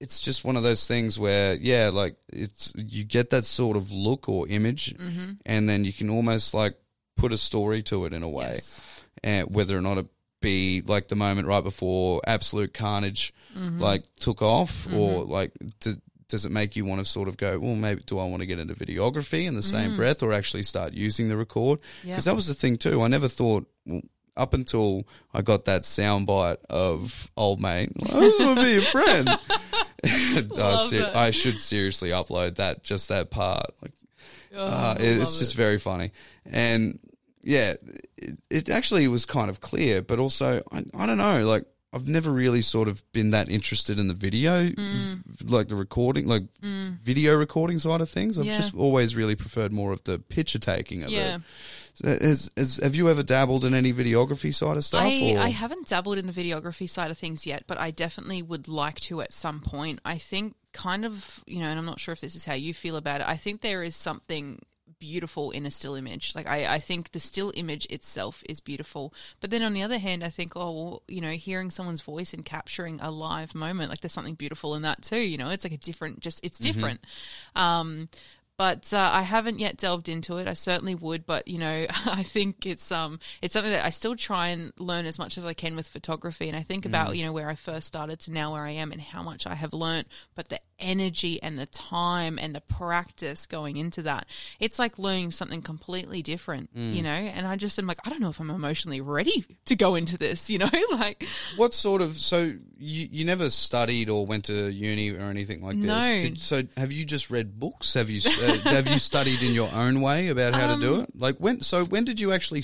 it's 0.00 0.18
just 0.20 0.44
one 0.44 0.56
of 0.56 0.62
those 0.62 0.86
things 0.88 1.18
where 1.18 1.54
yeah 1.54 1.90
like 1.92 2.16
it's 2.32 2.72
you 2.76 3.04
get 3.04 3.30
that 3.30 3.44
sort 3.44 3.76
of 3.76 3.92
look 3.92 4.28
or 4.28 4.48
image 4.48 4.94
Mm-hmm. 4.96 5.32
and 5.44 5.68
then 5.68 5.84
you 5.84 5.92
can 5.92 6.08
almost 6.08 6.54
like 6.54 6.76
put 7.16 7.32
a 7.32 7.38
story 7.38 7.82
to 7.84 8.06
it 8.06 8.14
in 8.14 8.22
a 8.22 8.28
way. 8.28 8.52
Yes. 8.54 8.80
and 9.22 9.54
whether 9.54 9.76
or 9.76 9.82
not 9.82 9.98
it 9.98 10.06
be 10.40 10.82
like 10.86 11.08
the 11.08 11.16
moment 11.16 11.46
right 11.46 11.62
before 11.62 12.22
absolute 12.26 12.72
carnage 12.72 13.34
Mm-hmm. 13.56 13.80
like 13.80 14.04
took 14.18 14.40
off 14.42 14.86
or 14.94 15.24
like 15.24 15.50
do, 15.80 15.90
does 16.30 16.44
it 16.46 16.50
make 16.50 16.74
you 16.76 16.84
want 16.86 16.98
to 17.00 17.04
sort 17.04 17.28
of 17.28 17.36
go 17.36 17.58
well 17.58 17.74
maybe 17.74 18.02
do 18.06 18.18
i 18.18 18.24
want 18.24 18.40
to 18.40 18.46
get 18.46 18.58
into 18.58 18.74
videography 18.74 19.44
in 19.44 19.54
the 19.54 19.62
same 19.62 19.94
breath 19.96 20.22
or 20.22 20.32
actually 20.32 20.62
start 20.62 20.94
using 20.94 21.28
the 21.28 21.36
record 21.36 21.78
Mm. 22.02 22.08
Because 22.08 22.24
that 22.24 22.34
was 22.34 22.46
the 22.46 22.54
thing 22.54 22.76
too 22.78 23.02
i 23.02 23.08
never 23.08 23.28
thought 23.28 23.66
well, 23.86 24.00
up 24.36 24.54
until 24.54 25.06
I 25.34 25.42
got 25.42 25.66
that 25.66 25.82
soundbite 25.82 26.58
of 26.70 27.30
old 27.36 27.60
mate. 27.60 27.90
I 28.00 28.06
just 28.20 28.40
want 28.40 28.58
to 28.58 28.64
be 28.64 28.70
your 28.72 28.80
friend. 28.82 29.28
I, 30.04 30.86
ser- 30.88 31.12
I 31.14 31.30
should 31.30 31.60
seriously 31.60 32.10
upload 32.10 32.54
that 32.56 32.82
just 32.82 33.08
that 33.08 33.30
part. 33.30 33.66
Like, 33.82 33.92
Oh, 34.54 34.64
uh, 34.66 34.94
it- 34.98 35.18
it's 35.20 35.38
just 35.40 35.52
it. 35.54 35.56
very 35.56 35.78
funny, 35.78 36.12
and 36.46 36.98
yeah, 37.42 37.74
it, 38.16 38.38
it 38.48 38.70
actually 38.70 39.06
was 39.08 39.26
kind 39.26 39.50
of 39.50 39.60
clear, 39.60 40.00
but 40.00 40.18
also 40.18 40.62
I, 40.72 40.84
I 40.98 41.06
don't 41.06 41.18
know, 41.18 41.46
like 41.46 41.64
I've 41.92 42.06
never 42.06 42.30
really 42.30 42.60
sort 42.60 42.86
of 42.86 43.02
been 43.12 43.30
that 43.30 43.48
interested 43.48 43.98
in 43.98 44.06
the 44.06 44.14
video, 44.14 44.66
Mm. 44.68 45.50
like 45.50 45.68
the 45.68 45.74
recording, 45.76 46.26
like 46.28 46.44
video 46.62 47.34
recording 47.34 47.78
side 47.80 48.00
of 48.00 48.08
things. 48.08 48.38
I've 48.38 48.46
Yeah. 48.46 48.56
just 48.56 48.74
always 48.74 49.16
really 49.16 49.34
preferred 49.34 49.72
more 49.72 49.92
of 49.92 50.04
the 50.04 50.18
picture 50.20 50.58
taking 50.60 51.02
of 51.02 51.10
Yeah. 51.10 51.36
it. 51.36 51.42
So 51.94 52.08
Has, 52.08 52.50
has, 52.56 52.76
have 52.76 52.94
you 52.94 53.08
ever 53.10 53.22
dabbled 53.24 53.64
in 53.64 53.74
any 53.74 53.92
videography 53.92 54.54
side 54.54 54.76
of 54.76 54.84
stuff? 54.84 55.02
I. 55.02 55.34
I 55.36 55.48
haven't 55.48 55.88
dabbled 55.88 56.18
in 56.18 56.26
the 56.28 56.32
videography 56.32 56.88
side 56.88 57.10
of 57.10 57.18
things 57.18 57.44
yet, 57.44 57.64
but 57.66 57.76
I 57.78 57.90
definitely 57.90 58.40
would 58.42 58.68
like 58.68 59.00
to 59.00 59.20
at 59.20 59.32
some 59.32 59.60
point. 59.60 60.00
I 60.04 60.16
think, 60.16 60.54
kind 60.72 61.04
of, 61.04 61.42
you 61.48 61.58
know, 61.58 61.66
and 61.66 61.76
I'm 61.78 61.84
not 61.86 61.98
sure 61.98 62.12
if 62.12 62.20
this 62.20 62.36
is 62.36 62.44
how 62.44 62.54
you 62.54 62.72
feel 62.72 62.94
about 62.94 63.20
it. 63.20 63.26
I 63.26 63.36
think 63.36 63.60
there 63.62 63.82
is 63.82 63.96
something 63.96 64.60
beautiful 65.00 65.50
in 65.50 65.66
a 65.66 65.70
still 65.70 65.94
image. 65.94 66.34
Like, 66.34 66.48
I, 66.48 66.74
I 66.74 66.78
think 66.78 67.12
the 67.12 67.20
still 67.20 67.52
image 67.56 67.86
itself 67.86 68.44
is 68.48 68.60
beautiful. 68.60 69.12
But 69.40 69.50
then 69.50 69.62
on 69.62 69.72
the 69.72 69.82
other 69.82 69.98
hand, 69.98 70.22
I 70.22 70.28
think, 70.28 70.52
oh, 70.54 70.70
well, 70.70 71.02
you 71.08 71.20
know, 71.20 71.30
hearing 71.30 71.70
someone's 71.70 72.02
voice 72.02 72.32
and 72.32 72.44
capturing 72.44 73.00
a 73.00 73.10
live 73.10 73.54
moment, 73.54 73.90
like, 73.90 74.00
there's 74.00 74.12
something 74.12 74.34
beautiful 74.34 74.74
in 74.74 74.82
that 74.82 75.02
too. 75.02 75.18
You 75.18 75.38
know, 75.38 75.50
it's 75.50 75.64
like 75.64 75.72
a 75.72 75.78
different, 75.78 76.20
just, 76.20 76.44
it's 76.44 76.58
different. 76.58 77.00
Um, 77.56 78.08
but 78.60 78.92
uh, 78.92 79.10
I 79.10 79.22
haven't 79.22 79.58
yet 79.58 79.78
delved 79.78 80.06
into 80.06 80.36
it. 80.36 80.46
I 80.46 80.52
certainly 80.52 80.94
would, 80.94 81.24
but 81.24 81.48
you 81.48 81.56
know, 81.56 81.86
I 82.04 82.22
think 82.22 82.66
it's 82.66 82.92
um 82.92 83.18
it's 83.40 83.54
something 83.54 83.72
that 83.72 83.86
I 83.86 83.88
still 83.88 84.14
try 84.14 84.48
and 84.48 84.74
learn 84.76 85.06
as 85.06 85.18
much 85.18 85.38
as 85.38 85.46
I 85.46 85.54
can 85.54 85.76
with 85.76 85.88
photography. 85.88 86.46
And 86.46 86.54
I 86.54 86.62
think 86.62 86.84
about 86.84 87.16
you 87.16 87.24
know 87.24 87.32
where 87.32 87.48
I 87.48 87.54
first 87.54 87.86
started 87.86 88.20
to 88.20 88.32
now 88.32 88.52
where 88.52 88.64
I 88.64 88.72
am 88.72 88.92
and 88.92 89.00
how 89.00 89.22
much 89.22 89.46
I 89.46 89.54
have 89.54 89.72
learned, 89.72 90.08
But 90.34 90.50
the 90.50 90.60
energy 90.80 91.42
and 91.42 91.58
the 91.58 91.66
time 91.66 92.38
and 92.38 92.54
the 92.54 92.60
practice 92.60 93.46
going 93.46 93.76
into 93.76 94.02
that, 94.02 94.26
it's 94.58 94.78
like 94.78 94.98
learning 94.98 95.30
something 95.32 95.62
completely 95.62 96.22
different, 96.22 96.70
you 96.74 97.02
know. 97.02 97.10
And 97.10 97.46
I 97.46 97.56
just 97.56 97.78
am 97.78 97.86
like, 97.86 97.98
I 98.04 98.10
don't 98.10 98.20
know 98.20 98.30
if 98.30 98.40
I'm 98.40 98.50
emotionally 98.50 99.00
ready 99.00 99.44
to 99.66 99.76
go 99.76 99.94
into 99.94 100.16
this, 100.16 100.50
you 100.50 100.58
know, 100.58 100.70
like 100.92 101.24
What 101.56 101.74
sort 101.74 102.02
of 102.02 102.16
so 102.16 102.54
you 102.78 103.08
you 103.10 103.24
never 103.24 103.50
studied 103.50 104.08
or 104.08 104.24
went 104.26 104.46
to 104.46 104.70
uni 104.70 105.10
or 105.10 105.20
anything 105.22 105.62
like 105.62 105.76
this? 105.76 105.84
No. 105.86 106.00
Did, 106.00 106.40
so 106.40 106.62
have 106.76 106.92
you 106.92 107.04
just 107.04 107.30
read 107.30 107.58
books? 107.60 107.94
Have 107.94 108.10
you 108.10 108.20
uh, 108.26 108.54
have 108.70 108.88
you 108.88 108.98
studied 108.98 109.42
in 109.42 109.52
your 109.54 109.70
own 109.72 110.00
way 110.00 110.28
about 110.28 110.54
how 110.54 110.74
to 110.74 110.80
do 110.80 110.94
Um, 110.96 111.00
it? 111.02 111.10
Like 111.14 111.36
when? 111.36 111.60
So 111.60 111.84
when 111.84 112.04
did 112.04 112.18
you 112.20 112.32
actually? 112.32 112.62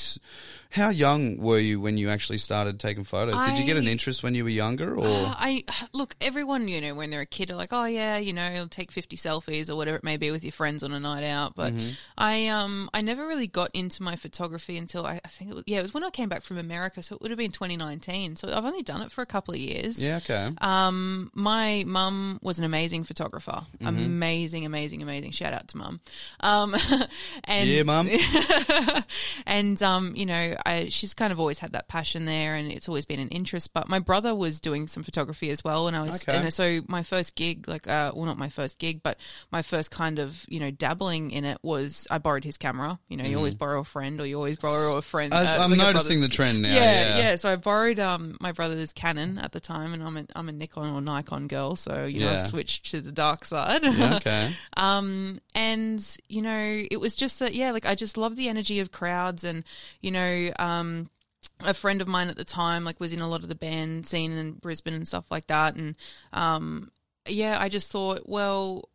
How 0.70 0.90
young 0.90 1.38
were 1.38 1.58
you 1.58 1.80
when 1.80 1.96
you 1.96 2.10
actually 2.10 2.38
started 2.38 2.78
taking 2.78 3.04
photos? 3.04 3.40
Did 3.42 3.58
you 3.58 3.64
get 3.64 3.76
an 3.76 3.86
interest 3.86 4.22
when 4.22 4.34
you 4.34 4.44
were 4.44 4.50
younger, 4.50 4.94
or 4.94 5.06
Uh, 5.06 5.34
I 5.38 5.64
look, 5.92 6.14
everyone, 6.20 6.68
you 6.68 6.80
know, 6.80 6.94
when 6.94 7.10
they're 7.10 7.20
a 7.22 7.26
kid, 7.26 7.50
are 7.50 7.54
like, 7.56 7.72
oh 7.72 7.84
yeah, 7.84 8.18
you 8.18 8.32
know, 8.32 8.50
you'll 8.52 8.68
take 8.68 8.92
fifty 8.92 9.16
selfies 9.16 9.70
or 9.70 9.76
whatever 9.76 9.96
it 9.96 10.04
may 10.04 10.16
be 10.16 10.30
with 10.30 10.44
your 10.44 10.52
friends 10.52 10.82
on 10.82 10.92
a 10.92 11.00
night 11.00 11.24
out. 11.24 11.54
But 11.54 11.72
Mm-hmm. 11.74 11.90
I, 12.18 12.46
um, 12.48 12.88
I 12.94 13.00
never 13.00 13.26
really 13.26 13.46
got 13.46 13.70
into 13.74 14.02
my 14.02 14.16
photography 14.16 14.76
until 14.76 15.04
I, 15.06 15.20
I 15.24 15.28
think, 15.28 15.50
it 15.50 15.54
was, 15.54 15.64
yeah, 15.66 15.78
it 15.78 15.82
was 15.82 15.94
when 15.94 16.04
I 16.04 16.10
came 16.10 16.28
back 16.28 16.42
from 16.42 16.58
America, 16.58 17.02
so 17.02 17.14
it 17.16 17.22
would 17.22 17.30
have 17.30 17.38
been 17.38 17.50
2019. 17.52 18.36
So 18.36 18.48
I've 18.48 18.64
only 18.64 18.82
done 18.82 19.02
it 19.02 19.10
for 19.12 19.22
a 19.22 19.26
couple 19.26 19.54
of 19.54 19.60
years. 19.60 19.98
yeah, 19.98 20.16
okay, 20.18 20.50
Um, 20.60 21.30
my 21.34 21.84
mum 21.86 22.38
was 22.42 22.58
an 22.58 22.64
amazing 22.64 23.04
photographer. 23.04 23.66
Mm-hmm. 23.78 23.86
Amazing, 23.86 24.64
amazing, 24.66 25.02
amazing. 25.02 25.30
Shout 25.32 25.52
out 25.52 25.68
to 25.68 25.76
mum. 25.76 26.00
Um, 26.40 26.74
and 27.44 27.68
yeah, 27.68 27.82
mum. 27.82 28.08
and 29.46 29.82
um, 29.82 30.14
you 30.16 30.26
know, 30.26 30.54
I, 30.64 30.88
she's 30.88 31.12
kind 31.14 31.32
of 31.32 31.40
always 31.40 31.58
had 31.58 31.72
that 31.72 31.88
passion 31.88 32.24
there, 32.24 32.54
and 32.54 32.70
it's 32.70 32.88
always 32.88 33.04
been 33.04 33.20
an 33.20 33.28
interest. 33.28 33.74
But 33.74 33.88
my 33.88 33.98
brother 33.98 34.34
was 34.34 34.60
doing 34.60 34.88
some 34.88 35.02
photography 35.02 35.50
as 35.50 35.62
well, 35.64 35.88
and 35.88 35.96
I 35.96 36.02
was, 36.02 36.26
Okay. 36.28 36.38
and 36.38 36.52
so 36.54 36.80
my 36.88 37.02
first 37.02 37.34
gig, 37.34 37.68
like, 37.68 37.86
uh, 37.88 38.12
well, 38.14 38.24
not 38.26 38.38
my 38.38 38.48
first 38.48 38.78
gig, 38.78 39.02
but 39.02 39.18
my 39.52 39.62
first 39.62 39.90
kind 39.90 40.18
of, 40.18 40.44
you 40.48 40.60
know, 40.60 40.70
dabbling 40.70 41.30
in 41.30 41.44
it 41.44 41.58
was 41.62 42.06
I 42.10 42.18
borrowed 42.18 42.44
his 42.44 42.56
camera. 42.56 42.98
You 43.08 43.16
know, 43.16 43.24
you 43.24 43.36
always 43.36 43.54
borrow 43.54 43.80
a 43.80 43.84
friend, 43.84 44.20
or 44.20 44.26
you 44.26 44.36
always 44.36 44.58
borrow 44.58 44.96
a 44.96 45.02
friend. 45.02 45.32
Uh, 45.34 45.56
I'm 45.60 45.70
like 45.70 45.78
noticing 45.78 46.20
the 46.20 46.28
trend 46.28 46.62
now. 46.62 46.68
yeah, 46.74 46.82
Yeah, 46.84 47.18
yeah, 47.18 47.36
So 47.36 47.50
I 47.50 47.56
borrowed 47.56 47.98
um 47.98 48.36
my 48.40 48.52
brother's 48.52 48.92
Canon 48.92 49.38
at 49.38 49.52
the 49.52 49.60
time, 49.60 49.92
and 49.94 50.02
I'm 50.02 50.16
a 50.16 50.26
I'm 50.34 50.48
a 50.48 50.52
Nikon 50.52 50.90
or 50.94 51.00
Nikon 51.00 51.48
girl, 51.48 51.76
so 51.76 52.04
you 52.04 52.20
know 52.20 52.26
Yeah. 52.30 52.36
I've 52.36 52.42
switched 52.42 52.90
to 52.92 53.00
the 53.00 53.12
dark 53.12 53.44
side. 53.44 53.82
Yeah, 53.82 54.14
okay. 54.16 54.52
Um, 54.76 55.40
and 55.54 56.00
you 56.28 56.42
know, 56.42 56.84
it 56.90 57.00
was 57.00 57.14
just 57.14 57.38
that, 57.40 57.54
yeah, 57.54 57.70
like 57.72 57.86
I 57.86 57.94
just 57.94 58.16
love 58.16 58.36
the 58.36 58.48
energy 58.48 58.80
of 58.80 58.92
crowds, 58.92 59.44
and 59.44 59.64
you 60.00 60.10
know, 60.10 60.45
um, 60.58 61.10
a 61.60 61.74
friend 61.74 62.00
of 62.00 62.08
mine 62.08 62.28
at 62.28 62.36
the 62.36 62.44
time, 62.44 62.84
like, 62.84 63.00
was 63.00 63.12
in 63.12 63.20
a 63.20 63.28
lot 63.28 63.42
of 63.42 63.48
the 63.48 63.54
band 63.54 64.06
scene 64.06 64.32
in 64.32 64.52
Brisbane 64.52 64.94
and 64.94 65.06
stuff 65.06 65.24
like 65.30 65.46
that, 65.46 65.76
and 65.76 65.96
um, 66.32 66.90
yeah, 67.28 67.56
I 67.60 67.68
just 67.68 67.90
thought, 67.90 68.22
well. 68.28 68.88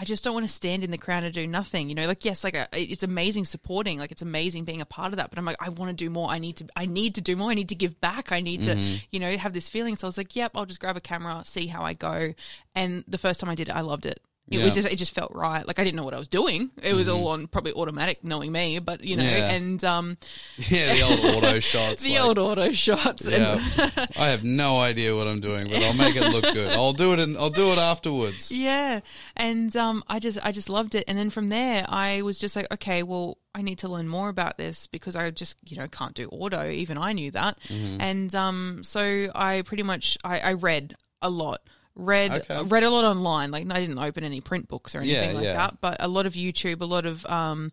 I 0.00 0.04
just 0.04 0.22
don't 0.22 0.32
want 0.32 0.46
to 0.46 0.52
stand 0.52 0.84
in 0.84 0.92
the 0.92 0.96
crowd 0.96 1.24
and 1.24 1.34
do 1.34 1.44
nothing, 1.44 1.88
you 1.88 1.94
know. 1.96 2.06
Like, 2.06 2.24
yes, 2.24 2.44
like 2.44 2.56
uh 2.56 2.68
it's 2.72 3.02
amazing 3.02 3.46
supporting, 3.46 3.98
like 3.98 4.12
it's 4.12 4.22
amazing 4.22 4.62
being 4.64 4.80
a 4.80 4.86
part 4.86 5.12
of 5.12 5.16
that. 5.16 5.28
But 5.28 5.40
I'm 5.40 5.44
like, 5.44 5.56
I 5.60 5.70
want 5.70 5.90
to 5.90 5.92
do 6.04 6.08
more. 6.08 6.30
I 6.30 6.38
need 6.38 6.54
to, 6.58 6.66
I 6.76 6.86
need 6.86 7.16
to 7.16 7.20
do 7.20 7.34
more. 7.34 7.50
I 7.50 7.54
need 7.54 7.70
to 7.70 7.74
give 7.74 8.00
back. 8.00 8.30
I 8.30 8.40
need 8.40 8.60
Mm-hmm. 8.60 8.94
to, 8.94 9.00
you 9.10 9.18
know, 9.18 9.36
have 9.36 9.54
this 9.54 9.68
feeling. 9.68 9.96
So 9.96 10.06
I 10.06 10.08
was 10.08 10.16
like, 10.16 10.36
yep, 10.36 10.52
I'll 10.54 10.66
just 10.66 10.78
grab 10.78 10.96
a 10.96 11.00
camera, 11.00 11.42
see 11.44 11.66
how 11.66 11.82
I 11.82 11.94
go. 11.94 12.32
And 12.76 13.02
the 13.08 13.18
first 13.18 13.40
time 13.40 13.50
I 13.50 13.56
did 13.56 13.70
it, 13.70 13.74
I 13.74 13.80
loved 13.80 14.06
it. 14.06 14.20
It 14.50 14.64
was 14.64 14.74
just, 14.74 14.88
it 14.88 14.96
just 14.96 15.14
felt 15.14 15.32
right. 15.34 15.66
Like 15.66 15.78
I 15.78 15.84
didn't 15.84 15.96
know 15.96 16.04
what 16.04 16.14
I 16.14 16.18
was 16.18 16.28
doing. 16.28 16.70
It 16.82 16.94
was 16.94 17.06
all 17.08 17.28
on 17.28 17.46
probably 17.48 17.72
automatic, 17.72 18.24
knowing 18.24 18.50
me. 18.50 18.78
But 18.78 19.02
you 19.02 19.16
know, 19.16 19.22
Mm-hmm. 19.24 19.36
Yeah. 19.38 19.50
and 19.50 19.84
um, 19.84 20.16
Yeah, 20.56 20.94
the 20.94 21.02
old 21.02 21.34
auto 21.44 21.60
shots. 21.72 22.02
the 22.02 22.12
like- 22.14 22.20
old 22.24 22.38
auto 22.38 22.72
shots. 22.72 23.28
Yeah, 23.28 23.60
And, 23.78 24.08
I 24.18 24.28
have 24.28 24.44
no 24.44 24.78
idea 24.80 25.14
what 25.14 25.28
I'm 25.28 25.40
doing, 25.40 25.66
but 25.68 25.82
I'll 25.82 25.94
make 25.94 26.16
it 26.16 26.22
look 26.32 26.44
good. 26.44 26.72
I'll 26.72 26.92
do 26.94 27.12
it. 27.12 27.18
In, 27.18 27.36
I'll 27.36 27.50
do 27.50 27.72
it 27.72 27.78
afterwards. 27.78 28.50
Yeah, 28.58 29.00
and 29.36 29.74
um, 29.76 30.02
I 30.08 30.18
just 30.18 30.38
I 30.44 30.52
just 30.52 30.68
loved 30.70 30.94
it. 30.94 31.04
And 31.08 31.16
then 31.18 31.30
from 31.30 31.48
there, 31.50 31.84
I 31.88 32.22
was 32.22 32.38
just 32.38 32.56
like, 32.56 32.66
okay, 32.72 33.02
well, 33.02 33.38
I 33.54 33.62
need 33.62 33.78
to 33.78 33.88
learn 33.88 34.08
more 34.08 34.28
about 34.28 34.56
this 34.58 34.86
because 34.86 35.14
I 35.16 35.30
just 35.30 35.58
you 35.64 35.76
know 35.76 35.86
can't 35.88 36.14
do 36.14 36.28
auto. 36.28 36.68
Even 36.68 36.96
I 36.98 37.12
knew 37.12 37.30
that, 37.32 37.58
Mm-hmm. 37.68 38.00
and 38.00 38.34
um, 38.34 38.80
so 38.84 39.28
I 39.34 39.62
pretty 39.62 39.82
much 39.82 40.16
I, 40.24 40.40
I 40.40 40.52
read 40.54 40.94
a 41.22 41.28
lot. 41.30 41.60
Read 41.98 42.30
Okay. 42.30 42.62
read 42.62 42.84
a 42.84 42.90
lot 42.90 43.04
online. 43.04 43.50
Like 43.50 43.66
I 43.70 43.80
didn't 43.80 43.98
open 43.98 44.22
any 44.24 44.40
print 44.40 44.68
books 44.68 44.94
or 44.94 45.00
anything 45.00 45.30
Yeah, 45.30 45.36
like 45.36 45.44
yeah. 45.44 45.52
that, 45.54 45.80
but 45.80 45.96
a 45.98 46.06
lot 46.08 46.26
of 46.26 46.32
YouTube, 46.34 46.80
a 46.80 46.84
lot 46.86 47.04
of 47.04 47.26
um, 47.26 47.72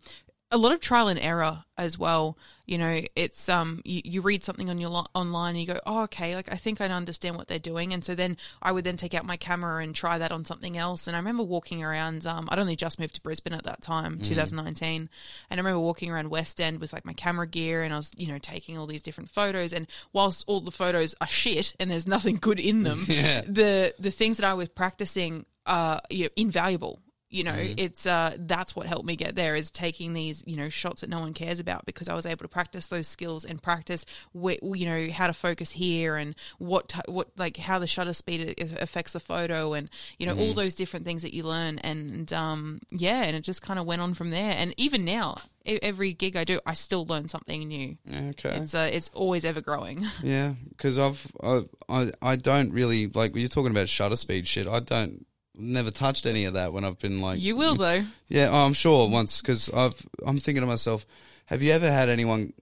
a 0.50 0.58
lot 0.58 0.72
of 0.72 0.80
trial 0.80 1.06
and 1.08 1.18
error 1.18 1.64
as 1.78 1.96
well. 1.96 2.36
You 2.66 2.78
know, 2.78 3.00
it's 3.14 3.48
um, 3.48 3.80
you, 3.84 4.02
you 4.04 4.20
read 4.22 4.42
something 4.44 4.68
on 4.68 4.78
your 4.78 4.90
lo- 4.90 5.06
online 5.14 5.50
and 5.56 5.60
you 5.60 5.66
go, 5.72 5.78
oh, 5.86 6.02
okay, 6.02 6.34
like 6.34 6.52
I 6.52 6.56
think 6.56 6.80
I 6.80 6.86
understand 6.86 7.36
what 7.36 7.46
they're 7.48 7.58
doing, 7.58 7.92
and 7.92 8.04
so 8.04 8.14
then 8.14 8.36
I 8.60 8.72
would 8.72 8.84
then 8.84 8.96
take 8.96 9.14
out 9.14 9.24
my 9.24 9.36
camera 9.36 9.82
and 9.82 9.94
try 9.94 10.18
that 10.18 10.32
on 10.32 10.44
something 10.44 10.76
else. 10.76 11.06
And 11.06 11.14
I 11.16 11.20
remember 11.20 11.44
walking 11.44 11.84
around. 11.84 12.26
Um, 12.26 12.48
I'd 12.50 12.58
only 12.58 12.76
just 12.76 12.98
moved 12.98 13.14
to 13.14 13.20
Brisbane 13.20 13.52
at 13.52 13.64
that 13.64 13.82
time, 13.82 14.18
2019, 14.20 15.08
and 15.50 15.60
I 15.60 15.62
remember 15.62 15.78
walking 15.80 16.10
around 16.10 16.28
West 16.30 16.60
End 16.60 16.80
with 16.80 16.92
like 16.92 17.04
my 17.04 17.12
camera 17.12 17.46
gear, 17.46 17.82
and 17.84 17.94
I 17.94 17.96
was 17.98 18.10
you 18.16 18.26
know 18.26 18.38
taking 18.38 18.76
all 18.76 18.86
these 18.86 19.02
different 19.02 19.30
photos. 19.30 19.72
And 19.72 19.86
whilst 20.12 20.44
all 20.48 20.60
the 20.60 20.70
photos 20.72 21.14
are 21.20 21.26
shit 21.28 21.74
and 21.78 21.90
there's 21.90 22.06
nothing 22.06 22.36
good 22.36 22.58
in 22.58 22.82
them, 22.82 23.02
Yeah. 23.08 23.42
the 23.46 23.94
the 23.98 24.10
things 24.10 24.38
that 24.38 24.46
I 24.46 24.54
was 24.54 24.68
practicing 24.68 25.46
are 25.66 26.00
you 26.10 26.24
know, 26.24 26.30
invaluable. 26.36 27.00
You 27.36 27.44
know, 27.44 27.52
it's 27.76 28.06
uh, 28.06 28.36
that's 28.38 28.74
what 28.74 28.86
helped 28.86 29.06
me 29.06 29.14
get 29.16 29.34
there 29.34 29.54
is 29.54 29.70
taking 29.70 30.14
these 30.14 30.42
you 30.46 30.56
know 30.56 30.68
shots 30.70 31.02
that 31.02 31.10
no 31.10 31.20
one 31.20 31.34
cares 31.34 31.60
about 31.60 31.84
because 31.84 32.08
I 32.08 32.14
was 32.14 32.24
able 32.26 32.44
to 32.44 32.48
practice 32.48 32.86
those 32.86 33.06
skills 33.06 33.44
and 33.44 33.62
practice 33.62 34.06
wh- 34.32 34.56
you 34.62 34.86
know 34.86 35.12
how 35.12 35.26
to 35.26 35.34
focus 35.34 35.70
here 35.72 36.16
and 36.16 36.34
what 36.58 36.88
t- 36.88 37.00
what 37.06 37.28
like 37.36 37.56
how 37.58 37.78
the 37.78 37.86
shutter 37.86 38.12
speed 38.12 38.40
affects 38.80 39.12
the 39.12 39.20
photo 39.20 39.74
and 39.74 39.90
you 40.18 40.26
know 40.26 40.36
all 40.38 40.54
those 40.54 40.74
different 40.74 41.04
things 41.04 41.22
that 41.22 41.34
you 41.34 41.42
learn 41.42 41.78
and 41.80 42.32
um, 42.32 42.80
yeah 42.90 43.22
and 43.22 43.36
it 43.36 43.42
just 43.42 43.60
kind 43.62 43.78
of 43.78 43.84
went 43.86 44.00
on 44.00 44.14
from 44.14 44.30
there 44.30 44.54
and 44.56 44.72
even 44.78 45.04
now 45.04 45.36
every 45.66 46.12
gig 46.12 46.36
I 46.36 46.44
do 46.44 46.60
I 46.64 46.74
still 46.74 47.04
learn 47.06 47.28
something 47.28 47.66
new. 47.68 47.96
Okay. 48.10 48.56
It's 48.56 48.74
uh, 48.74 48.88
it's 48.92 49.10
always 49.12 49.44
ever 49.44 49.60
growing. 49.60 50.06
Yeah, 50.22 50.54
because 50.70 50.98
I've 50.98 51.26
I, 51.42 51.64
I 51.88 52.10
I 52.22 52.36
don't 52.36 52.72
really 52.72 53.06
like 53.08 53.32
when 53.32 53.40
you're 53.40 53.48
talking 53.48 53.70
about 53.70 53.88
shutter 53.88 54.16
speed 54.16 54.48
shit. 54.48 54.66
I 54.66 54.80
don't 54.80 55.26
never 55.56 55.90
touched 55.90 56.26
any 56.26 56.44
of 56.44 56.54
that 56.54 56.72
when 56.72 56.84
I've 56.84 56.98
been 56.98 57.20
like 57.20 57.40
You 57.40 57.56
will 57.56 57.74
though. 57.74 58.04
Yeah, 58.28 58.48
oh, 58.50 58.66
I'm 58.66 58.72
sure 58.72 59.08
once 59.08 59.40
because 59.40 59.70
I've 59.70 60.00
I'm 60.26 60.38
thinking 60.38 60.62
to 60.62 60.66
myself, 60.66 61.06
have 61.46 61.62
you 61.62 61.72
ever 61.72 61.90
had 61.90 62.08
anyone? 62.08 62.52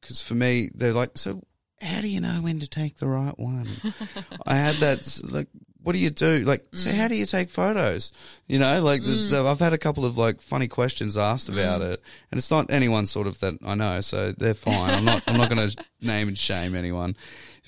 Because 0.00 0.20
for 0.20 0.34
me, 0.34 0.70
they're 0.74 0.92
like, 0.92 1.16
so 1.16 1.42
how 1.80 2.00
do 2.00 2.08
you 2.08 2.20
know 2.20 2.40
when 2.40 2.60
to 2.60 2.68
take 2.68 2.98
the 2.98 3.08
right 3.08 3.38
one? 3.38 3.68
I 4.46 4.54
had 4.54 4.76
that 4.76 5.20
like. 5.30 5.48
What 5.84 5.94
do 5.94 5.98
you 5.98 6.10
do? 6.10 6.44
Like, 6.44 6.64
so 6.74 6.90
mm. 6.90 6.94
how 6.94 7.08
do 7.08 7.16
you 7.16 7.26
take 7.26 7.50
photos? 7.50 8.12
You 8.46 8.60
know, 8.60 8.80
like 8.80 9.02
the- 9.02 9.08
mm. 9.08 9.30
the- 9.30 9.44
I've 9.44 9.58
had 9.58 9.72
a 9.72 9.78
couple 9.78 10.04
of 10.04 10.16
like 10.16 10.40
funny 10.40 10.68
questions 10.68 11.18
asked 11.18 11.50
mm. 11.50 11.54
about 11.54 11.82
it, 11.82 12.00
and 12.30 12.38
it's 12.38 12.52
not 12.52 12.70
anyone 12.70 13.06
sort 13.06 13.26
of 13.26 13.40
that 13.40 13.54
I 13.66 13.74
know, 13.74 14.00
so 14.00 14.30
they're 14.30 14.54
fine. 14.54 14.94
I'm 14.94 15.04
not. 15.04 15.24
I'm 15.26 15.36
not 15.36 15.50
going 15.50 15.68
to 15.70 15.84
name 16.00 16.28
and 16.28 16.38
shame 16.38 16.76
anyone, 16.76 17.16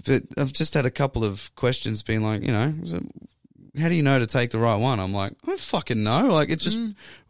but 0.07 0.23
I've 0.39 0.53
just 0.53 0.75
had 0.75 0.87
a 0.87 0.93
couple 0.93 1.25
of 1.25 1.53
questions 1.57 2.05
being 2.05 2.23
like, 2.23 2.43
you 2.43 2.53
know, 2.53 2.73
so 2.85 3.01
how 3.79 3.89
do 3.89 3.95
you 3.95 4.03
know 4.03 4.19
to 4.19 4.27
take 4.27 4.51
the 4.51 4.59
right 4.59 4.77
one? 4.77 5.01
I'm 5.01 5.13
like, 5.13 5.33
I 5.43 5.47
don't 5.47 5.61
fucking 5.61 6.03
know. 6.03 6.33
Like 6.35 6.51
it 6.51 6.61
just 6.61 6.79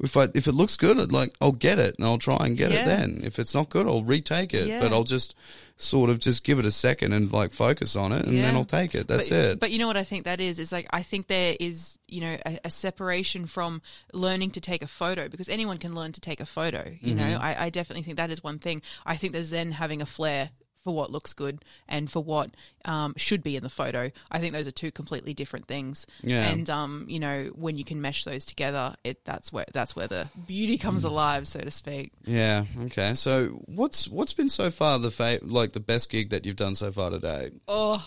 if 0.01 0.17
I 0.17 0.29
if 0.35 0.47
it 0.47 0.53
looks 0.53 0.77
good, 0.77 0.99
I'd 1.01 1.13
like 1.13 1.35
I'll 1.41 1.53
get 1.53 1.79
it 1.79 1.95
and 1.99 2.07
I'll 2.07 2.19
try 2.19 2.37
and 2.41 2.57
get 2.57 2.71
Yeah. 2.73 2.83
it 2.83 2.85
then. 2.87 3.21
If 3.25 3.39
it's 3.39 3.55
not 3.55 3.71
good, 3.71 3.87
I'll 3.87 4.03
retake 4.05 4.53
it. 4.55 4.69
Yeah. 4.69 4.81
But 4.81 4.93
I'll 4.93 5.05
just 5.05 5.35
sort 5.77 6.09
of 6.09 6.21
just 6.21 6.45
give 6.45 6.59
it 6.61 6.65
a 6.67 6.71
second 6.71 7.13
and 7.13 7.33
like 7.33 7.51
focus 7.51 7.97
on 7.97 8.13
it 8.13 8.25
and 8.27 8.39
then 8.45 8.55
I'll 8.55 8.65
take 8.65 8.95
it. 8.95 9.09
That's 9.09 9.29
but, 9.31 9.37
it. 9.39 9.61
But 9.61 9.71
you 9.73 9.79
know 9.79 9.87
what 9.89 9.97
I 9.97 10.05
think 10.05 10.25
that 10.25 10.41
is? 10.41 10.59
Is 10.59 10.71
like 10.71 10.87
I 10.91 11.03
think 11.03 11.27
there 11.29 11.57
is 11.59 11.99
you 12.09 12.21
know 12.21 12.37
a, 12.47 12.59
a 12.67 12.71
separation 12.71 13.47
from 13.47 13.81
learning 14.13 14.51
to 14.53 14.61
take 14.61 14.83
a 14.83 14.87
photo 14.87 15.29
because 15.29 15.49
anyone 15.49 15.79
can 15.79 15.95
learn 15.95 16.13
to 16.13 16.21
take 16.21 16.41
a 16.41 16.47
photo. 16.47 16.85
You 17.01 17.15
Mm-hmm. 17.15 17.31
know, 17.31 17.39
I, 17.41 17.65
I 17.67 17.71
definitely 17.71 18.03
think 18.03 18.19
that 18.19 18.31
is 18.31 18.43
one 18.45 18.59
thing. 18.59 18.83
I 19.07 19.17
think 19.17 19.33
there's 19.33 19.51
then 19.51 19.73
having 19.73 20.03
a 20.03 20.07
flair 20.07 20.51
for 20.85 20.95
what 20.95 21.11
looks 21.11 21.33
good 21.33 21.65
and 21.89 22.11
for 22.11 22.23
what 22.23 22.51
um, 22.85 23.15
should 23.17 23.43
be 23.43 23.57
in 23.57 23.63
the 23.63 23.71
photo. 23.71 24.11
I 24.31 24.39
think 24.39 24.53
those 24.53 24.69
are 24.69 24.71
two 24.71 24.91
completely 24.93 25.33
different 25.35 25.67
things. 25.67 26.07
Yeah. 26.23 26.47
And 26.49 26.69
um, 26.71 27.07
you 27.09 27.19
know, 27.19 27.51
when 27.55 27.79
you 27.79 27.85
can 27.85 28.01
mesh 28.03 28.25
those 28.25 28.45
together, 28.45 28.95
it 29.03 29.25
that's 29.25 29.53
where 29.53 29.65
that's 29.73 29.97
where 29.97 30.07
the 30.07 30.29
beauty 30.47 30.79
comes 30.79 31.05
Mm. 31.05 31.09
alive, 31.09 31.49
so 31.49 31.61
to 31.61 31.71
speak. 31.71 32.13
yeah. 32.27 32.65
Okay. 32.85 33.15
So 33.15 33.63
what's 33.67 34.07
what's 34.09 34.33
been 34.35 34.49
so 34.51 34.71
far 34.71 34.99
the 34.99 35.11
fa- 35.11 35.41
like 35.43 35.73
the 35.73 35.81
best 35.81 36.11
gig 36.11 36.31
that 36.31 36.45
you've 36.45 36.57
done 36.57 36.75
so 36.75 36.93
far 36.93 37.11
today? 37.11 37.51
Oh, 37.67 38.07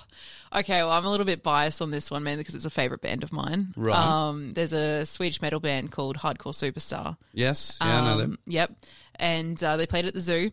okay. 0.56 0.84
Well, 0.84 0.92
I'm 0.92 1.06
a 1.06 1.10
little 1.10 1.26
bit 1.26 1.42
biased 1.42 1.82
on 1.82 1.90
this 1.90 2.12
one, 2.12 2.24
mainly 2.24 2.42
because 2.44 2.54
it's 2.56 2.66
a 2.66 2.70
favorite 2.70 3.02
band 3.02 3.24
of 3.24 3.34
mine. 3.34 3.74
Right. 3.76 3.96
Um, 3.98 4.54
there's 4.54 4.74
a 4.74 5.06
Swedish 5.06 5.42
metal 5.42 5.60
band 5.60 5.92
called 5.92 6.18
Hardcore 6.18 6.54
Superstar. 6.54 7.18
Yes. 7.34 7.80
Yeah. 7.82 8.02
I 8.02 8.06
know 8.06 8.18
them. 8.18 8.32
Um, 8.32 8.38
Yep. 8.46 8.72
And 9.20 9.64
uh, 9.64 9.78
they 9.78 9.88
played 9.88 10.06
at 10.06 10.14
the 10.14 10.20
zoo. 10.20 10.52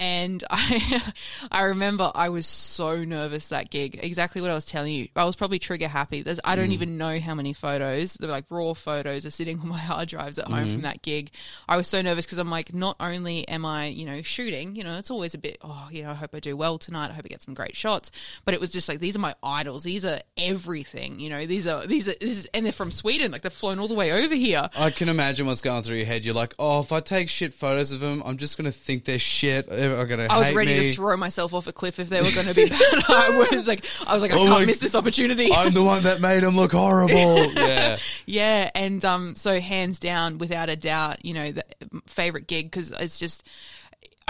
And 0.00 0.42
I, 0.50 1.02
I 1.50 1.62
remember 1.62 2.10
I 2.14 2.28
was 2.28 2.46
so 2.46 3.04
nervous 3.04 3.46
that 3.48 3.70
gig. 3.70 3.98
Exactly 4.02 4.40
what 4.42 4.50
I 4.50 4.54
was 4.54 4.64
telling 4.64 4.92
you. 4.92 5.08
I 5.14 5.24
was 5.24 5.36
probably 5.36 5.58
trigger 5.58 5.88
happy. 5.88 6.22
There's, 6.22 6.40
I 6.44 6.54
Mm. 6.54 6.56
don't 6.56 6.72
even 6.72 6.98
know 6.98 7.18
how 7.20 7.34
many 7.34 7.52
photos, 7.52 8.14
they're 8.14 8.30
like 8.30 8.44
raw 8.50 8.74
photos, 8.74 9.24
are 9.26 9.30
sitting 9.30 9.60
on 9.60 9.68
my 9.68 9.78
hard 9.78 10.08
drives 10.08 10.38
at 10.38 10.46
Mm-hmm. 10.46 10.54
home 10.54 10.68
from 10.68 10.80
that 10.82 11.02
gig. 11.02 11.30
I 11.68 11.76
was 11.76 11.86
so 11.88 12.02
nervous 12.02 12.26
because 12.26 12.38
I'm 12.38 12.50
like, 12.50 12.72
not 12.74 12.96
only 13.00 13.46
am 13.48 13.64
I, 13.64 13.86
you 13.86 14.04
know, 14.06 14.22
shooting, 14.22 14.76
you 14.76 14.84
know, 14.84 14.98
it's 14.98 15.10
always 15.10 15.34
a 15.34 15.38
bit, 15.38 15.58
oh, 15.62 15.88
you 15.90 16.02
know, 16.02 16.10
I 16.10 16.14
hope 16.14 16.34
I 16.34 16.40
do 16.40 16.56
well 16.56 16.78
tonight. 16.78 17.10
I 17.10 17.14
hope 17.14 17.24
I 17.24 17.28
get 17.28 17.42
some 17.42 17.54
great 17.54 17.76
shots. 17.76 18.10
But 18.44 18.54
it 18.54 18.60
was 18.60 18.70
just 18.72 18.88
like, 18.88 18.98
these 19.00 19.16
are 19.16 19.20
my 19.20 19.34
idols. 19.42 19.84
These 19.84 20.04
are 20.04 20.20
everything. 20.36 21.20
You 21.20 21.30
know, 21.30 21.46
these 21.46 21.66
are 21.66 21.86
these 21.86 22.08
are 22.08 22.14
this 22.20 22.38
is, 22.38 22.48
and 22.54 22.64
they're 22.64 22.72
from 22.72 22.90
Sweden. 22.90 23.32
Like 23.32 23.42
they've 23.42 23.52
flown 23.52 23.78
all 23.78 23.88
the 23.88 23.94
way 23.94 24.12
over 24.24 24.34
here. 24.34 24.68
I 24.76 24.90
can 24.90 25.08
imagine 25.08 25.46
what's 25.46 25.60
going 25.60 25.82
through 25.82 25.96
your 25.96 26.06
head. 26.06 26.24
You're 26.24 26.34
like, 26.34 26.54
oh, 26.58 26.80
if 26.80 26.92
I 26.92 27.00
take 27.00 27.28
shit 27.28 27.52
photos 27.54 27.92
of 27.92 28.00
them, 28.00 28.22
I'm 28.24 28.36
just 28.36 28.56
gonna 28.56 28.70
think 28.72 29.04
they're 29.04 29.18
shit. 29.18 29.68
They're 29.88 30.06
gonna 30.06 30.26
I 30.30 30.38
was 30.38 30.54
ready 30.54 30.78
me. 30.78 30.90
to 30.90 30.94
throw 30.94 31.16
myself 31.16 31.54
off 31.54 31.66
a 31.66 31.72
cliff 31.72 31.98
if 31.98 32.08
they 32.08 32.22
were 32.22 32.30
going 32.32 32.46
to 32.46 32.54
be 32.54 32.68
bad. 32.68 32.80
I 33.08 33.46
was 33.50 33.66
like, 33.68 33.84
I 34.06 34.14
was 34.14 34.22
like, 34.22 34.32
I 34.32 34.36
Oh 34.36 34.46
can't 34.46 34.50
my- 34.50 34.64
miss 34.66 34.78
this 34.78 34.94
opportunity. 34.94 35.50
I'm 35.52 35.72
the 35.72 35.82
one 35.82 36.02
that 36.04 36.20
made 36.20 36.42
them 36.42 36.56
look 36.56 36.72
horrible. 36.72 37.52
yeah. 37.54 37.96
yeah, 38.26 38.70
and 38.74 39.04
um, 39.04 39.36
so 39.36 39.60
hands 39.60 39.98
down, 39.98 40.38
without 40.38 40.68
a 40.70 40.76
doubt, 40.76 41.24
you 41.24 41.34
know, 41.34 41.52
the 41.52 41.64
favorite 42.06 42.46
gig 42.46 42.70
because 42.70 42.90
it's 42.92 43.18
just 43.18 43.44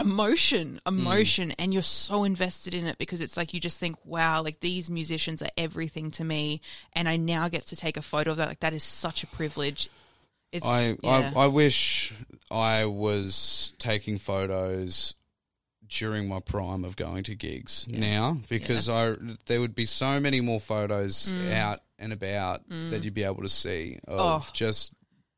emotion, 0.01 0.81
emotion, 0.87 1.53
and 1.53 1.73
you're 1.73 1.83
so 1.83 2.25
invested 2.25 2.75
in 2.75 2.87
it 2.87 2.99
because 2.99 3.21
it's 3.21 3.37
like 3.37 3.55
you 3.55 3.61
just 3.61 3.79
think, 3.79 3.97
wow, 4.05 4.43
like 4.43 4.61
these 4.61 4.91
musicians 4.91 5.43
are 5.43 5.51
everything 5.57 6.11
to 6.13 6.25
me, 6.25 6.61
and 6.95 7.09
I 7.09 7.17
now 7.17 7.49
get 7.49 7.67
to 7.67 7.77
take 7.77 7.97
a 7.97 8.03
photo 8.03 8.33
of 8.33 8.39
that. 8.39 8.49
Like 8.49 8.61
that 8.61 8.73
is 8.73 8.83
such 8.83 9.23
a 9.23 9.27
privilege. 9.29 9.89
It's 10.53 10.65
I, 10.67 10.97
yeah. 11.03 11.33
I 11.37 11.45
I 11.45 11.47
wish 11.49 12.13
I 12.51 12.87
was 12.87 13.73
taking 13.79 14.19
photos 14.19 15.15
during 15.99 16.29
my 16.29 16.41
prime 16.41 16.85
of 16.85 16.97
going 16.97 17.23
to 17.25 17.35
gigs 17.35 17.87
now 17.89 18.39
because 18.49 18.89
I 18.89 19.15
there 19.47 19.61
would 19.61 19.75
be 19.75 19.87
so 19.87 20.19
many 20.21 20.41
more 20.41 20.61
photos 20.61 21.33
out 21.53 21.81
and 21.99 22.13
about 22.13 22.69
that 22.69 23.05
you'd 23.05 23.15
be 23.15 23.25
able 23.25 23.43
to 23.43 23.49
see 23.49 23.99
of 24.09 24.43
Mm. 24.43 24.47
Oh. 24.49 24.51
just 24.53 24.93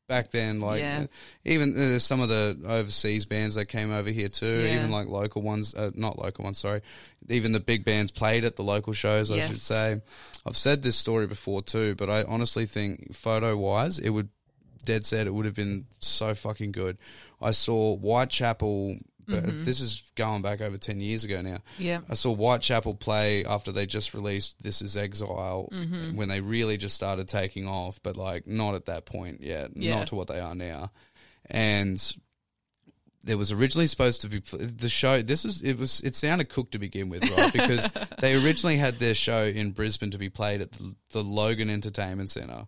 back 0.08 0.30
then 0.30 0.60
like 0.60 0.80
Yeah. 0.80 1.06
even 1.44 1.74
there's 1.74 2.04
some 2.04 2.20
of 2.20 2.28
the 2.28 2.56
overseas 2.64 3.24
bands 3.26 3.56
that 3.56 3.66
came 3.66 3.90
over 3.90 4.08
here 4.10 4.28
too 4.28 4.62
Yeah. 4.62 4.76
even 4.76 4.90
like 4.90 5.08
local 5.08 5.42
ones 5.42 5.74
uh, 5.74 5.90
not 5.94 6.16
local 6.18 6.44
ones 6.44 6.58
sorry 6.58 6.80
even 7.28 7.52
the 7.52 7.60
big 7.60 7.84
bands 7.84 8.12
played 8.12 8.44
at 8.44 8.54
the 8.56 8.62
local 8.62 8.92
shows 8.92 9.30
I 9.32 9.40
should 9.46 9.58
say 9.60 10.00
I've 10.46 10.56
said 10.56 10.82
this 10.82 10.96
story 10.96 11.26
before 11.26 11.60
too 11.62 11.94
but 11.96 12.08
I 12.08 12.22
honestly 12.22 12.66
think 12.66 13.14
photo 13.14 13.56
wise 13.56 13.98
it 13.98 14.10
would 14.10 14.28
dead 14.84 15.04
set 15.04 15.26
it 15.26 15.34
would 15.34 15.44
have 15.44 15.54
been 15.56 15.86
so 15.98 16.32
fucking 16.34 16.70
good. 16.70 16.96
I 17.42 17.50
saw 17.50 17.96
Whitechapel, 17.96 18.98
but 19.26 19.44
mm-hmm. 19.44 19.64
this 19.64 19.80
is 19.80 20.10
going 20.14 20.42
back 20.42 20.60
over 20.60 20.78
10 20.78 21.00
years 21.00 21.24
ago 21.24 21.42
now. 21.42 21.58
yeah. 21.78 22.00
I 22.08 22.14
saw 22.14 22.34
Whitechapel 22.34 22.94
play 22.94 23.44
after 23.44 23.72
they 23.72 23.86
just 23.86 24.14
released 24.14 24.62
This 24.62 24.82
Is 24.82 24.96
Exile 24.96 25.68
mm-hmm. 25.72 26.16
when 26.16 26.28
they 26.28 26.40
really 26.40 26.76
just 26.76 26.94
started 26.94 27.28
taking 27.28 27.66
off, 27.66 28.00
but 28.02 28.16
like 28.16 28.46
not 28.46 28.74
at 28.74 28.86
that 28.86 29.06
point 29.06 29.40
yet, 29.42 29.70
Yeah. 29.74 29.98
not 29.98 30.08
to 30.08 30.14
what 30.14 30.28
they 30.28 30.40
are 30.40 30.54
now. 30.54 30.90
And 31.48 32.00
there 33.26 33.36
was 33.36 33.50
originally 33.52 33.88
supposed 33.88 34.20
to 34.20 34.28
be 34.28 34.38
the 34.38 34.88
show. 34.88 35.20
This 35.20 35.44
is 35.44 35.60
it 35.60 35.78
was 35.78 36.00
it 36.02 36.14
sounded 36.14 36.48
cooked 36.48 36.72
to 36.72 36.78
begin 36.78 37.08
with, 37.08 37.28
right? 37.30 37.52
Because 37.52 37.90
they 38.20 38.34
originally 38.34 38.76
had 38.76 39.00
their 39.00 39.14
show 39.14 39.44
in 39.44 39.72
Brisbane 39.72 40.12
to 40.12 40.18
be 40.18 40.30
played 40.30 40.60
at 40.60 40.72
the, 40.72 40.94
the 41.10 41.24
Logan 41.24 41.68
Entertainment 41.68 42.30
Centre. 42.30 42.66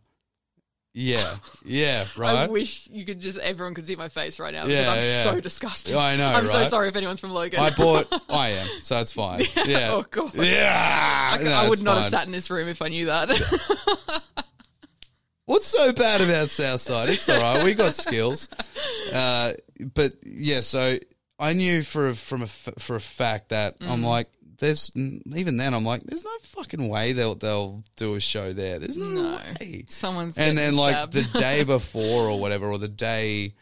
Yeah, 1.01 1.36
yeah, 1.64 2.07
right. 2.16 2.34
I 2.34 2.46
wish 2.49 2.88
you 2.90 3.05
could 3.05 3.20
just 3.20 3.38
everyone 3.38 3.74
could 3.74 3.86
see 3.86 3.94
my 3.94 4.09
face 4.09 4.40
right 4.40 4.53
now 4.53 4.64
because 4.66 4.84
Yeah, 4.84 4.90
I'm 4.92 5.01
yeah. 5.03 5.22
so 5.22 5.40
disgusted. 5.40 5.94
I 5.94 6.16
know, 6.16 6.26
I'm 6.26 6.46
so 6.49 6.55
right? 6.59 6.66
sorry 6.68 6.88
if 6.88 6.96
anyone's 6.96 7.20
from 7.20 7.30
Logan. 7.30 7.61
I 7.61 7.70
bought. 7.70 8.07
I 8.28 8.49
am, 8.51 8.66
so 8.82 8.99
it's 8.99 9.12
fine. 9.12 9.44
Yeah. 9.64 9.90
Oh, 9.92 10.05
God. 10.11 10.34
Yeah. 10.34 11.36
I, 11.38 11.42
No, 11.44 11.53
I 11.53 11.68
would 11.68 11.74
it's 11.74 11.82
not 11.82 11.96
have 11.99 12.05
fine. 12.07 12.11
sat 12.11 12.26
in 12.26 12.32
this 12.32 12.51
room 12.51 12.66
if 12.66 12.82
I 12.82 12.88
knew 12.88 13.07
that. 13.07 13.30
What's 15.44 15.66
so 15.66 15.92
bad 15.92 16.20
about 16.20 16.51
Southside? 16.51 17.09
It's 17.09 17.28
all 17.28 17.38
right. 17.40 17.64
We 17.64 17.74
got 17.74 17.94
skills. 17.94 18.49
Uh, 19.12 19.53
but 19.94 20.14
yeah, 20.22 20.61
so 20.61 20.99
I 21.38 21.55
knew 21.55 21.82
for 21.82 22.09
a, 22.11 22.14
from 22.14 22.42
a 22.42 22.44
f- 22.44 22.68
for 22.78 22.96
a 22.96 23.01
fact 23.01 23.49
that 23.51 23.78
Mm. 23.80 23.88
I'm 23.90 24.03
like, 24.03 24.28
there's 24.59 24.90
even 24.96 25.56
then 25.56 25.74
I'm 25.74 25.84
like, 25.84 26.02
there's 26.04 26.24
no 26.24 26.30
fucking 26.42 26.88
way 26.88 27.12
they'll 27.12 27.34
they'll 27.36 27.82
do 27.96 28.14
a 28.14 28.20
show 28.20 28.52
there. 28.52 28.78
There's 28.78 28.96
no, 28.98 29.06
No. 29.06 29.36
way. 29.61 29.84
Someone's 29.88 30.36
and 30.38 30.56
then 30.59 30.74
getting 30.74 30.78
like 30.78 31.11
the 31.12 31.22
day 31.38 31.64
before 31.64 32.28
or 32.28 32.38
whatever, 32.38 32.66
or 32.70 32.78
the 32.78 32.88
day, 32.88 33.54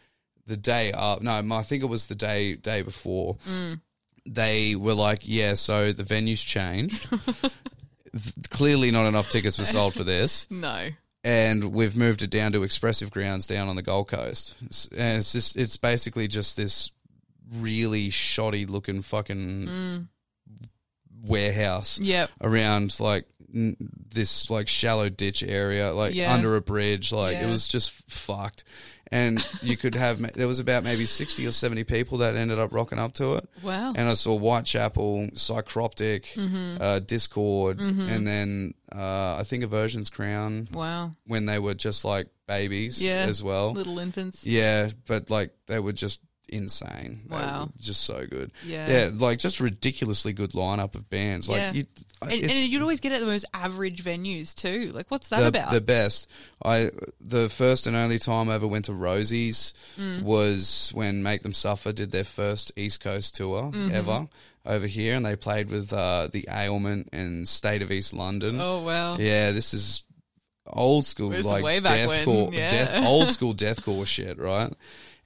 the 0.47 0.57
day 0.57 0.91
up. 0.91 1.21
No, 1.21 1.31
I 1.51 1.61
think 1.63 1.83
it 1.83 1.87
was 1.87 2.07
the 2.07 2.15
day 2.15 2.55
day 2.55 2.81
before. 2.81 3.37
Mm. 3.47 3.81
They 4.25 4.75
were 4.75 4.93
like, 4.93 5.19
yeah, 5.23 5.53
so 5.53 5.91
the 5.93 6.03
venue's 6.03 6.43
changed. 6.43 7.07
Clearly, 8.49 8.89
not 8.91 9.05
enough 9.07 9.29
tickets 9.29 9.59
were 9.59 9.65
sold 9.65 9.93
for 9.93 10.03
this 10.03 10.47
no. 10.49 10.87
and 11.23 11.63
we've 11.65 11.95
moved 11.95 12.23
it 12.23 12.29
down 12.31 12.51
to 12.53 12.63
expressive 12.63 13.11
grounds 13.11 13.45
down 13.47 13.67
on 13.67 13.75
the 13.75 13.81
Gold 13.83 14.07
Coast. 14.07 14.55
It's- 14.61 14.89
And 14.97 15.19
it's 15.19 15.31
just 15.33 15.55
it's 15.55 15.77
basically 15.77 16.27
just 16.27 16.57
this 16.57 16.91
really 17.57 18.09
shoddy 18.09 18.65
looking 18.65 19.01
fucking 19.01 19.67
Mm. 19.67 20.07
Warehouse 21.23 21.99
Yep. 21.99 22.29
around 22.41 22.99
like 22.99 23.25
n- 23.53 23.75
this 24.09 24.49
like 24.49 24.67
shallow 24.67 25.09
ditch 25.09 25.43
area 25.43 25.93
like 25.93 26.13
Yeah. 26.15 26.33
under 26.33 26.55
a 26.55 26.61
bridge 26.61 27.11
like 27.11 27.37
it 27.37 27.45
was 27.47 27.67
just 27.67 27.91
fucked 28.09 28.63
and 29.09 29.43
you 29.61 29.77
could 29.77 29.95
have 29.95 30.19
ma- 30.19 30.27
there 30.35 30.47
was 30.47 30.59
about 30.59 30.83
maybe 30.83 31.05
60 31.05 31.47
or 31.47 31.51
70 31.53 31.85
people 31.85 32.17
that 32.19 32.35
ended 32.35 32.59
up 32.59 32.73
rocking 32.73 32.99
up 32.99 33.13
to 33.13 33.35
it 33.35 33.47
Wow. 33.63 33.93
and 33.95 34.09
I 34.09 34.13
saw 34.15 34.37
Whitechapel, 34.37 35.29
Psychroptic, 35.35 36.25
Mm-hmm. 36.33 36.81
uh, 36.81 36.99
Discord, 36.99 37.79
and 37.79 38.27
then 38.27 38.73
uh, 38.93 39.37
I 39.39 39.43
think 39.45 39.63
Aversion's 39.63 40.09
Crown 40.09 40.67
wow. 40.73 41.13
when 41.25 41.45
they 41.45 41.57
were 41.57 41.73
just 41.73 42.03
like 42.03 42.27
babies 42.47 43.01
Yeah. 43.01 43.25
as 43.29 43.41
well. 43.41 43.71
Little 43.73 43.99
infants. 43.99 44.45
Yeah, 44.45 44.89
but 45.05 45.29
like 45.29 45.51
they 45.67 45.79
were 45.79 45.93
just 45.93 46.19
insane. 46.49 47.21
Wow. 47.29 47.69
just 47.79 48.03
so 48.03 48.25
good. 48.25 48.51
Yeah. 48.65 48.89
Yeah, 48.89 49.09
like 49.13 49.39
just 49.39 49.59
ridiculously 49.59 50.33
good 50.33 50.51
lineup 50.51 50.95
of 50.95 51.09
bands. 51.09 51.49
Like 51.49 51.57
Yeah. 51.59 51.73
you, 51.73 51.85
and, 52.21 52.31
and, 52.31 52.51
you'd 52.51 52.81
always 52.81 52.99
get 52.99 53.11
at 53.11 53.19
the 53.19 53.25
most 53.27 53.45
average 53.53 54.03
venues 54.03 54.55
too. 54.55 54.91
Like, 54.93 55.11
what's 55.11 55.29
that 55.29 55.41
the, 55.41 55.47
about? 55.47 55.71
the 55.71 55.81
best. 55.81 56.27
I 56.65 56.89
the 57.21 57.47
first 57.49 57.85
and 57.85 57.95
only 57.95 58.17
time 58.19 58.49
I 58.49 58.55
ever 58.55 58.67
went 58.67 58.85
to 58.85 58.93
Rosie's 58.93 59.73
Mm. 59.99 60.23
was 60.23 60.91
when 60.93 61.21
Make 61.23 61.43
Them 61.43 61.53
Suffer 61.53 61.91
did 61.93 62.11
their 62.11 62.23
first 62.23 62.71
East 62.75 62.99
Coast 63.01 63.35
tour 63.35 63.71
Mm-hmm. 63.71 63.91
ever 63.93 64.27
over 64.65 64.87
here, 64.87 65.15
and 65.15 65.25
they 65.25 65.35
played 65.35 65.69
with 65.69 65.93
uh, 65.93 66.27
the 66.31 66.47
Ailment 66.51 67.09
and 67.13 67.47
State 67.47 67.81
of 67.81 67.91
East 67.91 68.13
London. 68.13 68.59
oh 68.59 68.81
wow. 68.81 69.17
Yeah, 69.17 69.51
this 69.51 69.73
is 69.73 70.03
old 70.65 71.05
school, 71.05 71.29
like 71.29 71.63
way 71.63 71.79
back 71.79 72.07
when, 72.09 72.25
deathcore, 72.25 72.53
yeah. 72.53 72.69
death, 72.69 73.05
old 73.05 73.31
school 73.37 73.53
deathcore 73.55 74.05
shit, 74.05 74.37
right? 74.37 74.73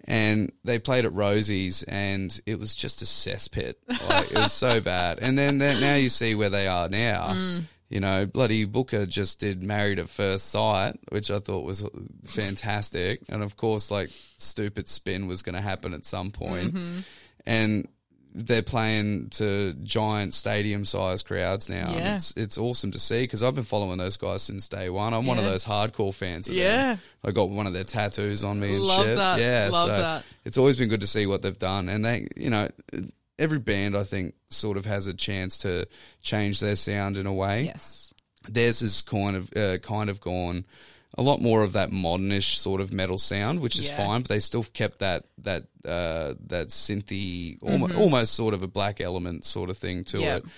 And 0.05 0.51
they 0.63 0.79
played 0.79 1.05
at 1.05 1.13
Rosie's, 1.13 1.83
and 1.83 2.37
it 2.45 2.59
was 2.59 2.75
just 2.75 3.01
a 3.01 3.05
cesspit. 3.05 3.75
Like 3.87 4.31
it 4.31 4.37
was 4.37 4.53
so 4.53 4.81
bad. 4.81 5.19
And 5.21 5.37
then 5.37 5.59
then 5.59 5.79
now 5.79 5.95
you 5.95 6.09
see 6.09 6.35
where 6.35 6.49
they 6.49 6.67
are 6.67 6.89
now. 6.89 7.27
Mm. 7.29 7.65
You 7.89 7.99
know, 7.99 8.25
bloody 8.25 8.63
Booker 8.63 9.05
just 9.05 9.39
did 9.39 9.61
Married 9.61 9.99
at 9.99 10.09
First 10.09 10.49
Sight, 10.49 10.97
which 11.09 11.29
I 11.29 11.39
thought 11.39 11.65
was 11.65 11.85
fantastic. 12.25 13.21
And 13.27 13.43
of 13.43 13.57
course, 13.57 13.91
like 13.91 14.09
stupid 14.37 14.87
spin 14.87 15.27
was 15.27 15.41
going 15.41 15.55
to 15.55 15.61
happen 15.61 15.93
at 15.93 16.05
some 16.05 16.31
point. 16.31 16.73
Mm-hmm. 16.73 16.99
And 17.45 17.87
they're 18.33 18.61
playing 18.61 19.27
to 19.29 19.73
giant 19.83 20.33
stadium 20.33 20.85
size 20.85 21.21
crowds 21.23 21.67
now. 21.69 21.93
Yeah. 21.93 22.15
it's 22.15 22.31
it's 22.37 22.57
awesome 22.57 22.91
to 22.91 22.99
see 22.99 23.23
because 23.23 23.43
I've 23.43 23.55
been 23.55 23.63
following 23.65 23.97
those 23.97 24.15
guys 24.17 24.41
since 24.41 24.67
day 24.69 24.89
one. 24.89 25.13
I'm 25.13 25.25
one 25.25 25.37
of 25.37 25.43
those 25.45 25.65
hardcore 25.65 26.13
fans. 26.13 26.47
Of 26.47 26.55
Yeah. 26.55 26.93
them. 26.95 26.99
I 27.23 27.31
got 27.31 27.49
one 27.49 27.67
of 27.67 27.73
their 27.73 27.83
tattoos 27.83 28.43
on 28.43 28.59
me 28.59 28.75
and 28.75 28.83
Love 28.83 29.05
shit. 29.05 29.17
that. 29.17 29.39
Yeah, 29.39 29.69
Love 29.71 29.87
so 29.89 29.97
that. 29.97 30.23
it's 30.45 30.57
always 30.57 30.77
been 30.77 30.89
good 30.89 31.01
to 31.01 31.07
see 31.07 31.25
what 31.25 31.41
they've 31.41 31.57
done, 31.59 31.89
and 31.89 32.05
they, 32.05 32.27
you 32.37 32.49
know, 32.49 32.69
every 33.37 33.59
band 33.59 33.97
I 33.97 34.03
think 34.03 34.33
sort 34.49 34.77
of 34.77 34.85
has 34.85 35.07
a 35.07 35.13
chance 35.13 35.57
to 35.59 35.87
change 36.21 36.59
their 36.59 36.75
sound 36.75 37.17
in 37.17 37.25
a 37.25 37.33
way 37.33 37.65
Yes. 37.65 38.13
theirs 38.49 38.81
is 38.81 39.01
kind 39.01 39.35
of 39.35 39.49
uh, 39.57 39.77
kind 39.79 40.09
of 40.09 40.19
gone 40.21 40.63
a 41.17 41.21
lot 41.21 41.41
more 41.41 41.61
of 41.63 41.73
that 41.73 41.91
modernish 41.91 42.55
sort 42.55 42.79
of 42.81 42.93
metal 42.93 43.17
sound, 43.17 43.59
which 43.59 43.77
is 43.77 43.87
Yeah. 43.87 43.97
fine. 43.97 44.21
But 44.21 44.29
they 44.29 44.39
still 44.39 44.63
kept 44.63 44.99
that 44.99 45.25
that 45.39 45.63
uh, 45.85 46.35
that 46.47 46.67
synthy, 46.67 47.57
almost, 47.61 47.95
almost 47.95 48.33
sort 48.33 48.53
of 48.53 48.63
a 48.63 48.67
black 48.67 49.01
element 49.01 49.45
sort 49.45 49.69
of 49.69 49.77
thing 49.77 50.03
to 50.05 50.17
Mm-hmm. 50.17 50.23
Yep. 50.25 50.43
it. 50.45 50.49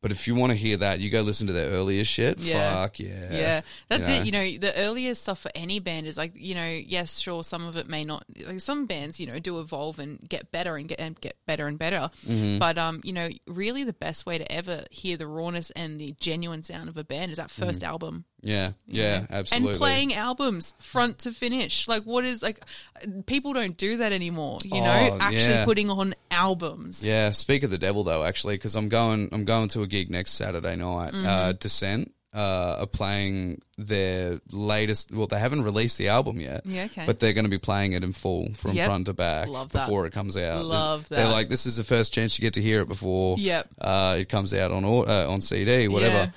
But 0.00 0.12
if 0.12 0.28
you 0.28 0.36
want 0.36 0.52
to 0.52 0.56
hear 0.56 0.76
that, 0.76 1.00
you 1.00 1.10
go 1.10 1.22
listen 1.22 1.48
to 1.48 1.52
their 1.52 1.70
earlier 1.72 2.04
shit. 2.04 2.38
Yeah. 2.38 2.82
Fuck 2.84 3.00
yeah, 3.00 3.32
Yeah, 3.32 3.60
that's 3.88 4.08
You 4.08 4.14
know? 4.14 4.20
it. 4.20 4.26
You 4.26 4.58
know, 4.58 4.58
the 4.70 4.76
earliest 4.78 5.22
stuff 5.22 5.40
for 5.40 5.50
any 5.56 5.80
band 5.80 6.06
is 6.06 6.16
like, 6.16 6.34
you 6.36 6.54
know, 6.54 6.68
yes, 6.68 7.18
sure, 7.18 7.42
some 7.42 7.66
of 7.66 7.76
it 7.76 7.88
may 7.88 8.04
not. 8.04 8.22
Like 8.46 8.60
some 8.60 8.86
bands, 8.86 9.18
you 9.18 9.26
know, 9.26 9.40
do 9.40 9.58
evolve 9.58 9.98
and 9.98 10.20
get 10.28 10.52
better 10.52 10.76
and 10.76 10.86
get 10.88 11.00
and 11.00 11.20
get 11.20 11.34
better 11.46 11.66
and 11.66 11.80
better. 11.80 12.10
Mm-hmm. 12.28 12.58
But 12.58 12.78
um, 12.78 13.00
you 13.02 13.12
know, 13.12 13.28
really 13.48 13.82
the 13.82 13.92
best 13.92 14.24
way 14.24 14.38
to 14.38 14.52
ever 14.52 14.84
hear 14.92 15.16
the 15.16 15.26
rawness 15.26 15.70
and 15.70 16.00
the 16.00 16.14
genuine 16.20 16.62
sound 16.62 16.88
of 16.88 16.96
a 16.96 17.02
band 17.02 17.32
is 17.32 17.38
that 17.38 17.48
1st 17.48 17.82
album. 17.82 18.24
Yeah, 18.42 18.72
yeah, 18.86 19.20
know? 19.20 19.26
absolutely. 19.30 19.70
And 19.72 19.78
playing 19.78 20.14
albums 20.14 20.74
front 20.80 21.20
to 21.20 21.32
finish. 21.32 21.88
Like, 21.88 22.04
what 22.04 22.24
is 22.24 22.42
like? 22.42 22.60
People 23.26 23.52
don't 23.52 23.76
do 23.76 23.98
that 23.98 24.12
anymore. 24.12 24.58
You 24.64 24.80
know, 24.80 25.08
Oh, 25.12 25.18
actually 25.20 25.42
yeah. 25.54 25.64
putting 25.64 25.90
on 25.90 26.14
albums. 26.30 27.04
Yeah, 27.04 27.30
speak 27.32 27.62
of 27.62 27.70
the 27.70 27.78
devil 27.78 28.04
though, 28.04 28.24
actually, 28.24 28.54
because 28.54 28.74
I'm 28.76 28.88
going, 28.88 29.28
I'm 29.32 29.44
going 29.44 29.68
to 29.70 29.82
a 29.82 29.86
gig 29.86 30.10
next 30.10 30.32
Saturday 30.32 30.76
night. 30.76 31.12
Mm-hmm. 31.12 31.26
Uh, 31.26 31.52
Descent 31.52 32.12
uh, 32.34 32.76
are 32.80 32.86
playing 32.86 33.60
their 33.78 34.40
latest. 34.52 35.10
Well, 35.12 35.26
they 35.26 35.38
haven't 35.38 35.62
released 35.62 35.96
the 35.98 36.08
album 36.08 36.40
yet. 36.40 36.64
Yeah, 36.66 36.84
okay. 36.84 37.04
But 37.06 37.20
they're 37.20 37.32
going 37.32 37.46
to 37.46 37.50
be 37.50 37.58
playing 37.58 37.92
it 37.92 38.04
in 38.04 38.12
full 38.12 38.52
from 38.54 38.72
Yep. 38.72 38.86
front 38.86 39.06
to 39.06 39.14
back 39.14 39.48
Love 39.48 39.70
that. 39.70 39.86
before 39.86 40.06
it 40.06 40.12
comes 40.12 40.36
out. 40.36 40.64
Love 40.64 41.08
They're 41.08 41.24
that. 41.26 41.32
like, 41.32 41.48
this 41.48 41.64
is 41.66 41.76
the 41.76 41.84
first 41.84 42.12
chance 42.12 42.38
you 42.38 42.42
get 42.42 42.54
to 42.54 42.62
hear 42.62 42.80
it 42.82 42.88
before. 42.88 43.36
Yep. 43.38 43.68
Uh, 43.80 44.16
it 44.20 44.28
comes 44.28 44.52
out 44.54 44.70
on 44.72 44.84
uh, 44.84 45.26
on 45.28 45.40
CD, 45.40 45.88
whatever. 45.88 46.14
Yeah. 46.14 46.30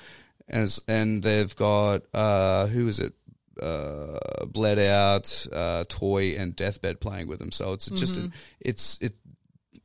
As 0.48 0.80
and 0.88 1.22
they've 1.22 1.54
got 1.56 2.02
uh, 2.14 2.66
who 2.66 2.88
is 2.88 2.98
it? 2.98 3.14
Uh, 3.60 4.18
bled 4.46 4.78
out, 4.78 5.46
uh, 5.52 5.84
toy 5.88 6.34
and 6.38 6.56
deathbed 6.56 7.00
playing 7.00 7.28
with 7.28 7.38
them. 7.38 7.52
So 7.52 7.74
it's 7.74 7.86
just 7.90 8.14
Mm-hmm. 8.16 8.26
a, 8.26 8.30
it's 8.60 8.98
it 9.02 9.12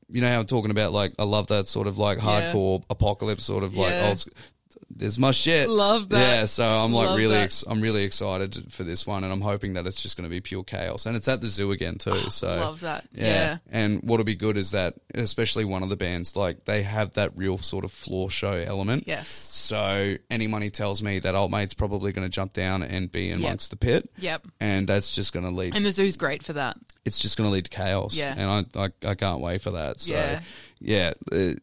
you 0.09 0.21
know 0.21 0.29
how 0.29 0.39
I'm 0.39 0.45
talking 0.45 0.71
about 0.71 0.93
like 0.93 1.13
I 1.19 1.23
love 1.25 1.47
that 1.47 1.67
sort 1.67 1.85
of 1.85 1.97
like 1.97 2.17
Yeah. 2.17 2.51
hardcore 2.53 2.83
apocalypse 2.89 3.43
sort 3.43 3.63
of 3.63 3.75
like 3.75 3.95
Yeah. 3.97 4.07
old. 4.07 4.25
There's 4.97 5.19
my 5.19 5.31
shit. 5.31 5.69
Love 5.69 6.09
that. 6.09 6.19
Yeah, 6.19 6.45
so 6.45 6.63
I'm 6.63 6.91
like 6.91 7.09
Love 7.09 7.17
really, 7.17 7.35
that. 7.35 7.43
ex- 7.43 7.63
I'm 7.69 7.81
really 7.81 8.03
excited 8.03 8.71
for 8.73 8.83
this 8.83 9.05
one, 9.05 9.23
and 9.23 9.31
I'm 9.31 9.41
hoping 9.41 9.73
that 9.73 9.85
it's 9.85 10.01
just 10.01 10.17
going 10.17 10.23
to 10.23 10.29
be 10.29 10.41
pure 10.41 10.63
chaos, 10.63 11.05
and 11.05 11.15
it's 11.15 11.27
at 11.27 11.41
the 11.41 11.47
zoo 11.47 11.71
again 11.71 11.97
too. 11.97 12.13
Ah, 12.15 12.29
so 12.29 12.47
Love 12.47 12.79
that. 12.81 13.05
Yeah. 13.13 13.25
Yeah. 13.25 13.57
and 13.69 14.01
what'll 14.03 14.23
be 14.25 14.35
good 14.35 14.57
is 14.57 14.71
that, 14.71 14.95
especially 15.13 15.65
one 15.65 15.83
of 15.83 15.89
the 15.89 15.97
bands, 15.97 16.35
like 16.35 16.65
they 16.65 16.81
have 16.83 17.13
that 17.13 17.37
real 17.37 17.57
sort 17.57 17.85
of 17.85 17.91
floor 17.91 18.29
show 18.29 18.51
element. 18.51 19.03
Yes. 19.07 19.29
So 19.29 20.15
any 20.29 20.47
money 20.47 20.69
tells 20.69 21.03
me 21.03 21.19
that 21.19 21.35
old 21.35 21.51
mate's 21.51 21.73
probably 21.73 22.11
going 22.11 22.25
to 22.25 22.29
jump 22.33 22.53
down 22.53 22.81
and 22.83 23.11
be 23.11 23.31
amongst 23.31 23.69
the 23.69 23.77
pit. 23.77 24.09
Yep. 24.17 24.47
And 24.59 24.87
that's 24.87 25.13
just 25.15 25.33
going 25.33 25.45
to 25.45 25.51
lead. 25.51 25.75
And 25.75 25.85
the 25.85 25.91
zoo's 25.91 26.17
great 26.17 26.43
for 26.43 26.53
that. 26.53 26.77
it's 27.05 27.19
just 27.19 27.37
going 27.37 27.47
to 27.47 27.51
lead 27.53 27.65
to 27.65 27.71
chaos. 27.71 28.15
Yeah. 28.15 28.33
And 28.37 28.67
I, 28.75 28.85
I, 28.85 29.11
I 29.11 29.15
can't 29.15 29.41
wait 29.41 29.61
for 29.61 29.71
that. 29.71 29.99
So 29.99 30.13
Yeah. 30.13 30.41
yeah, 30.79 31.13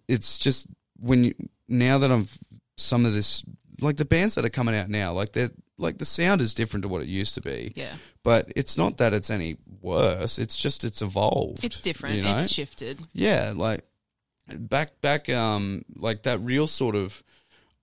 it's 0.08 0.38
just 0.38 0.66
when 1.00 1.24
you 1.24 1.34
now 1.68 1.98
that 1.98 2.10
I'm 2.12 2.28
some 2.76 3.06
of 3.06 3.12
this 3.12 3.44
like 3.80 3.96
the 3.96 4.04
bands 4.04 4.34
that 4.36 4.44
are 4.44 4.50
coming 4.50 4.74
out 4.74 4.88
now, 4.88 5.12
like 5.12 5.32
they're 5.32 5.50
like 5.78 5.98
the 5.98 6.04
sound 6.04 6.40
is 6.40 6.54
different 6.54 6.82
to 6.82 6.88
what 6.88 7.02
it 7.02 7.08
used 7.08 7.34
to 7.34 7.40
be. 7.40 7.72
Yeah. 7.74 7.94
But 8.22 8.52
it's 8.56 8.78
not 8.78 8.98
that 8.98 9.12
it's 9.12 9.30
any 9.30 9.56
worse. 9.80 10.38
It's 10.38 10.56
just 10.56 10.84
it's 10.84 11.02
evolved. 11.02 11.64
It's 11.64 11.80
different. 11.80 12.16
You 12.16 12.22
know? 12.22 12.38
It's 12.38 12.52
shifted. 12.52 13.00
Yeah, 13.12 13.52
like 13.54 13.84
back 14.58 15.00
back 15.00 15.28
um 15.28 15.84
like 15.96 16.24
that 16.24 16.40
real 16.40 16.66
sort 16.66 16.96
of 16.96 17.22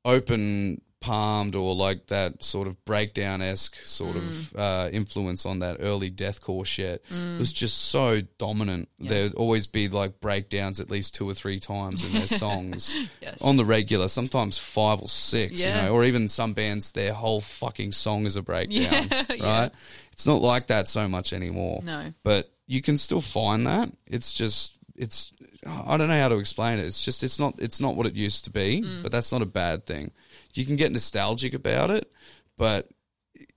open 0.05 0.81
palmed 1.01 1.55
or 1.55 1.75
like 1.75 2.07
that 2.07 2.43
sort 2.43 2.67
of 2.67 2.85
breakdown 2.85 3.41
esque 3.41 3.75
sort 3.77 4.15
of 4.15 4.55
uh, 4.55 4.87
influence 4.93 5.45
on 5.45 5.59
that 5.59 5.77
early 5.79 6.09
deathcore 6.11 6.65
shit 6.65 7.03
was 7.39 7.51
just 7.51 7.77
so 7.89 8.21
dominant. 8.37 8.87
There'd 8.99 9.33
always 9.33 9.65
be 9.67 9.89
like 9.89 10.19
breakdowns 10.21 10.79
at 10.79 10.89
least 10.91 11.15
two 11.15 11.27
or 11.29 11.33
three 11.33 11.59
times 11.59 12.03
in 12.03 12.13
their 12.13 12.27
songs 12.45 12.93
Yes. 13.21 13.41
on 13.41 13.57
the 13.57 13.65
regular, 13.65 14.07
sometimes 14.07 14.57
five 14.59 15.01
or 15.01 15.07
six, 15.09 15.59
Yeah. 15.59 15.67
you 15.67 15.81
know, 15.89 15.93
or 15.95 16.05
even 16.05 16.29
some 16.29 16.53
bands 16.53 16.91
their 16.91 17.13
whole 17.13 17.41
fucking 17.41 17.91
song 17.91 18.25
is 18.27 18.35
a 18.35 18.41
breakdown, 18.43 19.07
Yeah, 19.11 19.23
right? 19.29 19.37
yeah. 19.39 19.69
It's 20.13 20.27
not 20.27 20.41
like 20.41 20.67
that 20.67 20.87
so 20.87 21.07
much 21.07 21.33
anymore 21.33 21.81
No. 21.83 22.13
but 22.23 22.51
you 22.67 22.81
can 22.83 22.97
still 22.99 23.21
find 23.21 23.65
that. 23.67 23.91
It's 24.05 24.31
just 24.31 24.73
it's 24.95 25.31
I 25.65 25.97
don't 25.97 26.07
know 26.09 26.17
how 26.19 26.27
to 26.29 26.37
explain 26.37 26.79
it. 26.79 26.85
It's 26.85 27.03
just 27.03 27.23
it's 27.23 27.39
not 27.39 27.55
it's 27.59 27.79
not 27.81 27.95
what 27.95 28.05
it 28.07 28.13
used 28.13 28.43
to 28.45 28.51
be, 28.51 28.81
Mm. 28.81 29.01
but 29.03 29.11
that's 29.11 29.31
not 29.31 29.41
a 29.41 29.45
bad 29.47 29.85
thing. 29.87 30.11
You 30.53 30.65
can 30.65 30.75
get 30.75 30.91
nostalgic 30.91 31.53
about 31.53 31.91
it, 31.91 32.11
but 32.57 32.89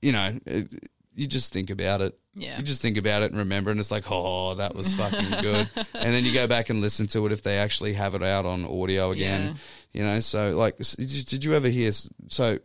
you 0.00 0.12
know, 0.12 0.38
it, 0.46 0.68
you 1.14 1.26
just 1.26 1.52
think 1.52 1.70
about 1.70 2.00
it. 2.00 2.18
Yeah. 2.34 2.58
You 2.58 2.64
just 2.64 2.82
think 2.82 2.96
about 2.96 3.22
it 3.22 3.30
and 3.30 3.38
remember, 3.38 3.70
and 3.70 3.78
it's 3.78 3.90
like, 3.92 4.10
oh, 4.10 4.54
that 4.54 4.74
was 4.74 4.92
fucking 4.94 5.30
good. 5.42 5.68
and 5.94 6.14
then 6.14 6.24
you 6.24 6.32
go 6.32 6.46
back 6.48 6.68
and 6.70 6.80
listen 6.80 7.06
to 7.08 7.24
it 7.26 7.32
if 7.32 7.42
they 7.42 7.58
actually 7.58 7.92
have 7.92 8.14
it 8.16 8.22
out 8.22 8.44
on 8.46 8.64
audio 8.64 9.12
again. 9.12 9.56
You 9.92 10.02
know, 10.02 10.18
so 10.20 10.50
like, 10.56 10.76
did 10.78 11.26
did 11.26 11.44
you 11.44 11.54
ever 11.54 11.68
hear? 11.68 11.92
So 12.28 12.58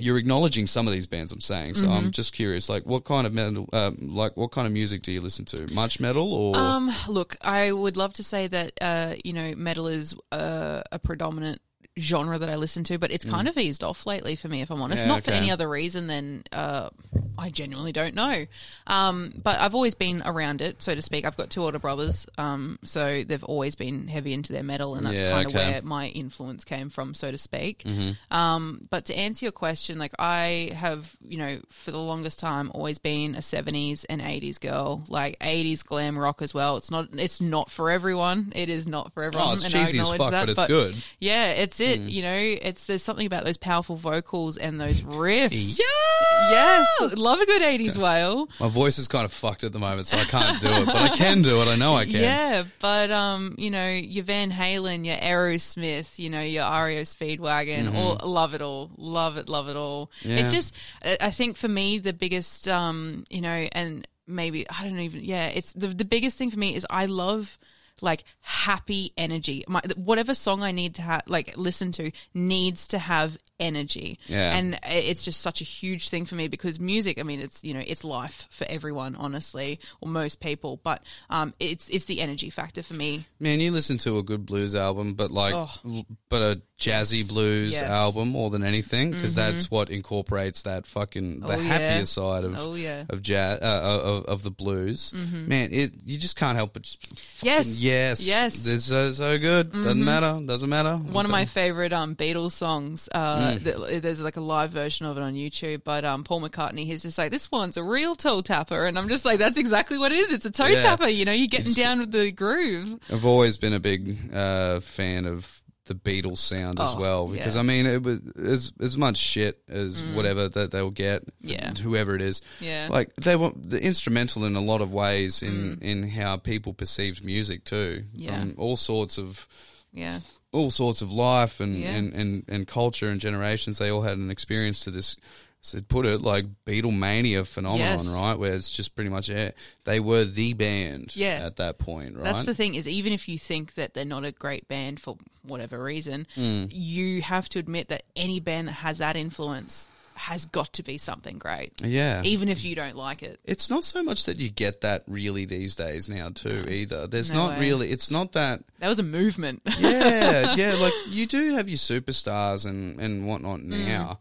you're 0.00 0.18
acknowledging 0.18 0.66
some 0.66 0.86
of 0.86 0.92
these 0.92 1.06
bands 1.08 1.32
I'm 1.32 1.40
saying. 1.40 1.74
So 1.74 1.86
Mm-hmm. 1.86 1.92
I'm 2.06 2.10
just 2.12 2.32
curious, 2.32 2.68
like 2.68 2.84
what 2.86 3.04
kind 3.04 3.26
of 3.26 3.32
metal, 3.34 3.68
um, 3.72 3.96
like 4.14 4.36
what 4.36 4.52
kind 4.52 4.66
of 4.66 4.72
music 4.72 5.02
do 5.02 5.10
you 5.10 5.20
listen 5.20 5.44
to? 5.46 5.66
Much 5.74 5.98
metal 5.98 6.32
or 6.32 6.56
Um, 6.56 6.92
look, 7.08 7.36
I 7.42 7.72
would 7.72 7.96
love 7.96 8.12
to 8.14 8.22
say 8.22 8.46
that 8.48 8.72
uh, 8.80 9.14
you 9.24 9.32
know, 9.32 9.54
metal 9.56 9.88
is 9.88 10.14
uh, 10.30 10.82
a 10.92 10.98
predominant 10.98 11.60
genre 11.98 12.38
that 12.38 12.48
I 12.48 12.56
listen 12.56 12.84
to, 12.84 12.98
but 12.98 13.10
it's 13.10 13.24
kind 13.24 13.48
of 13.48 13.56
eased 13.58 13.82
off 13.84 14.06
lately 14.06 14.36
for 14.36 14.48
me, 14.48 14.60
if 14.62 14.70
I'm 14.70 14.80
honest. 14.80 15.02
Mm. 15.02 15.06
Yeah, 15.06 15.12
Not 15.14 15.24
for 15.24 15.30
any 15.32 15.50
other 15.50 15.68
reason 15.68 16.06
than 16.06 16.44
uh, 16.52 16.90
I 17.38 17.50
genuinely 17.50 17.92
don't 17.92 18.14
know. 18.14 18.46
Um, 18.86 19.32
but 19.42 19.58
I've 19.60 19.74
always 19.74 19.94
been 19.94 20.22
around 20.24 20.60
it, 20.60 20.82
so 20.82 20.94
to 20.94 21.02
speak. 21.02 21.24
I've 21.24 21.36
got 21.36 21.50
two 21.50 21.62
older 21.62 21.78
brothers, 21.78 22.26
um, 22.36 22.78
so 22.84 23.22
they've 23.24 23.44
always 23.44 23.74
been 23.76 24.08
heavy 24.08 24.32
into 24.32 24.52
their 24.52 24.62
metal, 24.62 24.94
and 24.94 25.04
that's 25.06 25.14
Yeah, 25.16 25.30
kind 25.30 25.46
of 25.48 25.54
okay. 25.54 25.70
where 25.72 25.82
my 25.82 26.08
influence 26.08 26.64
came 26.64 26.90
from, 26.90 27.14
so 27.14 27.30
to 27.30 27.38
speak. 27.38 27.82
Mm-hmm. 27.84 28.36
Um, 28.36 28.86
but 28.90 29.04
to 29.06 29.14
answer 29.16 29.44
your 29.44 29.52
question, 29.52 29.98
like 29.98 30.12
I 30.18 30.72
have, 30.74 31.16
you 31.26 31.38
know, 31.38 31.58
for 31.70 31.90
the 31.90 31.98
longest 31.98 32.38
time, 32.38 32.70
always 32.74 32.98
been 32.98 33.34
a 33.34 33.40
'70s 33.40 34.04
and 34.08 34.20
'80s 34.20 34.60
girl, 34.60 35.04
like 35.08 35.38
'80s 35.40 35.84
glam 35.84 36.18
rock 36.18 36.42
as 36.42 36.52
well. 36.52 36.76
It's 36.76 36.90
not, 36.90 37.08
it's 37.12 37.40
not 37.40 37.70
for 37.70 37.90
everyone. 37.90 38.52
It 38.56 38.68
is 38.68 38.86
not 38.86 39.12
for 39.12 39.22
everyone. 39.22 39.48
Oh, 39.50 39.54
it's 39.54 39.64
and 39.66 39.74
I 39.74 39.84
cheesy 39.84 39.98
as 40.00 40.08
fuck, 40.16 40.30
that, 40.32 40.46
but 40.46 40.58
it's 40.58 40.66
good. 40.66 40.96
Yeah, 41.20 41.50
it's 41.50 41.80
it. 41.80 41.87
Mm. 41.96 42.10
You 42.10 42.22
know, 42.22 42.36
it's 42.62 42.86
there's 42.86 43.02
something 43.02 43.26
about 43.26 43.44
those 43.44 43.56
powerful 43.56 43.96
vocals 43.96 44.56
and 44.56 44.80
those 44.80 45.00
riffs. 45.00 45.78
yeah. 45.78 46.50
Yes, 46.50 47.16
love 47.16 47.40
a 47.40 47.46
good 47.46 47.62
'80s 47.62 47.96
wail. 47.96 48.48
My 48.60 48.68
voice 48.68 48.98
is 48.98 49.08
kind 49.08 49.24
of 49.24 49.32
fucked 49.32 49.64
at 49.64 49.72
the 49.72 49.78
moment, 49.78 50.06
so 50.06 50.16
I 50.16 50.24
can't 50.24 50.60
do 50.60 50.68
it, 50.68 50.86
but 50.86 50.96
I 50.96 51.08
can 51.16 51.42
do 51.42 51.60
it. 51.60 51.66
I 51.68 51.76
know 51.76 51.94
I 51.94 52.04
can. 52.04 52.14
Yeah, 52.22 52.64
but 52.80 53.10
um, 53.10 53.54
you 53.58 53.70
know, 53.70 53.88
your 53.88 54.24
Van 54.24 54.50
Halen, 54.50 55.04
your 55.04 55.16
Aerosmith, 55.16 56.18
you 56.18 56.30
know, 56.30 56.40
your 56.42 56.64
REO 56.64 57.02
Speedwagon, 57.02 57.94
all 57.94 58.18
love 58.28 58.54
it 58.54 58.62
all, 58.62 58.90
love 58.96 59.36
it, 59.36 59.48
love 59.48 59.68
it 59.68 59.76
all. 59.76 60.10
Mm-hmm. 60.20 60.30
Yeah. 60.30 60.36
It's 60.38 60.52
just, 60.52 60.74
I 61.04 61.16
I 61.20 61.30
think 61.30 61.56
for 61.56 61.68
me, 61.68 61.98
the 61.98 62.12
biggest, 62.12 62.68
um, 62.68 63.24
you 63.30 63.40
know, 63.40 63.68
and 63.72 64.06
maybe 64.26 64.68
I 64.68 64.82
don't 64.84 64.98
even, 64.98 65.22
yeah, 65.24 65.46
it's 65.48 65.72
the 65.72 65.88
the 65.88 66.04
biggest 66.04 66.38
thing 66.38 66.50
for 66.50 66.58
me 66.58 66.74
is 66.74 66.86
I 66.88 67.06
love 67.06 67.58
like 68.00 68.24
happy 68.40 69.12
energy. 69.16 69.64
My 69.68 69.80
whatever 69.96 70.34
song 70.34 70.62
I 70.62 70.72
need 70.72 70.94
to 70.96 71.02
have, 71.02 71.22
like 71.26 71.56
listen 71.56 71.92
to, 71.92 72.10
needs 72.34 72.88
to 72.88 72.98
have 72.98 73.36
energy. 73.60 74.18
Yeah. 74.26 74.56
and 74.56 74.78
it's 74.84 75.24
just 75.24 75.40
such 75.40 75.60
a 75.60 75.64
huge 75.64 76.08
thing 76.08 76.24
for 76.24 76.34
me 76.34 76.48
because 76.48 76.78
music. 76.78 77.18
I 77.18 77.22
mean, 77.24 77.40
it's 77.40 77.62
you 77.64 77.74
know, 77.74 77.82
it's 77.84 78.04
life 78.04 78.46
for 78.50 78.66
everyone, 78.68 79.16
honestly, 79.16 79.80
or 80.00 80.08
most 80.08 80.40
people. 80.40 80.80
But 80.82 81.02
um, 81.30 81.54
it's 81.58 81.88
it's 81.88 82.04
the 82.06 82.20
energy 82.20 82.50
factor 82.50 82.82
for 82.82 82.94
me. 82.94 83.26
Man, 83.40 83.60
you 83.60 83.70
listen 83.72 83.98
to 83.98 84.18
a 84.18 84.22
good 84.22 84.46
blues 84.46 84.74
album, 84.74 85.14
but 85.14 85.30
like, 85.30 85.54
Oh. 85.54 86.04
but 86.28 86.42
a 86.42 86.62
jazzy 86.78 87.26
blues 87.28 87.72
Yes. 87.72 87.82
Mm-hmm. 87.82 87.92
album 87.92 88.28
more 88.28 88.50
than 88.50 88.62
anything, 88.62 89.10
because 89.10 89.34
that's 89.34 89.70
what 89.70 89.90
incorporates 89.90 90.62
that 90.62 90.86
fucking 90.86 91.40
the 91.40 91.54
Oh, 91.54 91.56
yeah. 91.56 91.62
happier 91.62 92.06
side 92.06 92.44
of 92.44 92.56
Oh, 92.58 92.74
yeah. 92.74 93.02
Mm-hmm. 93.02 93.12
of 93.12 93.22
jazz 93.22 93.60
uh, 93.60 94.00
of, 94.04 94.24
of 94.26 94.42
the 94.44 94.50
blues. 94.50 95.12
Man, 95.12 95.70
it 95.72 95.92
you 96.04 96.18
just 96.18 96.36
can't 96.36 96.56
help 96.56 96.72
but 96.74 96.96
Yes. 97.42 97.82
yes, 97.82 98.22
Yes. 98.24 98.56
Mm-hmm. 98.58 98.68
This 98.68 98.90
is 98.90 99.16
so 99.18 99.38
good. 99.38 99.72
Doesn't 99.72 100.04
matter. 100.04 100.40
Doesn't 100.44 100.68
matter. 100.68 100.96
One 100.96 101.24
of 101.24 101.30
my 101.30 101.44
favorite 101.44 101.92
um 101.92 102.14
Beatles 102.14 102.52
songs 102.52 103.08
uh, 103.14 103.18
uh, 103.18 103.58
th- 103.58 104.02
there's 104.02 104.20
like 104.20 104.36
a 104.36 104.40
live 104.40 104.70
version 104.70 105.06
of 105.06 105.16
it 105.16 105.22
on 105.22 105.34
YouTube. 105.34 105.82
But 105.84 106.04
um, 106.04 106.24
Paul 106.24 106.40
McCartney, 106.42 106.84
he's 106.86 107.02
just 107.02 107.18
like, 107.18 107.30
this 107.32 107.50
one's 107.50 107.76
a 107.76 107.82
real 107.82 108.14
toe 108.14 108.40
tapper, 108.40 108.86
and 108.86 108.98
I'm 108.98 109.08
just 109.08 109.24
like, 109.24 109.38
that's 109.38 109.56
exactly 109.56 109.98
what 109.98 110.12
it 110.12 110.16
is. 110.18 110.32
It's 110.32 110.44
a 110.46 110.50
toe 110.50 110.66
Yeah. 110.66 110.82
tapper. 110.82 111.08
You 111.08 111.24
know, 111.24 111.32
you're 111.32 111.46
getting 111.48 111.72
down 111.74 111.98
with 112.00 112.12
the 112.12 112.30
groove. 112.32 112.98
I've 113.12 113.24
always 113.24 113.56
been 113.56 113.72
a 113.72 113.80
big 113.80 114.16
uh, 114.34 114.80
fan 114.80 115.26
of 115.26 115.57
the 115.88 115.94
Beatles 115.94 116.38
sound 116.38 116.78
as 116.78 116.90
Oh, 116.94 117.00
well 117.00 117.26
because 117.26 117.54
yeah. 117.56 117.60
Mm. 117.60 117.64
I 117.64 117.66
mean 117.66 117.86
it 117.86 118.02
was 118.02 118.20
as 118.36 118.72
as 118.80 118.96
much 118.96 119.16
shit 119.16 119.60
as 119.68 120.00
whatever 120.14 120.48
that 120.48 120.70
they'll 120.70 120.90
get, 120.92 121.24
Yeah. 121.40 121.74
whoever 121.74 122.14
it 122.14 122.22
is. 122.22 122.40
Yeah. 122.60 122.88
like 122.90 123.14
they 123.16 123.34
were 123.34 123.50
the 123.56 123.82
instrumental 123.82 124.44
in 124.44 124.54
a 124.54 124.60
lot 124.60 124.80
of 124.80 124.92
ways 124.92 125.42
in 125.42 125.76
Mm. 125.78 125.82
in 125.82 126.08
how 126.10 126.36
people 126.36 126.72
perceived 126.74 127.24
music 127.24 127.64
too, 127.64 128.04
Yeah. 128.14 128.38
from 128.40 128.54
all 128.56 128.76
sorts 128.76 129.18
of 129.18 129.48
Yeah, 129.92 130.20
all 130.52 130.70
sorts 130.70 131.02
of 131.02 131.10
life 131.10 131.58
and, 131.60 131.78
Yeah. 131.80 131.94
and, 131.96 132.12
and, 132.14 132.44
and 132.48 132.66
culture 132.68 133.08
and 133.08 133.20
generations. 133.20 133.78
They 133.78 133.90
all 133.90 134.02
had 134.02 134.18
an 134.18 134.30
experience 134.30 134.80
to 134.84 134.90
this. 134.90 135.16
So 135.60 135.80
put 135.82 136.06
it 136.06 136.22
like 136.22 136.46
Beatlemania 136.66 137.46
phenomenon, 137.46 137.98
Yes. 137.98 138.06
right? 138.08 138.34
Where 138.38 138.54
it's 138.54 138.70
just 138.70 138.94
pretty 138.94 139.10
much 139.10 139.28
yeah, 139.28 139.50
they 139.84 139.98
were 140.00 140.24
the 140.24 140.54
band 140.54 141.14
Yeah. 141.16 141.40
at 141.44 141.56
that 141.56 141.78
point, 141.78 142.14
right? 142.16 142.24
that's 142.24 142.46
the 142.46 142.54
thing 142.54 142.74
is 142.76 142.86
even 142.86 143.12
if 143.12 143.28
you 143.28 143.38
think 143.38 143.74
that 143.74 143.92
they're 143.92 144.04
not 144.04 144.24
a 144.24 144.32
great 144.32 144.68
band 144.68 145.00
for 145.00 145.16
whatever 145.42 145.82
reason, 145.82 146.26
Mm. 146.36 146.70
you 146.72 147.22
have 147.22 147.48
to 147.50 147.58
admit 147.58 147.88
that 147.88 148.04
any 148.14 148.38
band 148.40 148.68
that 148.68 148.72
has 148.74 148.98
that 148.98 149.16
influence 149.16 149.88
has 150.14 150.46
got 150.46 150.72
to 150.72 150.82
be 150.82 150.98
something 150.98 151.38
great, 151.38 151.72
yeah, 151.80 152.22
even 152.24 152.48
if 152.48 152.64
you 152.64 152.74
don't 152.74 152.96
like 152.96 153.22
it. 153.22 153.38
it's 153.44 153.70
not 153.70 153.84
so 153.84 154.02
much 154.02 154.24
that 154.26 154.36
you 154.38 154.48
get 154.48 154.80
that 154.80 155.04
really 155.06 155.44
these 155.44 155.76
days 155.76 156.08
now 156.08 156.28
too 156.28 156.66
either. 156.68 157.06
There's 157.06 157.30
No 157.30 157.46
not 157.48 157.58
way. 157.58 157.66
really. 157.68 157.90
It's 157.92 158.10
not 158.10 158.32
that. 158.32 158.62
That 158.80 158.88
was 158.88 158.98
a 158.98 159.04
movement. 159.04 159.62
Yeah, 159.78 160.54
yeah. 160.56 160.74
Like 160.74 160.92
you 161.08 161.26
do 161.26 161.54
have 161.54 161.68
your 161.68 161.78
superstars 161.78 162.66
and 162.66 163.00
and 163.00 163.26
whatnot 163.26 163.60
Mm. 163.60 164.16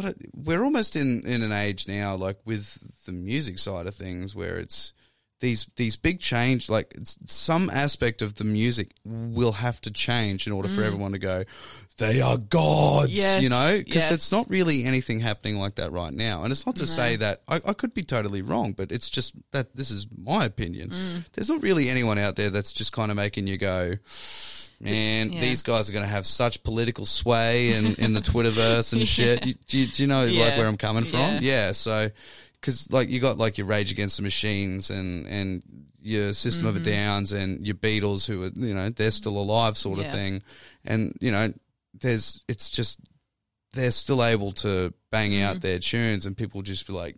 But 0.00 0.16
we're 0.34 0.64
almost 0.64 0.96
in 0.96 1.26
in 1.26 1.42
an 1.42 1.52
age 1.52 1.88
now, 1.88 2.14
like 2.14 2.38
with 2.44 3.04
the 3.06 3.12
music 3.12 3.58
side 3.58 3.86
of 3.86 3.94
things, 3.94 4.34
where 4.34 4.58
it's 4.58 4.92
these 5.40 5.66
these 5.76 5.96
big 5.96 6.20
change. 6.20 6.68
Like 6.68 6.92
it's, 6.96 7.18
some 7.26 7.70
aspect 7.70 8.22
of 8.22 8.36
the 8.36 8.44
music 8.44 8.92
will 9.04 9.52
have 9.52 9.80
to 9.82 9.90
change 9.90 10.46
in 10.46 10.52
order 10.52 10.68
for 10.68 10.82
everyone 10.82 11.12
to 11.12 11.18
go. 11.18 11.44
They 11.98 12.20
are 12.20 12.38
gods, 12.38 13.10
Mm. 13.10 13.14
Yes, 13.16 13.42
you 13.42 13.48
know, 13.48 13.78
because 13.78 14.02
yes. 14.02 14.12
it's 14.12 14.32
not 14.32 14.48
really 14.48 14.84
anything 14.84 15.18
happening 15.18 15.56
like 15.56 15.76
that 15.76 15.90
right 15.90 16.12
now. 16.12 16.44
And 16.44 16.52
it's 16.52 16.64
not 16.64 16.76
to 16.76 16.86
say 16.86 17.16
that 17.16 17.42
I, 17.48 17.56
I 17.56 17.72
could 17.72 17.92
be 17.92 18.04
totally 18.04 18.40
wrong, 18.40 18.72
but 18.72 18.92
it's 18.92 19.08
just 19.08 19.34
that 19.50 19.74
this 19.74 19.90
is 19.90 20.06
my 20.16 20.44
opinion. 20.44 20.90
Mm. 20.90 21.24
There's 21.32 21.48
not 21.48 21.62
really 21.62 21.88
anyone 21.88 22.18
out 22.18 22.36
there 22.36 22.50
that's 22.50 22.72
just 22.72 22.92
kind 22.92 23.10
of 23.10 23.16
making 23.16 23.48
you 23.48 23.58
go, 23.58 23.96
man, 24.80 25.32
Yeah. 25.32 25.40
these 25.40 25.62
guys 25.62 25.88
are 25.88 25.92
going 25.92 26.04
to 26.04 26.10
have 26.10 26.26
such 26.26 26.62
political 26.62 27.06
sway 27.06 27.72
in, 27.74 27.94
in 27.96 28.12
the 28.12 28.20
Twitterverse 28.20 28.92
and 28.92 29.06
shit. 29.16 29.44
You, 29.46 29.54
do, 29.66 29.78
you, 29.78 29.86
do 29.86 30.02
you 30.02 30.06
know 30.06 30.24
like 30.26 30.56
where 30.56 30.66
I'm 30.66 30.76
coming 30.76 31.04
from? 31.04 31.18
Yeah. 31.20 31.40
Yeah. 31.40 31.72
so, 31.72 32.10
because 32.60 32.90
like 32.92 33.08
you 33.08 33.20
got 33.20 33.38
like 33.38 33.58
your 33.58 33.66
Rage 33.66 33.90
Against 33.92 34.16
the 34.16 34.22
Machines 34.22 34.90
and 34.90 35.26
and 35.26 35.62
your 36.00 36.32
System 36.32 36.66
of 36.66 36.76
a 36.76 36.80
Mm-hmm. 36.80 36.90
Downs 36.90 37.32
and 37.32 37.66
your 37.66 37.76
Beatles, 37.76 38.26
who 38.26 38.42
are 38.44 38.50
you 38.54 38.74
know 38.74 38.88
they're 38.90 39.10
still 39.10 39.36
alive, 39.38 39.76
sort 39.76 39.98
of 39.98 40.08
thing, 40.10 40.42
and 40.84 41.16
you 41.20 41.30
know 41.30 41.52
there's 42.00 42.40
it's 42.48 42.70
just 42.70 42.98
they're 43.72 43.90
still 43.90 44.24
able 44.24 44.52
to 44.52 44.92
bang 45.10 45.40
out 45.42 45.60
their 45.60 45.78
tunes 45.78 46.24
and 46.26 46.36
people 46.36 46.62
just 46.62 46.86
be 46.86 46.92
like 46.92 47.16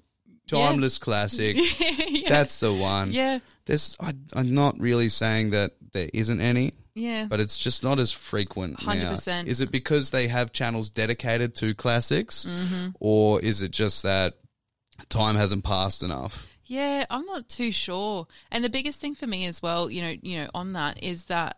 Mm. 0.51 0.59
Yeah. 0.59 0.66
timeless 0.66 0.99
classic. 0.99 1.57
yeah. 2.09 2.28
That's 2.28 2.59
the 2.59 2.73
one. 2.74 3.12
yeah, 3.12 3.39
There's 3.66 3.97
I, 4.01 4.12
I'm 4.35 4.53
not 4.53 4.81
really 4.81 5.09
saying 5.09 5.51
that 5.51 5.73
there 5.93 6.09
isn't 6.12 6.41
any 6.41 6.73
yeah. 6.95 7.27
but 7.29 7.41
it's 7.41 7.59
just 7.59 7.83
not 7.83 7.99
as 7.99 8.12
frequent 8.12 8.85
now. 8.87 8.93
100%. 8.93 9.47
Is 9.47 9.61
it 9.61 9.71
because 9.71 10.11
they 10.11 10.29
have 10.29 10.53
channels 10.53 10.91
dedicated 10.91 11.55
to 11.57 11.75
classics, 11.75 12.47
Mm-hmm. 12.49 12.89
or 13.01 13.41
is 13.41 13.62
it 13.62 13.71
just 13.71 14.03
that 14.03 14.35
time 15.09 15.37
hasn't 15.37 15.65
passed 15.65 16.03
enough? 16.03 16.47
Yeah, 16.65 17.05
I'm 17.11 17.27
not 17.27 17.49
too 17.49 17.73
sure. 17.73 18.27
And 18.53 18.62
the 18.65 18.71
biggest 18.71 19.01
thing 19.01 19.15
for 19.15 19.27
me 19.27 19.47
as 19.47 19.61
well, 19.61 19.91
you 19.91 20.03
know, 20.03 20.15
you 20.23 20.39
know, 20.39 20.51
on 20.55 20.73
that 20.73 21.03
is 21.03 21.25
that 21.27 21.57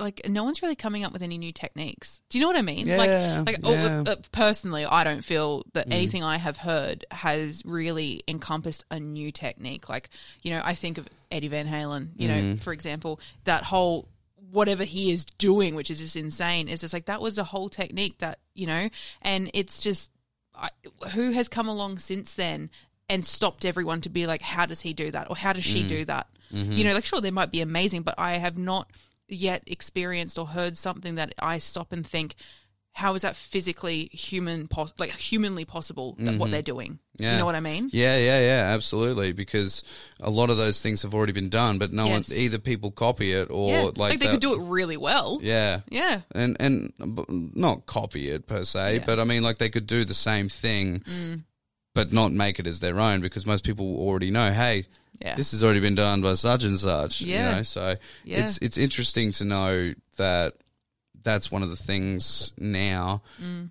like 0.00 0.28
no 0.28 0.42
one's 0.42 0.62
really 0.62 0.74
coming 0.74 1.04
up 1.04 1.12
with 1.12 1.22
any 1.22 1.38
new 1.38 1.52
techniques. 1.52 2.20
Do 2.28 2.38
you 2.38 2.42
know 2.42 2.48
what 2.48 2.56
I 2.56 2.62
mean? 2.62 2.86
Yeah, 2.86 3.44
like 3.44 3.46
like 3.46 3.60
oh, 3.64 4.04
uh, 4.06 4.16
personally, 4.32 4.84
I 4.84 5.04
don't 5.04 5.24
feel 5.24 5.62
that 5.74 5.86
anything 5.90 6.24
I 6.24 6.38
have 6.38 6.56
heard 6.56 7.04
has 7.10 7.62
really 7.64 8.22
encompassed 8.26 8.84
a 8.90 8.98
new 8.98 9.30
technique. 9.30 9.88
Like, 9.88 10.10
you 10.42 10.50
know, 10.50 10.60
I 10.64 10.74
think 10.74 10.98
of 10.98 11.08
Eddie 11.30 11.48
Van 11.48 11.66
Halen, 11.68 12.08
you 12.16 12.28
know, 12.28 12.56
for 12.56 12.72
example, 12.72 13.20
that 13.44 13.62
whole 13.62 14.08
whatever 14.50 14.84
he 14.84 15.10
is 15.10 15.24
doing, 15.24 15.74
which 15.74 15.90
is 15.90 15.98
just 15.98 16.16
insane, 16.16 16.68
is 16.68 16.80
just 16.80 16.94
like 16.94 17.06
that 17.06 17.20
was 17.20 17.38
a 17.38 17.44
whole 17.44 17.68
technique 17.68 18.18
that, 18.18 18.38
you 18.54 18.66
know, 18.66 18.88
and 19.22 19.50
it's 19.54 19.80
just 19.80 20.10
I, 20.54 20.70
who 21.12 21.32
has 21.32 21.48
come 21.48 21.68
along 21.68 21.98
since 21.98 22.34
then 22.34 22.70
and 23.08 23.24
stopped 23.24 23.64
everyone 23.64 24.00
to 24.02 24.08
be 24.08 24.26
like, 24.26 24.42
how 24.42 24.66
does 24.66 24.80
he 24.80 24.92
do 24.92 25.10
that? 25.10 25.30
Or 25.30 25.36
how 25.36 25.52
does 25.52 25.64
she 25.64 25.84
mm. 25.84 25.88
do 25.88 26.04
that? 26.06 26.28
Mm-hmm. 26.52 26.72
You 26.72 26.84
know, 26.84 26.94
like, 26.94 27.04
sure, 27.04 27.20
they 27.20 27.30
might 27.30 27.52
be 27.52 27.60
amazing, 27.60 28.02
but 28.02 28.14
I 28.18 28.38
have 28.38 28.58
not 28.58 28.90
yet 29.28 29.62
experienced 29.66 30.38
or 30.38 30.46
heard 30.46 30.76
something 30.76 31.16
that 31.16 31.34
I 31.38 31.58
stop 31.58 31.92
and 31.92 32.06
think, 32.06 32.34
how 32.96 33.14
is 33.14 33.20
that 33.20 33.36
physically 33.36 34.08
human, 34.10 34.68
pos- 34.68 34.94
like 34.98 35.10
humanly 35.10 35.66
possible 35.66 36.16
that 36.18 36.38
what 36.38 36.50
they're 36.50 36.62
doing? 36.62 36.98
You 37.18 37.26
know 37.30 37.44
what 37.44 37.54
I 37.54 37.60
mean? 37.60 37.90
Yeah, 37.92 38.16
yeah, 38.16 38.40
yeah, 38.40 38.72
absolutely. 38.74 39.32
Because 39.32 39.84
a 40.18 40.30
lot 40.30 40.48
of 40.48 40.56
those 40.56 40.80
things 40.80 41.02
have 41.02 41.14
already 41.14 41.32
been 41.32 41.50
done, 41.50 41.76
but 41.78 41.92
no 41.92 42.06
Yes. 42.06 42.30
one 42.30 42.38
either 42.38 42.58
people 42.58 42.90
copy 42.90 43.32
it 43.32 43.50
or 43.50 43.70
yeah. 43.70 43.82
like, 43.82 43.98
Like, 43.98 44.20
they 44.20 44.24
that- 44.26 44.32
could 44.32 44.40
do 44.40 44.54
it 44.54 44.64
really 44.66 44.96
well. 44.96 45.40
Yeah, 45.42 45.80
Yeah. 45.90 46.22
and 46.34 46.56
and 46.58 46.94
not 47.28 47.84
copy 47.84 48.30
it 48.30 48.46
per 48.46 48.64
se, 48.64 48.94
Yeah. 48.94 49.00
Mm. 49.02 49.06
but 49.06 49.20
I 49.20 49.24
mean, 49.24 49.42
like 49.42 49.58
they 49.58 49.68
could 49.68 49.86
do 49.86 50.06
the 50.06 50.14
same 50.14 50.48
thing, 50.48 51.02
but 51.94 52.14
not 52.14 52.32
make 52.32 52.58
it 52.58 52.66
as 52.66 52.80
their 52.80 52.98
own 52.98 53.20
because 53.20 53.44
most 53.44 53.62
people 53.62 53.94
already 53.98 54.30
know, 54.30 54.52
hey, 54.52 54.86
Yeah. 55.20 55.34
this 55.36 55.50
has 55.50 55.62
already 55.62 55.80
been 55.80 55.96
done 55.96 56.22
by 56.22 56.32
such 56.32 56.64
and 56.64 56.78
such. 56.78 57.20
Yeah. 57.20 57.50
You 57.50 57.56
know, 57.56 57.62
so 57.62 57.96
Yeah. 58.24 58.40
it's 58.42 58.56
it's 58.62 58.78
interesting 58.78 59.32
to 59.32 59.44
know 59.44 59.92
that 60.16 60.54
that's 61.26 61.50
one 61.50 61.62
of 61.62 61.68
the 61.68 61.76
things 61.76 62.52
now. 62.56 63.20
Mm. 63.42 63.70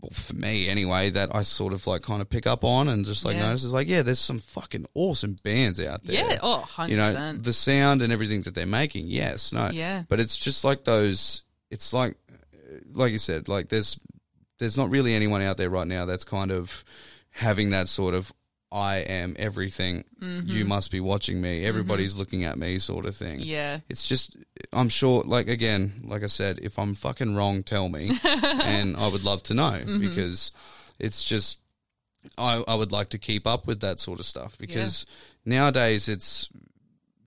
Well, 0.00 0.10
for 0.12 0.34
me 0.34 0.68
anyway, 0.68 1.10
that 1.10 1.34
I 1.34 1.42
sort 1.42 1.72
of 1.72 1.86
like 1.86 2.02
kind 2.02 2.20
of 2.20 2.28
pick 2.28 2.46
up 2.46 2.62
on 2.64 2.88
and 2.88 3.04
just 3.06 3.24
like 3.24 3.36
Yeah. 3.36 3.46
notice 3.46 3.64
is 3.64 3.72
like, 3.72 3.88
yeah, 3.88 4.02
there's 4.02 4.18
some 4.20 4.40
fucking 4.40 4.86
awesome 4.94 5.36
bands 5.42 5.80
out 5.80 6.04
there. 6.04 6.28
Yeah. 6.30 6.38
Oh, 6.42 6.64
100%. 6.68 6.88
You 6.88 6.96
know, 6.96 7.32
the 7.34 7.52
sound 7.52 8.02
and 8.02 8.12
everything 8.12 8.42
that 8.42 8.54
they're 8.54 8.66
making, 8.66 9.06
yes, 9.06 9.52
no. 9.52 9.70
Yeah. 9.70 10.02
But 10.08 10.20
it's 10.20 10.36
just 10.38 10.64
like 10.64 10.84
those, 10.84 11.42
it's 11.70 11.92
like, 11.92 12.16
like 12.92 13.12
you 13.12 13.18
said, 13.18 13.48
like 13.48 13.70
there's, 13.70 13.98
there's 14.58 14.76
not 14.76 14.90
really 14.90 15.14
anyone 15.14 15.42
out 15.42 15.56
there 15.56 15.70
right 15.70 15.86
now 15.86 16.04
that's 16.04 16.24
kind 16.24 16.50
of 16.52 16.84
having 17.30 17.70
that 17.70 17.88
sort 17.88 18.14
of, 18.14 18.32
I 18.70 18.96
am 18.98 19.34
everything. 19.38 20.04
You 20.20 20.64
must 20.66 20.90
be 20.90 21.00
watching 21.00 21.40
me. 21.40 21.64
Everybody's 21.64 22.16
looking 22.16 22.44
at 22.44 22.58
me 22.58 22.78
sort 22.78 23.06
of 23.06 23.16
thing. 23.16 23.40
Mm-hmm. 23.40 23.48
yeah. 23.48 23.80
It's 23.88 24.06
just, 24.06 24.36
I'm 24.72 24.88
sure, 24.90 25.22
like, 25.24 25.48
again, 25.48 26.02
like 26.04 26.22
I 26.22 26.26
said, 26.26 26.58
if 26.62 26.78
I'm 26.78 26.94
fucking 26.94 27.34
wrong, 27.34 27.62
tell 27.62 27.88
me. 27.88 28.10
and 28.24 28.96
I 28.96 29.08
would 29.08 29.24
love 29.24 29.42
to 29.44 29.54
know 29.54 29.70
Mm-hmm. 29.72 30.00
because 30.00 30.52
it's 30.98 31.24
just, 31.24 31.60
I, 32.36 32.62
I 32.68 32.74
would 32.74 32.92
like 32.92 33.08
to 33.10 33.18
keep 33.18 33.46
up 33.46 33.66
with 33.66 33.80
that 33.80 34.00
sort 34.00 34.18
of 34.18 34.26
stuff 34.26 34.58
because 34.58 35.06
nowadays 35.46 36.08
it's, 36.08 36.50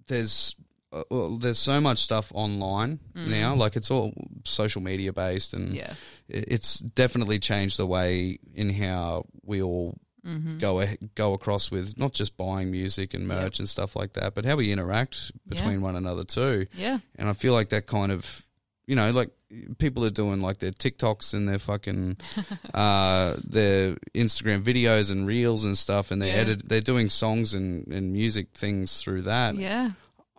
there's, 0.07 0.55
uh, 0.93 1.03
well, 1.09 1.38
there's 1.38 1.57
so 1.57 1.80
much 1.81 1.99
stuff 1.99 2.31
online 2.35 2.99
now. 3.15 3.55
Like 3.55 3.76
it's 3.77 3.89
all 3.89 4.13
social 4.43 4.81
media 4.81 5.13
based, 5.13 5.53
and 5.53 5.72
Mm. 5.72 5.76
Yeah. 5.77 5.93
it's 6.27 6.80
definitely 6.80 7.39
changed 7.39 7.77
the 7.77 7.88
way 7.88 8.38
in 8.53 8.69
how 8.69 9.26
we 9.43 9.61
all 9.61 9.97
Mm-hmm. 10.26 10.60
go 10.60 10.85
go 11.15 11.34
across 11.34 11.72
with 11.72 11.98
not 11.98 12.14
just 12.14 12.38
buying 12.38 12.69
music 12.69 13.15
and 13.15 13.27
merch 13.27 13.57
and 13.57 13.68
stuff 13.68 13.95
like 13.95 14.14
that, 14.14 14.35
but 14.35 14.45
how 14.45 14.56
we 14.56 14.72
interact 14.72 15.31
between 15.48 15.81
one 15.81 15.95
another 15.95 16.23
too. 16.23 16.68
Yeah. 16.77 16.99
And 17.15 17.27
I 17.27 17.34
feel 17.34 17.53
like 17.53 17.69
that 17.69 17.88
kind 17.88 18.11
of, 18.11 18.45
you 18.85 18.95
know, 18.95 19.10
like 19.11 19.31
people 19.80 20.06
are 20.06 20.11
doing 20.11 20.39
like 20.39 20.60
their 20.60 20.72
TikToks 20.72 21.34
and 21.34 21.49
their 21.49 21.57
fucking, 21.57 22.18
uh, 22.76 23.35
their 23.43 23.95
Instagram 24.14 24.61
videos 24.61 25.11
and 25.11 25.26
reels 25.26 25.65
and 25.65 25.76
stuff, 25.77 26.11
and 26.11 26.22
they 26.22 26.27
Yeah. 26.27 26.35
edit, 26.41 26.69
they're 26.69 26.81
doing 26.81 27.10
songs 27.10 27.56
and, 27.56 27.88
and 27.88 28.14
music 28.14 28.49
things 28.53 29.02
through 29.02 29.23
that. 29.23 29.56
Yeah. 29.56 29.91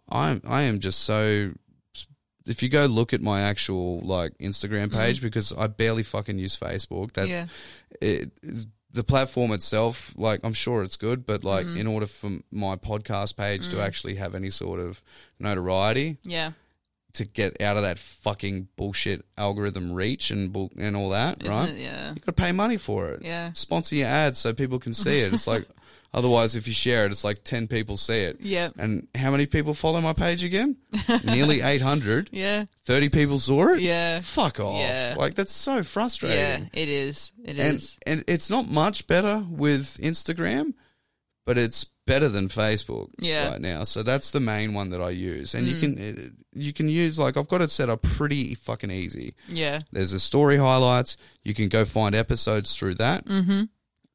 I'm, 0.09 0.43
I 0.47 0.63
am 0.63 0.79
just 0.79 1.01
so. 1.01 1.53
If 2.47 2.63
you 2.63 2.69
go 2.69 2.87
look 2.87 3.13
at 3.13 3.21
my 3.21 3.41
actual 3.43 4.01
like 4.01 4.37
Instagram 4.39 4.93
page, 4.93 5.23
because 5.23 5.53
I 5.53 5.67
barely 5.69 6.03
fucking 6.03 6.39
use 6.39 6.57
Facebook. 6.57 7.13
That 7.13 7.29
yeah. 7.29 7.47
it, 8.01 8.31
the 8.93 9.02
platform 9.05 9.52
itself, 9.52 10.12
like 10.16 10.40
I'm 10.44 10.52
sure 10.52 10.82
it's 10.82 10.97
good, 10.97 11.24
but 11.27 11.44
like 11.44 11.66
Mm-hmm. 11.66 11.77
in 11.78 11.86
order 11.86 12.06
for 12.06 12.31
my 12.51 12.77
podcast 12.77 13.36
page 13.36 13.66
Mm. 13.66 13.70
to 13.70 13.81
actually 13.81 14.16
have 14.16 14.35
any 14.35 14.51
sort 14.51 14.81
of 14.81 15.02
notoriety, 15.39 16.19
Yeah. 16.24 16.52
to 17.14 17.24
get 17.24 17.60
out 17.60 17.77
of 17.77 17.82
that 17.82 17.98
fucking 17.98 18.69
bullshit 18.77 19.24
algorithm 19.36 19.93
reach 19.93 20.31
and 20.31 20.52
bull- 20.52 20.73
and 20.78 20.97
all 20.97 21.10
that, 21.10 21.43
Isn't 21.43 21.55
right? 21.55 21.69
it? 21.70 21.78
Yeah. 21.78 22.09
You 22.10 22.14
got 22.20 22.27
to 22.27 22.32
pay 22.32 22.52
money 22.52 22.77
for 22.78 23.09
it. 23.10 23.23
Yeah. 23.23 23.52
Sponsor 23.52 23.97
your 23.97 24.09
ads 24.09 24.39
so 24.39 24.52
people 24.55 24.78
can 24.78 24.94
see 24.94 25.20
it. 25.20 25.32
It's 25.35 25.47
like 25.47 25.66
otherwise, 26.15 26.57
if 26.57 26.67
you 26.69 26.75
share 26.75 27.05
it, 27.07 27.13
it's 27.13 27.25
like 27.25 27.45
ten 27.45 27.67
people 27.69 27.97
see 27.97 28.21
it. 28.23 28.41
Yep. 28.41 28.75
And 28.79 29.09
how 29.15 29.31
many 29.31 29.47
people 29.47 29.75
follow 29.75 30.01
my 30.01 30.13
page 30.13 30.45
again? 30.45 30.77
Nearly 31.25 31.61
eight 31.61 31.83
hundred. 31.83 32.29
Yeah. 32.33 32.65
30 32.85 33.09
people 33.11 33.39
saw 33.39 33.75
it? 33.75 33.81
Yeah. 33.81 34.21
Fuck 34.21 34.59
off. 34.61 34.81
Yeah. 34.81 35.15
Like, 35.17 35.35
that's 35.37 35.53
so 35.53 35.83
frustrating. 35.83 36.39
Yeah. 36.39 36.65
It 36.73 36.89
is. 36.89 37.33
It 37.45 37.59
is. 37.59 37.97
and, 38.07 38.19
and 38.19 38.25
it's 38.29 38.51
not 38.51 38.67
much 38.69 39.07
better 39.07 39.45
with 39.49 39.99
Instagram, 40.03 40.75
but 41.47 41.57
it's 41.59 41.85
better 42.07 42.29
than 42.29 42.49
Facebook 42.49 43.11
Yeah. 43.21 43.51
right 43.53 43.61
now. 43.61 43.85
So 43.85 44.03
that's 44.03 44.33
the 44.33 44.41
main 44.41 44.75
one 44.75 44.91
that 44.91 45.01
I 45.01 45.11
use. 45.11 45.55
And 45.55 45.69
you 45.69 45.77
Mm. 45.77 45.81
can 45.81 46.37
you 46.55 46.73
can 46.73 46.89
use 46.89 47.19
like 47.19 47.37
I've 47.37 47.49
got 47.49 47.63
it 47.63 47.71
set 47.71 47.89
up 47.89 48.03
pretty 48.03 48.55
fucking 48.57 48.91
easy. 48.91 49.35
yeah. 49.49 49.81
There's 49.93 50.13
a 50.13 50.19
story 50.21 50.57
highlights. 50.59 51.17
You 51.45 51.55
can 51.55 51.69
go 51.69 51.85
find 51.85 52.15
episodes 52.15 52.77
through 52.77 52.97
that. 52.97 53.25
Mm-hmm. 53.27 53.63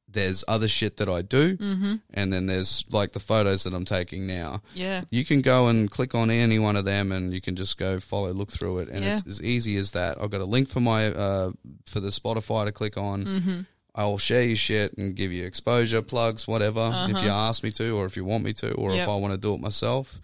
There's 0.10 0.44
other 0.48 0.68
shit 0.68 0.98
that 0.98 1.10
I 1.10 1.22
do, 1.22 1.58
Mm-hmm. 1.58 1.96
and 2.14 2.32
then 2.34 2.46
there's 2.46 2.86
like 2.90 3.12
the 3.12 3.20
photos 3.20 3.64
that 3.64 3.74
I'm 3.74 3.86
taking 3.86 4.26
now. 4.26 4.62
Yeah. 4.74 5.02
You 5.10 5.26
can 5.26 5.42
go 5.42 5.68
and 5.68 5.92
click 5.92 6.16
on 6.16 6.32
any 6.32 6.60
one 6.60 6.76
of 6.78 6.86
them, 6.86 7.12
and 7.12 7.34
you 7.34 7.42
can 7.42 7.56
just 7.56 7.78
go 7.78 8.00
follow, 8.00 8.32
look 8.32 8.50
through 8.52 8.80
it, 8.80 8.90
and 8.90 9.04
Yeah. 9.04 9.18
it's 9.18 9.28
as 9.28 9.42
easy 9.44 9.76
as 9.78 9.92
that. 9.92 10.22
I've 10.22 10.30
got 10.32 10.42
a 10.42 10.46
link 10.46 10.70
for 10.70 10.80
my 10.80 11.08
uh, 11.08 11.52
for 11.86 12.00
the 12.00 12.10
Spotify 12.10 12.66
to 12.66 12.72
click 12.72 12.98
on. 12.98 13.26
Mm-hmm. 13.26 13.60
I'll 13.96 14.18
share 14.20 14.44
your 14.44 14.56
shit 14.56 14.96
and 14.98 15.16
give 15.16 15.32
you 15.32 15.44
exposure 15.46 16.02
plugs, 16.04 16.48
whatever, 16.48 16.92
if 17.10 17.22
you 17.24 17.30
ask 17.30 17.64
me 17.64 17.72
to, 17.72 17.98
or 17.98 18.06
if 18.06 18.16
you 18.16 18.24
want 18.26 18.44
me 18.44 18.54
to, 18.54 18.72
or 18.74 18.92
if 18.94 19.02
Uh-huh. 19.02 19.16
I 19.18 19.20
want 19.20 19.34
to 19.34 19.40
do 19.40 19.54
it 19.56 19.60
myself. 19.60 20.20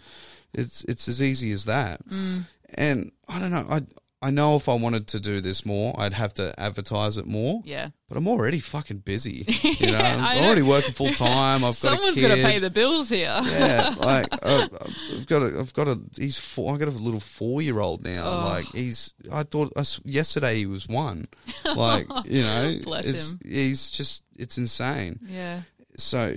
It's 0.53 0.84
it's 0.85 1.07
as 1.07 1.22
easy 1.22 1.51
as 1.51 1.65
that. 1.65 2.07
Mm. 2.07 2.45
And 2.76 3.11
I 3.27 3.39
don't 3.39 3.51
know. 3.51 3.65
I 3.69 3.81
I 4.24 4.32
know 4.32 4.56
if 4.56 4.70
I 4.70 4.74
wanted 4.76 5.08
to 5.08 5.20
do 5.20 5.41
this 5.41 5.66
more, 5.66 5.94
I'd 6.00 6.14
have 6.14 6.34
to 6.36 6.58
advertise 6.60 7.18
it 7.18 7.26
more. 7.28 7.62
Yeah. 7.66 7.90
But 8.08 8.18
I'm 8.18 8.28
already 8.28 8.60
fucking 8.60 9.00
busy. 9.00 9.45
You 9.80 9.91
know, 9.91 9.98
Yeah, 10.00 10.18
I'm 10.20 10.38
know. 10.38 10.45
already 10.48 10.62
working 10.62 10.94
full 10.94 11.12
time. 11.12 11.58
I've 11.58 11.72
got 11.72 11.76
Someone's 11.76 12.20
got 12.20 12.30
to 12.30 12.41
pay 12.41 12.60
the 12.60 12.70
bills 12.70 13.10
here. 13.10 13.38
Yeah, 13.44 13.94
like 14.00 14.28
uh, 14.41 14.68
I've 15.16 15.26
got 15.28 15.41
a, 15.44 15.60
I've 15.60 15.74
got 15.74 15.88
a, 15.90 16.00
he's 16.18 16.38
four. 16.38 16.74
I 16.74 16.78
got 16.78 16.88
a 16.88 16.91
little 16.91 17.20
four 17.20 17.62
year 17.62 17.80
old 17.80 18.04
now. 18.04 18.24
Oh. 18.26 18.45
Like 18.45 18.66
he's, 18.68 19.14
I 19.32 19.44
thought 19.44 19.74
I 19.76 19.82
s 19.82 20.00
yesterday 20.06 20.56
he 20.56 20.66
was 20.68 20.88
one. 20.88 21.28
Like 21.76 22.08
you 22.26 22.44
know, 22.44 22.80
Bless 22.84 23.32
him. 23.32 23.40
He's 23.44 23.91
just, 23.91 24.24
it's 24.38 24.58
insane. 24.58 25.20
yeah. 25.28 25.62
So 25.98 26.36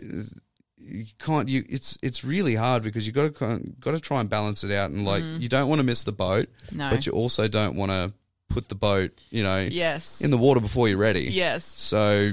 you 0.86 1.06
can't, 1.18 1.48
you, 1.48 1.64
it's, 1.68 1.98
it's 2.02 2.24
really 2.24 2.54
hard 2.54 2.82
because 2.82 3.06
you 3.06 3.12
got 3.12 3.34
to, 3.34 3.58
got 3.80 3.92
to 3.92 4.00
try 4.00 4.20
and 4.20 4.30
balance 4.30 4.64
it 4.64 4.70
out, 4.70 4.90
and 4.90 5.04
like 5.04 5.22
you 5.38 5.48
don't 5.48 5.68
want 5.68 5.80
to 5.80 5.84
miss 5.84 6.04
the 6.04 6.12
boat. 6.12 6.48
No. 6.70 6.90
but 6.90 7.06
you 7.06 7.12
also 7.12 7.48
don't 7.48 7.76
want 7.76 7.90
to 7.92 8.12
put 8.48 8.68
the 8.68 8.74
boat, 8.74 9.12
you 9.30 9.42
know, 9.42 9.60
yes. 9.60 10.20
in 10.20 10.30
the 10.30 10.38
water 10.38 10.60
before 10.60 10.88
you're 10.88 10.98
ready. 10.98 11.24
yes. 11.24 11.64
So 11.64 12.32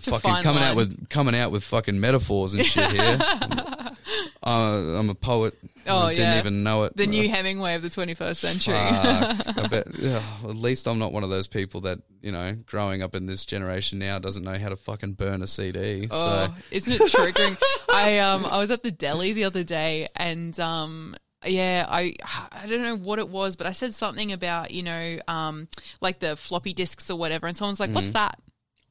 fucking 0.00 0.42
coming 0.42 0.62
out 0.62 0.76
with 0.76 1.08
coming 1.08 1.34
out 1.34 1.50
with 1.50 1.62
fucking 1.64 2.00
metaphors 2.00 2.54
and 2.54 2.64
shit 2.64 2.90
here. 2.90 3.18
uh, 4.42 4.98
I'm 4.98 5.10
a 5.10 5.14
poet. 5.14 5.54
Oh, 5.86 6.02
I 6.06 6.14
didn't 6.14 6.32
yeah. 6.34 6.38
even 6.38 6.62
know 6.62 6.84
it. 6.84 6.96
the 6.96 7.06
new 7.06 7.28
Hemingway 7.30 7.74
of 7.74 7.82
the 7.82 7.90
21st 7.90 8.36
century. 8.36 8.74
fuck. 8.74 9.70
Bet. 9.70 9.88
at 9.88 10.56
least 10.56 10.86
I'm 10.86 10.98
not 10.98 11.12
one 11.12 11.24
of 11.24 11.30
those 11.30 11.46
people 11.46 11.80
that 11.82 11.98
you 12.20 12.30
know, 12.32 12.52
growing 12.66 13.02
up 13.02 13.14
in 13.14 13.26
this 13.26 13.44
generation 13.44 13.98
now, 13.98 14.18
doesn't 14.18 14.44
know 14.44 14.56
how 14.58 14.68
to 14.68 14.76
fucking 14.76 15.14
burn 15.14 15.42
a 15.42 15.46
CD. 15.46 16.06
Oh, 16.10 16.46
So 16.46 16.54
isn't 16.70 16.92
it 16.92 17.00
triggering? 17.02 17.56
I 17.92 18.18
um 18.20 18.44
I 18.46 18.58
was 18.58 18.70
at 18.70 18.82
the 18.82 18.90
deli 18.92 19.32
the 19.32 19.44
other 19.44 19.64
day 19.64 20.08
and 20.16 20.58
um 20.60 21.16
yeah, 21.44 21.84
I 21.88 22.14
I 22.52 22.66
don't 22.68 22.82
know 22.82 22.96
what 22.96 23.18
it 23.18 23.28
was, 23.28 23.56
but 23.56 23.66
I 23.66 23.72
said 23.72 23.92
something 23.94 24.30
about, 24.30 24.70
you 24.70 24.84
know, 24.84 25.18
um 25.26 25.66
like 26.00 26.20
the 26.20 26.36
floppy 26.36 26.72
disks 26.72 27.10
or 27.10 27.18
whatever 27.18 27.46
and 27.48 27.56
someone's 27.56 27.80
like, 27.80 27.90
Mm. 27.90 27.94
"What's 27.94 28.12
that?" 28.12 28.38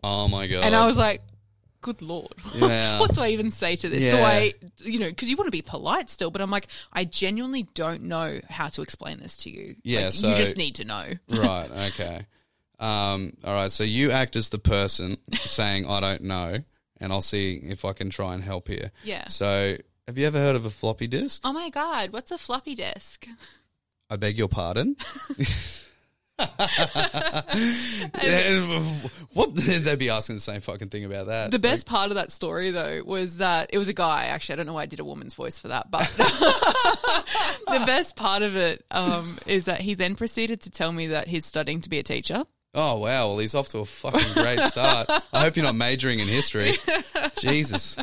oh 0.03 0.27
my 0.27 0.47
god. 0.47 0.65
And 0.65 0.75
I 0.75 0.85
was 0.85 0.97
like, 0.97 1.21
"Good 1.81 2.01
lord." 2.01 2.33
Yeah. 2.55 2.99
what 2.99 3.13
do 3.13 3.21
I 3.21 3.29
even 3.29 3.51
say 3.51 3.75
to 3.75 3.89
this? 3.89 4.03
Do 4.11 4.17
I, 4.17 4.53
you 4.79 4.99
know, 4.99 5.09
because 5.09 5.29
you 5.29 5.35
want 5.37 5.47
to 5.47 5.51
be 5.51 5.61
polite 5.61 6.09
still, 6.09 6.31
but 6.31 6.41
I'm 6.41 6.51
like, 6.51 6.67
I 6.93 7.03
genuinely 7.05 7.63
don't 7.73 8.03
know 8.03 8.39
how 8.49 8.67
to 8.69 8.81
explain 8.81 9.19
this 9.19 9.37
to 9.37 9.49
you. 9.49 9.75
Yeah, 9.83 10.05
Like, 10.05 10.13
so- 10.13 10.29
you 10.29 10.35
just 10.35 10.57
need 10.57 10.75
to 10.75 10.85
know. 10.85 11.05
right. 11.29 11.69
Okay. 11.93 12.25
Um. 12.79 13.33
All 13.43 13.53
right. 13.53 13.71
So 13.71 13.83
you 13.83 14.11
act 14.11 14.35
as 14.35 14.49
the 14.49 14.59
person 14.59 15.17
saying 15.33 15.85
I 15.85 15.99
don't 15.99 16.23
know, 16.23 16.57
and 16.99 17.11
I'll 17.13 17.21
see 17.21 17.55
if 17.55 17.85
I 17.85 17.93
can 17.93 18.09
try 18.09 18.33
and 18.33 18.43
help 18.43 18.67
here. 18.67 18.91
Yeah. 19.03 19.27
So 19.27 19.77
have 20.07 20.17
you 20.17 20.25
ever 20.25 20.39
heard 20.39 20.55
of 20.55 20.65
a 20.65 20.69
floppy 20.71 21.07
disk? 21.07 21.41
Oh 21.43 21.53
my 21.53 21.69
god, 21.69 22.11
what's 22.11 22.31
a 22.31 22.37
floppy 22.37 22.73
disk? 22.75 23.27
I 24.09 24.15
beg 24.17 24.37
your 24.37 24.47
pardon. 24.49 24.97
What 29.33 29.55
they'd 29.55 29.97
be 29.97 30.09
asking 30.09 30.35
the 30.35 30.41
same 30.41 30.61
fucking 30.61 30.89
thing 30.89 31.05
about 31.05 31.27
that. 31.27 31.51
The 31.51 31.59
best 31.59 31.85
part 31.85 32.11
of 32.11 32.15
that 32.15 32.31
story, 32.31 32.71
though, 32.71 33.01
was 33.05 33.37
that 33.37 33.69
it 33.71 33.77
was 33.77 33.87
a 33.87 33.93
guy. 33.93 34.25
Actually, 34.25 34.53
I 34.53 34.55
don't 34.57 34.65
know 34.65 34.73
why 34.73 34.83
I 34.83 34.87
did 34.87 34.99
a 34.99 35.05
woman's 35.05 35.35
voice 35.35 35.57
for 35.57 35.69
that, 35.69 35.89
but 35.89 36.01
the 36.17 37.83
best 37.85 38.15
part 38.15 38.41
of 38.41 38.57
it 38.57 38.83
um, 38.91 39.37
is 39.45 39.65
that 39.65 39.79
he 39.79 39.93
then 39.93 40.15
proceeded 40.15 40.61
to 40.61 40.69
tell 40.69 40.91
me 40.91 41.07
that 41.07 41.27
he's 41.27 41.45
studying 41.45 41.81
to 41.81 41.89
be 41.89 41.99
a 41.99 42.03
teacher. 42.03 42.43
Oh 42.73 42.99
wow! 42.99 43.27
Well, 43.27 43.37
he's 43.39 43.53
off 43.53 43.67
to 43.69 43.79
a 43.79 43.85
fucking 43.85 44.31
great 44.33 44.59
start. 44.61 45.09
I 45.33 45.41
hope 45.41 45.57
you're 45.57 45.65
not 45.65 45.75
majoring 45.75 46.19
in 46.19 46.27
history. 46.29 46.71
Jesus. 47.37 47.97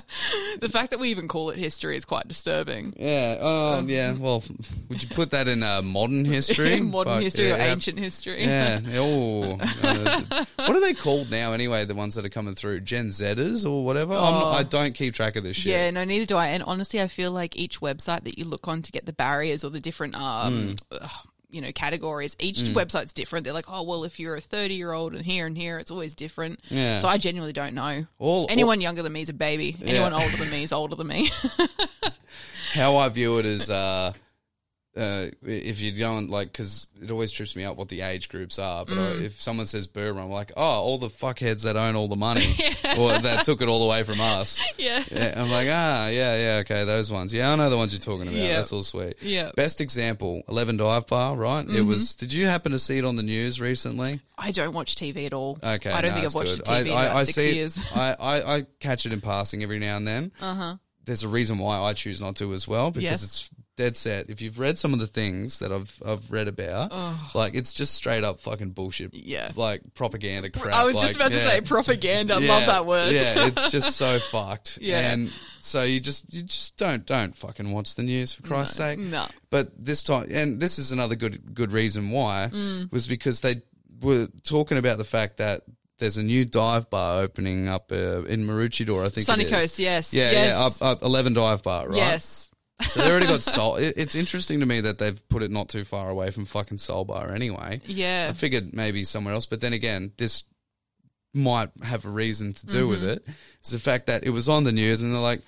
The 0.60 0.68
fact 0.68 0.90
that 0.90 1.00
we 1.00 1.08
even 1.08 1.26
call 1.26 1.48
it 1.48 1.58
history 1.58 1.96
is 1.96 2.04
quite 2.04 2.28
disturbing. 2.28 2.92
Yeah. 2.98 3.38
Oh 3.40 3.82
yeah. 3.86 4.12
Well, 4.12 4.44
would 4.90 5.02
you 5.02 5.08
put 5.08 5.30
that 5.30 5.48
in 5.48 5.62
uh, 5.62 5.80
modern 5.80 6.26
history? 6.26 6.80
Modern 6.88 7.14
Fuck, 7.14 7.22
history 7.22 7.50
or 7.52 7.56
yeah. 7.56 7.72
ancient 7.72 7.98
history. 7.98 8.42
Yeah. 8.44 8.80
Oh. 8.92 9.58
Uh, 9.82 10.44
what 10.56 10.70
are 10.76 10.80
they 10.80 10.92
called 10.92 11.30
now? 11.30 11.52
Anyway, 11.54 11.84
the 11.86 11.94
ones 11.94 12.14
that 12.16 12.26
are 12.26 12.30
coming 12.30 12.54
through, 12.54 12.80
Gen 12.80 13.08
Zers 13.08 13.64
or 13.68 13.84
whatever. 13.84 14.12
I'm, 14.12 14.34
Oh. 14.34 14.50
I 14.50 14.64
don't 14.64 14.92
keep 14.94 15.14
track 15.14 15.36
of 15.36 15.44
this 15.44 15.56
shit. 15.56 15.72
Yeah, 15.72 15.90
no, 15.90 16.04
neither 16.04 16.26
do 16.26 16.36
I. 16.36 16.48
And 16.48 16.62
honestly, 16.64 17.00
I 17.00 17.08
feel 17.08 17.30
like 17.32 17.56
each 17.56 17.80
website 17.80 18.24
that 18.24 18.36
you 18.38 18.44
look 18.44 18.68
on 18.68 18.82
to 18.82 18.92
get 18.92 19.06
the 19.06 19.12
barriers 19.12 19.64
or 19.64 19.70
the 19.70 19.80
different, 19.80 20.14
um, 20.16 20.76
Hmm. 20.90 21.02
ugh, 21.02 21.10
you 21.50 21.60
know, 21.62 21.72
categories, 21.72 22.36
each 22.38 22.58
website's 22.58 23.12
different. 23.12 23.44
They're 23.44 23.54
like, 23.54 23.70
oh, 23.70 23.82
well, 23.82 24.04
if 24.04 24.20
you're 24.20 24.36
a 24.36 24.40
30 24.40 24.74
year 24.74 24.92
old 24.92 25.14
and 25.14 25.24
here 25.24 25.46
and 25.46 25.56
here, 25.56 25.78
it's 25.78 25.90
always 25.90 26.14
different. 26.14 26.60
Yeah. 26.68 26.98
So 26.98 27.08
I 27.08 27.16
genuinely 27.18 27.52
don't 27.54 27.74
know. 27.74 28.06
All- 28.18 28.46
Anyone 28.50 28.80
younger 28.80 29.02
than 29.02 29.12
me 29.12 29.22
is 29.22 29.28
a 29.28 29.32
baby. 29.32 29.76
Anyone 29.84 30.12
older 30.12 30.36
than 30.36 30.50
me 30.50 30.62
is 30.62 30.72
older 30.72 30.94
than 30.96 31.06
me. 31.06 31.30
how 32.74 32.96
I 32.96 33.08
view 33.08 33.38
it 33.38 33.46
is, 33.46 33.70
uh, 33.70 34.12
uh, 34.98 35.26
if 35.42 35.80
you 35.80 35.92
don't 35.92 36.28
like, 36.28 36.50
because 36.52 36.88
it 37.00 37.10
always 37.10 37.30
trips 37.30 37.54
me 37.54 37.64
out 37.64 37.76
what 37.76 37.88
the 37.88 38.00
age 38.00 38.28
groups 38.28 38.58
are. 38.58 38.84
But 38.84 38.94
Mm. 38.94 39.20
uh, 39.20 39.24
if 39.24 39.40
someone 39.40 39.66
says 39.66 39.86
boomer, 39.86 40.20
I'm 40.20 40.30
like, 40.30 40.52
oh, 40.56 40.62
all 40.62 40.98
the 40.98 41.08
fuckheads 41.08 41.62
that 41.62 41.76
own 41.76 41.94
all 41.96 42.08
the 42.08 42.16
money, 42.16 42.46
or 42.98 43.16
that 43.18 43.44
took 43.44 43.62
it 43.62 43.68
all 43.68 43.84
away 43.86 44.02
from 44.02 44.20
us. 44.20 44.58
yeah. 44.78 45.04
Yeah, 45.10 45.34
I'm 45.40 45.50
like, 45.50 45.68
ah, 45.70 46.08
yeah, 46.08 46.36
yeah, 46.36 46.56
okay, 46.62 46.84
those 46.84 47.10
ones. 47.12 47.32
Yeah, 47.32 47.52
I 47.52 47.56
know 47.56 47.70
the 47.70 47.76
ones 47.76 47.92
you're 47.92 48.00
talking 48.00 48.22
about. 48.28 48.34
Yeah. 48.40 48.56
That's 48.56 48.72
all 48.72 48.82
sweet. 48.82 49.14
Yeah. 49.22 49.50
Best 49.54 49.80
example, 49.80 50.42
Eleven 50.48 50.76
Dive 50.76 51.06
Bar, 51.06 51.36
right? 51.36 51.64
It 51.64 51.68
Mm-hmm. 51.68 51.86
was. 51.88 52.16
Did 52.16 52.32
you 52.32 52.46
happen 52.46 52.72
to 52.72 52.78
see 52.78 52.98
it 52.98 53.04
on 53.04 53.16
the 53.16 53.22
news 53.22 53.60
recently? 53.60 54.20
I 54.36 54.50
don't 54.50 54.72
watch 54.72 54.94
TV 54.96 55.26
at 55.26 55.32
all. 55.32 55.58
Okay, 55.62 55.90
I 55.90 56.00
don't 56.00 56.10
no, 56.10 56.14
think 56.14 56.26
I've 56.26 56.34
watched 56.34 56.56
good. 56.56 56.64
TV 56.64 56.86
in 56.86 56.92
I, 56.92 57.04
about 57.04 57.16
I, 57.16 57.24
six 57.24 57.34
see 57.36 57.54
years. 57.54 57.78
I, 57.94 58.16
I, 58.18 58.56
I 58.56 58.66
catch 58.80 59.06
it 59.06 59.12
in 59.12 59.20
passing 59.20 59.62
every 59.62 59.78
now 59.78 59.96
and 59.96 60.06
then. 60.06 60.32
Uh 60.40 60.54
huh. 60.54 60.76
There's 61.04 61.22
a 61.22 61.28
reason 61.28 61.56
why 61.56 61.78
I 61.78 61.94
choose 61.94 62.20
not 62.20 62.36
to 62.36 62.52
as 62.52 62.68
well 62.68 62.90
because 62.90 63.02
Yes. 63.02 63.22
it's 63.24 63.50
dead 63.78 63.96
set. 63.96 64.28
If 64.28 64.42
you've 64.42 64.58
read 64.58 64.76
some 64.76 64.92
of 64.92 64.98
the 64.98 65.06
things 65.06 65.60
that 65.60 65.72
I've 65.72 66.02
I've 66.04 66.30
read 66.30 66.48
about, 66.48 66.92
like 67.34 67.54
it's 67.54 67.72
just 67.72 67.94
straight 67.94 68.24
up 68.24 68.40
fucking 68.40 68.70
bullshit. 68.70 69.14
Yeah. 69.14 69.50
like 69.56 69.80
propaganda 69.94 70.50
crap. 70.50 70.74
I 70.74 70.84
was 70.84 70.94
like, 70.96 71.04
just 71.06 71.16
about 71.16 71.32
to 71.32 71.38
say 71.38 71.62
propaganda. 71.62 72.34
I 72.34 72.38
Yeah, 72.40 72.48
Love 72.50 72.66
that 72.66 72.84
word. 72.86 73.12
Yeah, 73.14 73.46
it's 73.46 73.70
just 73.78 73.96
so 73.96 74.18
fucked. 74.18 74.78
Yeah. 74.82 75.12
and 75.12 75.32
so 75.60 75.82
you 75.84 76.00
just 76.00 76.32
you 76.34 76.42
just 76.42 76.76
don't 76.76 77.06
don't 77.06 77.34
fucking 77.34 77.70
watch 77.70 77.94
the 77.94 78.02
news 78.02 78.34
for 78.34 78.42
Christ's 78.42 78.76
sake. 78.76 78.98
no. 78.98 79.24
But 79.48 79.70
this 79.82 80.02
time, 80.02 80.26
and 80.30 80.60
this 80.60 80.78
is 80.78 80.92
another 80.92 81.14
good 81.16 81.54
good 81.54 81.72
reason 81.72 82.10
why 82.10 82.50
Mm. 82.52 82.92
was 82.92 83.06
because 83.08 83.40
they 83.40 83.62
were 84.02 84.28
talking 84.42 84.76
about 84.76 84.98
the 84.98 85.04
fact 85.04 85.38
that. 85.38 85.62
There's 86.00 86.16
a 86.16 86.22
new 86.22 86.44
dive 86.44 86.88
bar 86.90 87.22
opening 87.22 87.66
up 87.66 87.90
uh, 87.90 88.22
in 88.22 88.46
Maroochydore, 88.46 89.04
I 89.04 89.08
think. 89.08 89.26
Sunny 89.26 89.42
it 89.42 89.52
is. 89.52 89.60
Coast, 89.62 89.78
yes. 89.80 90.14
Yeah, 90.14 90.30
yes. 90.30 90.54
yeah, 90.54 90.64
up, 90.64 90.92
up 90.98 91.02
Eleven 91.02 91.32
Dive 91.34 91.64
Bar, 91.64 91.88
right? 91.88 91.96
Yes. 91.96 92.52
So 92.86 93.00
they 93.02 93.10
already 93.10 93.26
got 93.26 93.42
Soul. 93.42 93.76
It, 93.76 93.94
it's 93.96 94.14
interesting 94.14 94.60
to 94.60 94.66
me 94.66 94.80
that 94.82 94.98
they've 94.98 95.28
put 95.28 95.42
it 95.42 95.50
not 95.50 95.68
too 95.68 95.84
far 95.84 96.08
away 96.10 96.30
from 96.30 96.44
fucking 96.44 96.78
Solbar 96.78 97.34
anyway. 97.34 97.80
Yeah. 97.86 98.28
I 98.30 98.32
figured 98.32 98.72
maybe 98.74 99.04
somewhere 99.04 99.34
else, 99.34 99.46
but 99.46 99.60
then 99.60 99.72
again, 99.72 100.12
this 100.16 100.44
might 101.34 101.70
have 101.82 102.04
a 102.04 102.08
reason 102.10 102.52
to 102.54 102.66
do 102.66 102.86
with 102.88 103.00
Mm-hmm. 103.00 103.08
it. 103.10 103.28
It's 103.60 103.70
the 103.70 103.78
fact 103.78 104.06
that 104.06 104.24
it 104.24 104.30
was 104.30 104.48
on 104.48 104.64
the 104.64 104.72
news 104.72 105.02
and 105.02 105.12
they're 105.12 105.20
like, 105.20 105.42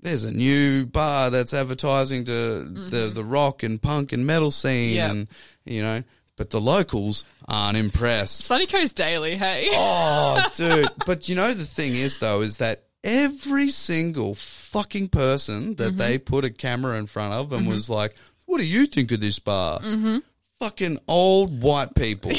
there's 0.00 0.24
a 0.24 0.32
new 0.32 0.86
bar 0.86 1.30
that's 1.30 1.54
advertising 1.54 2.24
to 2.24 2.64
the, 2.64 3.10
the 3.14 3.24
rock 3.24 3.62
and 3.62 3.80
punk 3.80 4.12
and 4.12 4.26
metal 4.26 4.50
scene 4.50 4.90
Mm-hmm. 4.90 4.96
Yep. 4.96 5.10
and, 5.10 5.28
you 5.66 5.82
know, 5.82 6.02
but 6.36 6.48
the 6.50 6.60
locals 6.60 7.24
aren't 7.46 7.76
impressed. 7.76 8.40
Sunny 8.40 8.66
Coast 8.66 8.96
Daily, 8.96 9.36
hey? 9.36 9.68
Oh, 9.72 10.42
dude. 10.56 10.88
But 11.04 11.28
you 11.28 11.34
know, 11.34 11.52
the 11.52 11.64
thing 11.66 11.94
is, 11.94 12.18
though, 12.18 12.40
is 12.40 12.56
that 12.56 12.84
every 13.04 13.68
single 13.68 14.34
fucking 14.70 15.08
person 15.08 15.74
that 15.76 15.96
they 15.96 16.16
put 16.18 16.44
a 16.44 16.50
camera 16.50 16.96
in 16.98 17.06
front 17.06 17.34
of 17.34 17.52
and 17.52 17.66
was 17.66 17.90
like, 17.90 18.14
what 18.46 18.58
do 18.58 18.64
you 18.64 18.86
think 18.86 19.10
of 19.12 19.20
this 19.20 19.38
bar? 19.38 19.80
Mm-hmm. 19.80 20.18
fucking 20.58 20.98
old 21.08 21.60
white 21.62 21.94
people, 21.94 22.32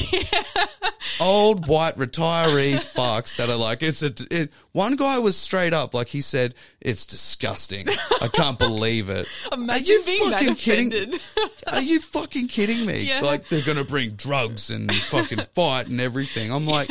old 1.21 1.67
white 1.67 1.97
retiree 1.97 2.75
fucks 2.75 3.35
that 3.37 3.49
are 3.49 3.57
like, 3.57 3.81
it's 3.83 4.01
a. 4.01 4.13
It, 4.29 4.51
one 4.71 4.95
guy 4.95 5.19
was 5.19 5.35
straight 5.37 5.73
up 5.73 5.93
like 5.93 6.07
he 6.07 6.21
said, 6.21 6.53
"It's 6.79 7.05
disgusting. 7.05 7.87
I 8.21 8.27
can't 8.31 8.57
believe 8.59 9.09
it." 9.09 9.27
Imagine 9.51 9.85
are 9.85 9.99
you 9.99 10.03
being 10.05 10.29
that 10.29 10.39
fucking 10.39 10.55
kidding? 10.55 10.93
offended. 10.93 11.21
Are 11.71 11.81
you 11.81 11.99
fucking 11.99 12.47
kidding 12.47 12.85
me? 12.85 13.01
Yeah. 13.03 13.21
Like 13.21 13.47
they're 13.49 13.63
gonna 13.65 13.83
bring 13.83 14.11
drugs 14.11 14.69
and 14.69 14.93
fucking 14.93 15.39
fight 15.55 15.87
and 15.87 16.01
everything. 16.01 16.51
I'm 16.51 16.65
like, 16.65 16.89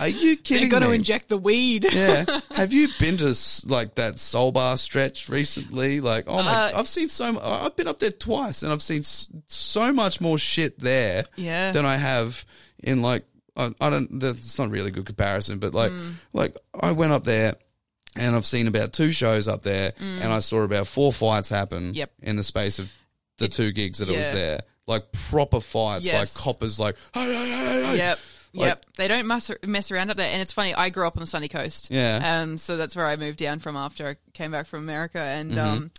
are 0.00 0.08
you 0.08 0.36
kidding? 0.36 0.68
They're 0.68 0.80
going 0.80 0.88
to 0.90 0.94
inject 0.94 1.28
the 1.28 1.36
weed. 1.38 1.86
yeah. 1.92 2.24
Have 2.54 2.72
you 2.72 2.88
been 2.98 3.16
to 3.18 3.34
like 3.66 3.94
that 3.96 4.18
Solbar 4.18 4.76
stretch 4.76 5.28
recently? 5.28 6.00
Like, 6.00 6.24
oh 6.28 6.42
my, 6.42 6.50
Uh, 6.72 6.78
I've 6.78 6.88
seen 6.88 7.08
so. 7.08 7.38
I've 7.40 7.76
been 7.76 7.88
up 7.88 7.98
there 7.98 8.10
twice, 8.10 8.62
and 8.62 8.72
I've 8.72 8.82
seen 8.82 9.02
so 9.46 9.92
much 9.92 10.20
more 10.20 10.38
shit 10.38 10.78
there 10.78 11.24
Yeah. 11.36 11.72
than 11.72 11.84
I 11.86 11.96
have 11.96 12.44
in 12.82 13.02
like. 13.02 13.24
I, 13.56 13.70
I 13.80 13.90
don't. 13.90 14.18
That's 14.18 14.58
not 14.58 14.70
really 14.70 14.88
a 14.88 14.92
good 14.92 15.04
comparison, 15.06 15.58
but 15.58 15.74
like, 15.74 15.92
Mm. 15.92 16.14
like 16.32 16.56
I 16.80 16.92
went 16.92 17.12
up 17.12 17.24
there. 17.24 17.54
And 18.14 18.36
I've 18.36 18.44
seen 18.44 18.66
about 18.66 18.92
two 18.92 19.10
shows 19.10 19.48
up 19.48 19.62
there, 19.62 19.94
and 19.98 20.24
I 20.30 20.40
saw 20.40 20.60
about 20.64 20.86
four 20.86 21.14
fights 21.14 21.48
happen 21.48 21.92
Mm. 21.92 21.96
Yep. 21.96 22.12
in 22.22 22.36
the 22.36 22.42
space 22.42 22.78
of 22.78 22.92
the 23.38 23.48
two 23.48 23.72
gigs 23.72 23.98
that 24.00 24.10
it 24.10 24.14
was 24.16 24.30
there. 24.30 24.60
Like 24.86 25.12
proper 25.12 25.60
fights, 25.60 26.12
like 26.12 26.32
coppers, 26.34 26.78
like 26.78 26.96
hey, 27.14 27.22
hey, 27.24 27.48
hey, 27.48 27.82
hey. 27.86 27.96
Yep. 27.96 28.18
Like- 28.54 28.68
yep. 28.68 28.86
They 28.96 29.08
don't 29.08 29.26
mess, 29.26 29.50
mess 29.66 29.90
around 29.90 30.10
up 30.10 30.16
there. 30.16 30.28
And 30.30 30.42
it's 30.42 30.52
funny, 30.52 30.74
I 30.74 30.90
grew 30.90 31.06
up 31.06 31.16
on 31.16 31.20
the 31.22 31.26
sunny 31.26 31.48
coast. 31.48 31.88
Yeah. 31.90 32.40
Um, 32.42 32.58
so 32.58 32.76
that's 32.76 32.94
where 32.94 33.06
I 33.06 33.16
moved 33.16 33.38
down 33.38 33.60
from 33.60 33.76
after 33.76 34.06
I 34.08 34.16
came 34.34 34.50
back 34.50 34.66
from 34.66 34.80
America. 34.80 35.20
And, 35.20 35.52
Mm-hmm. 35.52 35.58
um, 35.60 35.90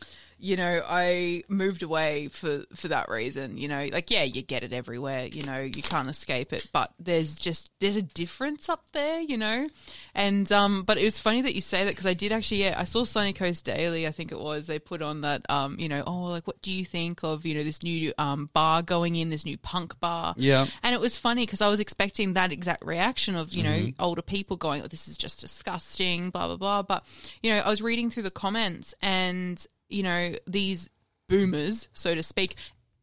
you 0.43 0.57
know, 0.57 0.81
I 0.85 1.43
moved 1.47 1.83
away 1.83 2.27
for, 2.27 2.63
for 2.75 2.89
that 2.89 3.07
reason. 3.09 3.57
You 3.57 3.69
know, 3.69 3.87
like, 3.91 4.11
yeah, 4.11 4.23
you 4.23 4.41
get 4.41 4.63
it 4.63 4.73
everywhere. 4.73 5.27
You 5.27 5.43
know, 5.43 5.61
you 5.61 5.81
can't 5.81 6.09
escape 6.09 6.51
it. 6.51 6.67
But 6.73 6.91
there's 6.99 7.35
just, 7.35 7.71
there's 7.79 7.95
a 7.95 8.01
difference 8.01 8.67
up 8.67 8.83
there, 8.91 9.21
you 9.21 9.37
know? 9.37 9.69
And, 10.13 10.51
um, 10.51 10.83
but 10.83 10.97
it 10.97 11.03
was 11.05 11.17
funny 11.19 11.41
that 11.43 11.55
you 11.55 11.61
say 11.61 11.85
that 11.85 11.91
because 11.91 12.05
I 12.05 12.13
did 12.13 12.31
actually, 12.31 12.63
yeah, 12.63 12.75
I 12.77 12.83
saw 12.83 13.05
Sunny 13.05 13.31
Coast 13.31 13.63
Daily, 13.65 14.05
I 14.05 14.11
think 14.11 14.31
it 14.31 14.39
was. 14.39 14.67
They 14.67 14.79
put 14.79 15.01
on 15.01 15.21
that, 15.21 15.49
um, 15.49 15.77
you 15.79 15.87
know, 15.87 16.03
oh, 16.05 16.23
like, 16.23 16.45
what 16.45 16.61
do 16.61 16.71
you 16.71 16.83
think 16.83 17.23
of, 17.23 17.45
you 17.45 17.55
know, 17.55 17.63
this 17.63 17.81
new, 17.81 18.13
um, 18.17 18.49
bar 18.53 18.81
going 18.81 19.15
in, 19.15 19.29
this 19.29 19.45
new 19.45 19.57
punk 19.57 19.99
bar? 19.99 20.35
Yeah. 20.37 20.67
And 20.83 20.93
it 20.93 20.99
was 20.99 21.15
funny 21.15 21.45
because 21.45 21.61
I 21.61 21.69
was 21.69 21.79
expecting 21.79 22.33
that 22.33 22.51
exact 22.51 22.85
reaction 22.85 23.35
of, 23.35 23.53
you 23.53 23.63
know, 23.63 23.73
Mm-hmm. 23.73 24.03
older 24.03 24.21
people 24.21 24.55
going, 24.55 24.83
oh, 24.83 24.87
this 24.87 25.07
is 25.07 25.17
just 25.17 25.41
disgusting, 25.41 26.29
blah, 26.29 26.47
blah, 26.47 26.57
blah. 26.57 26.81
But, 26.83 27.03
you 27.41 27.51
know, 27.51 27.59
I 27.59 27.69
was 27.69 27.81
reading 27.81 28.11
through 28.11 28.23
the 28.23 28.31
comments 28.31 28.93
and, 29.01 29.65
you 29.93 30.03
know, 30.03 30.33
these 30.47 30.89
boomers, 31.29 31.87
so 31.93 32.13
to 32.15 32.23
speak, 32.23 32.55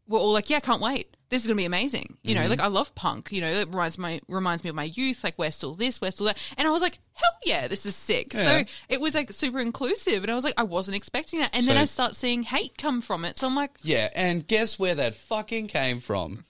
were 0.09 0.19
all 0.19 0.33
like, 0.33 0.51
yeah, 0.51 0.57
I 0.59 0.61
can't 0.61 0.81
wait. 0.83 1.17
This 1.31 1.43
is 1.43 1.47
going 1.47 1.57
to 1.57 1.61
be 1.61 1.65
amazing. 1.67 2.19
You 2.23 2.35
Mm-hmm. 2.35 2.43
know, 2.43 2.51
like 2.51 2.61
I 2.61 2.67
love 2.67 2.93
punk. 2.97 3.31
You 3.31 3.41
know, 3.41 3.53
it 3.53 3.69
reminds 3.69 3.97
my 3.99 4.21
reminds 4.27 4.65
me 4.65 4.71
of 4.71 4.75
my 4.77 4.83
youth. 4.85 5.23
Like 5.23 5.39
we're 5.39 5.53
still 5.53 5.75
this, 5.75 6.01
we're 6.01 6.11
still 6.11 6.27
that, 6.27 6.37
and 6.59 6.67
I 6.67 6.73
was 6.73 6.83
like, 6.83 6.99
hell 7.13 7.31
yeah, 7.45 7.69
this 7.69 7.87
is 7.87 7.95
sick. 7.95 8.35
Yeah. 8.35 8.43
So 8.65 8.65
it 8.89 9.01
was 9.01 9.15
like 9.15 9.33
super 9.33 9.61
inclusive, 9.61 10.23
and 10.25 10.31
I 10.31 10.35
was 10.35 10.43
like, 10.43 10.55
I 10.57 10.65
wasn't 10.65 10.97
expecting 10.97 11.39
that, 11.39 11.51
and 11.57 11.65
then 11.65 11.77
I 11.77 11.85
start 11.85 12.17
seeing 12.17 12.43
hate 12.43 12.77
come 12.77 13.01
from 13.01 13.25
it. 13.25 13.39
So 13.39 13.47
I'm 13.47 13.55
like, 13.55 13.71
Yeah, 13.83 14.09
and 14.17 14.45
guess 14.47 14.77
where 14.79 14.97
that 14.97 15.15
fucking 15.15 15.69
came 15.69 16.01
from? 16.01 16.45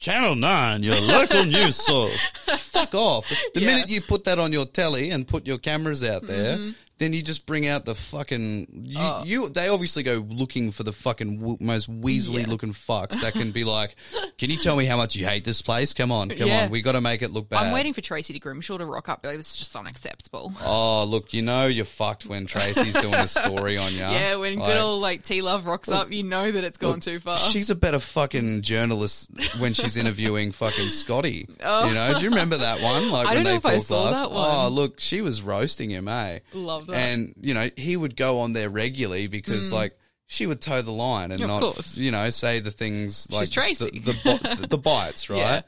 Channel 0.00 0.34
9, 0.34 0.82
your 0.82 1.00
local 1.00 1.44
news 1.46 1.76
source. 1.76 2.20
Fuck 2.58 2.94
off. 2.94 3.28
The 3.54 3.60
Yeah. 3.60 3.66
minute 3.68 3.88
you 3.88 4.00
put 4.02 4.24
that 4.24 4.38
on 4.40 4.52
your 4.52 4.66
telly 4.66 5.10
and 5.10 5.26
put 5.26 5.46
your 5.46 5.56
cameras 5.58 6.02
out 6.04 6.22
there, 6.24 6.58
then 7.04 7.12
you 7.12 7.22
just 7.22 7.46
bring 7.46 7.66
out 7.68 7.84
the 7.84 7.94
fucking. 7.94 8.66
You, 8.86 8.96
Oh. 8.98 9.22
you 9.24 9.48
They 9.50 9.68
obviously 9.68 10.02
go 10.02 10.24
looking 10.28 10.72
for 10.72 10.82
the 10.82 10.92
fucking 10.92 11.38
w- 11.38 11.58
most 11.60 11.90
weaselly 11.90 12.40
Yeah. 12.42 12.48
looking 12.50 12.72
fucks 12.72 13.20
that 13.20 13.34
can 13.34 13.52
be 13.52 13.62
like, 13.76 13.94
can 14.38 14.50
you 14.50 14.56
tell 14.56 14.76
me 14.76 14.86
how 14.86 14.96
much 14.96 15.14
you 15.14 15.26
hate 15.26 15.44
this 15.44 15.60
place? 15.62 15.92
Come 15.92 16.10
on, 16.10 16.30
come 16.30 16.48
Yeah. 16.48 16.64
on. 16.64 16.70
We 16.70 16.82
got 16.82 16.92
to 16.92 17.00
make 17.00 17.22
it 17.22 17.30
look 17.30 17.48
bad. 17.48 17.62
I'm 17.66 17.72
waiting 17.72 17.92
for 17.92 18.00
Tracy 18.00 18.32
to 18.32 18.38
Grimshaw 18.40 18.78
to 18.78 18.86
rock 18.86 19.08
up. 19.08 19.24
Like, 19.24 19.36
this 19.36 19.50
is 19.52 19.56
just 19.56 19.76
unacceptable. 19.76 20.52
Oh, 20.64 21.04
look, 21.04 21.32
you 21.34 21.42
know 21.42 21.66
you're 21.66 21.84
fucked 21.84 22.26
when 22.26 22.46
Tracy's 22.46 22.94
doing 22.94 23.14
a 23.14 23.28
story 23.28 23.76
on 23.78 23.92
you. 23.92 23.98
Yeah, 24.14 24.36
when 24.36 24.56
Like- 24.56 24.68
good 24.72 24.80
old 24.80 25.00
like 25.02 25.22
T 25.22 25.42
Love 25.42 25.66
rocks 25.66 25.88
up, 25.88 26.10
you 26.12 26.22
know 26.22 26.50
that 26.50 26.64
it's 26.64 26.78
gone 26.78 27.00
too 27.00 27.20
far. 27.20 27.36
She's 27.38 27.68
a 27.70 27.74
better 27.74 27.98
fucking 27.98 28.62
journalist 28.62 29.30
when 29.58 29.74
she's 29.74 29.96
interviewing 29.96 30.52
fucking 30.52 30.88
Scotty. 30.90 31.46
You 31.48 31.54
know, 31.94 32.14
do 32.16 32.22
you 32.24 32.30
remember 32.30 32.56
that 32.58 32.80
one? 32.80 33.10
Like 33.10 33.26
Oh. 33.26 33.30
I 33.30 33.34
when 33.34 33.44
they 33.44 33.58
talked 33.58 33.90
last. 33.90 34.28
Oh, 34.30 34.68
look, 34.70 35.00
she 35.00 35.20
was 35.20 35.42
roasting 35.42 35.90
him, 35.90 36.08
eh? 36.08 36.38
Love 36.52 36.86
that. 36.86 36.93
Mm. 36.94 37.12
And 37.14 37.34
you 37.40 37.54
know, 37.54 37.68
he 37.76 37.96
would 37.96 38.16
go 38.16 38.40
on 38.40 38.52
there 38.52 38.68
regularly 38.70 39.26
because 39.26 39.72
like. 39.72 39.96
She 40.26 40.46
would 40.46 40.62
toe 40.62 40.80
the 40.80 40.90
line 40.90 41.32
and 41.32 41.40
Of 41.42 41.46
not, 41.48 41.60
course. 41.60 41.98
you 41.98 42.10
know, 42.10 42.30
say 42.30 42.58
the 42.58 42.70
things 42.70 43.30
like 43.30 43.50
Tracy. 43.50 43.90
the 44.00 44.12
the, 44.12 44.66
the 44.70 44.78
bites, 44.78 45.28
right? 45.28 45.62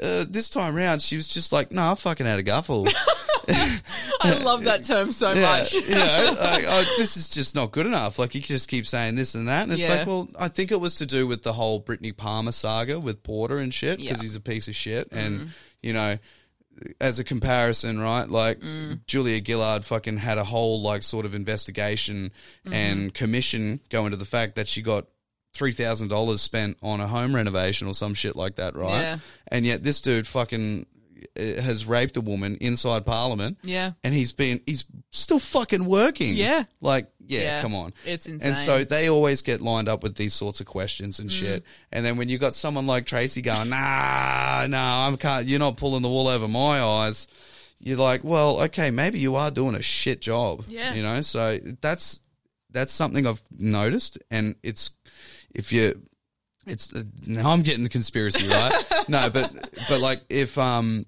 Uh, 0.00 0.24
this 0.28 0.50
time 0.50 0.74
round, 0.74 1.00
she 1.00 1.16
was 1.16 1.26
just 1.26 1.54
like, 1.54 1.72
"No, 1.72 1.92
I 1.92 1.94
fucking 1.94 2.26
had 2.26 2.38
a 2.38 2.42
guffle." 2.42 2.86
I 3.48 4.40
love 4.44 4.64
that 4.64 4.84
term 4.84 5.10
so 5.10 5.32
yeah, 5.32 5.40
much. 5.40 5.72
you 5.72 5.94
know, 5.94 6.36
like, 6.40 6.64
oh, 6.68 6.94
this 6.98 7.16
is 7.16 7.30
just 7.30 7.54
not 7.54 7.72
good 7.72 7.86
enough. 7.86 8.18
Like 8.18 8.34
you 8.34 8.42
just 8.42 8.68
keep 8.68 8.86
saying 8.86 9.14
this 9.14 9.34
and 9.34 9.48
that, 9.48 9.62
and 9.64 9.72
it's 9.72 9.82
Yeah. 9.82 9.94
like, 9.96 10.06
well, 10.06 10.28
I 10.38 10.48
think 10.48 10.70
it 10.70 10.80
was 10.80 10.96
to 10.96 11.06
do 11.06 11.26
with 11.26 11.42
the 11.42 11.54
whole 11.54 11.78
Brittany 11.78 12.12
Palmer 12.12 12.52
saga 12.52 13.00
with 13.00 13.22
Porter 13.22 13.56
and 13.56 13.72
shit 13.72 13.98
because 13.98 14.18
Yeah. 14.18 14.22
He's 14.22 14.36
a 14.36 14.40
piece 14.40 14.68
of 14.68 14.76
shit, 14.76 15.08
and 15.12 15.50
you 15.82 15.94
know. 15.94 16.18
As 17.00 17.18
a 17.18 17.24
comparison, 17.24 17.98
right? 18.00 18.28
Like 18.28 18.60
Mm. 18.60 19.04
Julia 19.06 19.42
Gillard 19.44 19.84
fucking 19.84 20.16
had 20.18 20.38
a 20.38 20.44
whole 20.44 20.80
like 20.82 21.02
sort 21.02 21.26
of 21.26 21.34
investigation 21.34 22.30
Mm-hmm. 22.64 22.72
and 22.74 23.14
commission 23.14 23.80
go 23.88 24.04
into 24.06 24.16
the 24.16 24.24
fact 24.24 24.54
that 24.56 24.68
she 24.68 24.82
got 24.82 25.06
three 25.54 25.72
thousand 25.72 26.08
dollars 26.08 26.40
spent 26.40 26.76
on 26.82 27.00
a 27.00 27.08
home 27.08 27.34
renovation 27.34 27.88
or 27.88 27.94
some 27.94 28.14
shit 28.14 28.36
like 28.36 28.56
that, 28.56 28.76
right? 28.76 29.00
Yeah. 29.00 29.18
And 29.48 29.64
yet 29.66 29.82
this 29.82 30.00
dude 30.00 30.26
fucking 30.26 30.86
has 31.36 31.86
raped 31.86 32.16
a 32.16 32.20
woman 32.20 32.56
inside 32.60 33.04
Parliament 33.06 33.58
Yeah. 33.62 33.92
and 34.04 34.14
he's 34.14 34.32
been 34.32 34.60
he's 34.66 34.84
still 35.10 35.38
fucking 35.38 35.84
working. 35.84 36.34
Yeah. 36.34 36.64
Like, 36.80 37.06
yeah, 37.26 37.40
Yeah. 37.40 37.62
come 37.62 37.74
on. 37.74 37.92
It's 38.06 38.26
insane. 38.26 38.48
And 38.48 38.56
so 38.56 38.84
they 38.84 39.08
always 39.08 39.42
get 39.42 39.60
lined 39.60 39.88
up 39.88 40.02
with 40.02 40.16
these 40.16 40.34
sorts 40.34 40.60
of 40.60 40.66
questions 40.66 41.16
Mm. 41.16 41.20
and 41.20 41.32
shit. 41.32 41.64
And 41.92 42.04
then 42.04 42.16
when 42.16 42.28
you 42.28 42.38
got 42.38 42.54
someone 42.54 42.86
like 42.86 43.06
Tracy 43.06 43.42
going, 43.42 43.68
nah, 43.70 44.66
nah, 44.68 45.10
I 45.12 45.16
can't 45.16 45.46
you're 45.46 45.58
not 45.58 45.76
pulling 45.76 46.02
the 46.02 46.08
wool 46.08 46.28
over 46.28 46.48
my 46.48 46.80
eyes. 46.82 47.26
You're 47.80 47.96
like, 47.98 48.24
well, 48.24 48.60
okay, 48.62 48.90
maybe 48.90 49.18
you 49.20 49.36
are 49.36 49.50
doing 49.50 49.74
a 49.76 49.82
shit 49.82 50.20
job. 50.20 50.64
Yeah. 50.68 50.94
You 50.94 51.02
know, 51.02 51.20
so 51.20 51.58
that's 51.80 52.20
that's 52.70 52.92
something 52.92 53.26
I've 53.26 53.42
noticed 53.56 54.18
and 54.30 54.54
it's 54.62 54.90
if 55.54 55.72
you 55.72 56.00
it's 56.70 56.92
uh, 56.94 57.02
now 57.26 57.50
I'm 57.50 57.62
getting 57.62 57.84
the 57.84 57.90
conspiracy 57.90 58.48
right. 58.48 58.84
no, 59.08 59.30
but 59.30 59.52
but 59.88 60.00
like 60.00 60.22
if 60.28 60.56
um 60.58 61.06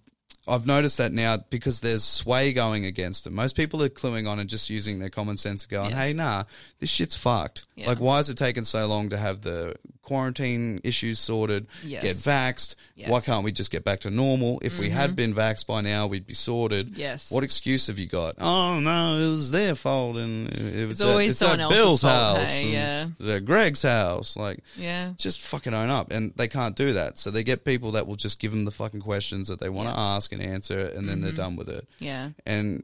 I've 0.48 0.66
noticed 0.66 0.98
that 0.98 1.12
now 1.12 1.36
because 1.50 1.80
there's 1.80 2.02
sway 2.02 2.52
going 2.52 2.84
against 2.84 3.26
it. 3.26 3.32
Most 3.32 3.54
people 3.56 3.82
are 3.82 3.88
cluing 3.88 4.28
on 4.28 4.38
and 4.40 4.48
just 4.48 4.68
using 4.70 4.98
their 4.98 5.10
common 5.10 5.36
sense 5.36 5.64
and 5.64 5.70
going, 5.70 5.90
Yes. 5.90 5.98
"Hey, 5.98 6.12
nah, 6.12 6.44
this 6.78 6.90
shit's 6.90 7.14
fucked." 7.14 7.64
Yeah. 7.76 7.88
Like, 7.88 7.98
why 7.98 8.18
is 8.18 8.30
it 8.30 8.38
taking 8.38 8.64
so 8.64 8.86
long 8.86 9.10
to 9.10 9.16
have 9.16 9.42
the 9.42 9.76
quarantine 10.10 10.80
issues 10.82 11.20
sorted? 11.20 11.68
Yes. 11.84 12.02
Get 12.02 12.16
vaxxed. 12.16 12.74
Why 13.06 13.20
can't 13.20 13.44
we 13.44 13.52
just 13.52 13.70
get 13.70 13.84
back 13.84 14.00
to 14.00 14.10
normal? 14.10 14.58
If 14.60 14.76
we 14.76 14.90
had 14.90 15.10
mm-hmm. 15.10 15.14
been 15.14 15.34
vaxxed 15.34 15.66
by 15.68 15.82
now, 15.82 16.08
we'd 16.08 16.26
be 16.26 16.34
sorted. 16.34 16.98
Yes. 16.98 17.30
What 17.30 17.44
excuse 17.44 17.86
have 17.86 17.98
you 17.98 18.08
got? 18.08 18.34
Oh 18.38 18.80
no, 18.80 19.18
it 19.18 19.30
was 19.30 19.52
their 19.52 19.76
fault, 19.76 20.16
and 20.16 20.50
it 20.50 20.88
was 20.88 21.00
It's 21.00 21.08
always 21.08 21.32
at, 21.34 21.38
someone 21.38 21.60
at 21.60 21.68
Bill's 21.70 22.02
fault, 22.02 22.38
house. 22.38 22.50
hey, 22.50 22.72
yeah. 22.72 23.04
It 23.04 23.18
was 23.18 23.28
at 23.28 23.44
Greg's 23.44 23.82
house. 23.82 24.36
Like, 24.36 24.64
Yeah. 24.76 25.12
just 25.16 25.40
fucking 25.40 25.74
own 25.74 25.90
up 25.90 26.10
and 26.10 26.32
they 26.36 26.48
can't 26.48 26.74
do 26.74 26.92
that 26.94 27.18
so 27.18 27.30
they 27.30 27.44
get 27.44 27.64
people 27.64 27.92
that 27.92 28.06
will 28.06 28.16
just 28.16 28.38
give 28.40 28.50
them 28.50 28.64
the 28.64 28.70
fucking 28.70 29.00
questions 29.00 29.46
that 29.48 29.60
they 29.60 29.68
want 29.68 29.88
to 29.88 29.96
ask 29.96 30.32
and 30.32 30.42
answer 30.42 30.80
and 30.80 31.08
then 31.08 31.20
they're 31.20 31.30
mm-hmm. 31.30 31.36
done 31.36 31.56
with 31.56 31.68
it 31.68 31.86
Yeah. 32.00 32.30
and 32.44 32.82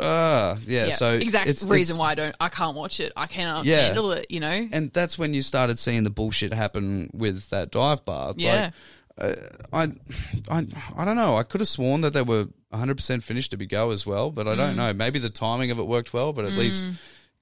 uh 0.00 0.56
yeah, 0.66 0.86
Yeah. 0.86 0.94
so 0.94 1.14
exact 1.14 1.48
it's, 1.48 1.62
reason 1.64 1.94
it's- 1.94 1.98
why 1.98 2.10
I 2.12 2.14
don't 2.14 2.36
I 2.40 2.48
can't 2.48 2.76
watch 2.76 3.00
it. 3.00 3.12
I 3.16 3.26
cannot 3.26 3.64
Yeah. 3.64 3.82
handle 3.86 4.12
it, 4.12 4.26
you 4.30 4.40
know? 4.40 4.68
and 4.72 4.92
that's 4.92 5.18
when 5.18 5.34
you 5.34 5.42
started 5.42 5.78
seeing 5.78 6.04
the 6.04 6.10
bullshit 6.10 6.52
happen 6.52 7.10
with 7.12 7.50
that 7.50 7.70
dive 7.70 8.04
bar 8.04 8.34
Yeah. 8.36 8.70
like, 9.18 9.32
uh, 9.32 9.34
I, 9.72 9.82
I, 10.50 10.66
I 10.96 11.04
don't 11.04 11.16
know. 11.16 11.36
I 11.36 11.42
could 11.42 11.60
have 11.60 11.68
sworn 11.68 12.00
that 12.02 12.12
they 12.14 12.22
were 12.22 12.46
100% 12.72 13.22
finished 13.22 13.50
to 13.50 13.56
be 13.58 13.66
go 13.66 13.90
as 13.90 14.06
well, 14.06 14.30
but 14.30 14.48
I 14.48 14.54
Mm. 14.54 14.56
don't 14.56 14.76
know. 14.76 14.92
Maybe 14.94 15.18
the 15.18 15.28
timing 15.30 15.70
of 15.70 15.78
it 15.78 15.86
worked 15.86 16.14
well, 16.14 16.32
but 16.32 16.44
at 16.46 16.52
least 16.52 16.86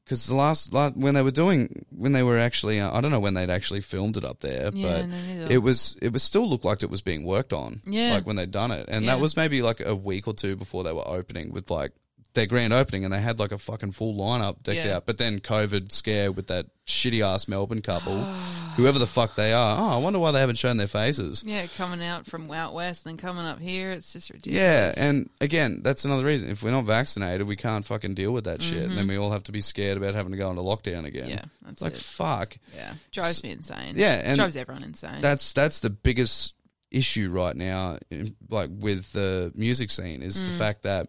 because 0.05 0.27
the 0.27 0.35
last, 0.35 0.73
last 0.73 0.97
when 0.97 1.13
they 1.15 1.21
were 1.23 1.31
doing 1.31 1.85
when 1.91 2.13
they 2.13 2.23
were 2.23 2.39
actually 2.39 2.81
uh, 2.81 2.91
I 2.97 3.03
don't 3.03 3.11
know 3.11 3.21
when 3.21 3.35
they'd 3.35 3.51
actually 3.51 3.83
filmed 3.83 4.17
it 4.17 4.25
up 4.25 4.41
there, 4.41 4.71
Yeah, 4.73 4.87
but 5.01 5.07
no, 5.09 5.17
neither. 5.21 5.53
it 5.53 5.59
was 5.59 5.99
it 6.01 6.13
was 6.15 6.23
still 6.23 6.49
looked 6.49 6.65
like 6.65 6.83
it 6.83 6.89
was 6.91 7.03
being 7.03 7.25
worked 7.25 7.53
on. 7.53 7.83
Yeah. 7.87 8.15
like 8.15 8.27
when 8.27 8.37
they'd 8.37 8.51
done 8.51 8.71
it, 8.71 8.87
and 8.89 9.05
Yeah. 9.05 9.13
that 9.15 9.21
was 9.21 9.37
maybe 9.37 9.61
like 9.61 9.81
a 9.81 9.95
week 9.95 10.27
or 10.27 10.33
two 10.33 10.57
before 10.57 10.83
they 10.83 10.93
were 10.95 11.07
opening 11.07 11.53
with 11.53 11.71
like 11.71 11.93
their 12.39 12.47
grand 12.47 12.73
opening, 12.73 13.05
and 13.05 13.13
they 13.13 13.21
had 13.21 13.39
like 13.39 13.53
a 13.53 13.59
fucking 13.59 13.93
full 13.93 14.15
lineup 14.15 14.63
decked 14.63 14.87
Yeah. 14.87 14.97
out. 14.97 15.07
But 15.07 15.19
then 15.19 15.41
COVID 15.41 15.93
scare 15.93 16.33
with 16.33 16.47
that 16.47 16.67
shitty 16.87 17.23
ass 17.23 17.47
Melbourne 17.49 17.83
couple, 17.83 18.23
whoever 18.77 18.99
the 18.99 19.07
fuck 19.07 19.35
they 19.35 19.53
are. 19.53 19.77
Oh, 19.79 19.89
I 19.91 19.97
wonder 19.99 20.19
why 20.19 20.31
they 20.31 20.41
haven't 20.41 20.57
shown 20.57 20.77
their 20.79 20.87
faces. 20.87 21.43
Yeah, 21.45 21.67
coming 21.77 22.03
out 22.03 22.25
from 22.27 22.51
out 22.51 22.73
west 22.73 23.05
and 23.05 23.19
then 23.19 23.21
coming 23.21 23.45
up 23.45 23.61
here, 23.61 23.91
it's 23.91 24.13
just 24.13 24.31
ridiculous. 24.31 24.61
Yeah, 24.63 24.95
and 24.97 25.29
again, 25.41 25.81
that's 25.83 26.05
another 26.05 26.25
reason. 26.25 26.49
If 26.49 26.63
we're 26.63 26.71
not 26.71 26.85
vaccinated, 26.85 27.47
we 27.47 27.57
can't 27.57 27.85
fucking 27.85 28.15
deal 28.15 28.33
with 28.33 28.45
that 28.45 28.63
shit. 28.63 28.85
And 28.85 28.97
then 28.97 29.07
we 29.09 29.17
all 29.19 29.33
have 29.33 29.43
to 29.45 29.53
be 29.53 29.61
scared 29.61 29.97
about 29.99 30.15
having 30.15 30.33
to 30.33 30.39
go 30.39 30.49
into 30.51 30.63
lockdown 30.63 31.05
again. 31.05 31.25
Mm-hmm. 31.25 31.31
Yeah, 31.31 31.45
that's 31.67 31.83
like 31.83 31.93
it. 31.93 31.99
fuck. 31.99 32.57
yeah, 32.75 32.95
drives 33.13 33.43
me 33.43 33.51
insane. 33.51 33.95
Yeah, 33.97 34.21
and 34.25 34.37
drives 34.39 34.57
everyone 34.57 34.85
insane. 34.85 35.21
That's 35.21 35.53
that's 35.53 35.81
the 35.81 35.91
biggest 35.91 36.55
issue 36.91 37.29
right 37.31 37.55
now, 37.55 37.99
in, 38.11 38.35
like 38.49 38.71
with 38.73 39.13
the 39.13 39.53
music 39.55 39.91
scene, 39.91 40.23
is 40.23 40.43
Mm. 40.43 40.47
the 40.53 40.55
fact 40.55 40.83
that 40.85 41.09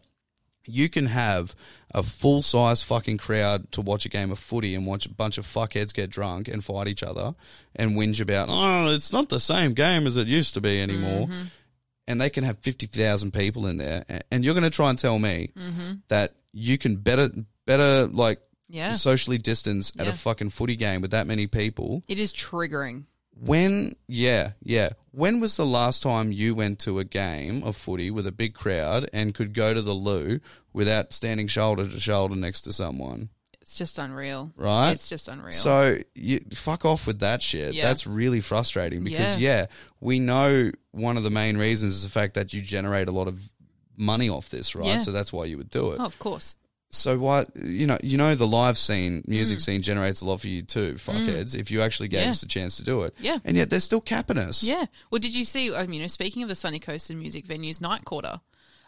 you 0.70 0.90
can 0.90 1.08
have 1.08 1.56
a 1.94 2.04
full 2.04 2.42
size 2.42 2.82
fucking 2.82 3.18
crowd 3.18 3.72
to 3.72 3.82
watch 3.82 4.06
a 4.06 4.10
game 4.10 4.32
of 4.32 4.38
footy 4.40 4.76
and 4.76 4.86
watch 4.86 5.06
a 5.06 5.10
bunch 5.10 5.38
of 5.38 5.46
fuckheads 5.46 5.94
get 5.94 6.10
drunk 6.10 6.48
and 6.48 6.64
fight 6.64 6.88
each 6.88 7.02
other 7.04 7.34
and 7.76 7.92
whinge 7.92 8.22
about, 8.22 8.48
oh, 8.50 8.92
it's 8.94 9.12
not 9.12 9.30
the 9.30 9.40
same 9.40 9.74
game 9.74 10.06
as 10.06 10.16
it 10.18 10.28
used 10.28 10.54
to 10.54 10.62
be 10.62 10.80
anymore. 10.82 11.28
Mm-hmm. 11.28 11.42
And 12.08 12.20
they 12.22 12.30
can 12.30 12.44
have 12.44 12.58
50,000 12.60 13.32
people 13.34 13.68
in 13.68 13.78
there. 13.78 14.04
And 14.32 14.44
you're 14.44 14.54
going 14.56 14.64
to 14.64 14.70
try 14.70 14.90
and 14.90 14.98
tell 14.98 15.20
me 15.20 15.52
Mm-hmm. 15.58 15.92
that 16.08 16.34
you 16.54 16.78
can 16.80 16.96
better, 16.96 17.30
better 17.68 18.08
like 18.08 18.40
yeah, 18.68 18.92
socially 18.92 19.38
distance 19.38 19.92
at 20.00 20.06
Yeah. 20.06 20.12
a 20.12 20.16
fucking 20.16 20.50
footy 20.52 20.76
game 20.76 21.02
with 21.02 21.12
that 21.12 21.28
many 21.28 21.46
people. 21.48 22.04
it 22.08 22.18
is 22.20 22.32
triggering. 22.34 23.04
When, 23.42 23.96
yeah, 24.08 24.52
yeah. 24.62 24.90
When 25.12 25.40
was 25.40 25.56
the 25.58 25.66
last 25.66 26.04
time 26.04 26.32
you 26.32 26.56
went 26.56 26.80
to 26.80 27.00
a 27.00 27.04
game 27.04 27.64
of 27.64 27.76
footy 27.76 28.12
with 28.12 28.28
a 28.28 28.32
big 28.32 28.54
crowd 28.54 29.10
and 29.14 29.34
could 29.34 29.54
go 29.54 29.74
to 29.74 29.82
the 29.82 29.94
loo 29.94 30.40
without 30.74 31.14
standing 31.14 31.48
shoulder 31.48 31.88
to 31.88 32.00
shoulder 32.00 32.36
next 32.36 32.62
to 32.62 32.74
someone? 32.74 33.30
It's 33.62 33.76
just 33.78 33.98
unreal. 33.98 34.52
Right? 34.56 34.92
It's 34.92 35.08
just 35.10 35.28
unreal. 35.28 35.52
So 35.52 36.00
you 36.16 36.42
fuck 36.54 36.86
off 36.86 37.06
with 37.08 37.20
that 37.20 37.42
shit. 37.42 37.74
Yeah. 37.76 37.88
That's 37.88 38.08
really 38.08 38.42
frustrating 38.42 39.04
because 39.04 39.38
Yeah. 39.40 39.60
yeah, 39.62 39.66
we 40.00 40.20
know 40.20 40.72
one 40.92 41.18
of 41.18 41.24
the 41.24 41.30
main 41.30 41.56
reasons 41.58 41.94
is 41.94 42.04
the 42.04 42.10
fact 42.10 42.34
that 42.34 42.52
you 42.54 42.62
generate 42.62 43.08
a 43.08 43.12
lot 43.12 43.28
of 43.28 43.52
money 43.96 44.28
off 44.30 44.50
this, 44.50 44.76
right? 44.76 44.86
Yeah. 44.88 44.98
So 44.98 45.12
that's 45.12 45.32
why 45.32 45.46
you 45.46 45.58
would 45.58 45.70
do 45.70 45.92
it. 45.92 46.00
oh, 46.00 46.06
of 46.06 46.18
course. 46.20 46.56
So 46.92 47.18
what 47.20 47.56
you 47.56 47.86
know, 47.86 47.98
you 48.02 48.18
know 48.18 48.34
the 48.36 48.48
live 48.48 48.78
scene, 48.78 49.24
music 49.28 49.60
Mm. 49.60 49.62
scene 49.62 49.82
generates 49.84 50.22
a 50.22 50.26
lot 50.26 50.42
for 50.42 50.48
you 50.48 50.62
too, 50.64 50.96
fuckheads. 50.96 51.56
If 51.56 51.70
you 51.70 51.82
actually 51.82 52.08
gave 52.08 52.24
Yeah. 52.24 52.30
us 52.32 52.42
a 52.44 52.48
chance 52.48 52.78
to 52.78 52.84
do 52.84 53.04
it, 53.04 53.14
Yeah. 53.20 53.38
and 53.46 53.56
yet 53.56 53.70
they're 53.70 53.80
still 53.80 54.02
capping 54.02 54.38
us. 54.40 54.64
Yeah. 54.64 54.86
Well, 55.12 55.20
did 55.20 55.36
you 55.36 55.46
see? 55.46 55.74
I 55.74 55.84
mean, 55.84 55.96
you 55.96 56.02
know, 56.02 56.08
speaking 56.08 56.42
of 56.42 56.50
the 56.50 56.56
Sunny 56.56 56.80
Coast 56.80 57.10
and 57.12 57.20
music 57.20 57.46
venues, 57.48 57.80
Night 57.80 58.06
Quarter, 58.06 58.42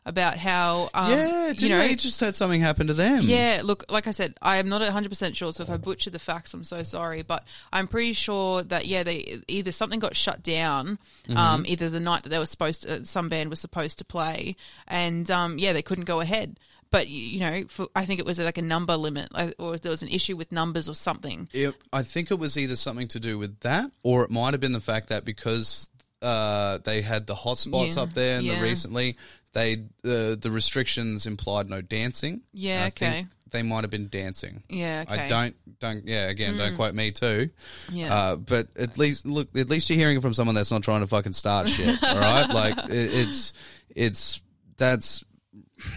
about 0.03 0.37
how 0.39 0.89
um, 0.95 1.11
yeah. 1.11 1.47
Didn't 1.49 1.61
you 1.61 1.69
know, 1.69 1.77
they 1.77 1.93
just 1.93 2.19
had 2.19 2.35
something 2.35 2.59
happen 2.59 2.87
to 2.87 2.93
them? 2.95 3.21
Yeah, 3.21 3.61
look, 3.63 3.85
like 3.87 4.07
I 4.07 4.11
said, 4.11 4.33
I 4.41 4.57
am 4.57 4.67
not 4.67 4.81
100% 4.81 5.35
sure, 5.35 5.53
so 5.53 5.61
if 5.61 5.69
I 5.69 5.77
butcher 5.77 6.09
the 6.09 6.17
facts, 6.17 6.55
I'm 6.55 6.63
so 6.63 6.81
sorry. 6.81 7.21
But 7.21 7.45
I'm 7.71 7.87
pretty 7.87 8.13
sure 8.13 8.63
that, 8.63 8.87
yeah, 8.87 9.03
they 9.03 9.41
either 9.47 9.71
something 9.71 9.99
got 9.99 10.15
shut 10.15 10.41
down, 10.41 10.97
Mm-hmm. 11.27 11.37
um, 11.37 11.65
either 11.67 11.87
the 11.87 11.99
night 11.99 12.23
that 12.23 12.29
they 12.29 12.39
were 12.39 12.47
supposed 12.47 12.81
to, 12.81 13.05
some 13.05 13.29
band 13.29 13.51
was 13.51 13.59
supposed 13.59 13.99
to 13.99 14.03
play, 14.05 14.55
and 14.87 15.29
um, 15.29 15.59
yeah, 15.59 15.71
they 15.71 15.83
couldn't 15.83 16.05
go 16.05 16.19
ahead. 16.19 16.59
But, 16.91 17.07
you 17.07 17.39
know, 17.39 17.63
for, 17.69 17.87
I 17.95 18.05
think 18.05 18.19
it 18.19 18.25
was 18.25 18.37
like 18.37 18.57
a 18.57 18.61
number 18.61 18.95
limit, 18.97 19.31
or 19.57 19.77
there 19.77 19.89
was 19.89 20.03
an 20.03 20.09
issue 20.09 20.35
with 20.35 20.51
numbers 20.51 20.89
or 20.89 20.93
something. 20.93 21.47
It, 21.53 21.73
I 21.93 22.03
think 22.03 22.31
it 22.31 22.37
was 22.39 22.57
either 22.57 22.75
something 22.75 23.07
to 23.09 23.19
do 23.19 23.39
with 23.39 23.61
that, 23.61 23.89
or 24.03 24.23
it 24.23 24.29
might 24.29 24.53
have 24.53 24.59
been 24.59 24.73
the 24.73 24.81
fact 24.81 25.07
that 25.07 25.23
because 25.23 25.89
uh, 26.21 26.79
they 26.83 27.01
had 27.01 27.27
the 27.27 27.35
hotspots 27.35 27.95
Yeah, 27.95 28.03
up 28.03 28.13
there 28.13 28.37
and 28.37 28.45
yeah. 28.45 28.55
the 28.55 28.61
recently, 28.61 29.17
they 29.53 29.83
the 30.01 30.37
the 30.39 30.51
restrictions 30.51 31.25
implied 31.25 31.69
no 31.69 31.81
dancing. 31.81 32.41
Yeah, 32.53 32.85
I 32.85 32.89
think 32.89 33.13
okay. 33.13 33.27
they 33.51 33.63
might 33.63 33.83
have 33.83 33.89
been 33.89 34.07
dancing. 34.07 34.63
Yeah, 34.69 35.03
okay. 35.07 35.17
Mm. 35.17 35.23
I 35.23 35.27
don't 35.27 35.79
don't 35.79 36.07
yeah 36.07 36.29
again 36.29 36.57
don't 36.57 36.75
quote 36.75 36.93
me 36.93 37.11
too. 37.11 37.49
Yeah. 37.91 38.13
Uh, 38.13 38.35
but 38.37 38.67
at 38.77 38.97
least 38.97 39.25
look 39.25 39.49
at 39.57 39.69
least 39.69 39.89
you're 39.89 39.97
hearing 39.97 40.17
it 40.17 40.21
from 40.21 40.33
someone 40.33 40.55
that's 40.55 40.71
not 40.71 40.83
trying 40.83 41.01
to 41.01 41.07
fucking 41.07 41.33
start 41.33 41.67
shit. 41.67 42.01
all 42.03 42.15
right, 42.15 42.49
like 42.49 42.77
it, 42.89 43.13
it's 43.13 43.53
it's 43.93 44.41
that's 44.77 45.23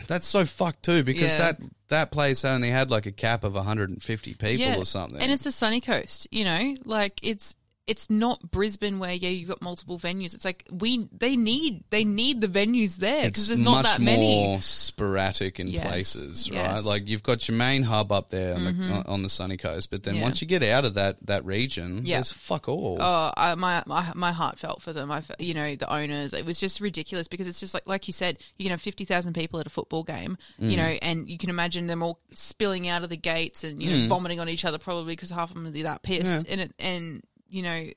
that's 0.06 0.26
so 0.26 0.44
fucked 0.44 0.82
too 0.82 1.02
because 1.02 1.32
Yeah. 1.32 1.38
that 1.52 1.62
that 1.88 2.10
place 2.10 2.44
only 2.44 2.70
had 2.70 2.90
like 2.90 3.06
a 3.06 3.12
cap 3.12 3.44
of 3.44 3.54
150 3.54 4.34
people 4.34 4.80
or 4.82 4.84
something. 4.84 5.20
And 5.20 5.30
it's 5.30 5.46
a 5.46 5.52
sunny 5.52 5.80
coast, 5.80 6.26
you 6.30 6.44
know, 6.44 6.74
like 6.84 7.18
it's 7.22 7.56
it's 7.86 8.08
not 8.08 8.50
Brisbane 8.50 8.98
where 8.98 9.12
yeah 9.12 9.28
you've 9.28 9.48
got 9.48 9.60
multiple 9.60 9.98
venues. 9.98 10.34
It's 10.34 10.44
like 10.44 10.66
we 10.70 11.08
they 11.12 11.36
need 11.36 11.84
they 11.90 12.02
need 12.04 12.40
the 12.40 12.48
venues 12.48 12.96
there 12.96 13.26
because 13.26 13.48
there's 13.48 13.60
not 13.60 13.84
that 13.84 14.00
many. 14.00 14.22
more 14.22 14.62
sporadic 14.62 15.60
in 15.60 15.68
Yes, 15.68 15.84
places, 15.86 16.50
right? 16.50 16.56
yes. 16.56 16.78
Mm-hmm. 16.78 16.86
Like 16.86 17.08
you've 17.08 17.22
got 17.22 17.46
your 17.48 17.56
main 17.56 17.82
hub 17.82 18.10
up 18.12 18.30
there 18.30 18.54
on 18.54 18.64
the 18.64 19.04
on 19.06 19.22
the 19.22 19.28
sunny 19.28 19.56
coast, 19.56 19.90
but 19.90 20.02
then 20.04 20.16
Yeah. 20.16 20.22
once 20.22 20.40
you 20.40 20.46
get 20.46 20.62
out 20.62 20.84
of 20.84 20.94
that 20.94 21.18
that 21.26 21.44
region, 21.44 22.06
Yeah. 22.06 22.16
there's 22.16 22.32
fuck 22.32 22.68
all. 22.68 22.98
Oh, 23.00 23.32
I, 23.36 23.54
my 23.54 23.82
my 23.86 24.12
my 24.14 24.32
heart 24.32 24.58
felt 24.58 24.80
for 24.82 24.92
them. 24.92 25.10
I, 25.10 25.22
you 25.38 25.54
know, 25.54 25.74
the 25.76 25.92
owners. 25.92 26.32
It 26.32 26.44
was 26.46 26.58
just 26.58 26.80
ridiculous 26.80 27.28
because 27.28 27.46
it's 27.46 27.60
just 27.60 27.74
like 27.74 27.86
like 27.88 28.06
you 28.06 28.12
said, 28.12 28.38
you 28.56 28.64
can 28.64 28.70
have 28.70 28.80
fifty 28.82 29.04
thousand 29.04 29.34
people 29.34 29.60
at 29.60 29.66
a 29.66 29.70
football 29.70 30.04
game, 30.04 30.38
Mm. 30.60 30.70
you 30.70 30.76
know, 30.76 30.96
and 31.02 31.28
you 31.28 31.38
can 31.38 31.50
imagine 31.50 31.86
them 31.86 32.02
all 32.02 32.18
spilling 32.34 32.88
out 32.88 33.02
of 33.02 33.10
the 33.10 33.16
gates 33.16 33.64
and 33.64 33.82
you 33.82 33.90
Mm. 33.90 34.02
know 34.02 34.08
vomiting 34.08 34.40
on 34.40 34.48
each 34.48 34.64
other 34.64 34.78
probably 34.78 35.12
because 35.14 35.30
half 35.30 35.50
of 35.50 35.54
them 35.54 35.66
are 35.66 35.82
that 35.82 36.02
pissed. 36.02 36.46
And 36.48 36.60
it 36.60 36.72
and 36.78 37.22
you 37.54 37.62
know, 37.62 37.88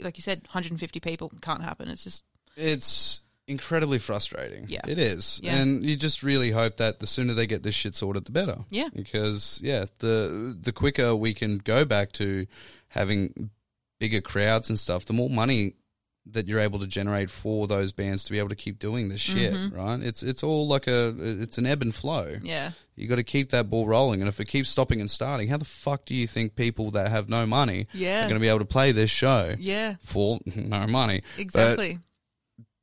like 0.00 0.16
you 0.16 0.22
said, 0.22 0.42
150 0.42 1.00
people 1.00 1.32
can't 1.40 1.62
happen. 1.62 1.88
It's 1.88 2.04
just 2.04 2.22
It's 2.56 3.20
incredibly 3.46 3.98
frustrating. 3.98 4.66
Yeah. 4.68 4.82
It 4.86 4.98
is. 4.98 5.40
Yeah. 5.42 5.56
And 5.56 5.84
you 5.84 5.96
just 5.96 6.22
really 6.22 6.50
hope 6.50 6.76
that 6.76 7.00
the 7.00 7.06
sooner 7.06 7.32
they 7.32 7.46
get 7.46 7.62
this 7.62 7.74
shit 7.74 7.94
sorted, 7.94 8.26
the 8.26 8.32
better. 8.32 8.58
Yeah. 8.68 8.88
Because, 8.94 9.60
yeah, 9.62 9.86
the 9.98 10.56
the 10.60 10.72
quicker 10.72 11.16
we 11.16 11.32
can 11.32 11.58
go 11.58 11.84
back 11.84 12.12
to 12.12 12.46
having 12.88 13.50
bigger 13.98 14.20
crowds 14.20 14.68
and 14.68 14.78
stuff, 14.78 15.06
the 15.06 15.14
more 15.14 15.30
money 15.30 15.74
that 16.32 16.46
you're 16.46 16.58
able 16.60 16.78
to 16.80 16.86
generate 16.86 17.30
for 17.30 17.66
those 17.66 17.92
bands 17.92 18.24
to 18.24 18.32
be 18.32 18.38
able 18.38 18.48
to 18.50 18.54
keep 18.56 18.78
doing 18.78 19.08
this 19.08 19.20
shit, 19.20 19.52
Mm-hmm. 19.52 19.76
right? 19.76 20.00
It's 20.02 20.22
it's 20.22 20.42
all 20.42 20.66
like 20.66 20.86
a 20.86 21.14
it's 21.18 21.58
an 21.58 21.66
ebb 21.66 21.82
and 21.82 21.94
flow. 21.94 22.36
yeah, 22.42 22.72
You 22.96 23.06
got 23.08 23.16
to 23.16 23.22
keep 23.24 23.50
that 23.50 23.70
ball 23.70 23.86
rolling, 23.86 24.20
and 24.20 24.28
if 24.28 24.40
it 24.40 24.46
keeps 24.48 24.68
stopping 24.70 25.00
and 25.00 25.10
starting, 25.10 25.48
how 25.48 25.56
the 25.56 25.64
fuck 25.64 26.04
do 26.04 26.14
you 26.14 26.26
think 26.26 26.54
people 26.56 26.90
that 26.92 27.08
have 27.10 27.28
no 27.28 27.46
money 27.46 27.86
Yeah. 27.92 28.20
are 28.20 28.28
going 28.28 28.34
to 28.34 28.40
be 28.40 28.48
able 28.48 28.58
to 28.60 28.64
play 28.64 28.92
this 28.92 29.10
show 29.10 29.54
yeah, 29.58 29.94
for 30.00 30.38
no 30.56 30.86
money? 30.86 31.22
But 31.36 31.40
exactly. 31.42 31.98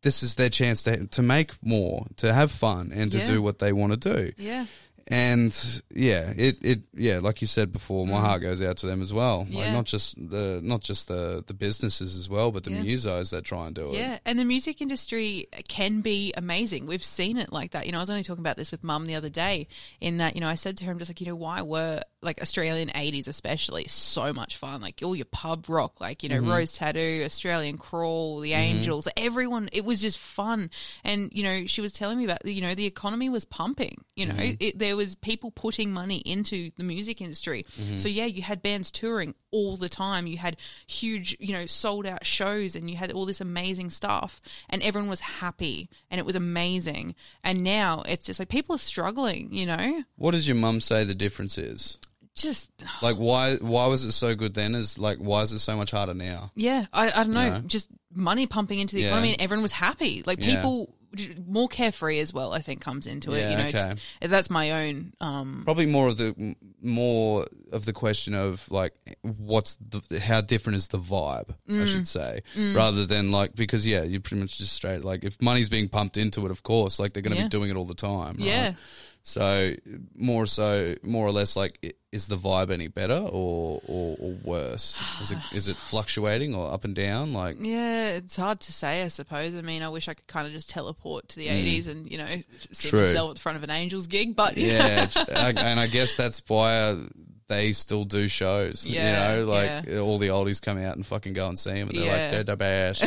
this 0.02 0.24
is 0.24 0.36
their 0.36 0.50
chance 0.50 0.84
to 0.84 1.08
to 1.08 1.22
make 1.22 1.52
more, 1.64 2.06
to 2.18 2.34
have 2.34 2.52
fun, 2.52 2.92
and 2.94 3.12
to 3.12 3.20
Yeah. 3.20 3.26
do 3.26 3.42
what 3.42 3.60
they 3.60 3.72
want 3.74 3.94
to 4.02 4.14
do. 4.16 4.32
yeah, 4.38 4.66
And 5.08 5.56
yeah, 5.94 6.34
it, 6.36 6.58
it 6.66 6.80
yeah, 6.96 7.20
like 7.20 7.40
you 7.42 7.46
said 7.48 7.72
before, 7.72 8.08
my 8.08 8.20
heart 8.20 8.42
goes 8.42 8.60
out 8.60 8.78
to 8.78 8.88
them 8.88 9.04
as 9.04 9.14
well. 9.14 9.40
Like 9.42 9.50
Mm. 9.50 9.54
Yeah. 9.58 9.74
not 9.74 9.86
just 9.86 10.16
the 10.18 10.60
not 10.64 10.82
just 10.82 11.08
the 11.08 11.44
the 11.46 11.54
businesses 11.54 12.16
as 12.18 12.28
well, 12.28 12.52
but 12.52 12.64
the 12.64 12.72
Yeah. 12.72 12.82
musos 12.82 13.30
that 13.30 13.44
try 13.44 13.68
and 13.68 13.76
do 13.76 13.92
it. 13.92 13.98
Yeah, 13.98 14.18
and 14.26 14.40
the 14.40 14.46
music 14.46 14.82
industry 14.82 15.48
can 15.68 16.02
be 16.02 16.34
amazing. 16.36 16.88
We've 16.88 17.04
seen 17.04 17.38
it 17.38 17.54
like 17.54 17.72
that. 17.72 17.86
You 17.86 17.92
know, 17.92 18.00
I 18.00 18.02
was 18.02 18.10
only 18.10 18.24
talking 18.24 18.42
about 18.42 18.58
this 18.58 18.72
with 18.72 18.84
mum 18.84 19.06
the 19.06 19.14
other 19.16 19.30
day. 19.30 19.68
In 20.02 20.18
that, 20.18 20.34
you 20.36 20.42
know, 20.42 20.48
I 20.48 20.56
said 20.56 20.76
to 20.78 20.86
her, 20.86 20.92
"I'm 20.92 20.98
just 20.98 21.10
like, 21.12 21.22
you 21.22 21.28
know, 21.28 21.36
why 21.36 21.62
were 21.62 22.02
like 22.26 22.42
Australian 22.42 22.90
'80s 22.90 23.28
especially 23.28 23.86
so 23.88 24.34
much 24.34 24.58
fun? 24.58 24.82
Like 24.82 25.02
all 25.04 25.16
your 25.16 25.26
pub 25.26 25.70
rock, 25.70 26.02
like 26.02 26.24
you 26.24 26.30
know, 26.30 26.38
mm-hmm. 26.38 26.52
Rose 26.52 26.74
Tattoo, 26.74 27.24
Australian 27.26 27.78
Crawl, 27.78 28.40
the 28.40 28.52
mm-hmm. 28.52 28.62
Angels, 28.62 29.08
everyone. 29.16 29.70
It 29.72 29.86
was 29.86 30.02
just 30.02 30.18
fun. 30.18 30.70
And 31.04 31.30
you 31.32 31.44
know, 31.44 31.66
she 31.66 31.82
was 31.82 31.94
telling 31.94 32.18
me 32.18 32.26
about 32.26 32.46
you 32.46 32.62
know 32.62 32.76
the 32.76 32.86
economy 32.86 33.30
was 33.30 33.46
pumping. 33.46 34.04
You 34.16 34.28
know, 34.28 34.34
mm-hmm. 34.34 34.56
it, 34.60 34.80
there 34.80 34.96
was 34.96 35.16
people 35.16 35.52
putting 35.52 35.92
money 35.92 36.18
into 36.18 36.72
the 36.78 36.84
music 36.84 37.22
industry. 37.22 37.66
So 37.98 38.08
yeah, 38.08 38.26
you 38.26 38.42
had 38.42 38.62
bands 38.62 38.92
touring 38.92 39.36
all 39.52 39.78
the 39.78 39.90
time. 39.90 40.28
You 40.28 40.38
had 40.38 40.58
huge, 40.88 41.38
you 41.40 41.54
know, 41.54 41.66
sold 41.66 42.06
out 42.06 42.26
shows, 42.26 42.76
and 42.76 42.90
you 42.90 42.98
had 42.98 43.12
all 43.12 43.26
this 43.26 43.42
amazing 43.42 43.90
stuff, 43.90 44.42
and 44.70 44.82
everyone 44.82 45.10
was 45.10 45.22
happy, 45.22 45.90
and 46.12 46.20
it 46.20 46.26
was 46.26 46.36
amazing. 46.36 47.16
And 47.44 47.64
now 47.64 48.04
it's 48.08 48.26
just 48.26 48.40
like 48.40 48.50
people 48.50 48.76
are 48.76 48.80
struggling. 48.80 49.54
You 49.54 49.66
know, 49.66 50.04
What 50.18 50.32
does 50.32 50.48
your 50.48 50.56
mum 50.56 50.82
say 50.82 51.04
the 51.04 51.16
difference 51.16 51.58
is? 51.58 51.98
Just 52.36 52.70
Like 53.02 53.16
why 53.16 53.56
why 53.56 53.88
was 53.88 54.04
it 54.04 54.12
so 54.12 54.36
good 54.36 54.54
then? 54.54 54.76
Is 54.76 54.98
like 55.00 55.18
why 55.18 55.42
is 55.42 55.52
it 55.54 55.60
so 55.60 55.76
much 55.78 55.92
harder 55.92 56.14
now? 56.14 56.52
yeah, 56.56 56.86
I, 56.94 57.08
I 57.10 57.24
don't 57.24 57.32
know, 57.34 57.46
Yeah. 57.46 57.62
just 57.66 57.90
money 58.14 58.46
pumping 58.46 58.80
into 58.80 58.96
the 58.96 59.04
Yeah. 59.04 59.08
economy, 59.10 59.34
and 59.34 59.42
everyone 59.42 59.64
was 59.64 59.72
happy. 59.72 60.24
Like 60.26 60.40
Yeah. 60.42 60.56
people 60.58 60.94
more 61.48 61.70
carefree 61.70 62.20
as 62.20 62.34
well. 62.34 62.52
I 62.52 62.60
think 62.60 62.82
comes 62.82 63.08
into 63.08 63.32
it. 63.32 63.40
Yeah, 63.40 63.52
You 63.52 63.58
know, 63.58 63.68
okay. 63.70 63.94
Just- 64.20 64.30
that's 64.32 64.50
my 64.50 64.72
own. 64.72 65.14
um 65.22 65.62
Probably 65.64 65.86
more 65.86 66.10
of 66.10 66.18
the 66.18 66.56
more 66.82 67.48
of 67.72 67.86
the 67.86 67.94
question 67.94 68.34
of 68.34 68.70
like 68.70 68.94
what's 69.22 69.78
the 69.78 70.20
how 70.20 70.42
different 70.42 70.76
is 70.76 70.90
the 70.90 71.00
vibe 71.00 71.52
I 71.70 71.72
Mm. 71.72 71.88
should 71.88 72.08
say 72.08 72.42
rather 72.74 73.06
than 73.06 73.32
like 73.32 73.56
because 73.56 73.88
yeah 73.88 74.04
you're 74.04 74.20
pretty 74.20 74.42
much 74.42 74.58
just 74.58 74.74
straight 74.74 75.04
like 75.06 75.24
if 75.24 75.42
money's 75.42 75.70
being 75.70 75.88
pumped 75.88 76.18
into 76.18 76.46
it 76.46 76.52
of 76.52 76.64
course 76.64 77.00
like 77.00 77.14
they're 77.14 77.24
going 77.24 77.34
to 77.36 77.38
Yeah. 77.44 77.46
be 77.48 77.50
doing 77.50 77.70
it 77.70 77.76
all 77.78 77.86
the 77.86 77.96
time 77.96 78.36
right? 78.38 78.46
Yeah. 78.46 78.74
So 79.28 79.74
more 80.16 80.46
so 80.46 80.94
more 81.02 81.26
or 81.26 81.32
less 81.32 81.56
like 81.56 81.98
is 82.12 82.28
the 82.28 82.36
vibe 82.38 82.70
any 82.70 82.88
better 82.88 83.16
or 83.18 83.82
or, 83.88 84.16
or 84.20 84.32
worse 84.44 84.96
is 85.20 85.32
it 85.32 85.40
is 85.52 85.68
it 85.68 85.76
fluctuating 85.78 86.54
or 86.54 86.72
up 86.72 86.84
and 86.86 86.94
down 86.94 87.34
like 87.34 87.56
Yeah, 87.60 88.10
it's 88.10 88.36
hard 88.36 88.60
to 88.62 88.72
say, 88.72 89.02
I 89.02 89.08
suppose. 89.08 89.56
I 89.56 89.62
mean, 89.62 89.82
I 89.82 89.90
wish 89.90 90.08
I 90.08 90.14
could 90.14 90.28
kind 90.28 90.46
of 90.46 90.54
just 90.54 90.70
teleport 90.70 91.28
to 91.30 91.38
the 91.38 91.48
80s 91.48 91.88
and, 91.88 92.10
you 92.10 92.20
know, 92.20 92.28
see 92.72 92.88
Mm. 92.88 92.90
True. 92.92 93.00
myself 93.08 93.30
at 93.32 93.36
the 93.38 93.42
front 93.42 93.56
of 93.58 93.64
an 93.64 93.72
Angels 93.72 94.06
gig, 94.06 94.36
but 94.36 94.58
yeah, 94.58 95.10
I- 95.36 95.54
and 95.58 95.80
I 95.80 95.88
guess 95.88 96.14
that's 96.16 96.44
why 96.48 96.78
uh, 96.78 96.98
they 97.48 97.72
still 97.72 98.04
do 98.06 98.28
shows. 98.28 98.86
Yeah, 98.86 99.34
you 99.34 99.40
know, 99.40 99.46
like 99.46 99.86
yeah. 99.88 100.00
all 100.00 100.18
the 100.18 100.30
oldies 100.30 100.62
come 100.62 100.78
out 100.78 100.96
and 100.96 101.06
fucking 101.06 101.34
go 101.34 101.48
and 101.48 101.58
see 101.60 101.72
them, 101.72 101.90
and 101.90 101.98
they're 101.98 102.06
like 102.06 102.18
Yeah. 102.18 102.32
they're 102.32 102.44
the 102.44 102.58
best. 102.58 103.06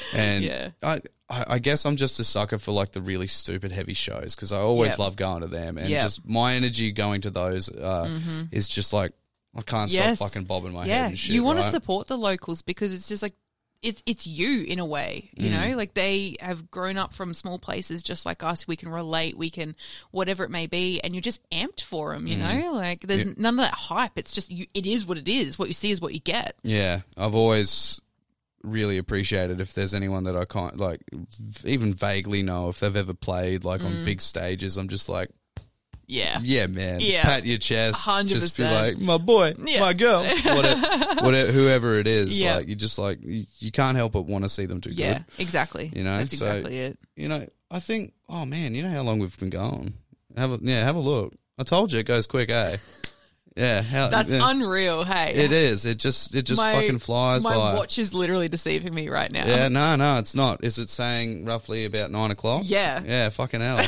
and 0.14 0.44
Yeah. 0.44 0.68
I, 0.82 1.00
I 1.28 1.58
guess 1.60 1.86
I'm 1.86 1.96
just 1.96 2.18
a 2.20 2.24
sucker 2.24 2.58
for 2.58 2.72
like 2.72 2.90
the 2.90 3.00
really 3.00 3.26
stupid 3.28 3.72
heavy 3.72 3.94
shows 3.94 4.34
because 4.34 4.52
I 4.52 4.58
always 4.58 4.92
Yep. 4.92 4.98
love 4.98 5.16
going 5.16 5.42
to 5.42 5.46
them, 5.48 5.78
and 5.78 5.88
Yep. 5.88 6.02
just 6.02 6.28
my 6.28 6.54
energy 6.54 6.92
going 6.92 7.20
to 7.22 7.30
those 7.30 7.68
uh, 7.70 8.08
is 8.52 8.68
just 8.68 8.92
like 8.92 9.12
I 9.56 9.62
can't 9.62 9.90
Yes. 9.90 10.18
stop 10.18 10.28
fucking 10.30 10.46
bobbing 10.46 10.72
my 10.72 10.82
head 10.86 10.88
yeah, 10.88 11.06
and 11.08 11.18
shit. 11.18 11.34
you 11.34 11.42
want 11.42 11.58
right? 11.58 11.64
to 11.64 11.70
support 11.70 12.06
the 12.06 12.16
locals 12.18 12.62
because 12.62 12.92
it's 12.92 13.08
just 13.08 13.22
like 13.22 13.34
it's 13.82 14.02
it's 14.04 14.26
you 14.26 14.62
in 14.62 14.78
a 14.78 14.84
way, 14.84 15.30
you 15.34 15.48
Mm. 15.50 15.70
know. 15.70 15.76
Like 15.76 15.94
they 15.94 16.36
have 16.40 16.70
grown 16.70 16.98
up 16.98 17.14
from 17.14 17.32
small 17.34 17.58
places, 17.58 18.02
just 18.02 18.26
like 18.26 18.42
us. 18.42 18.66
We 18.68 18.76
can 18.76 18.88
relate. 18.90 19.36
We 19.38 19.48
can 19.50 19.74
whatever 20.10 20.44
it 20.44 20.50
may 20.50 20.66
be, 20.66 21.00
and 21.02 21.14
you're 21.14 21.22
just 21.22 21.40
amped 21.50 21.80
for 21.82 22.12
them. 22.12 22.26
You 22.26 22.36
know, 22.36 22.72
like 22.74 23.00
there's 23.06 23.22
Mm. 23.24 23.26
Yeah. 23.28 23.32
none 23.38 23.58
of 23.58 23.64
that 23.64 23.74
hype. 23.74 24.12
It's 24.16 24.32
just 24.34 24.50
you. 24.50 24.66
It 24.74 24.86
is 24.86 25.06
what 25.06 25.16
it 25.18 25.28
is. 25.28 25.58
What 25.58 25.68
you 25.68 25.74
see 25.74 25.90
is 25.90 26.00
what 26.00 26.12
you 26.14 26.20
get. 26.20 26.56
Yeah, 26.62 27.00
I've 27.16 27.34
always 27.34 28.00
really 28.62 28.98
appreciated 28.98 29.58
if 29.62 29.72
there's 29.72 29.94
anyone 29.94 30.24
that 30.24 30.36
I 30.36 30.44
can't 30.44 30.76
like 30.76 31.00
even 31.64 31.94
vaguely 31.94 32.42
know 32.42 32.68
if 32.68 32.80
they've 32.80 32.94
ever 32.94 33.14
played 33.14 33.64
like 33.64 33.80
Mm. 33.80 33.86
on 33.86 34.04
big 34.04 34.20
stages. 34.20 34.76
I'm 34.76 34.88
just 34.88 35.08
like, 35.08 35.30
Yeah, 36.10 36.40
yeah, 36.42 36.66
man, 36.66 36.98
Yeah. 37.00 37.22
pat 37.22 37.46
your 37.46 37.58
chest, 37.58 37.96
hundred 37.98 38.40
just 38.40 38.56
be 38.56 38.64
like, 38.64 38.98
my 38.98 39.16
boy, 39.18 39.54
Yeah. 39.64 39.80
my 39.80 39.92
girl, 39.92 40.24
whatever, 40.44 41.14
whatever, 41.24 41.52
whoever 41.52 41.94
it 41.98 42.06
is. 42.08 42.40
Yeah. 42.40 42.56
Like 42.56 42.68
you 42.68 42.74
just 42.74 42.98
like 42.98 43.22
you, 43.22 43.46
you 43.60 43.70
can't 43.70 43.96
help 43.96 44.12
but 44.12 44.22
want 44.22 44.44
to 44.44 44.48
see 44.48 44.66
them 44.66 44.80
do 44.80 44.90
yeah, 44.90 45.18
good. 45.18 45.24
exactly. 45.38 45.90
You 45.94 46.02
know, 46.04 46.18
that's 46.18 46.36
so- 46.36 46.44
exactly 46.46 46.78
it. 46.78 46.98
You 47.16 47.28
know, 47.28 47.46
I 47.70 47.78
think, 47.80 48.12
oh 48.28 48.44
man, 48.44 48.74
you 48.74 48.82
know 48.82 48.90
how 48.90 49.02
long 49.02 49.20
we've 49.20 49.38
been 49.38 49.50
going. 49.50 49.94
Have 50.36 50.52
a 50.52 50.58
yeah, 50.62 50.84
have 50.84 50.96
a 50.96 51.00
look. 51.00 51.32
I 51.58 51.62
told 51.62 51.92
you 51.92 51.98
it 52.00 52.06
goes 52.06 52.26
quick, 52.26 52.50
eh? 52.50 52.76
Yeah, 53.56 53.82
how, 53.82 54.08
That's 54.08 54.30
yeah. 54.30 54.48
unreal. 54.48 55.04
Hey, 55.04 55.34
It 55.34 55.50
is. 55.52 55.84
It 55.84 55.98
just 55.98 56.34
it 56.34 56.42
just 56.42 56.60
My- 56.60 56.72
fucking 56.72 57.00
flies 57.00 57.42
My 57.42 57.56
by. 57.56 57.74
watch 57.74 57.98
is 57.98 58.14
literally 58.14 58.48
deceiving 58.48 58.94
me 58.94 59.08
right 59.08 59.30
now. 59.30 59.44
Yeah, 59.46 59.68
no, 59.68 59.96
no, 59.96 60.18
it's 60.18 60.34
not. 60.34 60.62
Is 60.64 60.78
it 60.78 60.88
saying 60.88 61.44
roughly 61.44 61.84
about 61.84 62.10
nine 62.10 62.30
o'clock? 62.30 62.62
Yeah. 62.64 63.02
Yeah, 63.04 63.28
fucking 63.30 63.60
hell. 63.60 63.78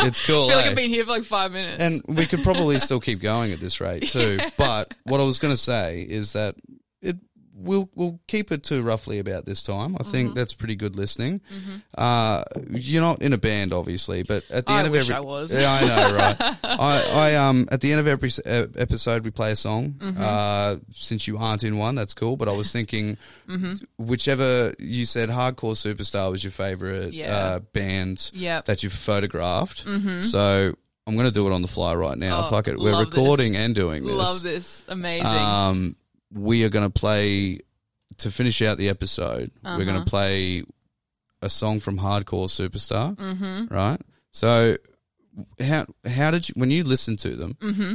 it's 0.00 0.24
cool. 0.24 0.44
I 0.44 0.48
feel 0.48 0.56
like 0.56 0.66
eh? 0.66 0.70
I've 0.70 0.76
been 0.76 0.90
here 0.90 1.04
for 1.04 1.10
like 1.10 1.24
five 1.24 1.52
minutes. 1.52 1.80
and 1.80 2.02
we 2.16 2.26
could 2.26 2.42
probably 2.44 2.78
still 2.80 3.00
keep 3.00 3.20
going 3.20 3.52
at 3.52 3.60
this 3.60 3.80
rate 3.80 4.06
too. 4.08 4.38
But 4.56 4.94
what 5.02 5.20
I 5.20 5.24
was 5.24 5.38
going 5.38 5.52
to 5.52 5.60
say 5.60 6.02
is 6.02 6.34
that 6.34 6.54
it 7.02 7.16
we'll 7.56 7.88
we'll 7.94 8.18
keep 8.26 8.50
it 8.52 8.62
to 8.64 8.82
roughly 8.82 9.18
about 9.18 9.46
this 9.46 9.62
time. 9.62 9.94
I 9.94 9.98
Mm-hmm. 10.02 10.10
think 10.10 10.34
that's 10.34 10.52
pretty 10.54 10.74
good 10.76 10.96
listening. 10.96 11.40
Uh, 11.96 12.42
you're 12.70 13.00
not 13.02 13.22
in 13.22 13.32
a 13.32 13.38
band, 13.38 13.72
obviously, 13.72 14.22
but 14.24 14.42
at 14.50 14.66
the 14.66 14.72
I 14.72 14.78
end 14.78 14.88
of 14.88 14.94
every, 14.94 15.14
I 15.14 15.20
was. 15.20 15.54
Yeah, 15.54 15.70
I 15.72 15.80
know, 15.86 16.16
right? 16.16 16.36
I, 16.64 17.10
I 17.14 17.34
um 17.36 17.68
at 17.70 17.80
the 17.80 17.92
end 17.92 18.00
of 18.00 18.06
every 18.06 18.30
episode 18.44 19.24
we 19.24 19.30
play 19.30 19.52
a 19.52 19.56
song. 19.56 19.92
Mm-hmm. 19.98 20.20
Uh, 20.22 20.76
since 20.90 21.26
you 21.28 21.38
aren't 21.38 21.62
in 21.64 21.78
one, 21.78 21.94
that's 21.94 22.14
cool. 22.14 22.36
But 22.36 22.48
I 22.48 22.52
was 22.52 22.72
thinking, 22.72 23.16
Mm-hmm. 23.48 23.74
whichever 24.04 24.72
you 24.78 25.04
said, 25.04 25.28
hardcore 25.28 25.74
superstar 25.74 26.30
was 26.30 26.42
your 26.42 26.50
favorite 26.50 27.12
Yeah. 27.12 27.36
uh, 27.36 27.58
band 27.60 28.30
Yep. 28.34 28.64
that 28.64 28.82
you've 28.82 28.92
photographed. 28.92 29.84
So 30.22 30.74
I'm 31.06 31.14
going 31.14 31.26
to 31.26 31.30
do 31.30 31.46
it 31.46 31.52
on 31.52 31.60
the 31.62 31.68
fly 31.68 31.94
right 31.94 32.16
now. 32.16 32.40
Oh, 32.46 32.50
Fuck 32.50 32.68
it. 32.68 32.78
We're 32.78 32.98
recording 32.98 33.52
this. 33.52 33.60
and 33.60 33.74
doing 33.74 34.04
this. 34.06 34.14
Love 34.16 34.42
this. 34.42 34.84
Amazing. 34.88 35.26
Um, 35.26 35.96
we 36.34 36.64
are 36.64 36.68
going 36.68 36.84
to 36.84 36.90
play, 36.90 37.60
to 38.18 38.30
finish 38.30 38.60
out 38.62 38.76
the 38.78 38.88
episode, 38.88 39.50
we're 39.62 39.84
going 39.84 39.90
Uh-huh. 39.90 40.04
to 40.04 40.10
play 40.10 40.62
a 41.40 41.48
song 41.48 41.80
from 41.80 41.98
Hardcore 41.98 42.48
Superstar. 42.48 43.16
Mm-hmm. 43.16 43.72
Right? 43.74 44.00
So, 44.32 44.76
how, 45.60 45.86
how 46.06 46.30
did 46.30 46.48
you, 46.48 46.54
when 46.56 46.70
you 46.70 46.84
listen 46.84 47.16
to 47.18 47.36
them, 47.36 47.54
mm-hmm. 47.60 47.94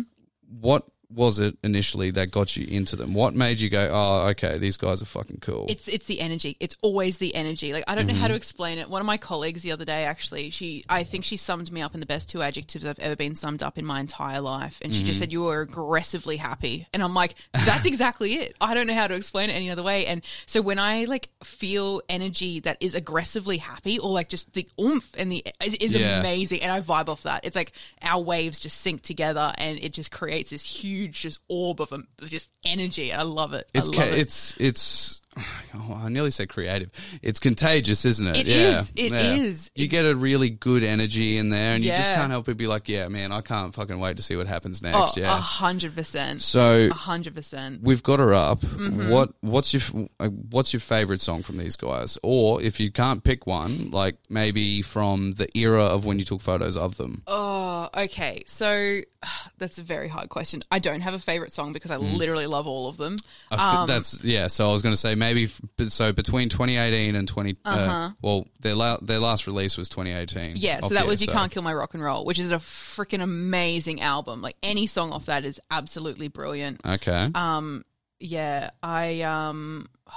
what 0.60 0.86
was 1.14 1.40
it 1.40 1.57
initially 1.64 2.11
that 2.11 2.30
got 2.30 2.56
you 2.56 2.68
into 2.68 2.95
them? 2.95 3.14
What 3.15 3.34
made 3.36 3.60
you 3.60 3.69
go, 3.69 3.90
oh, 3.91 4.27
okay, 4.30 4.60
these 4.60 4.77
guys 4.77 5.02
are 5.02 5.06
fucking 5.06 5.40
cool? 5.41 5.65
It's 5.68 5.88
it's 5.88 6.06
the 6.06 6.22
energy. 6.22 6.56
It's 6.60 6.76
always 6.81 7.18
the 7.18 7.34
energy. 7.34 7.73
Like 7.73 7.84
I 7.88 7.95
don't 7.95 8.06
know 8.07 8.14
how 8.14 8.19
Mm-hmm. 8.26 8.34
to 8.34 8.36
explain 8.36 8.77
it. 8.77 8.90
One 8.90 9.02
of 9.02 9.07
my 9.07 9.18
colleagues 9.18 9.64
the 9.64 9.72
other 9.72 9.86
day 9.86 10.03
actually, 10.06 10.52
she 10.52 10.84
I 10.88 11.03
think 11.03 11.26
she 11.26 11.36
summed 11.36 11.72
me 11.72 11.81
up 11.81 11.94
in 11.95 11.99
the 11.99 12.06
best 12.06 12.30
two 12.30 12.44
adjectives 12.44 12.86
I've 12.86 12.99
ever 12.99 13.15
been 13.15 13.34
summed 13.34 13.64
up 13.64 13.77
in 13.80 13.86
my 13.86 13.99
entire 13.99 14.40
life. 14.41 14.80
And 14.84 14.94
she 14.94 14.99
Mm-hmm. 14.99 15.07
just 15.07 15.19
said 15.19 15.31
you 15.31 15.48
are 15.48 15.61
aggressively 15.61 16.38
happy. 16.38 16.86
And 16.94 17.02
I'm 17.02 17.14
like, 17.15 17.34
that's 17.53 17.86
exactly 17.94 18.36
it. 18.36 18.56
I 18.61 18.73
don't 18.76 18.86
know 18.86 18.94
how 18.94 19.07
to 19.07 19.15
explain 19.15 19.49
it 19.49 19.53
any 19.53 19.72
other 19.72 19.81
way. 19.84 20.06
And 20.06 20.22
so 20.45 20.61
when 20.61 20.77
I 20.77 21.06
like 21.06 21.30
feel 21.44 22.02
energy 22.07 22.60
that 22.60 22.77
is 22.81 22.94
aggressively 22.94 23.57
happy 23.57 23.98
or 23.98 24.11
like 24.11 24.30
just 24.30 24.53
the 24.53 24.68
oomph 24.80 25.10
and 25.18 25.31
the 25.31 25.44
it 25.64 25.81
is 25.81 25.95
Yeah. 25.95 26.19
amazing 26.19 26.61
and 26.61 26.72
I 26.72 26.81
vibe 26.81 27.10
off 27.10 27.23
that. 27.23 27.45
It's 27.45 27.56
like 27.56 27.72
our 28.03 28.22
waves 28.22 28.60
just 28.60 28.80
sync 28.81 29.02
together 29.02 29.52
and 29.57 29.80
it 29.80 29.94
just 29.94 30.11
creates 30.11 30.52
this 30.52 30.64
huge 30.64 30.99
just 31.08 31.40
orb 31.48 31.82
of, 31.82 31.94
just 32.26 32.50
energy. 32.66 33.14
I 33.14 33.24
love 33.24 33.54
it. 33.54 33.70
It's 33.74 33.90
I 33.90 33.94
ca- 33.94 34.04
it. 34.04 34.18
it's 34.20 34.56
it's. 34.60 35.19
Oh, 35.72 35.94
I 36.04 36.10
nearly 36.10 36.32
said 36.32 36.50
creative. 36.50 36.90
It's 37.22 37.40
contagious, 37.40 38.04
isn't 38.04 38.28
it? 38.28 38.38
It 38.38 38.48
yeah, 38.48 38.80
is. 38.82 38.92
It 38.96 39.12
yeah. 39.12 39.36
is. 39.36 39.72
You 39.76 39.88
get 39.88 40.04
a 40.06 40.16
really 40.16 40.50
good 40.50 40.84
energy 40.84 41.38
in 41.38 41.50
there, 41.50 41.74
and 41.76 41.84
you 41.84 41.92
just 41.92 42.12
can't 42.12 42.32
help 42.32 42.46
but 42.48 42.58
be 42.58 42.66
like, 42.68 42.90
"Yeah, 42.90 43.08
man, 43.08 43.32
I 43.32 43.42
can't 43.42 43.74
fucking 43.74 44.00
wait 44.00 44.18
to 44.18 44.24
see 44.24 44.36
what 44.36 44.48
happens 44.48 44.82
Oh, 44.84 44.90
next." 44.90 45.18
a 45.18 45.22
yeah. 45.22 45.40
hundred 45.40 45.96
percent. 45.96 46.42
So 46.42 46.90
A 46.92 46.94
hundred 46.94 47.34
percent. 47.36 47.82
we've 47.84 48.02
got 48.04 48.20
her 48.20 48.34
up. 48.34 48.62
Mm-hmm. 48.62 49.10
What 49.10 49.34
what's 49.42 49.74
your 49.74 50.10
uh, 50.20 50.28
what's 50.30 50.74
your 50.74 50.80
favorite 50.80 51.22
song 51.22 51.44
from 51.44 51.58
these 51.58 51.76
guys? 51.76 52.18
Or 52.24 52.62
if 52.62 52.80
you 52.80 52.92
can't 52.92 53.24
pick 53.24 53.46
one, 53.48 53.92
like 53.92 54.18
maybe 54.30 54.82
from 54.82 55.34
the 55.34 55.48
era 55.58 55.84
of 55.84 56.04
when 56.04 56.18
you 56.20 56.26
took 56.26 56.42
photos 56.42 56.76
of 56.78 56.98
them. 56.98 57.24
Oh, 57.28 57.90
okay. 57.96 58.44
So 58.48 59.02
that's 59.60 59.78
a 59.78 59.84
very 59.84 60.08
hard 60.08 60.30
question. 60.30 60.64
I 60.72 60.80
don't 60.80 61.02
have 61.02 61.14
a 61.14 61.20
favorite 61.20 61.54
song 61.54 61.74
because 61.74 61.92
I 61.92 61.98
Mm. 61.98 62.18
literally 62.18 62.48
love 62.48 62.66
all 62.68 62.88
of 62.90 62.98
them. 62.98 63.18
F- 63.52 63.60
Um, 63.60 63.88
that's 63.88 64.22
yeah. 64.24 64.48
So 64.48 64.70
I 64.70 64.74
was 64.74 64.82
going 64.82 64.94
to 64.94 65.00
say 65.00 65.16
maybe 65.20 65.50
so 65.88 66.12
between 66.12 66.50
2018 66.50 67.16
and 67.16 67.28
20. 67.28 67.58
Uh 67.64 67.88
huh. 67.88 68.10
well, 68.22 68.48
their 68.62 68.76
la- 68.76 68.98
their 68.98 69.20
last 69.20 69.46
release 69.46 69.78
was 69.78 69.90
2018. 69.90 70.41
Uh-huh. 70.41 70.54
Yeah, 70.56 70.80
so 70.80 70.96
that 70.96 71.06
was 71.06 71.22
You 71.22 71.28
SO. 71.28 71.34
Can't 71.34 71.52
Kill 71.52 71.62
My 71.62 71.74
Rock 71.74 71.94
and 71.94 72.04
Roll, 72.04 72.26
which 72.26 72.40
is 72.40 72.52
a 72.52 72.56
freaking 72.56 73.22
amazing 73.22 74.02
album. 74.02 74.41
Like 74.41 74.56
any 74.64 74.88
song 74.88 75.12
off 75.12 75.26
that 75.26 75.46
is 75.46 75.60
absolutely 75.70 76.28
brilliant. 76.28 76.82
Okay. 76.86 77.30
Um, 77.36 77.86
yeah, 78.20 78.72
I 78.82 79.22
um, 79.22 79.88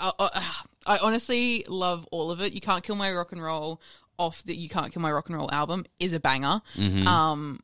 I, 0.00 0.12
I, 0.18 0.54
I 0.86 0.98
honestly 0.98 1.64
love 1.68 2.06
all 2.10 2.30
of 2.30 2.40
it. 2.40 2.52
You 2.52 2.60
Can't 2.60 2.82
Kill 2.82 2.96
My 2.96 3.12
Rock 3.12 3.32
and 3.32 3.42
Roll 3.42 3.80
off 4.18 4.42
the 4.44 4.56
You 4.56 4.68
Can't 4.68 4.92
Kill 4.92 5.02
My 5.02 5.12
Rock 5.12 5.28
and 5.28 5.36
Roll 5.36 5.50
album 5.52 5.84
is 6.00 6.12
a 6.12 6.20
banger. 6.20 6.60
Mm-hmm. 6.76 7.06
Um, 7.06 7.60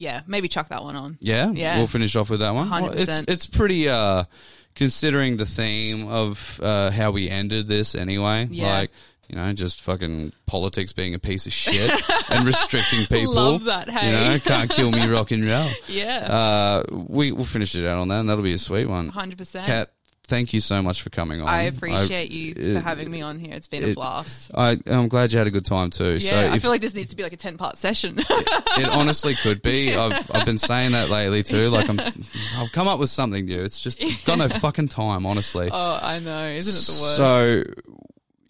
yeah, 0.00 0.22
maybe 0.26 0.48
chuck 0.48 0.68
that 0.70 0.82
one 0.82 0.96
on. 0.96 1.18
Yeah, 1.20 1.52
Yeah. 1.52 1.76
We'll 1.78 1.86
finish 1.86 2.16
off 2.16 2.28
with 2.30 2.40
that 2.40 2.54
one. 2.54 2.68
Well, 2.68 2.90
it's 2.90 3.04
100%. 3.20 3.28
it's 3.28 3.46
pretty 3.46 3.88
uh 3.88 4.24
considering 4.74 5.36
the 5.36 5.46
theme 5.46 6.08
of 6.08 6.58
uh 6.62 6.90
how 6.90 7.12
we 7.12 7.28
ended 7.28 7.68
this 7.68 7.94
anyway. 7.94 8.48
Yeah. 8.50 8.72
Like, 8.78 8.90
you 9.28 9.36
know, 9.36 9.52
just 9.52 9.80
fucking 9.82 10.32
politics 10.46 10.92
being 10.92 11.14
a 11.14 11.18
piece 11.20 11.46
of 11.46 11.52
shit 11.52 11.88
and 12.30 12.44
restricting 12.44 13.06
people. 13.06 13.34
Love 13.34 13.64
that, 13.64 13.88
hey. 13.88 14.06
You 14.06 14.12
know, 14.12 14.38
can't 14.40 14.68
kill 14.70 14.90
me 14.90 15.06
rock 15.06 15.30
and 15.30 15.44
roll. 15.44 15.70
Yeah, 15.88 16.18
Uh 16.26 16.82
we 16.90 17.30
we'll 17.32 17.44
finish 17.44 17.74
it 17.76 17.86
out 17.86 17.98
on 17.98 18.08
that 18.08 18.20
and 18.20 18.28
that'll 18.28 18.42
be 18.42 18.54
a 18.54 18.58
sweet 18.58 18.86
one. 18.86 19.08
hundred 19.10 19.38
percent. 19.38 19.66
Thank 20.30 20.54
you 20.54 20.60
so 20.60 20.80
much 20.80 21.02
for 21.02 21.10
coming 21.10 21.42
on. 21.42 21.48
I 21.48 21.62
appreciate 21.62 22.30
you 22.30 22.54
it- 22.56 22.74
for 22.74 22.80
having 22.80 23.10
me 23.10 23.20
on 23.20 23.38
here. 23.38 23.52
It's 23.52 23.66
been 23.66 23.84
a 23.84 23.92
blast. 23.94 24.52
I, 24.54 24.78
I'm 24.86 25.08
glad 25.08 25.32
you 25.32 25.38
had 25.38 25.48
a 25.48 25.50
good 25.50 25.64
time 25.64 25.90
too. 25.90 26.18
Yeah, 26.18 26.30
so 26.30 26.36
I 26.36 26.54
if, 26.56 26.62
feel 26.62 26.70
like 26.70 26.80
this 26.80 26.94
needs 26.94 27.10
to 27.10 27.16
be 27.16 27.24
like 27.24 27.32
a 27.32 27.36
ten 27.36 27.58
part 27.58 27.76
session. 27.78 28.14
it 28.18 28.88
honestly 28.88 29.34
could 29.34 29.60
be. 29.60 29.94
I've 29.96 30.30
I've 30.34 30.46
been 30.46 30.58
saying 30.58 30.92
that 30.92 31.10
lately 31.10 31.42
too. 31.42 31.68
Like 31.68 31.88
I'm, 31.88 31.98
I've 32.56 32.70
come 32.72 32.86
up 32.88 33.00
with 33.00 33.10
something 33.10 33.44
new. 33.44 33.60
It's 33.60 33.80
just 33.80 34.02
I've 34.02 34.24
got 34.24 34.38
no 34.38 34.48
fucking 34.48 34.88
time, 34.88 35.26
honestly. 35.26 35.68
oh, 35.70 35.98
I 36.00 36.20
know, 36.20 36.46
isn't 36.46 36.72
it 36.72 36.96
the 36.96 37.02
worst? 37.02 37.16
So 37.16 37.64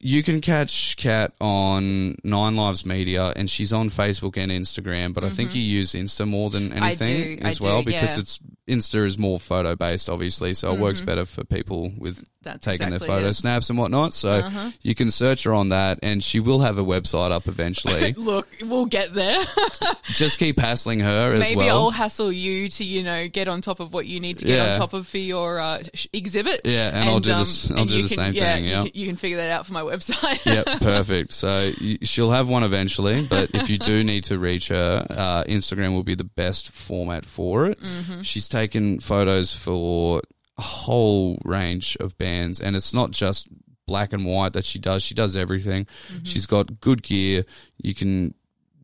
you 0.03 0.23
can 0.23 0.41
catch 0.41 0.97
Cat 0.97 1.33
on 1.41 2.17
Nine 2.25 2.57
Lives 2.57 2.87
Media, 2.87 3.33
and 3.37 3.51
she's 3.51 3.73
on 3.73 3.91
Facebook 3.91 4.37
and 4.39 4.51
Instagram. 4.51 5.13
But 5.13 5.25
I 5.25 5.29
think 5.29 5.55
you 5.55 5.61
use 5.61 5.93
Insta 5.93 6.27
more 6.27 6.49
than 6.51 6.71
Mm-hmm. 6.71 6.83
I 6.83 6.87
anything 6.89 7.39
do, 7.39 7.45
I 7.45 7.49
as 7.49 7.61
well 7.61 7.81
do, 7.83 7.87
because 7.87 8.17
yeah. 8.17 8.21
it's 8.23 8.41
Insta 8.71 9.07
is 9.07 9.19
more 9.19 9.39
photo 9.41 9.75
based, 9.77 10.09
obviously. 10.09 10.55
So 10.55 10.73
it 10.75 10.79
works 10.81 11.01
better 11.01 11.25
for 11.27 11.45
people 11.45 11.93
with 11.99 12.25
That's 12.43 12.65
taking 12.65 12.91
their 12.91 13.01
photo 13.01 13.27
it. 13.29 13.35
snaps 13.35 13.69
and 13.71 13.79
whatnot. 13.79 14.15
So 14.15 14.31
Uh-huh. 14.33 14.71
you 14.83 14.95
can 14.95 15.11
search 15.11 15.43
her 15.45 15.53
on 15.53 15.71
that, 15.71 15.99
and 16.03 16.23
she 16.23 16.41
will 16.41 16.61
have 16.61 16.79
a 16.79 16.85
website 16.85 17.31
up 17.33 17.49
eventually. 17.49 18.13
Look, 18.17 18.49
we'll 18.63 18.87
get 18.87 19.13
there. 19.13 19.43
Just 20.05 20.39
keep 20.39 20.59
hassling 20.59 21.01
her 21.01 21.33
as 21.35 21.41
Maybe 21.41 21.57
well. 21.57 21.85
I'll 21.85 21.91
hassle 21.91 22.33
you 22.33 22.69
to, 22.71 22.85
you 22.85 23.03
know, 23.03 23.29
get 23.29 23.49
on 23.49 23.61
top 23.61 23.81
of 23.81 23.93
what 23.93 24.07
you 24.07 24.21
need 24.21 24.39
to 24.39 24.45
get 24.47 24.57
Yeah. 24.57 24.73
on 24.75 24.79
top 24.79 24.93
of 24.93 25.07
for 25.07 25.19
your 25.19 25.61
uh, 25.61 25.83
sh- 25.95 26.07
exhibit. 26.13 26.61
Yeah, 26.65 26.89
and 26.95 27.09
I'll 27.09 27.21
do 27.21 27.31
this- 27.35 27.71
I'll 27.71 27.85
do 27.85 27.97
you 27.97 28.03
the 28.05 28.09
can- 28.09 28.17
same 28.17 28.35
yeah, 28.35 28.55
thing, 28.55 28.65
you 28.65 28.71
yeah. 28.71 28.83
can- 28.85 28.91
You 28.95 29.07
can 29.07 29.17
figure 29.17 29.37
that 29.39 29.51
out 29.51 29.67
for 29.67 29.73
my 29.73 29.83
website. 29.83 30.45
yep, 30.47 30.67
perfect. 30.81 31.33
So 31.35 31.73
y- 31.81 31.99
she'll 32.03 32.31
have 32.31 32.49
one 32.49 32.63
eventually, 32.63 33.27
but 33.27 33.51
if 33.55 33.69
you 33.69 33.79
do 33.79 34.03
need 34.05 34.25
to 34.25 34.39
reach 34.39 34.69
her, 34.69 35.07
uh, 35.11 35.45
Instagram 35.45 35.93
will 35.93 36.03
be 36.05 36.15
the 36.15 36.25
best 36.25 36.71
format 36.73 37.25
for 37.25 37.67
it. 37.67 37.81
Mm-hmm. 37.81 38.23
She's 38.23 38.49
taken 38.61 39.01
photos 39.01 39.55
for 39.55 40.21
a 40.59 40.63
whole 40.63 41.39
range 41.45 41.97
of 42.01 42.17
bands, 42.19 42.61
and 42.61 42.77
it's 42.77 42.93
not 42.93 43.11
just 43.11 43.49
black 43.87 44.13
and 44.13 44.25
white 44.25 44.53
that 44.53 44.65
she 44.65 44.79
does. 44.79 45.03
She 45.03 45.15
does 45.15 45.35
everything. 45.35 45.87
Mm-hmm. 46.13 46.25
She's 46.25 46.47
got 46.47 46.81
good 46.81 47.03
gear. 47.03 47.45
You 47.79 47.95
can 47.95 48.35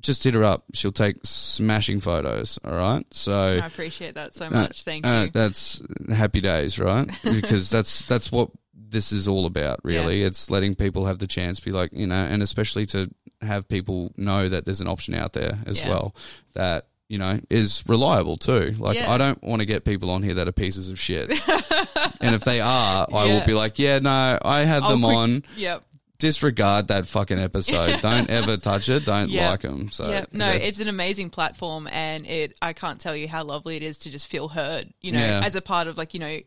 just 0.00 0.24
hit 0.24 0.34
her 0.34 0.44
up. 0.44 0.64
She'll 0.72 0.92
take 0.92 1.16
smashing 1.24 2.00
photos. 2.00 2.58
All 2.64 2.72
right. 2.72 3.04
So 3.10 3.34
I 3.62 3.66
appreciate 3.66 4.14
that 4.14 4.34
so 4.34 4.48
much. 4.48 4.82
Thank 4.82 5.06
uh, 5.06 5.24
you. 5.26 5.30
that's 5.32 5.82
happy 6.08 6.40
days, 6.40 6.78
right? 6.78 7.06
because 7.22 7.68
that's 7.68 8.00
that's 8.06 8.32
what 8.32 8.50
this 8.74 9.12
is 9.12 9.28
all 9.28 9.44
about. 9.46 9.80
Really, 9.84 10.22
it's 10.22 10.50
letting 10.50 10.74
people 10.74 11.04
have 11.04 11.18
the 11.18 11.26
chance, 11.26 11.60
be 11.60 11.72
like 11.72 11.90
you 11.92 12.06
know, 12.06 12.14
and 12.14 12.42
especially 12.42 12.86
to 12.86 13.10
have 13.42 13.68
people 13.68 14.12
know 14.16 14.48
that 14.48 14.64
there's 14.64 14.80
an 14.80 14.88
option 14.88 15.14
out 15.14 15.34
there 15.34 15.58
as 15.66 15.80
Yeah. 15.80 15.90
well 15.90 16.14
that 16.54 16.86
you 17.08 17.18
know 17.18 17.38
is 17.50 17.84
reliable 17.88 18.36
too. 18.36 18.74
Like 18.78 18.96
Yeah. 18.96 19.10
I 19.10 19.18
don't 19.18 19.42
want 19.42 19.60
to 19.60 19.66
get 19.66 19.84
people 19.84 20.10
on 20.10 20.22
here 20.22 20.34
that 20.34 20.48
are 20.48 20.52
pieces 20.52 20.88
of 20.88 20.98
shit, 20.98 21.30
and 22.20 22.34
if 22.34 22.42
they 22.44 22.60
are, 22.60 23.06
I 23.12 23.24
will 23.26 23.44
be 23.46 23.54
like, 23.54 23.78
yeah, 23.78 23.98
no, 24.00 24.38
I 24.42 24.60
had 24.64 24.82
I'll 24.82 24.90
them 24.90 25.04
on. 25.04 25.44
Yep. 25.56 25.84
Disregard 26.18 26.88
that 26.88 27.06
fucking 27.06 27.38
episode. 27.38 28.00
don't 28.02 28.30
ever 28.30 28.56
touch 28.56 28.88
it. 28.88 29.04
Don't 29.04 29.28
Yeah. 29.28 29.50
like 29.50 29.60
them. 29.60 29.90
So 29.90 30.08
yeah, 30.08 30.24
no, 30.32 30.46
yeah. 30.46 30.54
it's 30.54 30.80
an 30.80 30.88
amazing 30.88 31.28
platform, 31.30 31.86
and 31.92 32.26
it. 32.26 32.56
I 32.62 32.72
can't 32.72 32.98
tell 32.98 33.14
you 33.14 33.28
how 33.28 33.44
lovely 33.44 33.76
it 33.76 33.82
is 33.82 33.98
to 33.98 34.10
just 34.10 34.26
feel 34.26 34.48
heard. 34.48 34.88
You 35.02 35.12
know, 35.12 35.18
Yeah. 35.20 35.42
as 35.44 35.56
a 35.56 35.60
part 35.60 35.88
of 35.88 35.98
like 35.98 36.14
you 36.14 36.20
know, 36.20 36.38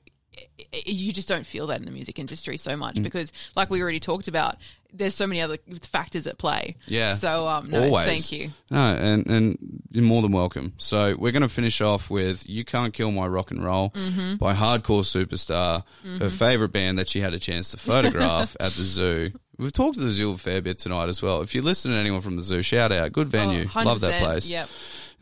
you 0.86 1.12
just 1.14 1.28
don't 1.28 1.46
feel 1.46 1.68
that 1.68 1.80
in 1.80 1.86
the 1.86 1.92
music 1.92 2.18
industry 2.18 2.58
so 2.58 2.76
much 2.76 2.96
Mm. 2.96 3.04
because, 3.04 3.32
like 3.56 3.70
we 3.70 3.82
already 3.82 4.00
talked 4.00 4.28
about, 4.28 4.58
there's 4.94 5.16
so 5.16 5.28
many 5.28 5.42
other 5.42 5.58
factors 5.84 6.26
at 6.28 6.38
play. 6.38 6.76
Yeah. 6.88 7.14
So 7.14 7.48
um, 7.48 7.70
no, 7.70 7.84
Always. 7.84 8.06
thank 8.08 8.32
you. 8.32 8.52
No, 8.72 8.80
and 8.94 9.28
and 9.28 9.58
you're 9.92 10.04
more 10.04 10.22
than 10.22 10.32
welcome. 10.32 10.74
So 10.78 11.16
we're 11.18 11.32
going 11.32 11.44
to 11.44 11.50
finish 11.50 11.82
off 11.82 12.10
with 12.10 12.48
"You 12.50 12.66
Can't 12.66 12.94
Kill 12.94 13.12
My 13.12 13.28
Rock 13.28 13.52
and 13.52 13.64
Roll" 13.64 13.92
Mm-hmm. 13.92 14.36
by 14.36 14.54
Hardcore 14.54 15.04
Superstar, 15.04 15.84
her 16.20 16.30
favorite 16.30 16.70
band 16.74 16.98
that 17.00 17.08
she 17.10 17.22
had 17.22 17.34
a 17.34 17.40
chance 17.40 17.72
to 17.72 17.78
photograph 17.90 18.56
at 18.60 18.72
the 18.74 18.84
zoo. 18.84 19.32
We've 19.58 19.74
talked 19.74 19.96
to 19.96 20.02
the 20.02 20.12
zoo 20.12 20.32
a 20.32 20.38
fair 20.38 20.62
bit 20.62 20.80
tonight 20.80 21.10
as 21.10 21.22
well. 21.22 21.42
If 21.42 21.54
you 21.54 21.62
listen 21.62 21.92
to 21.92 21.98
anyone 21.98 22.22
from 22.22 22.38
the 22.38 22.44
zoo, 22.44 22.62
shout 22.62 22.92
out. 22.94 23.12
Good 23.12 23.28
venue. 23.28 23.68
Oh, 23.76 23.84
Love 23.84 24.00
that 24.02 24.22
place. 24.22 24.48
Yep. 24.48 24.70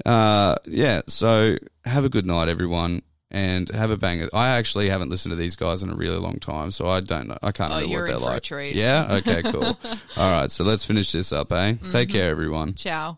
Uh, 0.05 0.55
yeah. 0.65 1.01
So 1.07 1.57
have 1.85 2.05
a 2.05 2.09
good 2.09 2.25
night, 2.27 2.47
everyone. 2.47 3.01
And 3.29 3.67
have 3.69 3.91
a 3.91 3.97
banger. 3.97 4.29
I 4.33 4.49
actually 4.57 4.87
haven't 4.87 5.09
listened 5.09 5.31
to 5.33 5.35
these 5.35 5.57
guys 5.57 5.83
in 5.83 5.89
a 5.89 5.95
really 5.95 6.17
long 6.17 6.39
time, 6.39 6.71
so 6.71 6.87
I 6.87 7.01
don't 7.01 7.27
know. 7.27 7.37
I 7.43 7.51
can't 7.51 7.73
Oh, 7.73 7.75
remember 7.81 7.97
what 7.99 8.05
they're 8.07 8.15
in 8.15 8.21
for 8.21 8.25
a 8.27 8.31
like. 8.33 8.75
Yeah. 8.75 9.15
Okay. 9.15 9.43
Cool. 9.43 9.77
All 10.17 10.31
right. 10.31 10.49
So 10.49 10.63
let's 10.63 10.85
finish 10.85 11.11
this 11.11 11.33
up, 11.33 11.51
eh? 11.51 11.73
Mm-hmm. 11.73 11.89
Take 11.89 12.09
care, 12.09 12.29
everyone. 12.29 12.73
Ciao. 12.75 13.17